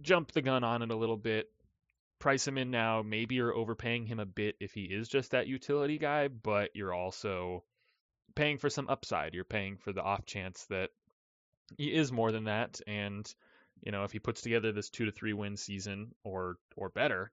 jump 0.00 0.32
the 0.32 0.42
gun 0.42 0.62
on 0.62 0.82
it 0.82 0.90
a 0.90 0.96
little 0.96 1.16
bit, 1.16 1.50
price 2.20 2.46
him 2.46 2.58
in 2.58 2.70
now. 2.70 3.02
Maybe 3.02 3.34
you're 3.34 3.54
overpaying 3.54 4.06
him 4.06 4.20
a 4.20 4.26
bit 4.26 4.56
if 4.60 4.72
he 4.72 4.82
is 4.82 5.08
just 5.08 5.32
that 5.32 5.48
utility 5.48 5.98
guy, 5.98 6.28
but 6.28 6.70
you're 6.74 6.94
also 6.94 7.64
paying 8.36 8.58
for 8.58 8.70
some 8.70 8.88
upside. 8.88 9.34
You're 9.34 9.44
paying 9.44 9.76
for 9.76 9.92
the 9.92 10.02
off 10.02 10.24
chance 10.24 10.64
that 10.66 10.90
he 11.76 11.92
is 11.92 12.12
more 12.12 12.30
than 12.30 12.44
that. 12.44 12.80
And, 12.86 13.26
you 13.82 13.90
know, 13.90 14.04
if 14.04 14.12
he 14.12 14.20
puts 14.20 14.42
together 14.42 14.70
this 14.70 14.90
two 14.90 15.06
to 15.06 15.12
three 15.12 15.32
win 15.32 15.56
season 15.56 16.14
or 16.22 16.56
or 16.76 16.88
better, 16.90 17.32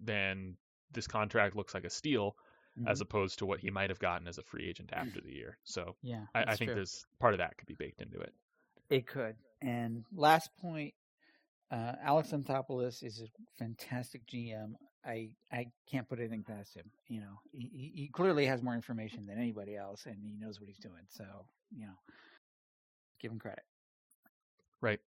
then 0.00 0.56
this 0.92 1.06
contract 1.06 1.56
looks 1.56 1.74
like 1.74 1.84
a 1.84 1.90
steal 1.90 2.36
mm-hmm. 2.78 2.88
as 2.88 3.00
opposed 3.00 3.38
to 3.38 3.46
what 3.46 3.60
he 3.60 3.70
might 3.70 3.90
have 3.90 3.98
gotten 3.98 4.28
as 4.28 4.38
a 4.38 4.42
free 4.42 4.68
agent 4.68 4.90
after 4.92 5.20
the 5.20 5.32
year. 5.32 5.58
So 5.64 5.96
yeah, 6.02 6.24
I, 6.34 6.42
I 6.42 6.56
think 6.56 6.68
true. 6.68 6.74
there's 6.76 7.06
part 7.18 7.34
of 7.34 7.38
that 7.38 7.56
could 7.56 7.68
be 7.68 7.74
baked 7.74 8.00
into 8.00 8.20
it. 8.20 8.32
It 8.90 9.06
could. 9.06 9.36
And 9.60 10.04
last 10.14 10.50
point, 10.60 10.94
uh, 11.70 11.92
Alex 12.04 12.30
Anthopoulos 12.32 13.02
is 13.02 13.22
a 13.22 13.28
fantastic 13.58 14.26
GM. 14.26 14.74
I 15.04 15.30
I 15.50 15.66
can't 15.90 16.08
put 16.08 16.18
anything 16.20 16.44
past 16.44 16.76
him. 16.76 16.90
You 17.08 17.20
know, 17.20 17.40
he, 17.52 17.92
he 17.94 18.08
clearly 18.12 18.46
has 18.46 18.62
more 18.62 18.74
information 18.74 19.26
than 19.26 19.38
anybody 19.38 19.76
else, 19.76 20.06
and 20.06 20.16
he 20.22 20.36
knows 20.38 20.60
what 20.60 20.68
he's 20.68 20.78
doing. 20.78 21.04
So 21.08 21.24
you 21.74 21.86
know, 21.86 21.94
give 23.20 23.32
him 23.32 23.38
credit. 23.38 23.64
Right. 24.80 25.00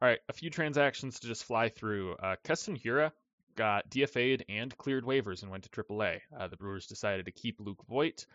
All 0.00 0.08
right. 0.08 0.20
A 0.28 0.32
few 0.32 0.50
transactions 0.50 1.20
to 1.20 1.26
just 1.26 1.44
fly 1.44 1.68
through. 1.68 2.14
Uh, 2.14 2.36
Keston 2.44 2.78
Hiura 2.78 3.10
got 3.54 3.88
DFA'd 3.90 4.44
and 4.48 4.76
cleared 4.76 5.04
waivers 5.04 5.42
and 5.42 5.50
went 5.50 5.64
to 5.64 5.82
AAA. 5.82 6.20
Uh, 6.38 6.48
the 6.48 6.56
Brewers 6.56 6.86
decided 6.86 7.26
to 7.26 7.32
keep 7.32 7.60
Luke 7.60 7.84
Voit. 7.88 8.26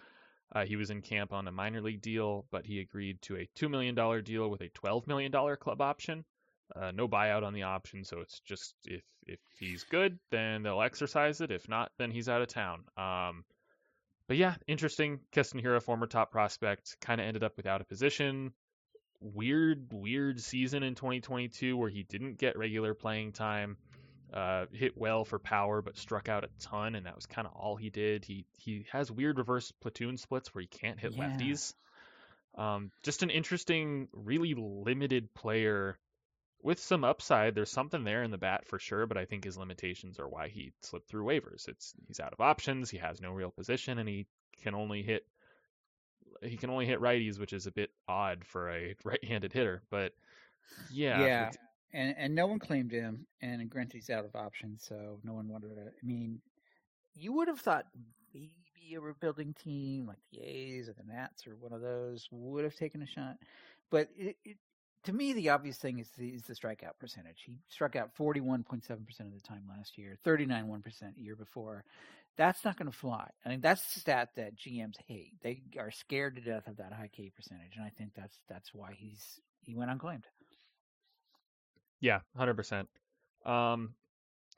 Uh, 0.53 0.65
he 0.65 0.76
was 0.76 0.89
in 0.89 1.01
camp 1.01 1.32
on 1.32 1.47
a 1.47 1.51
minor 1.51 1.82
league 1.82 2.01
deal, 2.01 2.45
but 2.51 2.65
he 2.65 2.80
agreed 2.80 3.22
to 3.22 3.38
a 3.38 3.47
$2 3.55 3.70
million 3.70 3.95
deal 4.24 4.49
with 4.49 4.61
a 4.61 4.70
$12 4.70 5.07
million 5.07 5.32
club 5.57 5.82
option. 5.82 6.26
Uh, 6.76 6.91
no 6.91 7.07
buyout 7.07 7.43
on 7.43 7.53
the 7.53 7.63
option, 7.63 8.03
so 8.03 8.20
it's 8.20 8.39
just 8.41 8.76
if 8.86 9.03
if 9.26 9.39
he's 9.59 9.84
good, 9.84 10.20
then 10.32 10.63
they'll 10.63 10.82
exercise 10.82 11.41
it. 11.41 11.51
If 11.51 11.67
not, 11.67 11.91
then 11.97 12.11
he's 12.11 12.30
out 12.30 12.41
of 12.41 12.47
town. 12.47 12.84
Um, 12.97 13.43
but 14.28 14.38
yeah, 14.38 14.55
interesting. 14.67 15.20
Keston 15.32 15.61
Hiura, 15.61 15.82
former 15.82 16.05
top 16.05 16.32
prospect, 16.32 16.97
kind 17.01 17.20
of 17.20 17.28
ended 17.28 17.43
up 17.43 17.57
without 17.57 17.82
a 17.82 17.86
position. 17.86 18.53
Weird, 19.20 19.91
weird 19.91 20.39
season 20.39 20.84
in 20.84 20.95
2022 20.95 21.76
where 21.76 21.89
he 21.89 22.03
didn't 22.03 22.38
get 22.38 22.57
regular 22.57 22.93
playing 22.93 23.34
time. 23.34 23.78
Uh, 24.32 24.65
hit 24.71 24.95
well 24.95 25.25
for 25.25 25.39
power, 25.39 25.82
but 25.82 25.97
struck 25.97 26.30
out 26.30 26.43
a 26.43 26.49
ton, 26.59 26.95
and 26.95 27.07
that 27.07 27.15
was 27.15 27.25
kind 27.25 27.47
of 27.47 27.53
all 27.53 27.75
he 27.75 27.89
did. 27.89 28.25
He 28.25 28.45
he 28.57 28.86
has 28.91 29.11
weird 29.11 29.38
reverse 29.39 29.71
platoon 29.82 30.17
splits 30.17 30.53
where 30.53 30.61
he 30.61 30.67
can't 30.67 30.99
hit 30.99 31.13
yeah. 31.13 31.30
lefties. 31.30 31.73
Um, 32.55 32.91
just 33.03 33.23
an 33.23 33.30
interesting, 33.30 34.07
really 34.13 34.53
limited 34.55 35.34
player 35.34 35.97
with 36.61 36.80
some 36.80 37.03
upside, 37.03 37.55
there's 37.55 37.71
something 37.71 38.03
there 38.03 38.23
in 38.23 38.32
the 38.32 38.38
bat 38.38 38.65
for 38.67 38.80
sure, 38.80 39.05
but 39.05 39.17
I 39.17 39.25
think 39.25 39.43
his 39.43 39.57
limitations 39.57 40.19
are 40.19 40.27
why 40.27 40.49
he 40.49 40.73
slipped 40.82 41.09
through 41.09 41.25
waivers. 41.25 41.67
It's 41.67 41.93
he's 42.07 42.19
out 42.19 42.34
of 42.34 42.41
options, 42.41 42.89
he 42.89 42.97
has 42.97 43.21
no 43.21 43.32
real 43.32 43.51
position, 43.51 43.97
and 43.97 44.09
he 44.09 44.27
can 44.61 44.75
only 44.75 45.01
hit 45.01 45.25
he 46.41 46.57
can 46.57 46.69
only 46.69 46.86
hit 46.86 46.99
righties, 46.99 47.39
which 47.39 47.53
is 47.53 47.65
a 47.65 47.71
bit 47.71 47.89
odd 48.07 48.45
for 48.45 48.69
a 48.69 48.95
right-handed 49.03 49.53
hitter. 49.53 49.82
But 49.89 50.13
yeah, 50.91 51.25
yeah, 51.25 51.51
and 51.93 52.15
and 52.17 52.35
no 52.35 52.47
one 52.47 52.59
claimed 52.59 52.91
him, 52.91 53.25
and 53.41 53.69
granted 53.69 53.95
he's 53.95 54.09
out 54.09 54.25
of 54.25 54.35
options, 54.35 54.85
so 54.87 55.19
no 55.23 55.33
one 55.33 55.47
wanted 55.47 55.75
to. 55.75 55.81
I 55.81 56.05
mean, 56.05 56.41
you 57.15 57.33
would 57.33 57.47
have 57.47 57.59
thought 57.59 57.85
maybe 58.33 58.51
a 58.95 58.99
rebuilding 58.99 59.53
team 59.53 60.07
like 60.07 60.19
the 60.31 60.41
A's 60.41 60.89
or 60.89 60.93
the 60.93 61.11
Nats 61.11 61.45
or 61.47 61.55
one 61.55 61.73
of 61.73 61.81
those 61.81 62.27
would 62.31 62.63
have 62.63 62.75
taken 62.75 63.01
a 63.01 63.07
shot, 63.07 63.37
but 63.89 64.09
it, 64.17 64.37
it 64.43 64.57
to 65.05 65.13
me, 65.13 65.33
the 65.33 65.49
obvious 65.49 65.77
thing 65.77 65.99
is 65.99 66.09
the, 66.17 66.27
is 66.27 66.43
the 66.43 66.53
strikeout 66.53 66.97
percentage. 66.99 67.43
He 67.45 67.55
struck 67.69 67.95
out 67.95 68.11
41.7% 68.19 68.89
of 68.91 69.33
the 69.33 69.41
time 69.47 69.63
last 69.69 69.97
year, 69.97 70.17
39.1% 70.25 70.83
the 71.15 71.21
year 71.21 71.35
before. 71.35 71.85
That's 72.37 72.63
not 72.63 72.77
going 72.77 72.91
to 72.91 72.97
fly. 72.97 73.29
I 73.45 73.49
mean, 73.49 73.61
that's 73.61 73.93
the 73.93 73.99
stat 73.99 74.29
that 74.35 74.55
GMs 74.55 74.95
hate. 75.07 75.33
They 75.41 75.61
are 75.77 75.91
scared 75.91 76.35
to 76.35 76.41
death 76.41 76.67
of 76.67 76.77
that 76.77 76.93
high 76.93 77.09
K 77.11 77.31
percentage, 77.35 77.75
and 77.75 77.85
I 77.85 77.89
think 77.89 78.11
that's 78.15 78.37
that's 78.47 78.73
why 78.73 78.93
he's 78.97 79.41
he 79.61 79.75
went 79.75 79.91
unclaimed. 79.91 80.25
Yeah, 81.99 82.19
hundred 82.35 82.55
percent. 82.55 82.87
Um, 83.45 83.93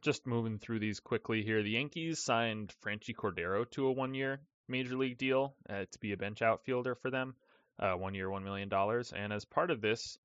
just 0.01 0.25
moving 0.25 0.57
through 0.57 0.79
these 0.79 0.99
quickly 0.99 1.43
here. 1.43 1.61
The 1.61 1.71
Yankees 1.71 2.19
signed 2.19 2.73
Franchy 2.83 3.15
Cordero 3.15 3.69
to 3.71 3.87
a 3.87 3.91
one-year 3.91 4.39
major 4.67 4.95
league 4.95 5.17
deal 5.17 5.55
uh, 5.69 5.85
to 5.91 5.99
be 5.99 6.11
a 6.13 6.17
bench 6.17 6.41
outfielder 6.41 6.95
for 6.95 7.11
them. 7.11 7.35
Uh, 7.79 7.93
one 7.93 8.13
year, 8.13 8.27
$1 8.27 8.43
million. 8.43 8.69
And 9.15 9.33
as 9.33 9.45
part 9.45 9.71
of 9.71 9.81
this, 9.81 10.19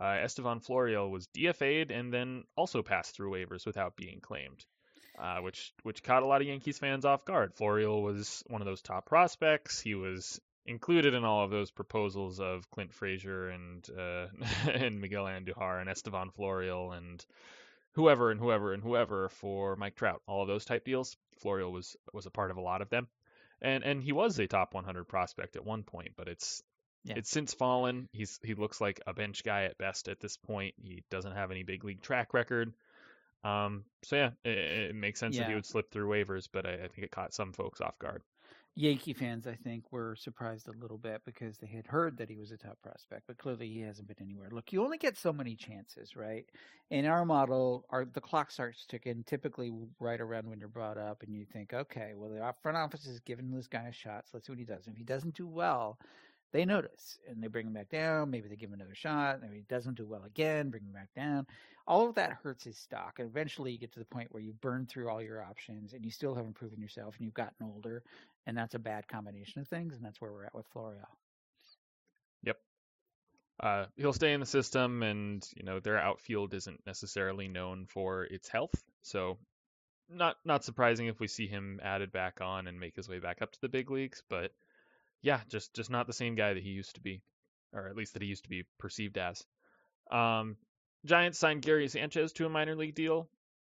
uh, 0.00 0.18
Estevan 0.22 0.60
Florial 0.60 1.10
was 1.10 1.28
DFA'd 1.28 1.90
and 1.90 2.12
then 2.12 2.44
also 2.56 2.82
passed 2.82 3.14
through 3.14 3.32
waivers 3.32 3.66
without 3.66 3.96
being 3.96 4.20
claimed, 4.20 4.64
uh, 5.18 5.38
which 5.38 5.72
which 5.82 6.02
caught 6.02 6.22
a 6.22 6.26
lot 6.26 6.40
of 6.40 6.46
Yankees 6.46 6.78
fans 6.78 7.04
off 7.04 7.24
guard. 7.24 7.54
Florial 7.54 8.02
was 8.02 8.42
one 8.46 8.62
of 8.62 8.66
those 8.66 8.80
top 8.80 9.06
prospects. 9.06 9.80
He 9.80 9.94
was 9.94 10.40
included 10.66 11.14
in 11.14 11.24
all 11.24 11.44
of 11.44 11.50
those 11.50 11.70
proposals 11.70 12.40
of 12.40 12.70
Clint 12.70 12.92
Frazier 12.92 13.48
and 13.48 13.86
uh, 13.90 14.26
and 14.70 15.00
Miguel 15.00 15.24
Andujar 15.24 15.80
and 15.80 15.88
Estevan 15.88 16.30
Florial 16.30 16.96
and 16.96 17.24
whoever 17.92 18.30
and 18.30 18.40
whoever 18.40 18.72
and 18.72 18.82
whoever 18.82 19.28
for 19.28 19.76
Mike 19.76 19.96
Trout. 19.96 20.22
All 20.26 20.42
of 20.42 20.48
those 20.48 20.64
type 20.64 20.84
deals. 20.84 21.16
Florial 21.42 21.72
was 21.72 21.96
was 22.12 22.26
a 22.26 22.30
part 22.30 22.50
of 22.50 22.56
a 22.56 22.62
lot 22.62 22.82
of 22.82 22.90
them, 22.90 23.08
and 23.60 23.84
and 23.84 24.02
he 24.02 24.12
was 24.12 24.38
a 24.38 24.46
top 24.46 24.74
100 24.74 25.04
prospect 25.04 25.56
at 25.56 25.64
one 25.64 25.82
point, 25.82 26.12
but 26.16 26.28
it's 26.28 26.62
yeah. 27.04 27.14
It's 27.16 27.30
since 27.30 27.54
fallen. 27.54 28.08
He's 28.12 28.38
he 28.42 28.54
looks 28.54 28.80
like 28.80 29.00
a 29.06 29.14
bench 29.14 29.42
guy 29.42 29.64
at 29.64 29.78
best 29.78 30.08
at 30.08 30.20
this 30.20 30.36
point. 30.36 30.74
He 30.82 31.02
doesn't 31.10 31.32
have 31.32 31.50
any 31.50 31.62
big 31.62 31.82
league 31.82 32.02
track 32.02 32.34
record. 32.34 32.74
Um, 33.42 33.84
so 34.02 34.16
yeah, 34.16 34.30
it, 34.44 34.58
it 34.58 34.94
makes 34.94 35.18
sense 35.18 35.34
yeah. 35.34 35.42
that 35.42 35.48
he 35.48 35.54
would 35.54 35.64
slip 35.64 35.90
through 35.90 36.08
waivers, 36.10 36.46
but 36.52 36.66
I, 36.66 36.74
I 36.74 36.88
think 36.88 37.04
it 37.04 37.10
caught 37.10 37.32
some 37.32 37.52
folks 37.52 37.80
off 37.80 37.98
guard. 37.98 38.22
Yankee 38.76 39.12
fans, 39.12 39.46
I 39.46 39.54
think, 39.54 39.92
were 39.92 40.14
surprised 40.16 40.68
a 40.68 40.78
little 40.80 40.96
bit 40.96 41.22
because 41.26 41.58
they 41.58 41.66
had 41.66 41.86
heard 41.86 42.16
that 42.16 42.30
he 42.30 42.36
was 42.36 42.52
a 42.52 42.56
top 42.56 42.78
prospect, 42.82 43.24
but 43.26 43.36
clearly 43.36 43.68
he 43.68 43.80
hasn't 43.80 44.08
been 44.08 44.16
anywhere. 44.20 44.48
Look, 44.50 44.72
you 44.72 44.82
only 44.82 44.96
get 44.96 45.18
so 45.18 45.32
many 45.32 45.54
chances, 45.56 46.16
right? 46.16 46.46
In 46.90 47.04
our 47.04 47.24
model, 47.24 47.84
our 47.90 48.04
the 48.04 48.20
clock 48.20 48.50
starts 48.50 48.86
ticking 48.86 49.24
typically 49.24 49.72
right 49.98 50.20
around 50.20 50.48
when 50.48 50.60
you're 50.60 50.68
brought 50.68 50.98
up, 50.98 51.22
and 51.22 51.34
you 51.34 51.44
think, 51.44 51.74
okay, 51.74 52.12
well, 52.14 52.30
the 52.30 52.54
front 52.62 52.78
office 52.78 53.06
is 53.06 53.20
giving 53.20 53.50
this 53.50 53.66
guy 53.66 53.88
a 53.88 53.92
shot, 53.92 54.24
so 54.26 54.30
let's 54.34 54.46
see 54.46 54.52
what 54.52 54.58
he 54.58 54.64
does. 54.64 54.86
If 54.86 54.96
he 54.96 55.04
doesn't 55.04 55.34
do 55.34 55.46
well, 55.46 55.98
they 56.52 56.64
notice 56.64 57.18
and 57.28 57.42
they 57.42 57.46
bring 57.46 57.66
him 57.66 57.74
back 57.74 57.88
down. 57.90 58.30
Maybe 58.30 58.48
they 58.48 58.56
give 58.56 58.70
him 58.70 58.74
another 58.74 58.94
shot. 58.94 59.40
Maybe 59.40 59.56
he 59.56 59.64
doesn't 59.68 59.96
do 59.96 60.06
well 60.06 60.24
again, 60.24 60.70
bring 60.70 60.84
him 60.84 60.92
back 60.92 61.10
down. 61.14 61.46
All 61.90 62.08
of 62.08 62.14
that 62.14 62.38
hurts 62.42 62.62
his 62.64 62.78
stock. 62.78 63.18
And 63.18 63.28
eventually 63.28 63.72
you 63.72 63.78
get 63.78 63.92
to 63.94 63.98
the 63.98 64.04
point 64.04 64.32
where 64.32 64.42
you 64.42 64.52
burn 64.60 64.86
through 64.86 65.10
all 65.10 65.20
your 65.20 65.42
options 65.42 65.92
and 65.92 66.04
you 66.04 66.12
still 66.12 66.36
haven't 66.36 66.54
proven 66.54 66.80
yourself 66.80 67.16
and 67.18 67.24
you've 67.26 67.34
gotten 67.34 67.66
older. 67.66 68.04
And 68.46 68.56
that's 68.56 68.76
a 68.76 68.78
bad 68.78 69.08
combination 69.08 69.60
of 69.60 69.68
things. 69.68 69.94
And 69.96 70.04
that's 70.04 70.20
where 70.20 70.32
we're 70.32 70.44
at 70.44 70.54
with 70.54 70.66
Florial. 70.72 71.08
Yep. 72.44 72.56
uh, 73.60 73.86
he'll 73.96 74.12
stay 74.12 74.32
in 74.32 74.40
the 74.40 74.46
system, 74.46 75.02
and 75.02 75.46
you 75.56 75.64
know 75.64 75.80
their 75.80 75.98
outfield 75.98 76.54
isn't 76.54 76.80
necessarily 76.86 77.48
known 77.48 77.86
for 77.86 78.24
its 78.24 78.48
health, 78.48 78.74
so 79.02 79.38
not 80.08 80.36
not 80.44 80.64
surprising 80.64 81.06
if 81.08 81.20
we 81.20 81.28
see 81.28 81.46
him 81.46 81.80
added 81.82 82.12
back 82.12 82.40
on 82.40 82.66
and 82.66 82.80
make 82.80 82.96
his 82.96 83.08
way 83.08 83.18
back 83.18 83.42
up 83.42 83.52
to 83.52 83.60
the 83.60 83.68
big 83.68 83.90
leagues. 83.90 84.22
But 84.30 84.52
yeah, 85.22 85.40
just 85.48 85.74
just 85.74 85.90
not 85.90 86.06
the 86.06 86.12
same 86.12 86.34
guy 86.34 86.54
that 86.54 86.62
he 86.62 86.70
used 86.70 86.94
to 86.94 87.00
be, 87.00 87.20
or 87.74 87.88
at 87.88 87.96
least 87.96 88.14
that 88.14 88.22
he 88.22 88.28
used 88.28 88.44
to 88.44 88.50
be 88.50 88.64
perceived 88.78 89.18
as. 89.18 89.44
Um, 90.10 90.56
Giants 91.04 91.38
signed 91.38 91.62
Gary 91.62 91.88
Sanchez 91.88 92.32
to 92.32 92.46
a 92.46 92.50
minor 92.50 92.76
league 92.76 92.94
deal. 92.94 93.28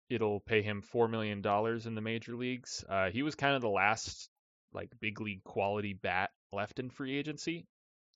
It'll 0.09 0.41
pay 0.41 0.63
him 0.63 0.81
four 0.81 1.09
million 1.09 1.43
dollars 1.43 1.87
in 1.87 1.95
the 1.95 2.01
major 2.01 2.35
leagues. 2.35 2.85
Uh, 2.89 3.11
he 3.11 3.23
was 3.23 3.35
kind 3.35 3.55
of 3.55 3.63
the 3.63 3.69
last 3.69 4.31
like 4.73 4.91
big 5.01 5.21
league 5.21 5.45
quality 5.45 5.93
bat 5.93 6.31
left 6.53 6.79
in 6.79 6.91
free 6.91 7.19
agency, 7.19 7.67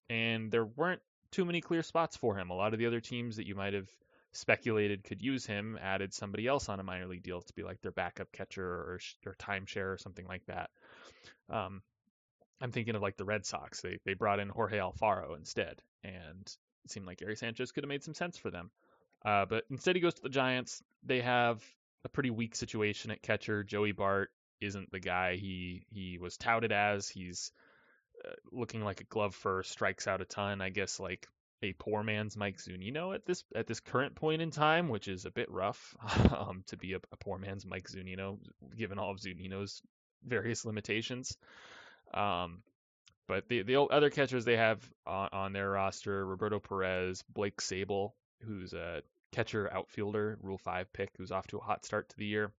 and 0.09 0.51
there 0.51 0.65
weren't 0.65 1.03
too 1.31 1.45
many 1.45 1.61
clear 1.61 1.83
spots 1.83 2.17
for 2.17 2.37
him. 2.37 2.51
A 2.51 2.55
lot 2.55 2.73
of 2.73 2.79
the 2.79 2.87
other 2.87 3.01
teams 3.01 3.37
that 3.37 3.47
you 3.47 3.55
might 3.55 3.75
have 3.75 3.89
speculated 4.33 5.05
could 5.05 5.23
use 5.23 5.45
him 5.45 5.79
added 5.81 6.15
somebody 6.15 6.47
else 6.47 6.71
on 6.71 6.81
a 6.81 6.83
minor 6.83 7.07
league 7.07 7.23
deal 7.23 7.43
to 7.43 7.53
be 7.55 7.63
like 7.63 7.81
their 7.83 7.93
backup 7.93 8.33
catcher 8.33 8.65
or, 8.65 9.01
or 9.27 9.35
timeshare 9.35 9.93
or 9.93 9.99
something 9.99 10.27
like 10.27 10.45
that. 10.47 10.71
Um, 11.51 11.83
I'm 12.63 12.73
thinking 12.73 12.95
of 12.95 13.03
like 13.03 13.17
the 13.19 13.25
Red 13.25 13.45
Sox. 13.45 13.83
They 13.83 13.99
they 14.05 14.15
brought 14.15 14.41
in 14.41 14.49
Jorge 14.49 14.79
Alfaro 14.79 15.37
instead, 15.37 15.83
and 16.03 16.47
it 16.85 16.91
seemed 16.91 17.07
like 17.07 17.19
Gary 17.19 17.37
Sanchez 17.37 17.73
could 17.73 17.85
have 17.85 17.89
made 17.89 18.05
some 18.05 18.15
sense 18.15 18.39
for 18.39 18.51
them. 18.51 18.71
Uh, 19.25 19.45
but 19.47 19.65
instead, 19.71 19.97
he 19.97 20.03
goes 20.03 20.15
to 20.15 20.23
the 20.23 20.29
Giants. 20.29 20.83
They 21.05 21.21
have 21.21 21.63
a 22.05 22.09
pretty 22.09 22.31
weak 22.31 22.57
situation 22.57 23.11
at 23.11 23.23
catcher. 23.23 23.63
Joey 23.63 23.93
Bart 23.93 24.31
isn't 24.61 24.91
the 24.91 25.01
guy 25.01 25.37
he 25.37 25.87
he 25.91 26.19
was 26.19 26.37
touted 26.37 26.73
as. 26.73 27.09
He's 27.09 27.53
uh, 28.25 28.33
looking 28.51 28.83
like 28.83 29.01
a 29.01 29.05
glove 29.05 29.35
for 29.35 29.63
strikes 29.63 30.07
out 30.07 30.21
a 30.21 30.25
ton. 30.25 30.61
I 30.61 30.71
guess 30.71 30.99
like 30.99 31.29
a 31.63 31.73
poor 31.75 32.03
man's 32.03 32.37
Mike 32.37 32.59
Zunino 32.59 33.15
at 33.15 33.25
this 33.25 33.45
at 33.55 33.67
this 33.67 33.81
current 33.81 34.15
point 34.15 34.43
in 34.43 34.51
time, 34.51 34.89
which 34.89 35.09
is 35.09 35.25
a 35.25 35.31
bit 35.31 35.51
rough 35.51 35.97
um, 36.37 36.65
to 36.69 36.77
be 36.77 36.95
a, 36.95 37.01
a, 37.13 37.17
poor 37.17 37.39
man's 37.39 37.65
Mike 37.65 37.89
Zunino, 37.89 38.39
given 38.77 38.99
all 38.99 39.11
of 39.11 39.19
Zunino's 39.19 39.83
various 40.25 40.65
limitations. 40.65 41.37
Um, 42.13 42.63
but 43.29 43.49
the 43.49 43.63
the 43.63 43.81
other 43.81 44.11
catchers 44.11 44.45
they 44.45 44.57
have 44.57 44.81
on, 45.07 45.29
on 45.33 45.53
their 45.53 45.71
roster: 45.71 46.27
Roberto 46.27 46.59
Perez, 46.59 47.23
Blake 47.33 47.59
Sabol, 47.59 48.13
who's 48.45 48.73
a 48.73 49.03
catcher 49.33 49.73
outfielder, 49.73 50.39
Rule 50.43 50.59
Five 50.59 50.93
pick, 50.93 51.11
who's 51.17 51.33
off 51.33 51.47
to 51.49 51.59
a 51.59 51.63
hot 51.63 51.85
start 51.85 52.09
to 52.11 52.17
the 52.17 52.27
year, 52.27 52.53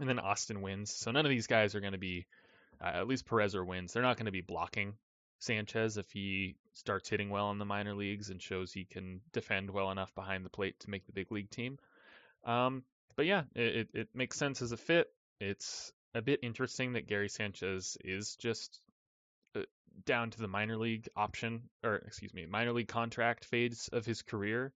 and 0.00 0.08
then 0.08 0.18
Austin 0.18 0.62
Wynns. 0.62 0.88
So 0.88 1.10
none 1.10 1.24
of 1.24 1.30
these 1.30 1.46
guys 1.46 1.74
are 1.74 1.80
going 1.80 1.92
to 1.92 1.98
be 1.98 2.26
uh, 2.80 2.92
at 2.94 3.08
least 3.08 3.26
Perez 3.26 3.54
or 3.54 3.64
Wynns, 3.64 3.92
they're 3.92 4.02
not 4.02 4.16
going 4.16 4.26
to 4.26 4.32
be 4.32 4.40
blocking 4.40 4.94
Sanchez 5.38 5.96
if 5.96 6.10
he 6.10 6.56
starts 6.72 7.08
hitting 7.08 7.30
well 7.30 7.50
in 7.50 7.58
the 7.58 7.64
minor 7.64 7.94
leagues 7.94 8.30
and 8.30 8.42
shows 8.42 8.72
he 8.72 8.84
can 8.84 9.20
defend 9.32 9.70
well 9.70 9.90
enough 9.90 10.14
behind 10.14 10.44
the 10.44 10.50
plate 10.50 10.78
to 10.80 10.90
make 10.90 11.06
the 11.06 11.12
big 11.12 11.30
league 11.30 11.50
team. 11.50 11.78
Um, 12.44 12.82
but 13.16 13.26
yeah, 13.26 13.44
it, 13.54 13.88
it 13.94 14.08
makes 14.14 14.38
sense 14.38 14.60
as 14.62 14.72
a 14.72 14.76
fit. 14.76 15.08
It's 15.40 15.92
a 16.14 16.22
bit 16.22 16.40
interesting 16.42 16.92
that 16.92 17.06
Gary 17.06 17.28
Sanchez 17.28 17.96
is 18.04 18.36
just 18.36 18.80
uh, 19.56 19.62
down 20.04 20.30
to 20.30 20.38
the 20.38 20.48
minor 20.48 20.76
league 20.76 21.08
option, 21.16 21.62
or 21.82 21.96
excuse 21.96 22.34
me, 22.34 22.46
minor 22.46 22.72
league 22.72 22.88
contract 22.88 23.44
phase 23.44 23.88
of 23.92 24.04
his 24.04 24.22
career, 24.22 24.72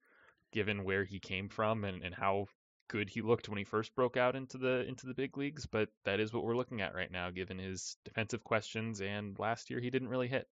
given 0.53 0.85
where 0.85 1.05
he 1.05 1.19
came 1.19 1.49
from 1.49 1.85
and, 1.85 2.03
and 2.03 2.15
how 2.15 2.47
good 2.89 3.11
he 3.11 3.21
looked 3.21 3.49
when 3.49 3.59
he 3.59 3.65
first 3.65 3.95
broke 3.95 4.17
out 4.17 4.35
into 4.35 4.59
the 4.59 4.85
into 4.89 5.07
the 5.07 5.15
big 5.15 5.37
leagues, 5.37 5.67
but 5.67 5.89
that 6.05 6.21
is 6.21 6.33
what 6.33 6.45
we're 6.45 6.57
looking 6.57 6.81
at 6.81 6.95
right 6.95 7.13
now, 7.13 7.31
given 7.31 7.59
his 7.59 7.97
defensive 8.05 8.43
questions. 8.43 9.01
And 9.01 9.39
last 9.39 9.71
year 9.71 9.81
he 9.81 9.91
didn't 9.91 10.09
really 10.09 10.29
hit. 10.29 10.49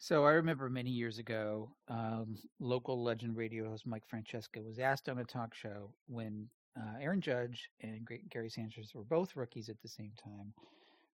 So 0.00 0.24
I 0.24 0.32
remember 0.32 0.68
many 0.68 0.90
years 0.90 1.18
ago, 1.18 1.72
um, 1.88 2.36
local 2.60 3.02
legend 3.02 3.36
radio 3.36 3.68
host 3.68 3.86
Mike 3.86 4.04
Francesa 4.12 4.64
was 4.64 4.78
asked 4.78 5.08
on 5.08 5.18
a 5.18 5.24
talk 5.24 5.54
show 5.54 5.92
when 6.06 6.48
uh, 6.78 6.98
Aaron 7.00 7.20
Judge 7.20 7.68
and 7.82 8.06
Gary 8.30 8.48
Sanchez 8.48 8.94
were 8.94 9.02
both 9.02 9.34
rookies 9.34 9.68
at 9.68 9.80
the 9.82 9.88
same 9.88 10.12
time. 10.22 10.52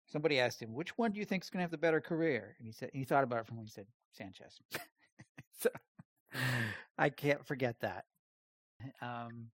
Somebody 0.05 0.39
asked 0.39 0.61
him, 0.61 0.73
"Which 0.73 0.97
one 0.97 1.11
do 1.11 1.19
you 1.19 1.25
think 1.25 1.43
is 1.43 1.49
going 1.49 1.59
to 1.59 1.63
have 1.63 1.71
the 1.71 1.77
better 1.77 2.01
career?" 2.01 2.55
And 2.57 2.67
he 2.67 2.73
said, 2.73 2.89
he 2.93 3.05
thought 3.05 3.23
about 3.23 3.39
it 3.39 3.47
from 3.47 3.57
when 3.57 3.65
he 3.65 3.71
said 3.71 3.87
Sanchez. 4.11 4.59
so 5.59 5.69
I 6.97 7.09
can't 7.09 7.45
forget 7.45 7.79
that. 7.81 8.05
Um, 9.01 9.47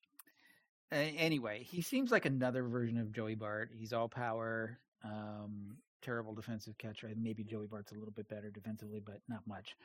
anyway, 0.91 1.61
he 1.61 1.81
seems 1.81 2.11
like 2.11 2.25
another 2.25 2.63
version 2.63 2.97
of 2.97 3.11
Joey 3.11 3.35
Bart. 3.35 3.69
He's 3.77 3.93
all 3.93 4.07
power, 4.07 4.79
um, 5.03 5.77
terrible 6.01 6.33
defensive 6.33 6.77
catcher. 6.79 7.11
Maybe 7.15 7.43
Joey 7.43 7.67
Bart's 7.67 7.91
a 7.91 7.95
little 7.95 8.13
bit 8.13 8.27
better 8.27 8.49
defensively, 8.49 8.99
but 9.05 9.19
not 9.27 9.45
much. 9.45 9.75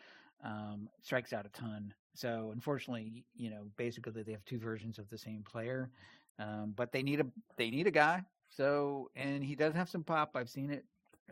Um, 0.42 0.88
strikes 1.02 1.34
out 1.34 1.44
a 1.44 1.50
ton. 1.50 1.92
So 2.14 2.50
unfortunately, 2.54 3.24
you 3.34 3.50
know, 3.50 3.66
basically 3.76 4.22
they 4.22 4.32
have 4.32 4.44
two 4.44 4.58
versions 4.58 4.98
of 4.98 5.08
the 5.10 5.18
same 5.18 5.42
player. 5.42 5.90
Um, 6.38 6.72
but 6.74 6.90
they 6.92 7.02
need 7.02 7.20
a 7.20 7.26
they 7.56 7.70
need 7.70 7.86
a 7.86 7.92
guy. 7.92 8.22
So 8.48 9.10
and 9.14 9.44
he 9.44 9.54
does 9.54 9.74
have 9.74 9.88
some 9.88 10.04
pop. 10.04 10.32
I've 10.34 10.50
seen 10.50 10.70
it. 10.70 10.84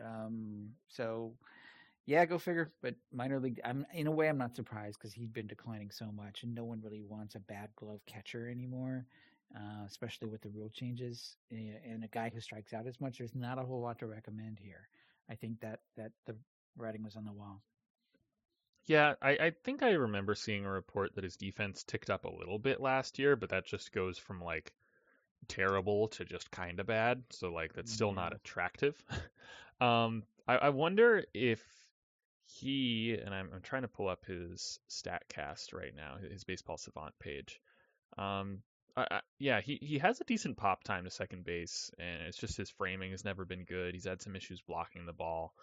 Um, 0.03 0.69
so 0.87 1.33
yeah, 2.05 2.25
go 2.25 2.37
figure. 2.37 2.71
But 2.81 2.95
minor 3.11 3.39
league, 3.39 3.61
I'm 3.63 3.85
in 3.93 4.07
a 4.07 4.11
way 4.11 4.29
I'm 4.29 4.37
not 4.37 4.55
surprised 4.55 4.97
because 4.99 5.13
he'd 5.13 5.33
been 5.33 5.47
declining 5.47 5.91
so 5.91 6.11
much, 6.11 6.43
and 6.43 6.53
no 6.53 6.63
one 6.63 6.81
really 6.81 7.01
wants 7.01 7.35
a 7.35 7.39
bad 7.39 7.69
glove 7.75 8.01
catcher 8.05 8.49
anymore 8.49 9.05
uh, 9.55 9.85
especially 9.85 10.27
with 10.27 10.41
the 10.41 10.49
rule 10.49 10.69
changes 10.69 11.37
and 11.51 12.03
a 12.03 12.07
guy 12.07 12.31
who 12.33 12.39
strikes 12.39 12.73
out 12.73 12.87
as 12.87 12.99
much. 12.99 13.17
There's 13.17 13.35
not 13.35 13.59
a 13.59 13.63
whole 13.63 13.81
lot 13.81 13.99
to 13.99 14.07
recommend 14.07 14.59
here. 14.59 14.87
I 15.29 15.35
think 15.35 15.59
that 15.61 15.79
that 15.95 16.11
the 16.25 16.35
writing 16.75 17.03
was 17.03 17.15
on 17.15 17.25
the 17.25 17.31
wall. 17.31 17.61
Yeah, 18.85 19.13
I, 19.21 19.31
I 19.31 19.51
think 19.63 19.81
I 19.81 19.91
remember 19.91 20.35
seeing 20.35 20.65
a 20.65 20.71
report 20.71 21.15
that 21.15 21.23
his 21.23 21.37
defense 21.37 21.83
ticked 21.83 22.09
up 22.09 22.25
a 22.25 22.35
little 22.35 22.59
bit 22.59 22.81
last 22.81 23.17
year, 23.17 23.35
but 23.35 23.49
that 23.49 23.65
just 23.65 23.93
goes 23.93 24.17
from 24.17 24.41
like 24.43 24.73
terrible 25.47 26.09
to 26.09 26.25
just 26.25 26.51
kind 26.51 26.79
of 26.79 26.87
bad. 26.87 27.23
So 27.29 27.51
like 27.51 27.73
that's 27.73 27.93
still 27.93 28.11
not 28.11 28.35
attractive. 28.35 29.01
um, 29.81 30.23
I, 30.47 30.55
I 30.57 30.69
wonder 30.69 31.23
if 31.33 31.61
he 32.45 33.17
and 33.23 33.33
I'm, 33.33 33.49
I'm 33.53 33.61
trying 33.61 33.83
to 33.83 33.87
pull 33.87 34.07
up 34.07 34.25
his 34.25 34.79
Statcast 34.89 35.73
right 35.73 35.95
now, 35.95 36.15
his 36.29 36.43
baseball 36.43 36.77
savant 36.77 37.13
page. 37.19 37.59
Um, 38.17 38.59
I, 38.95 39.21
yeah, 39.39 39.61
he, 39.61 39.79
he 39.81 39.97
has 39.97 40.21
a 40.21 40.25
decent 40.25 40.57
pop 40.57 40.83
time 40.83 41.05
to 41.05 41.09
second 41.09 41.45
base, 41.45 41.89
and 41.97 42.21
it's 42.23 42.37
just 42.37 42.57
his 42.57 42.69
framing 42.69 43.11
has 43.11 43.25
never 43.25 43.43
been 43.43 43.63
good. 43.63 43.95
He's 43.95 44.05
had 44.05 44.21
some 44.21 44.35
issues 44.35 44.61
blocking 44.61 45.05
the 45.05 45.13
ball. 45.13 45.53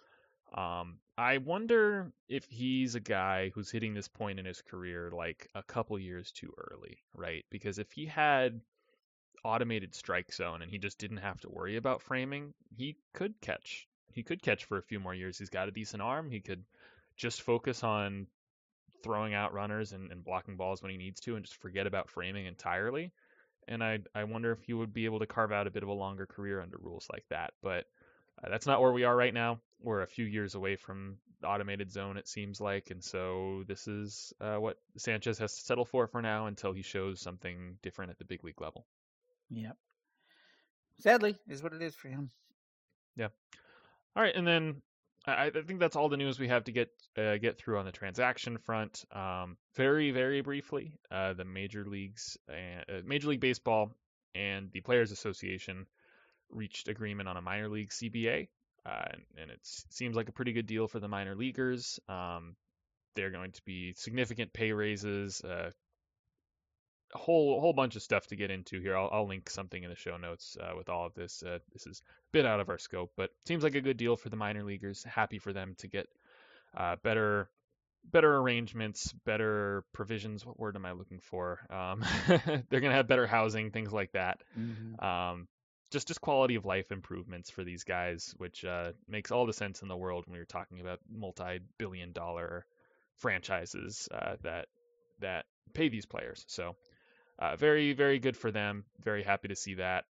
Um, 0.53 0.99
I 1.17 1.37
wonder 1.37 2.11
if 2.27 2.45
he's 2.49 2.95
a 2.95 2.99
guy 2.99 3.51
who's 3.55 3.71
hitting 3.71 3.93
this 3.93 4.09
point 4.09 4.39
in 4.39 4.45
his 4.45 4.61
career 4.61 5.09
like 5.15 5.47
a 5.55 5.63
couple 5.63 5.97
years 5.97 6.31
too 6.31 6.53
early, 6.57 6.97
right? 7.15 7.45
Because 7.49 7.79
if 7.79 7.89
he 7.93 8.05
had 8.05 8.59
automated 9.45 9.95
strike 9.95 10.33
zone 10.33 10.61
and 10.61 10.69
he 10.69 10.77
just 10.77 10.99
didn't 10.99 11.17
have 11.17 11.39
to 11.41 11.49
worry 11.49 11.77
about 11.77 12.01
framing, 12.01 12.53
he 12.75 12.97
could 13.13 13.39
catch. 13.39 13.87
He 14.13 14.23
could 14.23 14.41
catch 14.41 14.65
for 14.65 14.77
a 14.77 14.83
few 14.83 14.99
more 14.99 15.13
years. 15.13 15.37
He's 15.37 15.49
got 15.49 15.67
a 15.67 15.71
decent 15.71 16.01
arm. 16.01 16.29
He 16.29 16.39
could 16.39 16.63
just 17.15 17.41
focus 17.41 17.83
on 17.83 18.27
throwing 19.03 19.33
out 19.33 19.53
runners 19.53 19.93
and, 19.93 20.11
and 20.11 20.23
blocking 20.23 20.57
balls 20.57 20.81
when 20.81 20.91
he 20.91 20.97
needs 20.97 21.19
to 21.21 21.35
and 21.35 21.43
just 21.43 21.59
forget 21.59 21.87
about 21.87 22.09
framing 22.09 22.45
entirely 22.45 23.11
and 23.67 23.83
I 23.83 23.99
I 24.13 24.23
wonder 24.23 24.51
if 24.51 24.61
he 24.63 24.73
would 24.73 24.93
be 24.93 25.05
able 25.05 25.19
to 25.19 25.25
carve 25.25 25.51
out 25.51 25.67
a 25.67 25.71
bit 25.71 25.83
of 25.83 25.89
a 25.89 25.93
longer 25.93 26.25
career 26.25 26.61
under 26.61 26.77
rules 26.77 27.07
like 27.11 27.25
that. 27.29 27.53
But 27.61 27.85
uh, 28.43 28.49
that's 28.49 28.67
not 28.67 28.81
where 28.81 28.91
we 28.91 29.03
are 29.03 29.15
right 29.15 29.33
now. 29.33 29.59
We're 29.81 30.01
a 30.01 30.07
few 30.07 30.25
years 30.25 30.55
away 30.55 30.75
from 30.75 31.17
the 31.41 31.47
automated 31.47 31.91
zone, 31.91 32.17
it 32.17 32.27
seems 32.27 32.61
like, 32.61 32.91
and 32.91 33.03
so 33.03 33.63
this 33.67 33.87
is 33.87 34.31
uh, 34.39 34.57
what 34.57 34.77
Sanchez 34.97 35.39
has 35.39 35.55
to 35.55 35.61
settle 35.61 35.85
for 35.85 36.07
for 36.07 36.21
now 36.21 36.45
until 36.45 36.71
he 36.71 36.83
shows 36.83 37.19
something 37.19 37.77
different 37.81 38.11
at 38.11 38.19
the 38.19 38.25
big 38.25 38.43
league 38.43 38.61
level. 38.61 38.85
Yep. 39.49 39.75
Sadly, 40.99 41.35
is 41.47 41.63
what 41.63 41.73
it 41.73 41.81
is 41.81 41.95
for 41.95 42.09
him. 42.09 42.29
Yeah. 43.15 43.29
All 44.15 44.23
right, 44.23 44.35
and 44.35 44.45
then 44.45 44.81
I, 45.25 45.47
I 45.47 45.61
think 45.65 45.79
that's 45.79 45.95
all 45.95 46.09
the 46.09 46.17
news 46.17 46.39
we 46.39 46.47
have 46.47 46.63
to 46.65 46.71
get 46.71 46.89
uh, 47.17 47.37
get 47.37 47.57
through 47.57 47.77
on 47.77 47.85
the 47.85 47.91
transaction 47.91 48.57
front. 48.57 49.05
Um, 49.11 49.57
very, 49.75 50.11
very 50.11 50.41
briefly, 50.41 50.93
uh, 51.09 51.33
the 51.33 51.45
major 51.45 51.85
leagues, 51.85 52.37
uh, 52.49 53.01
Major 53.05 53.29
League 53.29 53.39
Baseball, 53.39 53.91
and 54.35 54.71
the 54.71 54.81
Players 54.81 55.11
Association 55.11 55.85
reached 56.49 56.87
agreement 56.87 57.29
on 57.29 57.37
a 57.37 57.41
minor 57.41 57.69
league 57.69 57.91
CBA, 57.91 58.47
uh, 58.85 59.05
and, 59.11 59.21
and, 59.37 59.51
it 59.51 59.59
seems 59.63 60.15
like 60.15 60.27
a 60.27 60.33
pretty 60.33 60.51
good 60.51 60.65
deal 60.65 60.87
for 60.87 60.99
the 60.99 61.07
minor 61.07 61.35
leaguers. 61.35 61.99
Um, 62.09 62.55
they're 63.15 63.29
going 63.29 63.51
to 63.51 63.61
be 63.65 63.93
significant 63.93 64.51
pay 64.51 64.71
raises, 64.73 65.41
uh, 65.41 65.71
a 67.13 67.17
whole 67.17 67.59
whole 67.59 67.73
bunch 67.73 67.95
of 67.95 68.01
stuff 68.01 68.27
to 68.27 68.35
get 68.35 68.51
into 68.51 68.79
here. 68.79 68.97
I'll, 68.97 69.09
I'll 69.11 69.27
link 69.27 69.49
something 69.49 69.81
in 69.81 69.89
the 69.89 69.95
show 69.95 70.17
notes 70.17 70.57
uh, 70.59 70.75
with 70.75 70.89
all 70.89 71.05
of 71.05 71.13
this. 71.13 71.43
Uh, 71.43 71.59
this 71.73 71.87
is 71.87 72.01
a 72.05 72.31
bit 72.31 72.45
out 72.45 72.59
of 72.59 72.69
our 72.69 72.77
scope, 72.77 73.11
but 73.15 73.31
seems 73.45 73.63
like 73.63 73.75
a 73.75 73.81
good 73.81 73.97
deal 73.97 74.15
for 74.15 74.29
the 74.29 74.35
minor 74.35 74.63
leaguers. 74.63 75.03
Happy 75.03 75.39
for 75.39 75.53
them 75.53 75.75
to 75.79 75.87
get 75.87 76.07
uh, 76.75 76.95
better 77.03 77.49
better 78.03 78.35
arrangements, 78.37 79.13
better 79.25 79.83
provisions. 79.93 80.45
What 80.45 80.59
word 80.59 80.75
am 80.75 80.85
I 80.85 80.93
looking 80.93 81.19
for? 81.19 81.59
Um, 81.69 82.03
they're 82.69 82.81
gonna 82.81 82.95
have 82.95 83.07
better 83.07 83.27
housing, 83.27 83.71
things 83.71 83.91
like 83.91 84.13
that. 84.13 84.41
Mm-hmm. 84.57 85.03
Um, 85.05 85.47
just 85.91 86.07
just 86.07 86.21
quality 86.21 86.55
of 86.55 86.65
life 86.65 86.91
improvements 86.91 87.49
for 87.49 87.63
these 87.63 87.83
guys, 87.83 88.33
which 88.37 88.63
uh, 88.63 88.93
makes 89.07 89.31
all 89.31 89.45
the 89.45 89.53
sense 89.53 89.81
in 89.81 89.87
the 89.87 89.97
world 89.97 90.25
when 90.25 90.33
we 90.33 90.39
are 90.39 90.45
talking 90.45 90.79
about 90.79 90.99
multi-billion 91.09 92.13
dollar 92.13 92.65
franchises 93.17 94.07
uh, 94.11 94.35
that 94.43 94.67
that 95.19 95.45
pay 95.73 95.89
these 95.89 96.05
players. 96.05 96.43
So 96.47 96.75
uh, 97.41 97.57
very 97.57 97.91
very 97.93 98.19
good 98.19 98.37
for 98.37 98.51
them. 98.51 98.85
Very 99.03 99.23
happy 99.23 99.49
to 99.49 99.55
see 99.55 99.73
that. 99.75 100.05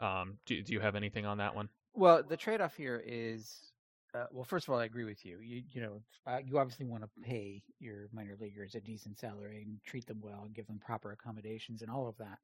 Um, 0.00 0.38
do, 0.46 0.62
do 0.62 0.72
you 0.72 0.80
have 0.80 0.96
anything 0.96 1.26
on 1.26 1.38
that 1.38 1.54
one? 1.54 1.68
Well, 1.94 2.22
the 2.28 2.36
trade-off 2.36 2.74
here 2.74 3.00
is, 3.06 3.72
uh, 4.14 4.26
well, 4.32 4.44
first 4.44 4.66
of 4.66 4.74
all, 4.74 4.80
I 4.80 4.84
agree 4.84 5.04
with 5.04 5.24
you. 5.24 5.38
You, 5.40 5.62
you 5.70 5.80
know, 5.80 6.02
uh, 6.26 6.38
you 6.44 6.58
obviously 6.58 6.86
want 6.86 7.04
to 7.04 7.08
pay 7.22 7.62
your 7.78 8.08
minor 8.12 8.36
leaguers 8.40 8.74
a 8.74 8.80
decent 8.80 9.18
salary 9.20 9.62
and 9.64 9.78
treat 9.84 10.06
them 10.06 10.20
well 10.20 10.42
and 10.44 10.54
give 10.54 10.66
them 10.66 10.80
proper 10.84 11.12
accommodations 11.12 11.82
and 11.82 11.90
all 11.90 12.08
of 12.08 12.16
that. 12.18 12.38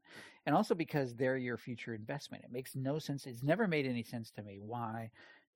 And 0.47 0.55
also 0.55 0.77
because 0.77 1.17
they're 1.17 1.37
your 1.37 1.57
future 1.57 1.95
investment. 1.95 2.45
It 2.45 2.53
makes 2.53 2.77
no 2.77 3.01
sense. 3.01 3.27
It's 3.27 3.43
never 3.43 3.67
made 3.67 3.87
any 3.87 4.05
sense 4.05 4.31
to 4.33 4.43
me 4.43 4.59
why 4.61 5.11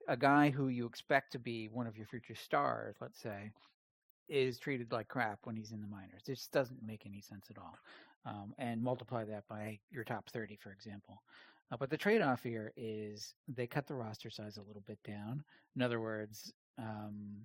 a 0.08 0.16
guy 0.16 0.50
who 0.50 0.68
you 0.68 0.86
expect 0.86 1.32
to 1.32 1.38
be 1.38 1.68
one 1.68 1.86
of 1.86 1.96
your 1.96 2.06
future 2.06 2.34
stars, 2.34 2.96
let's 3.00 3.20
say, 3.20 3.52
is 4.28 4.58
treated 4.58 4.92
like 4.92 5.08
crap 5.08 5.40
when 5.44 5.56
he's 5.56 5.72
in 5.72 5.80
the 5.80 5.86
minors. 5.86 6.22
It 6.26 6.34
just 6.34 6.52
doesn't 6.52 6.82
make 6.86 7.02
any 7.06 7.20
sense 7.20 7.46
at 7.50 7.58
all. 7.58 7.76
Um, 8.26 8.54
and 8.58 8.82
multiply 8.82 9.24
that 9.24 9.46
by 9.48 9.78
your 9.90 10.04
top 10.04 10.30
30, 10.30 10.56
for 10.56 10.72
example. 10.72 11.22
Uh, 11.70 11.76
but 11.76 11.90
the 11.90 11.96
trade 11.96 12.22
off 12.22 12.42
here 12.42 12.72
is 12.76 13.34
they 13.48 13.66
cut 13.66 13.86
the 13.86 13.94
roster 13.94 14.30
size 14.30 14.56
a 14.56 14.62
little 14.62 14.82
bit 14.86 14.98
down. 15.06 15.44
In 15.76 15.82
other 15.82 16.00
words, 16.00 16.52
um, 16.78 17.36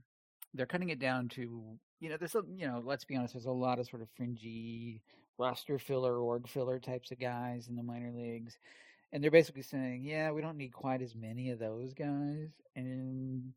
they're 0.54 0.66
cutting 0.66 0.90
it 0.90 1.00
down 1.00 1.28
to, 1.30 1.62
you 2.00 2.10
know, 2.10 2.18
there's, 2.18 2.36
a, 2.36 2.44
you 2.56 2.66
know, 2.66 2.82
let's 2.84 3.06
be 3.06 3.16
honest, 3.16 3.34
there's 3.34 3.46
a 3.46 3.52
lot 3.52 3.80
of 3.80 3.88
sort 3.88 4.02
of 4.02 4.10
fringy 4.16 5.02
roster 5.38 5.80
filler, 5.80 6.18
org 6.18 6.48
filler 6.48 6.80
types 6.80 7.12
of 7.12 7.20
guys 7.20 7.68
in 7.68 7.76
the 7.76 7.84
minor 7.84 8.12
leagues. 8.12 8.58
And 9.12 9.24
they're 9.24 9.32
basically 9.32 9.64
saying, 9.64 10.04
yeah, 10.04 10.32
we 10.32 10.42
don't 10.42 10.58
need 10.58 10.74
quite 10.74 11.02
as 11.02 11.16
many 11.16 11.50
of 11.50 11.60
those 11.60 11.94
guys. 11.94 12.50
And 12.76 13.54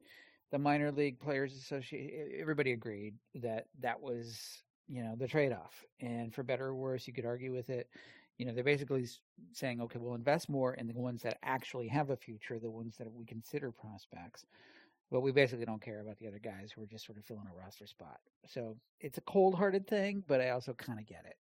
the 0.52 0.58
minor 0.58 0.92
league 0.92 1.18
players 1.18 1.56
association, 1.56 2.30
everybody 2.38 2.72
agreed 2.72 3.14
that 3.34 3.66
that 3.80 4.00
was, 4.00 4.62
you 4.86 5.02
know, 5.02 5.16
the 5.16 5.26
trade 5.26 5.52
off. 5.52 5.84
And 6.00 6.32
for 6.32 6.44
better 6.44 6.66
or 6.66 6.74
worse, 6.76 7.08
you 7.08 7.12
could 7.12 7.26
argue 7.26 7.52
with 7.52 7.70
it 7.70 7.88
you 8.42 8.46
know, 8.46 8.54
they're 8.54 8.64
basically 8.64 9.06
saying, 9.52 9.80
okay, 9.80 10.00
we'll 10.00 10.14
invest 10.14 10.48
more 10.48 10.74
in 10.74 10.88
the 10.88 10.98
ones 10.98 11.22
that 11.22 11.38
actually 11.44 11.88
have 11.88 12.10
a 12.10 12.16
future, 12.16 12.58
the 12.58 12.70
ones 12.70 12.96
that 12.98 13.12
we 13.12 13.24
consider 13.24 13.70
prospects. 13.70 14.44
But 15.12 15.20
we 15.20 15.30
basically 15.30 15.66
don't 15.66 15.80
care 15.80 16.00
about 16.00 16.18
the 16.18 16.26
other 16.26 16.40
guys 16.40 16.72
who 16.72 16.82
are 16.82 16.86
just 16.86 17.04
sort 17.04 17.18
of 17.18 17.24
filling 17.24 17.46
a 17.46 17.56
roster 17.56 17.86
spot. 17.86 18.18
So 18.48 18.76
it's 19.00 19.18
a 19.18 19.22
cold 19.22 19.54
hearted 19.54 19.86
thing, 19.86 20.24
but 20.26 20.40
I 20.40 20.50
also 20.50 20.72
kind 20.72 20.98
of 20.98 21.06
get 21.06 21.24
it. 21.24 21.36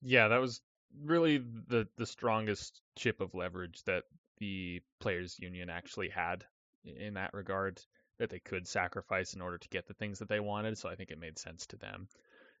Yeah, 0.00 0.28
that 0.28 0.40
was 0.40 0.62
really 1.04 1.42
the 1.68 1.86
the 1.98 2.06
strongest 2.06 2.80
chip 2.96 3.20
of 3.20 3.34
leverage 3.34 3.82
that 3.84 4.04
the 4.38 4.80
players 5.00 5.36
union 5.38 5.68
actually 5.68 6.08
had 6.08 6.44
in 6.86 7.14
that 7.14 7.34
regard 7.34 7.80
that 8.18 8.30
they 8.30 8.38
could 8.38 8.66
sacrifice 8.66 9.34
in 9.34 9.42
order 9.42 9.58
to 9.58 9.68
get 9.68 9.86
the 9.86 9.94
things 9.94 10.18
that 10.18 10.28
they 10.28 10.40
wanted 10.40 10.78
so 10.78 10.88
i 10.88 10.94
think 10.94 11.10
it 11.10 11.18
made 11.18 11.38
sense 11.38 11.66
to 11.66 11.76
them 11.76 12.08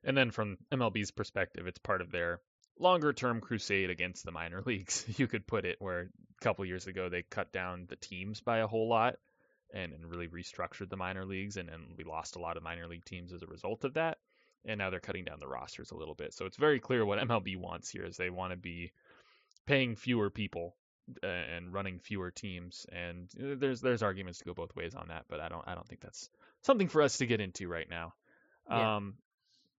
and 0.04 0.16
then 0.16 0.30
from 0.30 0.56
mlb's 0.72 1.10
perspective 1.10 1.66
it's 1.66 1.78
part 1.78 2.00
of 2.00 2.10
their 2.10 2.40
longer 2.78 3.12
term 3.12 3.40
crusade 3.40 3.90
against 3.90 4.24
the 4.24 4.32
minor 4.32 4.62
leagues, 4.66 5.04
you 5.18 5.26
could 5.26 5.46
put 5.46 5.64
it, 5.64 5.76
where 5.78 6.00
a 6.00 6.44
couple 6.44 6.64
years 6.64 6.86
ago 6.86 7.08
they 7.08 7.22
cut 7.22 7.52
down 7.52 7.86
the 7.88 7.96
teams 7.96 8.40
by 8.40 8.58
a 8.58 8.66
whole 8.66 8.88
lot 8.88 9.16
and, 9.74 9.92
and 9.92 10.06
really 10.06 10.28
restructured 10.28 10.88
the 10.88 10.96
minor 10.96 11.24
leagues, 11.24 11.56
and, 11.56 11.68
and 11.68 11.82
we 11.96 12.04
lost 12.04 12.36
a 12.36 12.40
lot 12.40 12.56
of 12.56 12.62
minor 12.62 12.86
league 12.86 13.04
teams 13.04 13.32
as 13.32 13.42
a 13.42 13.46
result 13.46 13.84
of 13.84 13.94
that. 13.94 14.18
And 14.64 14.78
now 14.78 14.90
they're 14.90 15.00
cutting 15.00 15.24
down 15.24 15.38
the 15.38 15.46
rosters 15.46 15.92
a 15.92 15.96
little 15.96 16.16
bit. 16.16 16.34
So 16.34 16.44
it's 16.44 16.56
very 16.56 16.80
clear 16.80 17.06
what 17.06 17.20
MLB 17.20 17.56
wants 17.56 17.88
here 17.88 18.04
is 18.04 18.16
they 18.16 18.30
want 18.30 18.50
to 18.50 18.56
be 18.56 18.90
paying 19.64 19.94
fewer 19.94 20.28
people 20.28 20.74
and 21.22 21.72
running 21.72 21.98
fewer 21.98 22.30
teams. 22.30 22.86
And 22.90 23.28
uh, 23.40 23.54
there's 23.58 23.80
there's 23.80 24.02
arguments 24.02 24.38
to 24.40 24.44
go 24.44 24.54
both 24.54 24.74
ways 24.76 24.94
on 24.94 25.08
that, 25.08 25.24
but 25.28 25.40
I 25.40 25.48
don't 25.48 25.66
I 25.66 25.74
don't 25.74 25.86
think 25.86 26.00
that's 26.00 26.28
something 26.62 26.88
for 26.88 27.02
us 27.02 27.18
to 27.18 27.26
get 27.26 27.40
into 27.40 27.68
right 27.68 27.88
now. 27.88 28.14
Yeah. 28.68 28.96
Um, 28.96 29.14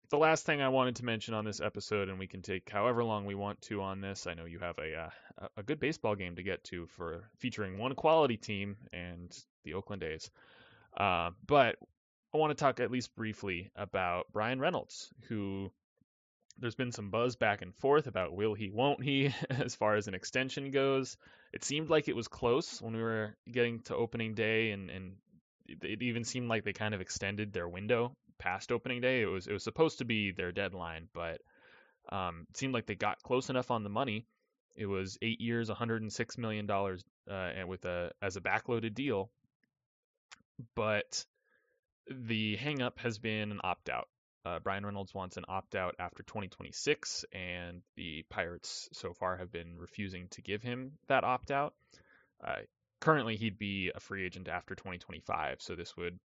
the 0.09 0.17
last 0.17 0.45
thing 0.45 0.61
I 0.61 0.69
wanted 0.69 0.97
to 0.97 1.05
mention 1.05 1.34
on 1.34 1.43
this 1.43 1.59
episode, 1.59 2.07
and 2.07 2.17
we 2.17 2.28
can 2.28 2.41
take 2.41 2.69
however 2.69 3.03
long 3.03 3.25
we 3.25 3.36
want 3.36 3.61
to 3.63 3.82
on 3.82 3.99
this. 3.99 4.25
I 4.25 4.36
know 4.36 4.45
you 4.45 4.59
have 4.59 4.78
a 4.78 4.95
uh, 4.95 5.47
a 5.57 5.63
good 5.63 5.80
baseball 5.80 6.15
game 6.15 6.36
to 6.38 6.43
get 6.43 6.63
to 6.65 6.88
for 6.88 7.30
featuring 7.38 7.78
one 7.78 7.95
quality 7.95 8.38
team 8.38 8.78
and 8.93 9.36
the 9.63 9.73
Oakland 9.73 10.03
A's. 10.03 10.32
Uh, 10.95 11.32
but 11.45 11.75
I 12.34 12.38
want 12.38 12.57
to 12.57 12.61
talk 12.61 12.80
at 12.80 12.91
least 12.91 13.15
briefly 13.15 13.69
about 13.75 14.32
Bryan 14.32 14.59
Reynolds, 14.59 15.09
who 15.28 15.71
there's 16.60 16.76
been 16.76 16.91
some 16.91 17.10
buzz 17.10 17.36
back 17.36 17.62
and 17.62 17.76
forth 17.76 18.08
about 18.08 18.34
will 18.36 18.53
he, 18.53 18.70
won't 18.70 19.03
he, 19.03 19.34
as 19.49 19.76
far 19.76 19.95
as 19.95 20.08
an 20.08 20.14
extension 20.14 20.72
goes. 20.72 21.18
It 21.53 21.64
seemed 21.64 21.89
like 21.89 22.08
it 22.08 22.16
was 22.16 22.28
close 22.28 22.82
when 22.82 22.95
we 22.95 23.01
were 23.01 23.36
getting 23.49 23.80
to 23.82 23.95
opening 23.95 24.34
day, 24.34 24.72
and, 24.72 24.89
and 24.89 25.14
it 25.68 26.01
even 26.01 26.24
seemed 26.24 26.49
like 26.49 26.64
they 26.64 26.74
kind 26.74 26.93
of 26.93 27.01
extended 27.01 27.53
their 27.53 27.68
window 27.68 28.16
past 28.38 28.72
opening 28.72 29.01
day. 29.01 29.22
It 29.22 29.26
was 29.28 29.47
it 29.47 29.53
was 29.53 29.64
supposed 29.64 29.99
to 29.99 30.05
be 30.05 30.32
their 30.32 30.51
deadline, 30.51 31.08
but 31.14 31.41
um, 32.12 32.45
it 32.49 32.58
seemed 32.58 32.74
like 32.74 32.86
they 32.86 32.95
got 32.95 33.22
close 33.24 33.49
enough 33.49 33.72
on 33.72 33.84
the 33.84 33.89
money. 33.89 34.26
It 34.76 34.86
was 34.86 35.18
eight 35.22 35.41
years, 35.41 35.70
106 35.70 36.38
million 36.38 36.66
dollars, 36.66 37.03
uh, 37.30 37.34
and 37.34 37.68
with 37.68 37.86
a 37.86 38.12
as 38.22 38.36
a 38.36 38.41
backloaded 38.41 38.93
deal. 38.93 39.30
But 40.76 41.26
the 42.10 42.58
hangup 42.58 42.99
has 42.99 43.18
been 43.18 43.51
an 43.51 43.60
opt 43.64 43.89
out. 43.89 44.08
Uh, 44.48 44.60
Bryan 44.60 44.86
Reynolds 44.86 45.14
wants 45.14 45.36
an 45.36 45.43
opt 45.50 45.76
out 45.76 45.95
after 46.00 46.24
2026, 46.24 47.26
and 47.34 47.82
the 47.98 48.24
Pirates 48.30 48.88
so 48.93 49.14
far 49.14 49.36
have 49.36 49.52
been 49.52 49.78
refusing 49.78 50.30
to 50.30 50.41
give 50.41 50.62
him 50.62 50.93
that 51.10 51.26
opt 51.26 51.52
out. 51.52 51.74
Uh, 52.41 52.62
currently, 53.02 53.36
he'd 53.36 53.58
be 53.58 53.91
a 53.93 54.00
free 54.00 54.26
agent 54.26 54.48
after 54.48 54.74
2025, 54.74 55.58
so 55.62 55.76
this 55.76 55.98
would 55.98 56.18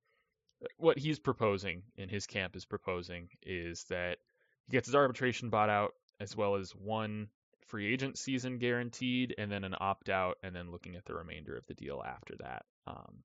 what 0.76 0.96
he's 0.96 1.18
proposing 1.18 1.82
in 1.96 2.08
his 2.08 2.28
camp 2.28 2.54
is 2.54 2.64
proposing 2.64 3.28
is 3.42 3.82
that 3.90 4.18
he 4.66 4.72
gets 4.72 4.86
his 4.86 4.94
arbitration 4.94 5.50
bought 5.50 5.68
out 5.68 5.94
as 6.20 6.36
well 6.36 6.54
as 6.54 6.70
one 6.70 7.26
free 7.66 7.92
agent 7.92 8.16
season 8.16 8.58
guaranteed 8.58 9.34
and 9.36 9.50
then 9.50 9.64
an 9.64 9.74
opt 9.80 10.08
out 10.08 10.38
and 10.44 10.54
then 10.54 10.70
looking 10.70 10.94
at 10.94 11.04
the 11.04 11.14
remainder 11.14 11.56
of 11.56 11.66
the 11.66 11.74
deal 11.74 12.00
after 12.06 12.36
that. 12.38 12.64
Um, 12.86 13.24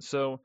so 0.00 0.40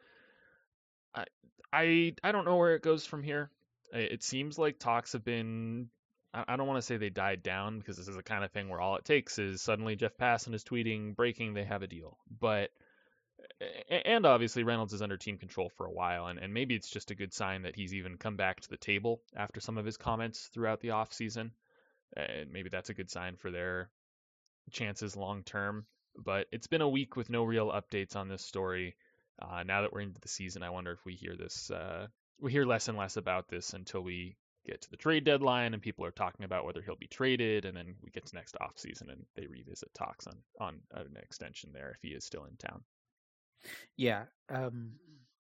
I, 1.74 2.14
I 2.24 2.32
don't 2.32 2.46
know 2.46 2.58
where 2.58 2.76
it 2.76 2.82
goes 2.82 3.06
from 3.06 3.24
here. 3.24 3.52
It 3.94 4.24
seems 4.24 4.58
like 4.58 4.80
talks 4.80 5.14
have 5.14 5.24
been 5.24 5.90
I 6.34 6.56
don't 6.56 6.68
want 6.68 6.78
to 6.78 6.86
say 6.86 6.98
they 6.98 7.10
died 7.10 7.42
down 7.42 7.80
because 7.80 7.98
this 7.98 8.08
is 8.08 8.16
the 8.16 8.24
kind 8.24 8.44
of 8.44 8.52
thing 8.52 8.70
where 8.70 8.82
all 8.82 8.98
it 8.98 9.06
takes 9.06 9.40
is 9.40 9.62
suddenly 9.62 9.96
Jeff 9.96 10.18
Passan 10.18 10.54
is 10.54 10.64
tweeting 10.64 11.16
breaking 11.16 11.54
they 11.54 11.64
have 11.64 11.82
a 11.82 11.88
deal. 11.88 12.18
But 12.40 12.70
and 13.90 14.26
obviously 14.26 14.64
Reynolds 14.64 14.94
is 14.94 15.02
under 15.02 15.18
team 15.18 15.38
control 15.38 15.70
for 15.70 15.86
a 15.86 15.92
while, 15.92 16.28
and, 16.28 16.38
and 16.38 16.54
maybe 16.54 16.76
it's 16.76 16.90
just 16.90 17.12
a 17.12 17.16
good 17.16 17.34
sign 17.34 17.64
that 17.64 17.76
he's 17.76 17.94
even 17.94 18.18
come 18.18 18.36
back 18.36 18.60
to 18.62 18.70
the 18.70 18.78
table 18.78 19.22
after 19.36 19.60
some 19.60 19.78
of 19.78 19.86
his 19.86 19.98
comments 19.98 20.50
throughout 20.54 20.82
the 20.82 20.90
offseason. 20.90 21.52
And 22.16 22.30
eh, 22.30 22.46
maybe 22.52 22.70
that's 22.70 22.90
a 22.90 22.94
good 22.94 23.10
sign 23.10 23.36
for 23.38 23.50
their 23.50 23.90
chances 24.72 25.16
long 25.16 25.44
term. 25.44 25.86
But 26.16 26.48
it's 26.52 26.68
been 26.68 26.82
a 26.82 26.90
week 26.90 27.16
with 27.16 27.30
no 27.30 27.44
real 27.44 27.72
updates 27.72 28.16
on 28.16 28.28
this 28.28 28.44
story. 28.44 28.96
Uh, 29.42 29.64
now 29.64 29.82
that 29.82 29.94
we're 29.94 30.02
into 30.02 30.20
the 30.22 30.28
season, 30.28 30.64
I 30.64 30.70
wonder 30.70 30.92
if 30.92 31.06
we 31.06 31.14
hear 31.14 31.36
this, 31.36 31.70
uh, 31.72 32.08
we 32.40 32.52
hear 32.52 32.66
less 32.66 32.88
and 32.88 32.98
less 32.98 33.18
about 33.18 33.48
this 33.50 33.74
until 33.74 34.02
we 34.02 34.36
get 34.66 34.82
to 34.82 34.90
the 34.92 34.98
trade 34.98 35.24
deadline 35.24 35.74
and 35.74 35.82
people 35.82 36.06
are 36.06 36.12
talking 36.12 36.44
about 36.44 36.66
whether 36.66 36.82
he'll 36.82 36.96
be 36.96 37.08
traded, 37.08 37.66
and 37.66 37.76
then 37.76 37.96
we 38.04 38.12
get 38.12 38.26
to 38.26 38.36
next 38.36 38.58
offseason 38.62 39.12
and 39.12 39.26
they 39.36 39.48
revisit 39.48 39.94
talks 39.94 40.28
on 40.28 40.38
on 40.60 40.80
an 40.94 41.16
extension 41.22 41.72
there 41.74 41.92
if 41.92 42.02
he 42.02 42.16
is 42.16 42.26
still 42.26 42.46
in 42.46 42.56
town. 42.58 42.84
Yeah. 43.96 44.24
Um, 44.50 44.92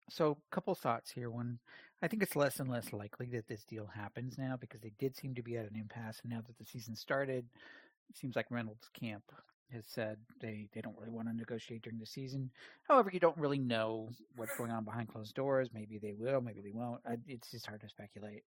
so, 0.09 0.37
a 0.51 0.55
couple 0.55 0.75
thoughts 0.75 1.11
here. 1.11 1.31
One, 1.31 1.59
I 2.01 2.07
think 2.07 2.21
it's 2.21 2.35
less 2.35 2.59
and 2.59 2.69
less 2.69 2.93
likely 2.93 3.27
that 3.31 3.47
this 3.47 3.63
deal 3.63 3.87
happens 3.87 4.37
now 4.37 4.57
because 4.59 4.81
they 4.81 4.93
did 4.99 5.15
seem 5.15 5.33
to 5.35 5.43
be 5.43 5.57
at 5.57 5.69
an 5.69 5.75
impasse. 5.75 6.19
And 6.23 6.31
now 6.31 6.41
that 6.45 6.57
the 6.57 6.65
season 6.65 6.95
started, 6.95 7.45
it 8.09 8.17
seems 8.17 8.35
like 8.35 8.51
Reynolds' 8.51 8.89
camp 8.99 9.23
has 9.71 9.85
said 9.87 10.17
they, 10.41 10.67
they 10.73 10.81
don't 10.81 10.97
really 10.97 11.11
want 11.11 11.27
to 11.27 11.35
negotiate 11.35 11.81
during 11.81 11.99
the 11.99 12.05
season. 12.05 12.51
However, 12.87 13.09
you 13.11 13.19
don't 13.19 13.37
really 13.37 13.59
know 13.59 14.09
what's 14.35 14.55
going 14.57 14.71
on 14.71 14.83
behind 14.83 15.09
closed 15.09 15.35
doors. 15.35 15.69
Maybe 15.73 15.97
they 15.97 16.13
will, 16.13 16.41
maybe 16.41 16.61
they 16.61 16.71
won't. 16.71 17.01
It's 17.27 17.51
just 17.51 17.67
hard 17.67 17.81
to 17.81 17.89
speculate. 17.89 18.43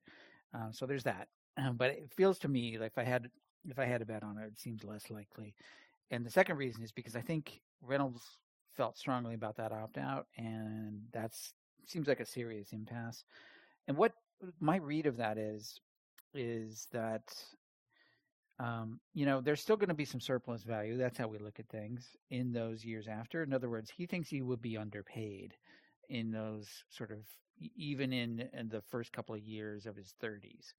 Um, 0.55 0.70
so 0.73 0.86
there's 0.86 1.05
that. 1.05 1.28
Um, 1.57 1.77
but 1.77 1.90
it 1.90 2.12
feels 2.16 2.39
to 2.40 2.49
me 2.49 2.78
like 2.78 2.93
if 2.93 2.99
I 2.99 3.05
had 3.05 3.28
if 3.69 3.78
I 3.78 3.85
had 3.85 4.01
a 4.03 4.07
bet 4.07 4.23
on 4.23 4.39
it, 4.39 4.47
it 4.47 4.59
seems 4.59 4.85
less 4.85 5.11
likely. 5.11 5.55
And 6.11 6.24
the 6.24 6.31
second 6.31 6.57
reason 6.57 6.82
is 6.82 6.93
because 6.93 7.16
I 7.16 7.20
think 7.20 7.61
Reynolds 7.82 8.23
felt 8.77 8.97
strongly 8.97 9.35
about 9.35 9.57
that 9.57 9.73
opt 9.73 9.99
out, 9.99 10.27
and 10.36 11.01
that's 11.12 11.53
seems 11.86 12.07
like 12.07 12.20
a 12.20 12.24
serious 12.24 12.73
impasse. 12.73 13.24
And 13.89 13.97
what 13.97 14.12
my 14.61 14.77
read 14.77 15.07
of 15.07 15.16
that 15.16 15.39
is 15.39 15.81
is 16.35 16.86
that 16.93 17.23
um, 18.59 19.01
you 19.14 19.26
know 19.26 19.40
there's 19.40 19.60
still 19.60 19.76
going 19.76 19.89
to 19.89 19.94
be 19.94 20.05
some 20.05 20.20
surplus 20.20 20.62
value. 20.64 20.97
That's 20.97 21.18
how 21.18 21.28
we 21.28 21.39
look 21.39 21.60
at 21.60 21.68
things 21.68 22.16
in 22.30 22.52
those 22.52 22.85
years 22.85 23.09
after. 23.09 23.43
In 23.43 23.52
other 23.52 23.70
words, 23.70 23.90
he 23.90 24.06
thinks 24.06 24.28
he 24.28 24.43
would 24.43 24.62
be 24.62 24.76
underpaid 24.76 25.55
in 26.09 26.30
those 26.32 26.68
sort 26.90 27.10
of 27.12 27.18
even 27.76 28.12
in, 28.12 28.48
in 28.52 28.68
the 28.68 28.82
first 28.82 29.12
couple 29.12 29.35
of 29.35 29.40
years 29.43 29.86
of 29.86 29.97
his 29.97 30.14
30s. 30.22 30.74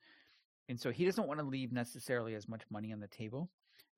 And 0.69 0.79
so 0.79 0.91
he 0.91 1.05
doesn't 1.05 1.27
want 1.27 1.39
to 1.39 1.45
leave 1.45 1.71
necessarily 1.73 2.35
as 2.35 2.47
much 2.47 2.61
money 2.69 2.93
on 2.93 2.99
the 2.99 3.07
table 3.07 3.49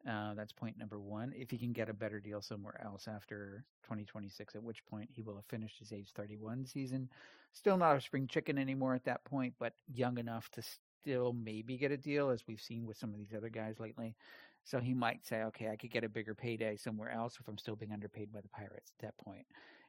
Uh, 0.07 0.33
that's 0.33 0.51
point 0.53 0.77
number 0.77 0.99
one. 0.99 1.31
If 1.35 1.51
he 1.51 1.57
can 1.59 1.73
get 1.73 1.89
a 1.89 1.93
better 1.93 2.19
deal 2.19 2.41
somewhere 2.41 2.81
else 2.83 3.07
after 3.07 3.65
2026, 3.83 4.55
at 4.55 4.63
which 4.63 4.85
point 4.85 5.09
he 5.11 5.21
will 5.21 5.35
have 5.35 5.45
finished 5.45 5.79
his 5.79 5.93
age 5.93 6.11
31 6.15 6.65
season. 6.65 7.09
Still 7.53 7.77
not 7.77 7.97
a 7.97 8.01
spring 8.01 8.27
chicken 8.27 8.57
anymore 8.57 8.95
at 8.95 9.05
that 9.05 9.23
point, 9.25 9.53
but 9.59 9.73
young 9.93 10.17
enough 10.17 10.49
to 10.51 10.63
still 11.01 11.33
maybe 11.33 11.77
get 11.77 11.91
a 11.91 11.97
deal, 11.97 12.29
as 12.29 12.43
we've 12.47 12.61
seen 12.61 12.85
with 12.85 12.97
some 12.97 13.11
of 13.11 13.17
these 13.17 13.33
other 13.35 13.49
guys 13.49 13.79
lately. 13.79 14.15
So 14.63 14.79
he 14.79 14.93
might 14.93 15.25
say, 15.25 15.41
okay, 15.43 15.69
I 15.69 15.75
could 15.75 15.91
get 15.91 16.03
a 16.03 16.09
bigger 16.09 16.35
payday 16.35 16.77
somewhere 16.77 17.11
else 17.11 17.37
if 17.39 17.47
I'm 17.47 17.57
still 17.57 17.75
being 17.75 17.91
underpaid 17.91 18.31
by 18.31 18.41
the 18.41 18.49
Pirates 18.49 18.91
at 18.99 19.05
that 19.05 19.17
point. 19.17 19.45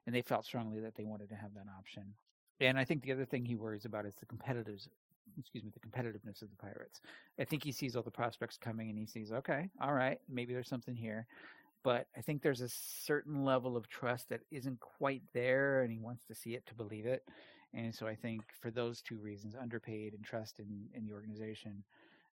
And 0.06 0.14
they 0.14 0.22
felt 0.22 0.44
strongly 0.44 0.80
that 0.80 0.94
they 0.94 1.04
wanted 1.04 1.28
to 1.28 1.34
have 1.34 1.54
that 1.54 1.66
option. 1.78 2.14
And 2.60 2.78
I 2.78 2.84
think 2.84 3.02
the 3.02 3.12
other 3.12 3.24
thing 3.24 3.44
he 3.44 3.54
worries 3.54 3.84
about 3.84 4.06
is 4.06 4.14
the 4.14 4.26
competitors 4.26 4.88
excuse 5.38 5.64
me, 5.64 5.70
the 5.72 5.80
competitiveness 5.80 6.42
of 6.42 6.50
the 6.50 6.56
Pirates. 6.56 7.00
I 7.38 7.44
think 7.44 7.64
he 7.64 7.72
sees 7.72 7.96
all 7.96 8.02
the 8.02 8.10
prospects 8.10 8.58
coming 8.58 8.90
and 8.90 8.98
he 8.98 9.06
sees, 9.06 9.32
okay, 9.32 9.68
all 9.80 9.92
right, 9.92 10.18
maybe 10.28 10.52
there's 10.52 10.68
something 10.68 10.94
here. 10.94 11.26
But 11.84 12.06
I 12.16 12.20
think 12.20 12.42
there's 12.42 12.60
a 12.60 12.68
certain 12.68 13.44
level 13.44 13.76
of 13.76 13.88
trust 13.88 14.28
that 14.28 14.40
isn't 14.50 14.80
quite 14.80 15.22
there 15.32 15.82
and 15.82 15.92
he 15.92 15.98
wants 15.98 16.24
to 16.26 16.34
see 16.34 16.54
it 16.54 16.66
to 16.66 16.74
believe 16.74 17.06
it. 17.06 17.24
And 17.74 17.94
so 17.94 18.06
I 18.06 18.14
think 18.14 18.42
for 18.60 18.70
those 18.70 19.00
two 19.00 19.16
reasons, 19.18 19.54
underpaid 19.60 20.14
and 20.14 20.22
trust 20.24 20.58
in, 20.58 20.88
in 20.94 21.06
the 21.06 21.12
organization, 21.12 21.84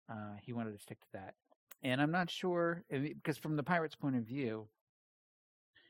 uh, 0.10 0.36
he 0.42 0.54
wanted 0.54 0.76
to 0.76 0.82
stick 0.82 1.00
to 1.00 1.08
that. 1.14 1.36
And 1.82 2.02
I'm 2.02 2.12
not 2.12 2.30
sure, 2.30 2.84
because 2.90 3.38
from 3.38 3.56
the 3.56 3.64
Pirates' 3.64 3.96
point 3.96 4.18
of 4.18 4.24
view, 4.24 4.68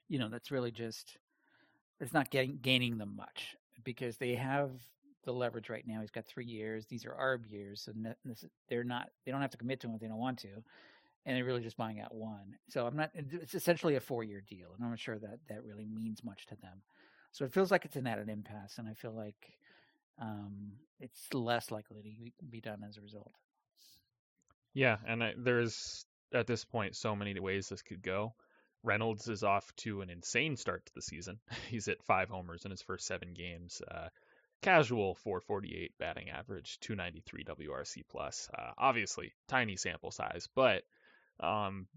you 0.07 0.19
know, 0.19 0.29
that's 0.29 0.51
really 0.51 0.71
just, 0.71 1.17
it's 1.99 2.13
not 2.13 2.29
getting, 2.29 2.59
gaining 2.61 2.97
them 2.97 3.15
much 3.15 3.55
because 3.83 4.17
they 4.17 4.35
have 4.35 4.71
the 5.25 5.31
leverage 5.33 5.69
right 5.69 5.85
now. 5.87 6.01
He's 6.01 6.11
got 6.11 6.25
three 6.25 6.45
years. 6.45 6.85
These 6.85 7.05
are 7.05 7.11
ARB 7.11 7.51
years, 7.51 7.81
so 7.81 7.93
they're 8.69 8.83
not. 8.83 9.09
They 9.25 9.31
don't 9.31 9.41
have 9.41 9.51
to 9.51 9.57
commit 9.57 9.79
to 9.81 9.87
him 9.87 9.95
if 9.95 10.01
they 10.01 10.07
don't 10.07 10.17
want 10.17 10.39
to, 10.39 10.63
and 11.25 11.35
they're 11.35 11.45
really 11.45 11.61
just 11.61 11.77
buying 11.77 11.99
out 11.99 12.13
one. 12.13 12.55
So 12.69 12.85
I'm 12.85 12.95
not. 12.95 13.11
It's 13.13 13.55
essentially 13.55 13.95
a 13.95 13.99
four 13.99 14.23
year 14.23 14.41
deal, 14.47 14.69
and 14.75 14.83
I'm 14.83 14.91
not 14.91 14.99
sure 14.99 15.19
that 15.19 15.39
that 15.49 15.63
really 15.63 15.85
means 15.85 16.23
much 16.23 16.45
to 16.47 16.55
them. 16.61 16.81
So 17.31 17.45
it 17.45 17.53
feels 17.53 17.71
like 17.71 17.85
it's 17.85 17.95
an 17.95 18.07
at 18.07 18.19
an 18.19 18.29
impasse, 18.29 18.77
and 18.77 18.87
I 18.87 18.93
feel 18.93 19.11
like 19.11 19.57
um, 20.21 20.73
it's 20.99 21.33
less 21.33 21.71
likely 21.71 22.31
to 22.39 22.45
be 22.45 22.61
done 22.61 22.83
as 22.87 22.97
a 22.97 23.01
result. 23.01 23.31
Yeah, 24.73 24.97
and 25.07 25.23
I, 25.23 25.33
there's 25.37 26.05
at 26.33 26.47
this 26.47 26.65
point 26.65 26.95
so 26.95 27.15
many 27.15 27.39
ways 27.39 27.69
this 27.69 27.81
could 27.81 28.01
go. 28.01 28.33
Reynolds 28.83 29.27
is 29.27 29.43
off 29.43 29.75
to 29.77 30.01
an 30.01 30.09
insane 30.09 30.55
start 30.55 30.85
to 30.85 30.91
the 30.95 31.01
season. 31.01 31.39
He's 31.69 31.87
at 31.87 32.03
five 32.03 32.29
homers 32.29 32.65
in 32.65 32.71
his 32.71 32.81
first 32.81 33.05
seven 33.05 33.33
games. 33.33 33.81
Uh, 33.89 34.07
casual 34.61 35.15
448 35.15 35.91
batting 35.99 36.29
average, 36.29 36.79
293 36.81 37.43
WRC 37.43 38.03
plus. 38.09 38.49
Uh, 38.57 38.71
obviously, 38.77 39.33
tiny 39.47 39.75
sample 39.75 40.11
size, 40.11 40.47
but 40.55 40.83
um, 41.39 41.87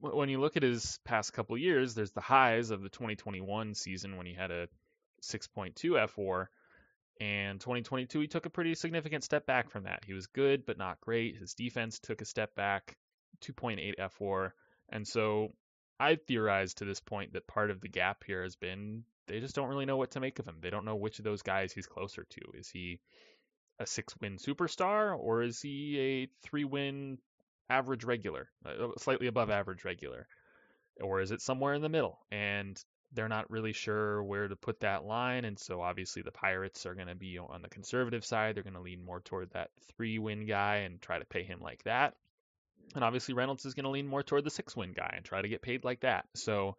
when 0.00 0.28
you 0.28 0.40
look 0.40 0.56
at 0.56 0.62
his 0.62 0.98
past 1.04 1.32
couple 1.32 1.56
years, 1.58 1.94
there's 1.94 2.12
the 2.12 2.20
highs 2.20 2.70
of 2.70 2.82
the 2.82 2.88
2021 2.88 3.74
season 3.74 4.16
when 4.16 4.26
he 4.26 4.34
had 4.34 4.50
a 4.50 4.68
6.2 5.22 5.74
fWAR, 5.74 6.46
and 7.20 7.60
2022 7.60 8.20
he 8.20 8.28
took 8.28 8.46
a 8.46 8.50
pretty 8.50 8.74
significant 8.74 9.24
step 9.24 9.46
back 9.46 9.70
from 9.70 9.84
that. 9.84 10.04
He 10.04 10.14
was 10.14 10.26
good 10.26 10.64
but 10.66 10.78
not 10.78 11.00
great. 11.00 11.36
His 11.36 11.54
defense 11.54 11.98
took 11.98 12.20
a 12.20 12.26
step 12.26 12.54
back, 12.54 12.96
2.8 13.42 13.96
fWAR, 13.98 14.52
and 14.88 15.06
so 15.06 15.52
I 15.98 16.14
theorized 16.14 16.78
to 16.78 16.84
this 16.84 17.00
point 17.00 17.32
that 17.32 17.48
part 17.48 17.70
of 17.70 17.80
the 17.80 17.88
gap 17.88 18.22
here 18.24 18.42
has 18.42 18.54
been 18.56 19.04
they 19.26 19.40
just 19.40 19.54
don't 19.54 19.68
really 19.68 19.84
know 19.84 19.96
what 19.96 20.12
to 20.12 20.20
make 20.20 20.38
of 20.38 20.46
him. 20.46 20.56
They 20.60 20.70
don't 20.70 20.86
know 20.86 20.96
which 20.96 21.18
of 21.18 21.24
those 21.24 21.42
guys 21.42 21.72
he's 21.72 21.86
closer 21.86 22.24
to. 22.24 22.40
Is 22.54 22.68
he 22.68 23.00
a 23.78 23.86
six 23.86 24.14
win 24.20 24.36
superstar 24.36 25.16
or 25.18 25.42
is 25.42 25.60
he 25.60 25.98
a 25.98 26.28
three 26.42 26.64
win 26.64 27.18
average 27.70 28.04
regular, 28.04 28.48
uh, 28.64 28.88
slightly 28.98 29.26
above 29.26 29.50
average 29.50 29.84
regular? 29.84 30.26
Or 31.00 31.20
is 31.20 31.30
it 31.30 31.40
somewhere 31.40 31.74
in 31.74 31.82
the 31.82 31.88
middle? 31.88 32.18
And 32.30 32.82
they're 33.12 33.28
not 33.28 33.50
really 33.50 33.72
sure 33.72 34.22
where 34.22 34.48
to 34.48 34.56
put 34.56 34.80
that 34.80 35.04
line. 35.04 35.44
And 35.44 35.58
so 35.58 35.80
obviously 35.80 36.22
the 36.22 36.32
Pirates 36.32 36.84
are 36.86 36.94
going 36.94 37.08
to 37.08 37.14
be 37.14 37.38
on 37.38 37.62
the 37.62 37.68
conservative 37.68 38.24
side. 38.24 38.56
They're 38.56 38.62
going 38.62 38.74
to 38.74 38.80
lean 38.80 39.04
more 39.04 39.20
toward 39.20 39.50
that 39.52 39.70
three 39.96 40.18
win 40.18 40.46
guy 40.46 40.78
and 40.78 41.00
try 41.00 41.18
to 41.18 41.24
pay 41.24 41.44
him 41.44 41.60
like 41.60 41.82
that. 41.84 42.14
And 42.94 43.04
obviously 43.04 43.34
Reynolds 43.34 43.64
is 43.64 43.74
going 43.74 43.84
to 43.84 43.90
lean 43.90 44.06
more 44.06 44.22
toward 44.22 44.44
the 44.44 44.50
six 44.50 44.76
win 44.76 44.92
guy 44.92 45.14
and 45.16 45.24
try 45.24 45.40
to 45.40 45.48
get 45.48 45.62
paid 45.62 45.84
like 45.84 46.00
that. 46.00 46.26
So 46.34 46.76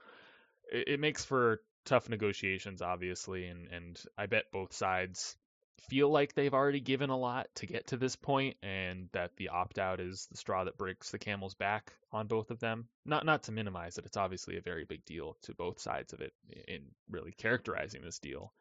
it, 0.72 0.88
it 0.88 1.00
makes 1.00 1.24
for 1.26 1.62
tough 1.86 2.10
negotiations, 2.10 2.82
obviously, 2.82 3.48
and 3.48 3.68
and 3.72 4.02
I 4.18 4.26
bet 4.28 4.52
both 4.52 4.74
sides 4.74 5.36
feel 5.80 6.10
like 6.10 6.34
they've 6.34 6.54
already 6.54 6.80
given 6.80 7.10
a 7.10 7.18
lot 7.18 7.48
to 7.56 7.66
get 7.66 7.88
to 7.88 7.98
this 7.98 8.16
point, 8.16 8.58
and 8.62 9.10
that 9.14 9.36
the 9.38 9.50
opt 9.50 9.80
out 9.80 10.00
is 10.00 10.28
the 10.32 10.38
straw 10.38 10.64
that 10.64 10.78
breaks 10.78 11.12
the 11.12 11.20
camel's 11.20 11.56
back 11.56 11.94
on 12.12 12.28
both 12.28 12.52
of 12.52 12.60
them. 12.60 12.88
Not 13.06 13.26
not 13.26 13.44
to 13.44 13.52
minimize 13.52 13.98
it, 13.98 14.06
it's 14.06 14.18
obviously 14.18 14.58
a 14.58 14.62
very 14.62 14.86
big 14.86 15.06
deal 15.06 15.38
to 15.44 15.54
both 15.54 15.80
sides 15.80 16.14
of 16.14 16.22
it 16.22 16.34
in 16.68 16.82
really 17.10 17.32
characterizing 17.32 18.02
this 18.02 18.20
deal. 18.20 18.54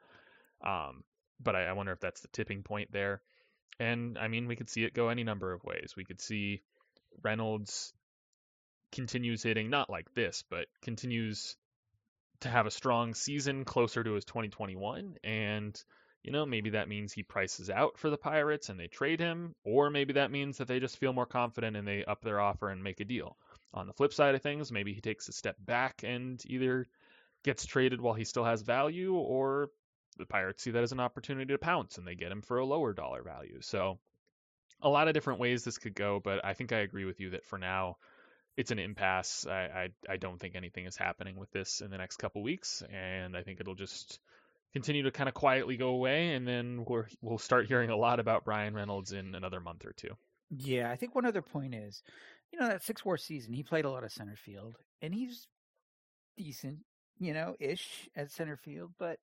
Um, 0.65 1.05
but 1.41 1.55
I, 1.55 1.67
I 1.67 1.73
wonder 1.73 1.93
if 1.93 2.01
that's 2.01 2.21
the 2.21 2.29
tipping 2.29 2.63
point 2.63 2.91
there. 2.93 3.23
And 3.79 4.19
I 4.19 4.29
mean, 4.29 4.49
we 4.49 4.57
could 4.57 4.71
see 4.71 4.85
it 4.85 4.95
go 4.95 5.09
any 5.09 5.25
number 5.25 5.53
of 5.53 5.65
ways. 5.65 5.95
We 5.97 6.05
could 6.05 6.21
see 6.21 6.63
Reynolds 7.23 7.93
continues 8.93 9.43
hitting 9.43 9.71
not 9.71 9.91
like 9.91 10.13
this, 10.15 10.45
but 10.51 10.67
continues 10.83 11.57
to 12.41 12.49
have 12.49 12.67
a 12.67 12.71
strong 12.71 13.15
season 13.15 13.65
closer 13.65 14.03
to 14.03 14.13
his 14.13 14.25
2021 14.25 15.17
and 15.25 15.83
you 16.23 16.33
know 16.33 16.45
maybe 16.45 16.71
that 16.71 16.89
means 16.89 17.13
he 17.13 17.23
prices 17.23 17.71
out 17.71 17.99
for 17.99 18.11
the 18.11 18.17
pirates 18.17 18.69
and 18.69 18.79
they 18.79 18.87
trade 18.87 19.21
him 19.21 19.55
or 19.65 19.91
maybe 19.91 20.13
that 20.15 20.31
means 20.31 20.59
that 20.59 20.69
they 20.69 20.81
just 20.81 20.99
feel 20.99 21.13
more 21.13 21.27
confident 21.27 21.77
and 21.77 21.87
they 21.87 22.05
up 22.05 22.23
their 22.23 22.41
offer 22.41 22.71
and 22.71 22.83
make 22.83 23.01
a 23.01 23.05
deal 23.05 23.37
on 23.73 23.87
the 23.87 23.93
flip 23.93 24.13
side 24.13 24.35
of 24.35 24.43
things 24.43 24.73
maybe 24.73 24.93
he 24.93 25.01
takes 25.01 25.29
a 25.29 25.33
step 25.33 25.57
back 25.61 26.03
and 26.05 26.43
either 26.47 26.87
gets 27.45 27.65
traded 27.67 28.01
while 28.01 28.15
he 28.15 28.25
still 28.25 28.45
has 28.45 28.63
value 28.63 29.15
or 29.15 29.71
the 30.19 30.27
pirates 30.27 30.63
see 30.63 30.71
that 30.71 30.83
as 30.83 30.93
an 30.93 31.01
opportunity 31.01 31.53
to 31.53 31.59
pounce 31.59 31.99
and 31.99 32.07
they 32.07 32.15
get 32.15 32.33
him 32.33 32.43
for 32.43 32.59
a 32.59 32.67
lower 32.67 32.93
dollar 32.93 33.23
value 33.23 33.59
so 33.61 33.99
a 34.83 34.89
lot 34.89 35.09
of 35.09 35.15
different 35.15 35.41
ways 35.41 35.65
this 35.65 35.79
could 35.79 35.95
go 35.95 36.21
but 36.23 36.45
i 36.45 36.55
think 36.55 36.73
i 36.73 36.79
agree 36.79 37.05
with 37.05 37.21
you 37.21 37.31
that 37.31 37.45
for 37.45 37.59
now 37.59 37.97
it's 38.59 38.73
an 38.73 38.81
impasse. 38.81 39.47
I, 39.49 39.53
I, 39.53 39.89
I 40.15 40.17
don't 40.17 40.41
think 40.41 40.57
anything 40.57 40.85
is 40.85 40.97
happening 40.97 41.37
with 41.37 41.49
this 41.53 41.81
in 41.81 41.93
the 41.93 41.97
next 41.97 42.17
couple 42.17 42.43
weeks, 42.43 42.83
and 42.93 43.37
I 43.37 43.45
think 43.45 43.61
it'll 43.61 43.77
just 43.77 44.19
continue 44.73 45.03
to 45.03 45.11
kind 45.11 45.29
of 45.29 45.35
quietly 45.35 45.77
go 45.77 45.89
away, 45.89 46.35
and 46.35 46.47
then 46.47 46.85
we're, 46.87 47.07
we'll 47.21 47.39
start 47.39 47.67
hearing 47.67 47.91
a 47.91 47.97
lot 47.97 48.21
about 48.21 48.45
Bryan 48.45 48.75
Reynolds 48.75 49.13
in 49.13 49.35
another 49.35 49.61
month 49.61 49.85
or 49.85 49.93
two. 49.93 50.17
Yeah, 50.51 50.91
I 50.91 50.97
think 50.97 51.15
one 51.15 51.27
other 51.27 51.43
point 51.43 51.75
is, 51.75 52.03
you 52.53 52.59
know, 52.59 52.69
that 52.69 52.83
six 52.83 53.05
war 53.05 53.17
season, 53.17 53.53
he 53.53 53.63
played 53.63 53.85
a 53.85 53.91
lot 53.91 54.05
of 54.05 54.13
center 54.13 54.37
field, 54.37 54.77
and 55.03 55.15
he's 55.15 55.47
decent, 56.37 56.79
you 57.19 57.35
know, 57.35 57.55
ish 57.59 58.09
at 58.17 58.31
center 58.31 58.57
field, 58.57 58.93
but 58.99 59.19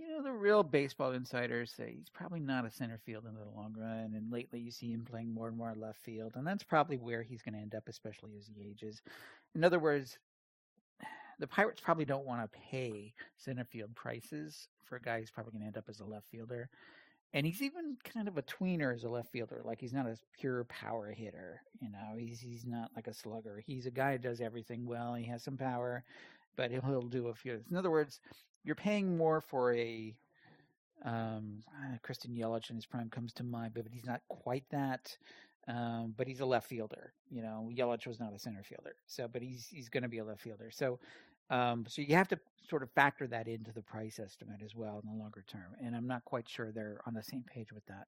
you 0.00 0.08
know, 0.08 0.22
the 0.22 0.32
real 0.32 0.62
baseball 0.62 1.12
insiders 1.12 1.72
say 1.76 1.94
he's 1.96 2.08
probably 2.08 2.40
not 2.40 2.64
a 2.64 2.70
center 2.70 2.98
field 3.04 3.26
in 3.26 3.34
the 3.34 3.44
long 3.54 3.74
run. 3.76 4.14
And 4.16 4.32
lately 4.32 4.58
you 4.58 4.70
see 4.70 4.90
him 4.90 5.04
playing 5.04 5.34
more 5.34 5.48
and 5.48 5.56
more 5.56 5.74
left 5.76 6.00
field. 6.00 6.32
And 6.36 6.46
that's 6.46 6.64
probably 6.64 6.96
where 6.96 7.22
he's 7.22 7.42
going 7.42 7.54
to 7.54 7.60
end 7.60 7.74
up, 7.74 7.86
especially 7.86 8.30
as 8.38 8.46
he 8.46 8.66
ages. 8.66 9.02
In 9.54 9.62
other 9.62 9.78
words, 9.78 10.18
the 11.40 11.46
Pirates 11.46 11.80
probably 11.80 12.04
don't 12.04 12.26
want 12.26 12.42
to 12.42 12.58
pay 12.70 13.14
center 13.36 13.64
field 13.64 13.94
prices 13.94 14.68
for 14.84 14.96
a 14.96 15.00
guy 15.00 15.18
who's 15.18 15.30
probably 15.30 15.52
going 15.52 15.62
to 15.62 15.66
end 15.66 15.78
up 15.78 15.88
as 15.88 16.00
a 16.00 16.04
left 16.04 16.26
fielder. 16.30 16.68
And 17.32 17.46
he's 17.46 17.62
even 17.62 17.96
kind 18.04 18.28
of 18.28 18.36
a 18.36 18.42
tweener 18.42 18.94
as 18.94 19.04
a 19.04 19.08
left 19.08 19.32
fielder. 19.32 19.62
Like 19.64 19.80
he's 19.80 19.92
not 19.92 20.06
a 20.06 20.16
pure 20.38 20.64
power 20.64 21.10
hitter. 21.10 21.62
You 21.80 21.90
know, 21.90 22.16
he's 22.18 22.40
he's 22.40 22.66
not 22.66 22.90
like 22.94 23.06
a 23.06 23.14
slugger. 23.14 23.62
He's 23.64 23.86
a 23.86 23.90
guy 23.90 24.12
who 24.12 24.18
does 24.18 24.40
everything 24.40 24.84
well. 24.84 25.14
He 25.14 25.24
has 25.26 25.42
some 25.42 25.56
power, 25.56 26.04
but 26.56 26.70
he'll, 26.70 26.82
he'll 26.82 27.02
do 27.02 27.28
a 27.28 27.34
few. 27.34 27.60
In 27.70 27.76
other 27.76 27.90
words, 27.90 28.20
you're 28.64 28.74
paying 28.74 29.16
more 29.16 29.40
for 29.40 29.72
a 29.74 30.14
um, 31.04 31.62
uh, 31.68 31.96
Christian 32.02 32.34
Yelich 32.34 32.68
in 32.68 32.76
his 32.76 32.84
prime 32.84 33.08
comes 33.08 33.32
to 33.34 33.44
mind, 33.44 33.72
but 33.74 33.84
he's 33.90 34.06
not 34.06 34.20
quite 34.28 34.64
that. 34.70 35.16
Um, 35.68 36.14
but 36.16 36.26
he's 36.26 36.40
a 36.40 36.46
left 36.46 36.68
fielder. 36.68 37.12
You 37.30 37.42
know, 37.42 37.70
Yelich 37.72 38.06
was 38.06 38.18
not 38.18 38.34
a 38.34 38.38
center 38.38 38.62
fielder, 38.62 38.96
so 39.06 39.28
but 39.28 39.42
he's 39.42 39.68
he's 39.70 39.88
going 39.88 40.02
to 40.02 40.08
be 40.08 40.18
a 40.18 40.24
left 40.24 40.40
fielder. 40.40 40.70
So, 40.72 40.98
um, 41.50 41.84
so 41.88 42.02
you 42.02 42.14
have 42.14 42.28
to 42.28 42.38
sort 42.68 42.82
of 42.82 42.90
factor 42.92 43.26
that 43.26 43.48
into 43.48 43.72
the 43.72 43.82
price 43.82 44.18
estimate 44.18 44.62
as 44.64 44.74
well 44.74 45.00
in 45.02 45.10
the 45.10 45.22
longer 45.22 45.44
term. 45.48 45.74
And 45.84 45.96
I'm 45.96 46.06
not 46.06 46.24
quite 46.24 46.48
sure 46.48 46.70
they're 46.70 47.00
on 47.06 47.14
the 47.14 47.22
same 47.22 47.44
page 47.52 47.72
with 47.72 47.84
that. 47.86 48.06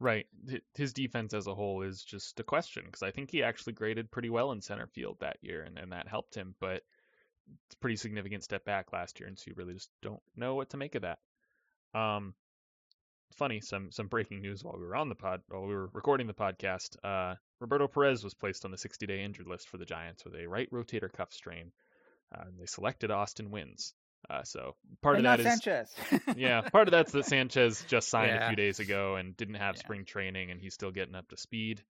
Right. 0.00 0.26
His 0.74 0.92
defense 0.92 1.34
as 1.34 1.46
a 1.46 1.54
whole 1.54 1.82
is 1.82 2.02
just 2.02 2.40
a 2.40 2.44
question 2.44 2.84
because 2.86 3.02
I 3.02 3.10
think 3.10 3.30
he 3.30 3.42
actually 3.42 3.72
graded 3.74 4.10
pretty 4.10 4.30
well 4.30 4.52
in 4.52 4.60
center 4.60 4.86
field 4.86 5.18
that 5.20 5.38
year, 5.42 5.62
and, 5.62 5.76
and 5.76 5.92
that 5.92 6.08
helped 6.08 6.34
him. 6.34 6.54
But 6.60 6.82
it's 7.66 7.74
a 7.74 7.78
pretty 7.78 7.96
significant 7.96 8.44
step 8.44 8.64
back 8.64 8.92
last 8.92 9.18
year, 9.18 9.28
and 9.28 9.38
so 9.38 9.44
you 9.48 9.54
really 9.56 9.74
just 9.74 9.90
don't 10.00 10.22
know 10.36 10.54
what 10.54 10.70
to 10.70 10.76
make 10.76 10.94
of 10.94 11.02
that. 11.02 11.18
Um, 11.94 12.34
funny, 13.34 13.60
some 13.60 13.90
some 13.90 14.06
breaking 14.06 14.40
news 14.40 14.62
while 14.62 14.78
we 14.78 14.86
were 14.86 14.96
on 14.96 15.08
the 15.08 15.14
pod, 15.14 15.42
while 15.48 15.66
we 15.66 15.74
were 15.74 15.90
recording 15.92 16.28
the 16.28 16.34
podcast. 16.34 16.96
Uh, 17.02 17.34
Roberto 17.60 17.88
Perez 17.88 18.22
was 18.22 18.34
placed 18.34 18.64
on 18.64 18.70
the 18.70 18.76
60-day 18.76 19.22
injured 19.22 19.48
list 19.48 19.68
for 19.68 19.78
the 19.78 19.84
Giants 19.84 20.24
with 20.24 20.36
a 20.36 20.46
right 20.46 20.70
rotator 20.70 21.12
cuff 21.12 21.32
strain. 21.32 21.72
Uh, 22.34 22.42
and 22.46 22.58
they 22.58 22.66
selected 22.66 23.10
Austin 23.10 23.50
Wynns. 23.50 23.92
Uh, 24.28 24.42
so 24.42 24.74
part 25.00 25.16
and 25.16 25.26
of 25.26 25.38
that 25.38 25.40
is 25.40 25.62
Sanchez. 25.62 25.94
yeah, 26.36 26.60
part 26.60 26.88
of 26.88 26.92
that's 26.92 27.12
that 27.12 27.24
Sanchez 27.26 27.82
just 27.88 28.08
signed 28.08 28.32
yeah. 28.32 28.46
a 28.46 28.48
few 28.48 28.56
days 28.56 28.80
ago 28.80 29.16
and 29.16 29.36
didn't 29.36 29.54
have 29.54 29.76
yeah. 29.76 29.80
spring 29.80 30.04
training, 30.04 30.50
and 30.50 30.60
he's 30.60 30.74
still 30.74 30.90
getting 30.90 31.14
up 31.14 31.28
to 31.28 31.36
speed. 31.36 31.82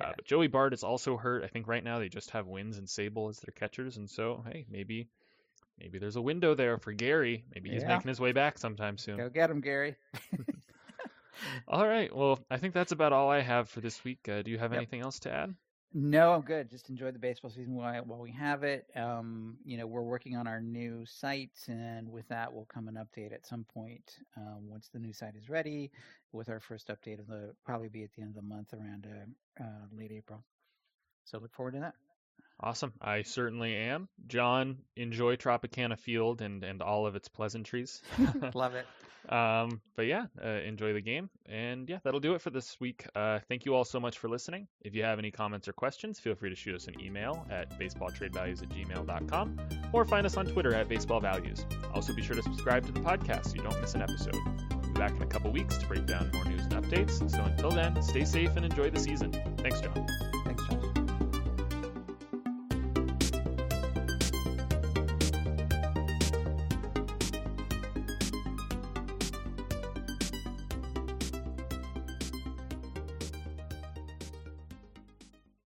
Uh, 0.00 0.12
but 0.14 0.24
Joey 0.24 0.46
Bart 0.46 0.72
is 0.72 0.84
also 0.84 1.16
hurt. 1.16 1.42
I 1.42 1.48
think 1.48 1.66
right 1.66 1.82
now 1.82 1.98
they 1.98 2.08
just 2.08 2.30
have 2.30 2.46
Wynns 2.46 2.78
and 2.78 2.86
Sabol 2.86 3.28
as 3.28 3.40
their 3.40 3.52
catchers, 3.54 3.96
and 3.96 4.08
so 4.08 4.44
hey, 4.46 4.64
maybe 4.70 5.08
maybe 5.78 5.98
there's 5.98 6.16
a 6.16 6.22
window 6.22 6.54
there 6.54 6.78
for 6.78 6.92
Gary. 6.92 7.44
Maybe 7.54 7.70
he's 7.70 7.82
Yeah. 7.82 7.88
making 7.96 8.08
his 8.08 8.20
way 8.20 8.32
back 8.32 8.58
sometime 8.58 8.96
soon. 8.98 9.16
Go 9.16 9.28
get 9.28 9.50
him, 9.50 9.60
Gary. 9.60 9.96
All 11.68 11.86
right. 11.86 12.14
Well, 12.14 12.38
I 12.50 12.58
think 12.58 12.74
that's 12.74 12.92
about 12.92 13.12
all 13.12 13.30
I 13.30 13.40
have 13.40 13.68
for 13.68 13.80
this 13.80 14.02
week. 14.04 14.28
Uh, 14.28 14.42
do 14.42 14.50
you 14.50 14.58
have 14.58 14.72
Yep. 14.72 14.78
anything 14.78 15.00
else 15.00 15.20
to 15.20 15.32
add? 15.32 15.54
No, 15.92 16.32
I'm 16.34 16.42
good. 16.42 16.70
Just 16.70 16.88
enjoy 16.88 17.10
the 17.10 17.18
baseball 17.18 17.50
season 17.50 17.74
while, 17.74 18.04
while 18.04 18.20
we 18.20 18.30
have 18.30 18.62
it. 18.62 18.86
Um, 18.94 19.56
you 19.64 19.76
know, 19.76 19.88
we're 19.88 20.02
working 20.02 20.36
on 20.36 20.46
our 20.46 20.60
new 20.60 21.04
site, 21.04 21.64
and 21.66 22.08
with 22.08 22.28
that 22.28 22.52
we'll 22.52 22.66
come 22.66 22.86
an 22.86 22.94
update 22.94 23.32
at 23.32 23.44
some 23.44 23.64
point 23.64 24.18
um, 24.36 24.68
once 24.68 24.88
the 24.92 25.00
new 25.00 25.12
site 25.12 25.34
is 25.34 25.48
ready. 25.48 25.90
With 26.32 26.48
our 26.48 26.60
first 26.60 26.88
update 26.88 27.18
of 27.18 27.26
the 27.26 27.54
probably 27.64 27.88
be 27.88 28.04
at 28.04 28.12
the 28.12 28.22
end 28.22 28.30
of 28.30 28.36
the 28.36 28.48
month, 28.48 28.72
around 28.72 29.06
uh, 29.08 29.64
uh, 29.64 29.86
late 29.92 30.12
April. 30.12 30.44
So 31.24 31.38
look 31.38 31.52
forward 31.52 31.74
to 31.74 31.80
that. 31.80 31.94
Awesome. 32.62 32.92
I 33.00 33.22
certainly 33.22 33.74
am. 33.74 34.08
John, 34.26 34.78
enjoy 34.96 35.36
Tropicana 35.36 35.98
Field 35.98 36.42
and, 36.42 36.62
and 36.62 36.82
all 36.82 37.06
of 37.06 37.16
its 37.16 37.28
pleasantries. 37.28 38.02
Love 38.54 38.74
it. 38.74 38.86
Um, 39.28 39.80
but 39.96 40.06
yeah, 40.06 40.26
uh, 40.42 40.48
enjoy 40.48 40.92
the 40.92 41.00
game. 41.00 41.30
And 41.46 41.88
yeah, 41.88 41.98
that'll 42.02 42.20
do 42.20 42.34
it 42.34 42.40
for 42.40 42.50
this 42.50 42.78
week. 42.80 43.06
Uh, 43.14 43.38
thank 43.48 43.64
you 43.64 43.74
all 43.74 43.84
so 43.84 44.00
much 44.00 44.18
for 44.18 44.28
listening. 44.28 44.66
If 44.80 44.94
you 44.94 45.04
have 45.04 45.18
any 45.18 45.30
comments 45.30 45.68
or 45.68 45.72
questions, 45.72 46.18
feel 46.18 46.34
free 46.34 46.50
to 46.50 46.56
shoot 46.56 46.74
us 46.74 46.86
an 46.88 47.00
email 47.00 47.46
at 47.50 47.78
baseballtradevalues 47.78 48.62
at 48.62 48.70
gmail.com 48.70 49.58
or 49.92 50.04
find 50.04 50.26
us 50.26 50.36
on 50.36 50.46
Twitter 50.46 50.74
at 50.74 50.88
baseballvalues. 50.88 51.64
Also, 51.94 52.14
be 52.14 52.22
sure 52.22 52.36
to 52.36 52.42
subscribe 52.42 52.86
to 52.86 52.92
the 52.92 53.00
podcast 53.00 53.46
so 53.46 53.54
you 53.56 53.62
don't 53.62 53.80
miss 53.80 53.94
an 53.94 54.02
episode. 54.02 54.36
We'll 54.70 54.80
be 54.80 54.92
back 54.92 55.12
in 55.12 55.22
a 55.22 55.26
couple 55.26 55.50
weeks 55.52 55.76
to 55.78 55.86
break 55.86 56.06
down 56.06 56.30
more 56.34 56.44
news 56.46 56.62
and 56.62 56.72
updates. 56.72 57.30
So 57.30 57.42
until 57.42 57.70
then, 57.70 58.02
stay 58.02 58.24
safe 58.24 58.56
and 58.56 58.64
enjoy 58.64 58.90
the 58.90 59.00
season. 59.00 59.32
Thanks, 59.58 59.80
John. 59.80 60.39